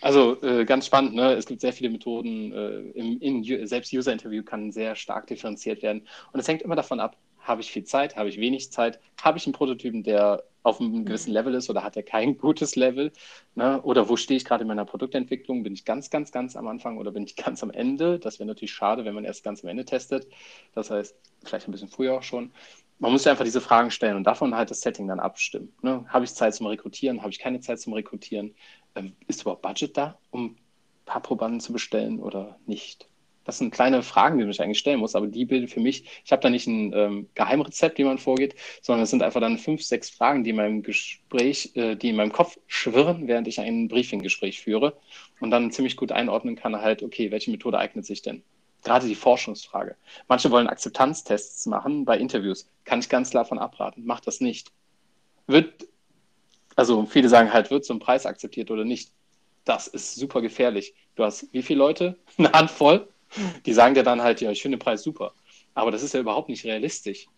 Also 0.00 0.40
äh, 0.42 0.64
ganz 0.64 0.86
spannend, 0.86 1.14
ne? 1.14 1.32
es 1.34 1.46
gibt 1.46 1.60
sehr 1.60 1.72
viele 1.72 1.90
Methoden. 1.90 2.52
Äh, 2.52 2.98
im, 2.98 3.20
in, 3.20 3.66
selbst 3.66 3.92
User-Interview 3.92 4.42
kann 4.42 4.72
sehr 4.72 4.96
stark 4.96 5.26
differenziert 5.26 5.82
werden. 5.82 6.06
Und 6.32 6.40
es 6.40 6.48
hängt 6.48 6.62
immer 6.62 6.76
davon 6.76 7.00
ab, 7.00 7.16
habe 7.40 7.60
ich 7.60 7.72
viel 7.72 7.84
Zeit, 7.84 8.16
habe 8.16 8.28
ich 8.28 8.38
wenig 8.38 8.70
Zeit, 8.70 9.00
habe 9.20 9.38
ich 9.38 9.46
einen 9.46 9.52
Prototypen, 9.52 10.02
der 10.02 10.44
auf 10.62 10.80
einem 10.80 11.04
gewissen 11.04 11.32
Level 11.32 11.54
ist 11.54 11.70
oder 11.70 11.82
hat 11.82 11.96
er 11.96 12.02
kein 12.02 12.36
gutes 12.38 12.76
Level? 12.76 13.12
Ne? 13.54 13.80
Oder 13.82 14.08
wo 14.08 14.16
stehe 14.16 14.36
ich 14.36 14.44
gerade 14.44 14.62
in 14.62 14.68
meiner 14.68 14.84
Produktentwicklung? 14.84 15.62
Bin 15.62 15.72
ich 15.72 15.84
ganz, 15.84 16.10
ganz, 16.10 16.32
ganz 16.32 16.56
am 16.56 16.68
Anfang 16.68 16.98
oder 16.98 17.10
bin 17.12 17.24
ich 17.24 17.36
ganz 17.44 17.62
am 17.62 17.70
Ende? 17.70 18.18
Das 18.18 18.38
wäre 18.38 18.46
natürlich 18.46 18.72
schade, 18.72 19.04
wenn 19.04 19.14
man 19.14 19.24
erst 19.24 19.42
ganz 19.42 19.62
am 19.62 19.70
Ende 19.70 19.84
testet. 19.84 20.26
Das 20.74 20.90
heißt, 20.90 21.16
vielleicht 21.44 21.68
ein 21.68 21.72
bisschen 21.72 21.88
früher 21.88 22.14
auch 22.14 22.22
schon. 22.22 22.52
Man 22.98 23.12
muss 23.12 23.26
einfach 23.26 23.44
diese 23.46 23.62
Fragen 23.62 23.90
stellen 23.90 24.16
und 24.16 24.24
davon 24.24 24.54
halt 24.54 24.70
das 24.70 24.82
Setting 24.82 25.08
dann 25.08 25.20
abstimmen. 25.20 25.72
Ne? 25.80 26.04
Habe 26.08 26.26
ich 26.26 26.34
Zeit 26.34 26.54
zum 26.54 26.66
Rekrutieren? 26.66 27.22
Habe 27.22 27.30
ich 27.30 27.38
keine 27.38 27.60
Zeit 27.60 27.80
zum 27.80 27.94
Rekrutieren? 27.94 28.54
Ähm, 28.94 29.14
ist 29.26 29.42
überhaupt 29.42 29.62
Budget 29.62 29.96
da, 29.96 30.18
um 30.30 30.46
ein 30.46 30.56
paar 31.06 31.22
Probanden 31.22 31.60
zu 31.60 31.72
bestellen 31.72 32.20
oder 32.20 32.58
nicht? 32.66 33.10
das 33.44 33.58
sind 33.58 33.72
kleine 33.72 34.02
Fragen, 34.02 34.38
die 34.38 34.44
man 34.44 34.52
sich 34.52 34.62
eigentlich 34.62 34.78
stellen 34.78 35.00
muss, 35.00 35.16
aber 35.16 35.26
die 35.26 35.44
bilden 35.44 35.66
für 35.66 35.80
mich, 35.80 36.04
ich 36.24 36.30
habe 36.30 36.40
da 36.40 36.50
nicht 36.50 36.66
ein 36.66 36.92
ähm, 36.94 37.28
Geheimrezept, 37.34 37.98
wie 37.98 38.04
man 38.04 38.18
vorgeht, 38.18 38.54
sondern 38.80 39.02
es 39.02 39.10
sind 39.10 39.22
einfach 39.22 39.40
dann 39.40 39.58
fünf, 39.58 39.82
sechs 39.82 40.08
Fragen, 40.08 40.44
die 40.44 40.50
in 40.50 40.56
meinem 40.56 40.82
Gespräch, 40.82 41.74
äh, 41.74 41.96
die 41.96 42.10
in 42.10 42.16
meinem 42.16 42.32
Kopf 42.32 42.58
schwirren, 42.68 43.26
während 43.26 43.48
ich 43.48 43.58
ein 43.60 43.88
Briefinggespräch 43.88 44.60
führe 44.60 44.96
und 45.40 45.50
dann 45.50 45.72
ziemlich 45.72 45.96
gut 45.96 46.12
einordnen 46.12 46.54
kann, 46.54 46.80
halt, 46.80 47.02
okay, 47.02 47.30
welche 47.30 47.50
Methode 47.50 47.78
eignet 47.78 48.06
sich 48.06 48.22
denn? 48.22 48.42
Gerade 48.84 49.08
die 49.08 49.14
Forschungsfrage. 49.14 49.96
Manche 50.28 50.50
wollen 50.50 50.68
Akzeptanztests 50.68 51.66
machen 51.66 52.04
bei 52.04 52.18
Interviews. 52.18 52.70
Kann 52.84 53.00
ich 53.00 53.08
ganz 53.08 53.30
klar 53.30 53.44
von 53.44 53.58
abraten. 53.58 54.06
Macht 54.06 54.26
das 54.26 54.40
nicht. 54.40 54.70
Wird, 55.46 55.86
also 56.76 57.04
viele 57.06 57.28
sagen 57.28 57.52
halt, 57.52 57.70
wird 57.70 57.84
so 57.84 57.94
ein 57.94 57.98
Preis 57.98 58.26
akzeptiert 58.26 58.70
oder 58.70 58.84
nicht? 58.84 59.12
Das 59.64 59.86
ist 59.86 60.14
super 60.16 60.40
gefährlich. 60.40 60.94
Du 61.14 61.24
hast 61.24 61.52
wie 61.52 61.62
viele 61.62 61.78
Leute? 61.78 62.18
Eine 62.38 62.52
Handvoll. 62.52 63.08
Die 63.64 63.72
sagen 63.72 63.94
dir 63.94 64.02
dann 64.02 64.22
halt, 64.22 64.40
ja, 64.40 64.50
ich 64.50 64.62
finde 64.62 64.76
den 64.76 64.82
Preis 64.82 65.02
super. 65.02 65.34
Aber 65.74 65.90
das 65.90 66.02
ist 66.02 66.14
ja 66.14 66.20
überhaupt 66.20 66.48
nicht 66.48 66.64
realistisch. 66.64 67.28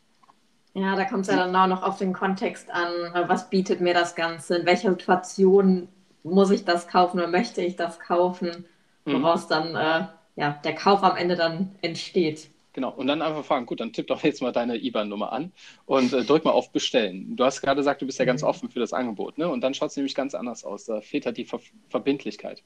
Ja, 0.75 0.97
da 0.97 1.05
kommt 1.05 1.23
es 1.23 1.29
ja 1.29 1.37
dann 1.37 1.55
auch 1.55 1.67
noch 1.67 1.83
auf 1.83 1.99
den 1.99 2.15
Kontext 2.15 2.71
an. 2.71 2.89
Was 3.29 3.51
bietet 3.51 3.83
mir 3.83 3.93
das 3.93 4.15
Ganze? 4.15 4.57
In 4.57 4.67
welcher 4.67 4.91
Situation 4.91 5.89
muss 6.23 6.51
ich 6.51 6.65
das 6.65 6.89
kaufen 6.89 7.19
oder 7.19 7.29
möchte 7.29 7.61
ich 7.61 7.77
das 7.77 8.01
kaufen? 8.01 8.65
Mhm. 9.05 9.23
Woraus 9.23 9.45
mhm. 9.45 9.49
dann 9.51 9.75
äh, 9.75 10.07
ja, 10.37 10.61
der 10.65 10.75
Kauf 10.75 11.03
am 11.03 11.17
Ende 11.17 11.37
dann 11.37 11.77
entsteht. 11.83 12.49
Genau, 12.75 12.91
und 12.91 13.07
dann 13.07 13.21
einfach 13.21 13.45
fragen, 13.45 13.67
gut, 13.67 13.81
dann 13.81 13.93
tipp 13.93 14.07
doch 14.07 14.23
jetzt 14.23 14.41
mal 14.41 14.53
deine 14.53 14.77
IBAN-Nummer 14.83 15.33
an 15.33 15.53
und 15.85 16.13
äh, 16.15 16.25
drück 16.25 16.45
mal 16.45 16.53
auf 16.53 16.73
Bestellen. 16.73 17.37
Du 17.37 17.45
hast 17.45 17.61
gerade 17.61 17.79
gesagt, 17.79 18.01
du 18.01 18.07
bist 18.07 18.19
ja 18.19 18.25
ganz 18.25 18.43
mhm. 18.43 18.49
offen 18.49 18.71
für 18.71 18.81
das 18.81 18.95
Angebot, 18.95 19.37
ne? 19.37 19.49
Und 19.49 19.61
dann 19.61 19.75
schaut 19.75 19.91
es 19.91 19.97
nämlich 19.97 20.15
ganz 20.15 20.35
anders 20.35 20.65
aus. 20.65 20.87
Da 20.87 21.03
fehlt 21.03 21.27
halt 21.27 21.37
die 21.37 21.45
Ver 21.45 21.61
Verbindlichkeit. 21.91 22.63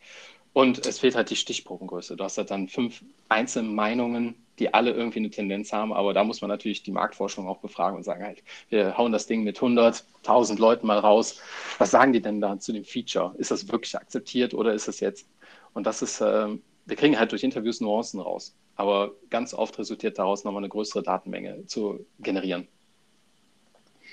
Und 0.52 0.86
es 0.86 1.00
fehlt 1.00 1.16
halt 1.16 1.30
die 1.30 1.36
Stichprobengröße. 1.36 2.16
Du 2.16 2.22
hast 2.22 2.38
halt 2.38 2.50
dann 2.50 2.68
fünf 2.68 3.04
einzelne 3.28 3.68
Meinungen, 3.68 4.36
die 4.58 4.72
alle 4.72 4.92
irgendwie 4.92 5.18
eine 5.18 5.30
Tendenz 5.30 5.72
haben, 5.72 5.92
aber 5.92 6.14
da 6.14 6.24
muss 6.24 6.40
man 6.40 6.48
natürlich 6.48 6.82
die 6.82 6.92
Marktforschung 6.92 7.46
auch 7.48 7.58
befragen 7.58 7.96
und 7.96 8.04
sagen 8.04 8.24
halt, 8.24 8.42
wir 8.68 8.96
hauen 8.96 9.12
das 9.12 9.26
Ding 9.26 9.42
mit 9.42 9.56
100, 9.56 10.04
1000 10.18 10.58
Leuten 10.58 10.86
mal 10.86 10.98
raus. 10.98 11.40
Was 11.78 11.90
sagen 11.90 12.12
die 12.12 12.22
denn 12.22 12.40
da 12.40 12.58
zu 12.58 12.72
dem 12.72 12.84
Feature? 12.84 13.34
Ist 13.38 13.50
das 13.50 13.68
wirklich 13.70 13.96
akzeptiert 13.96 14.54
oder 14.54 14.72
ist 14.72 14.88
es 14.88 15.00
jetzt? 15.00 15.28
Und 15.74 15.86
das 15.86 16.00
ist, 16.00 16.20
äh, 16.20 16.48
wir 16.86 16.96
kriegen 16.96 17.18
halt 17.18 17.32
durch 17.32 17.42
Interviews 17.42 17.80
Nuancen 17.80 18.20
raus. 18.20 18.56
Aber 18.76 19.12
ganz 19.30 19.52
oft 19.52 19.78
resultiert 19.78 20.18
daraus 20.18 20.44
nochmal 20.44 20.60
eine 20.60 20.68
größere 20.68 21.02
Datenmenge 21.02 21.66
zu 21.66 22.06
generieren. 22.20 22.68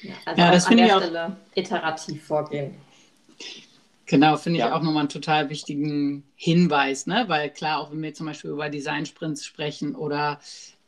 Ja, 0.02 0.14
also 0.26 0.42
ja, 0.42 0.52
das 0.52 0.68
finde 0.68 0.86
ich 0.86 0.94
auch 0.94 1.02
Stelle 1.02 1.38
iterativ 1.56 2.26
vorgehen. 2.26 2.76
Genau, 4.06 4.36
finde 4.36 4.60
ich 4.60 4.66
ja. 4.66 4.76
auch 4.76 4.82
nochmal 4.82 5.02
einen 5.02 5.10
total 5.10 5.50
wichtigen 5.50 6.24
Hinweis, 6.36 7.08
ne? 7.08 7.26
weil 7.28 7.50
klar, 7.50 7.80
auch 7.80 7.92
wenn 7.92 8.02
wir 8.02 8.14
zum 8.14 8.26
Beispiel 8.26 8.52
über 8.52 8.70
Design-Sprints 8.70 9.46
sprechen 9.46 9.96
oder 9.96 10.40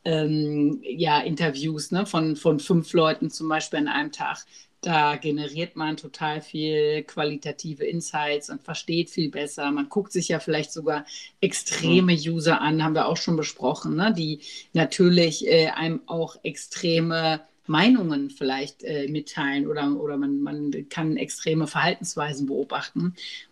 ähm, 0.04 0.80
ja, 0.82 1.20
Interviews 1.20 1.92
ne? 1.92 2.04
von, 2.04 2.36
von 2.36 2.60
fünf 2.60 2.92
Leuten 2.92 3.30
zum 3.30 3.48
Beispiel 3.48 3.78
an 3.78 3.88
einem 3.88 4.12
Tag, 4.12 4.44
da 4.80 5.16
generiert 5.16 5.74
man 5.74 5.96
total 5.96 6.40
viel 6.40 7.02
qualitative 7.02 7.84
Insights 7.84 8.50
und 8.50 8.62
versteht 8.62 9.10
viel 9.10 9.30
besser. 9.30 9.70
Man 9.70 9.88
guckt 9.88 10.12
sich 10.12 10.28
ja 10.28 10.38
vielleicht 10.38 10.72
sogar 10.72 11.04
extreme 11.40 12.12
mhm. 12.12 12.34
User 12.34 12.60
an, 12.60 12.84
haben 12.84 12.94
wir 12.94 13.06
auch 13.06 13.16
schon 13.16 13.36
besprochen, 13.36 13.96
ne? 13.96 14.14
die 14.16 14.40
natürlich 14.72 15.46
äh, 15.46 15.68
einem 15.68 16.00
auch 16.06 16.36
extreme 16.42 17.40
Meinungen 17.66 18.30
vielleicht 18.30 18.84
äh, 18.84 19.08
mitteilen 19.08 19.66
oder, 19.66 19.90
oder 19.96 20.16
man, 20.16 20.40
man 20.40 20.88
kann 20.88 21.16
extreme 21.16 21.66
Verhaltensweisen 21.66 22.46
beobachten, 22.46 23.00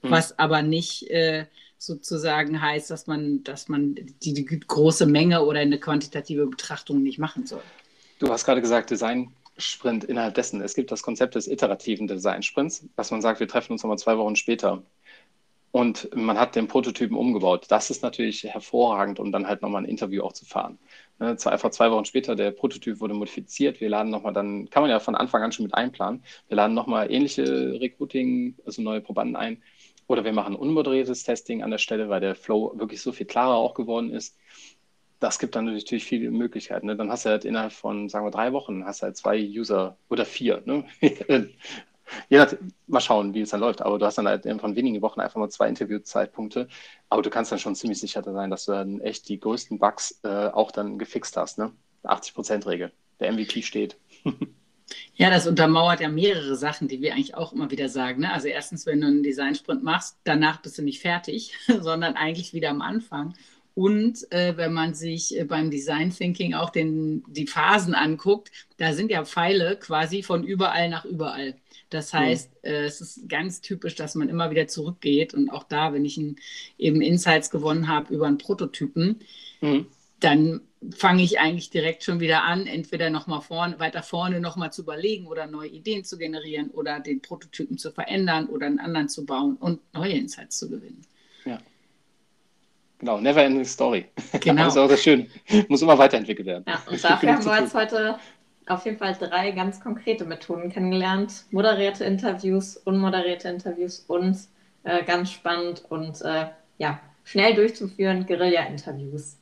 mhm. 0.02 0.10
was 0.10 0.38
aber 0.38 0.62
nicht 0.62 1.10
äh, 1.10 1.46
sozusagen 1.78 2.60
heißt, 2.62 2.90
dass 2.90 3.06
man, 3.06 3.42
dass 3.44 3.68
man 3.68 3.96
die, 4.22 4.34
die 4.34 4.44
große 4.44 5.06
Menge 5.06 5.44
oder 5.44 5.60
eine 5.60 5.78
quantitative 5.78 6.46
Betrachtung 6.46 7.02
nicht 7.02 7.18
machen 7.18 7.46
soll. 7.46 7.62
Du 8.18 8.28
hast 8.28 8.44
gerade 8.44 8.60
gesagt, 8.60 8.90
Design 8.90 9.32
Sprint 9.56 10.04
innerhalb 10.04 10.34
dessen. 10.34 10.60
Es 10.60 10.74
gibt 10.74 10.90
das 10.90 11.02
Konzept 11.02 11.34
des 11.34 11.46
iterativen 11.46 12.06
Design-Sprints, 12.06 12.88
dass 12.96 13.10
man 13.10 13.22
sagt, 13.22 13.40
wir 13.40 13.48
treffen 13.48 13.72
uns 13.72 13.82
nochmal 13.82 13.98
zwei 13.98 14.18
Wochen 14.18 14.36
später. 14.36 14.82
Und 15.70 16.08
man 16.14 16.38
hat 16.38 16.54
den 16.54 16.68
Prototypen 16.68 17.16
umgebaut. 17.16 17.66
Das 17.68 17.90
ist 17.90 18.02
natürlich 18.02 18.44
hervorragend, 18.44 19.18
um 19.18 19.32
dann 19.32 19.48
halt 19.48 19.60
nochmal 19.60 19.82
ein 19.82 19.88
Interview 19.88 20.22
auch 20.22 20.32
zu 20.32 20.44
fahren. 20.44 20.78
Ne, 21.18 21.36
einfach 21.46 21.70
zwei 21.70 21.90
Wochen 21.90 22.04
später, 22.04 22.36
der 22.36 22.52
Prototyp 22.52 23.00
wurde 23.00 23.14
modifiziert. 23.14 23.80
Wir 23.80 23.88
laden 23.88 24.10
nochmal 24.10 24.32
dann, 24.32 24.70
kann 24.70 24.82
man 24.82 24.90
ja 24.90 25.00
von 25.00 25.16
Anfang 25.16 25.42
an 25.42 25.50
schon 25.50 25.64
mit 25.64 25.74
einplanen. 25.74 26.22
Wir 26.48 26.56
laden 26.56 26.74
nochmal 26.74 27.10
ähnliche 27.10 27.44
Recruiting, 27.80 28.56
also 28.64 28.82
neue 28.82 29.00
Probanden 29.00 29.34
ein. 29.34 29.62
Oder 30.06 30.24
wir 30.24 30.32
machen 30.32 30.54
unmoderiertes 30.54 31.24
Testing 31.24 31.62
an 31.62 31.72
der 31.72 31.78
Stelle, 31.78 32.08
weil 32.08 32.20
der 32.20 32.36
Flow 32.36 32.72
wirklich 32.76 33.00
so 33.00 33.10
viel 33.10 33.26
klarer 33.26 33.56
auch 33.56 33.74
geworden 33.74 34.10
ist 34.10 34.36
das 35.24 35.38
gibt 35.38 35.56
dann 35.56 35.64
natürlich 35.64 36.04
viele 36.04 36.30
Möglichkeiten. 36.30 36.86
Ne? 36.86 36.96
Dann 36.96 37.10
hast 37.10 37.24
du 37.24 37.30
halt 37.30 37.46
innerhalb 37.46 37.72
von, 37.72 38.10
sagen 38.10 38.26
wir, 38.26 38.30
drei 38.30 38.52
Wochen, 38.52 38.84
hast 38.84 39.02
halt 39.02 39.16
zwei 39.16 39.38
User 39.38 39.96
oder 40.10 40.26
vier. 40.26 40.62
Ne? 40.66 40.84
Je 42.28 42.36
nach, 42.36 42.54
mal 42.86 43.00
schauen, 43.00 43.32
wie 43.32 43.40
es 43.40 43.48
dann 43.48 43.60
läuft. 43.60 43.80
Aber 43.80 43.98
du 43.98 44.04
hast 44.04 44.18
dann 44.18 44.28
halt 44.28 44.44
von 44.60 44.76
wenigen 44.76 45.00
Wochen 45.00 45.20
einfach 45.20 45.40
mal 45.40 45.48
zwei 45.48 45.68
Interviewzeitpunkte. 45.70 46.68
Aber 47.08 47.22
du 47.22 47.30
kannst 47.30 47.50
dann 47.50 47.58
schon 47.58 47.74
ziemlich 47.74 47.98
sicher 47.98 48.22
sein, 48.22 48.50
dass 48.50 48.66
du 48.66 48.72
dann 48.72 49.00
echt 49.00 49.26
die 49.30 49.40
größten 49.40 49.78
Bugs 49.78 50.20
äh, 50.24 50.48
auch 50.48 50.70
dann 50.70 50.98
gefixt 50.98 51.38
hast. 51.38 51.56
Ne? 51.56 51.72
80%-Regel. 52.02 52.92
Der 53.18 53.32
MVP 53.32 53.62
steht. 53.62 53.96
Ja, 55.14 55.30
das 55.30 55.46
untermauert 55.46 56.00
ja 56.00 56.08
mehrere 56.08 56.56
Sachen, 56.56 56.88
die 56.88 57.00
wir 57.00 57.14
eigentlich 57.14 57.34
auch 57.34 57.54
immer 57.54 57.70
wieder 57.70 57.88
sagen. 57.88 58.20
Ne? 58.20 58.32
Also 58.32 58.48
erstens, 58.48 58.84
wenn 58.84 59.00
du 59.00 59.06
einen 59.06 59.22
Design-Sprint 59.22 59.82
machst, 59.82 60.18
danach 60.24 60.60
bist 60.60 60.76
du 60.76 60.82
nicht 60.82 61.00
fertig, 61.00 61.54
sondern 61.80 62.16
eigentlich 62.16 62.52
wieder 62.52 62.68
am 62.68 62.82
Anfang. 62.82 63.34
Und 63.74 64.30
äh, 64.30 64.56
wenn 64.56 64.72
man 64.72 64.94
sich 64.94 65.36
äh, 65.36 65.44
beim 65.44 65.70
Design 65.70 66.10
Thinking 66.10 66.54
auch 66.54 66.70
den, 66.70 67.24
die 67.26 67.48
Phasen 67.48 67.94
anguckt, 67.94 68.52
da 68.76 68.92
sind 68.92 69.10
ja 69.10 69.24
Pfeile 69.24 69.76
quasi 69.76 70.22
von 70.22 70.44
überall 70.44 70.88
nach 70.88 71.04
überall. 71.04 71.56
Das 71.90 72.12
mhm. 72.12 72.18
heißt, 72.18 72.50
mhm. 72.62 72.70
äh, 72.70 72.84
es 72.84 73.00
ist 73.00 73.28
ganz 73.28 73.60
typisch, 73.60 73.96
dass 73.96 74.14
man 74.14 74.28
immer 74.28 74.50
wieder 74.50 74.68
zurückgeht. 74.68 75.34
Und 75.34 75.50
auch 75.50 75.64
da, 75.64 75.92
wenn 75.92 76.04
ich 76.04 76.16
ein, 76.16 76.36
eben 76.78 77.02
Insights 77.02 77.50
gewonnen 77.50 77.88
habe 77.88 78.14
über 78.14 78.28
einen 78.28 78.38
Prototypen, 78.38 79.20
mhm. 79.60 79.86
dann 80.20 80.60
fange 80.92 81.24
ich 81.24 81.40
eigentlich 81.40 81.70
direkt 81.70 82.04
schon 82.04 82.20
wieder 82.20 82.44
an, 82.44 82.68
entweder 82.68 83.10
noch 83.10 83.26
mal 83.26 83.40
vorne, 83.40 83.80
weiter 83.80 84.02
vorne 84.02 84.38
nochmal 84.38 84.72
zu 84.72 84.82
überlegen 84.82 85.26
oder 85.26 85.46
neue 85.46 85.68
Ideen 85.68 86.04
zu 86.04 86.16
generieren 86.16 86.70
oder 86.70 87.00
den 87.00 87.22
Prototypen 87.22 87.78
zu 87.78 87.90
verändern 87.90 88.46
oder 88.46 88.66
einen 88.66 88.78
anderen 88.78 89.08
zu 89.08 89.24
bauen 89.24 89.56
und 89.56 89.80
neue 89.94 90.12
Insights 90.12 90.58
zu 90.58 90.68
gewinnen. 90.70 91.04
Genau, 92.98 93.20
never 93.20 93.42
ending 93.42 93.64
story. 93.64 94.06
Genau. 94.40 94.62
das 94.64 94.74
ist 94.74 94.80
auch 94.80 94.88
das 94.88 95.02
Schöne. 95.02 95.26
Muss 95.68 95.82
immer 95.82 95.98
weiterentwickelt 95.98 96.46
werden. 96.46 96.64
Ja, 96.66 96.82
und 96.90 97.02
dafür 97.02 97.34
haben 97.34 97.44
wir 97.44 97.60
jetzt 97.60 97.74
heute 97.74 98.18
auf 98.66 98.84
jeden 98.84 98.98
Fall 98.98 99.14
drei 99.14 99.50
ganz 99.50 99.80
konkrete 99.80 100.24
Methoden 100.24 100.70
kennengelernt. 100.70 101.44
Moderierte 101.50 102.04
Interviews, 102.04 102.76
unmoderierte 102.76 103.48
Interviews 103.48 104.00
und 104.08 104.38
äh, 104.84 105.02
ganz 105.04 105.32
spannend 105.32 105.84
und 105.88 106.22
äh, 106.22 106.46
ja, 106.78 107.00
schnell 107.24 107.54
durchzuführen, 107.54 108.26
Guerilla-Interviews. 108.26 109.36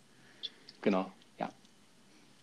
Genau, 0.80 1.10
ja. 1.38 1.48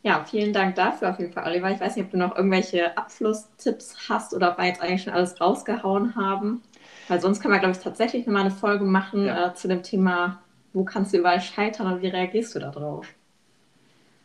Ja, 0.03 0.23
vielen 0.23 0.53
Dank 0.53 0.75
dafür 0.75 1.09
auf 1.09 1.19
jeden 1.19 1.33
Fall, 1.33 1.49
Oliver. 1.49 1.71
Ich 1.71 1.79
weiß 1.79 1.95
nicht, 1.95 2.05
ob 2.05 2.11
du 2.11 2.17
noch 2.17 2.35
irgendwelche 2.35 2.97
Abschlusstipps 2.97 4.09
hast 4.09 4.33
oder 4.33 4.51
ob 4.51 4.57
wir 4.57 4.65
jetzt 4.65 4.81
eigentlich 4.81 5.03
schon 5.03 5.13
alles 5.13 5.39
rausgehauen 5.41 6.15
haben. 6.15 6.61
Weil 7.09 7.19
sonst 7.19 7.41
können 7.41 7.53
wir, 7.53 7.59
glaube 7.59 7.75
ich, 7.75 7.83
tatsächlich 7.83 8.25
nochmal 8.25 8.43
eine 8.43 8.51
Folge 8.51 8.85
machen 8.85 9.25
ja. 9.25 9.47
äh, 9.47 9.53
zu 9.53 9.67
dem 9.67 9.83
Thema 9.83 10.41
wo 10.73 10.83
kannst 10.83 11.13
du 11.13 11.17
überall 11.17 11.41
scheitern 11.41 11.93
und 11.93 12.01
wie 12.01 12.07
reagierst 12.07 12.55
du 12.55 12.59
darauf? 12.59 13.07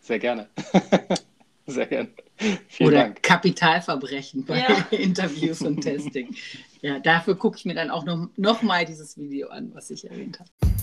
Sehr 0.00 0.18
gerne. 0.18 0.48
Sehr 1.66 1.86
gerne. 1.86 2.10
Vielen 2.68 2.88
Oder 2.88 2.98
Dank. 3.04 3.22
Kapitalverbrechen 3.22 4.44
bei 4.44 4.58
ja. 4.58 4.86
Interviews 4.90 5.62
und 5.62 5.80
Testing. 5.80 6.34
Ja, 6.82 6.98
dafür 6.98 7.36
gucke 7.36 7.56
ich 7.56 7.64
mir 7.64 7.74
dann 7.74 7.90
auch 7.90 8.04
noch, 8.04 8.28
noch 8.36 8.62
mal 8.62 8.84
dieses 8.84 9.16
Video 9.16 9.48
an, 9.48 9.70
was 9.72 9.90
ich 9.90 10.08
erwähnt 10.10 10.40
habe. 10.40 10.73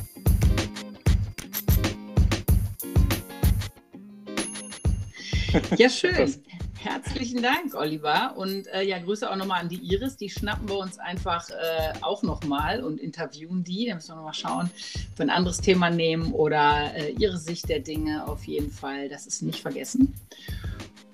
Ja, 5.78 5.90
schön. 5.90 6.36
Herzlichen 6.80 7.42
Dank, 7.42 7.76
Oliver. 7.76 8.36
Und 8.38 8.68
äh, 8.68 8.84
ja, 8.84 9.00
Grüße 9.00 9.30
auch 9.30 9.36
nochmal 9.36 9.62
an 9.62 9.70
die 9.70 9.78
Iris. 9.78 10.18
Die 10.18 10.30
schnappen 10.30 10.68
wir 10.68 10.78
uns 10.78 10.98
einfach 10.98 11.50
äh, 11.50 11.94
auch 12.02 12.24
nochmal 12.24 12.84
und 12.84 13.00
interviewen 13.00 13.64
die. 13.64 13.88
Da 13.88 13.96
müssen 13.96 14.10
wir 14.10 14.16
nochmal 14.16 14.34
schauen, 14.34 14.70
ob 15.12 15.20
wir 15.20 15.26
ein 15.26 15.30
anderes 15.30 15.60
Thema 15.60 15.90
nehmen 15.90 16.32
oder 16.32 16.94
äh, 16.96 17.12
ihre 17.12 17.38
Sicht 17.38 17.70
der 17.70 17.80
Dinge 17.80 18.28
auf 18.28 18.46
jeden 18.46 18.72
Fall. 18.72 19.10
Das 19.10 19.28
ist 19.28 19.42
nicht 19.42 19.62
vergessen. 19.62 20.14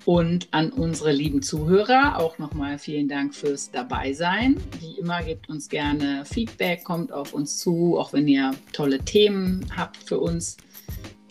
Und 0.04 0.48
an 0.52 0.70
unsere 0.70 1.12
lieben 1.12 1.42
Zuhörer 1.42 2.18
auch 2.18 2.38
nochmal 2.38 2.78
vielen 2.78 3.08
Dank 3.08 3.34
fürs 3.34 3.70
Dabeisein. 3.70 4.56
Wie 4.80 4.98
immer, 4.98 5.22
gebt 5.22 5.50
uns 5.50 5.68
gerne 5.68 6.24
Feedback, 6.24 6.82
kommt 6.84 7.12
auf 7.12 7.34
uns 7.34 7.58
zu, 7.58 7.98
auch 7.98 8.14
wenn 8.14 8.26
ihr 8.26 8.54
tolle 8.72 9.00
Themen 9.00 9.66
habt 9.76 9.98
für 9.98 10.18
uns 10.18 10.56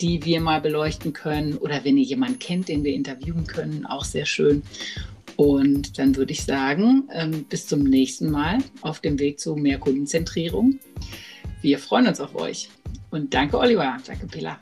die 0.00 0.24
wir 0.24 0.40
mal 0.40 0.60
beleuchten 0.60 1.12
können 1.12 1.54
oder 1.54 1.84
wenn 1.84 1.96
ihr 1.96 2.04
jemanden 2.04 2.38
kennt, 2.38 2.68
den 2.68 2.84
wir 2.84 2.92
interviewen 2.94 3.46
können, 3.46 3.86
auch 3.86 4.04
sehr 4.04 4.26
schön. 4.26 4.62
Und 5.36 5.98
dann 5.98 6.16
würde 6.16 6.32
ich 6.32 6.44
sagen, 6.44 7.08
ähm, 7.12 7.44
bis 7.44 7.66
zum 7.66 7.84
nächsten 7.84 8.30
Mal 8.30 8.58
auf 8.80 9.00
dem 9.00 9.18
Weg 9.18 9.38
zu 9.38 9.54
mehr 9.54 9.78
Kundenzentrierung. 9.78 10.78
Wir 11.62 11.78
freuen 11.78 12.08
uns 12.08 12.20
auf 12.20 12.34
euch. 12.34 12.68
Und 13.10 13.32
danke, 13.34 13.58
Oliver. 13.58 13.98
Danke, 14.04 14.26
Pilar. 14.26 14.60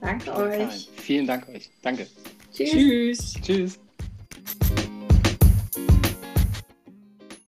Danke 0.00 0.34
euch. 0.34 0.88
Vielen 0.96 1.26
Dank 1.26 1.48
euch. 1.48 1.70
Danke. 1.82 2.06
Tschüss. 2.52 2.70
Tschüss. 2.70 3.34
Tschüss. 3.42 3.78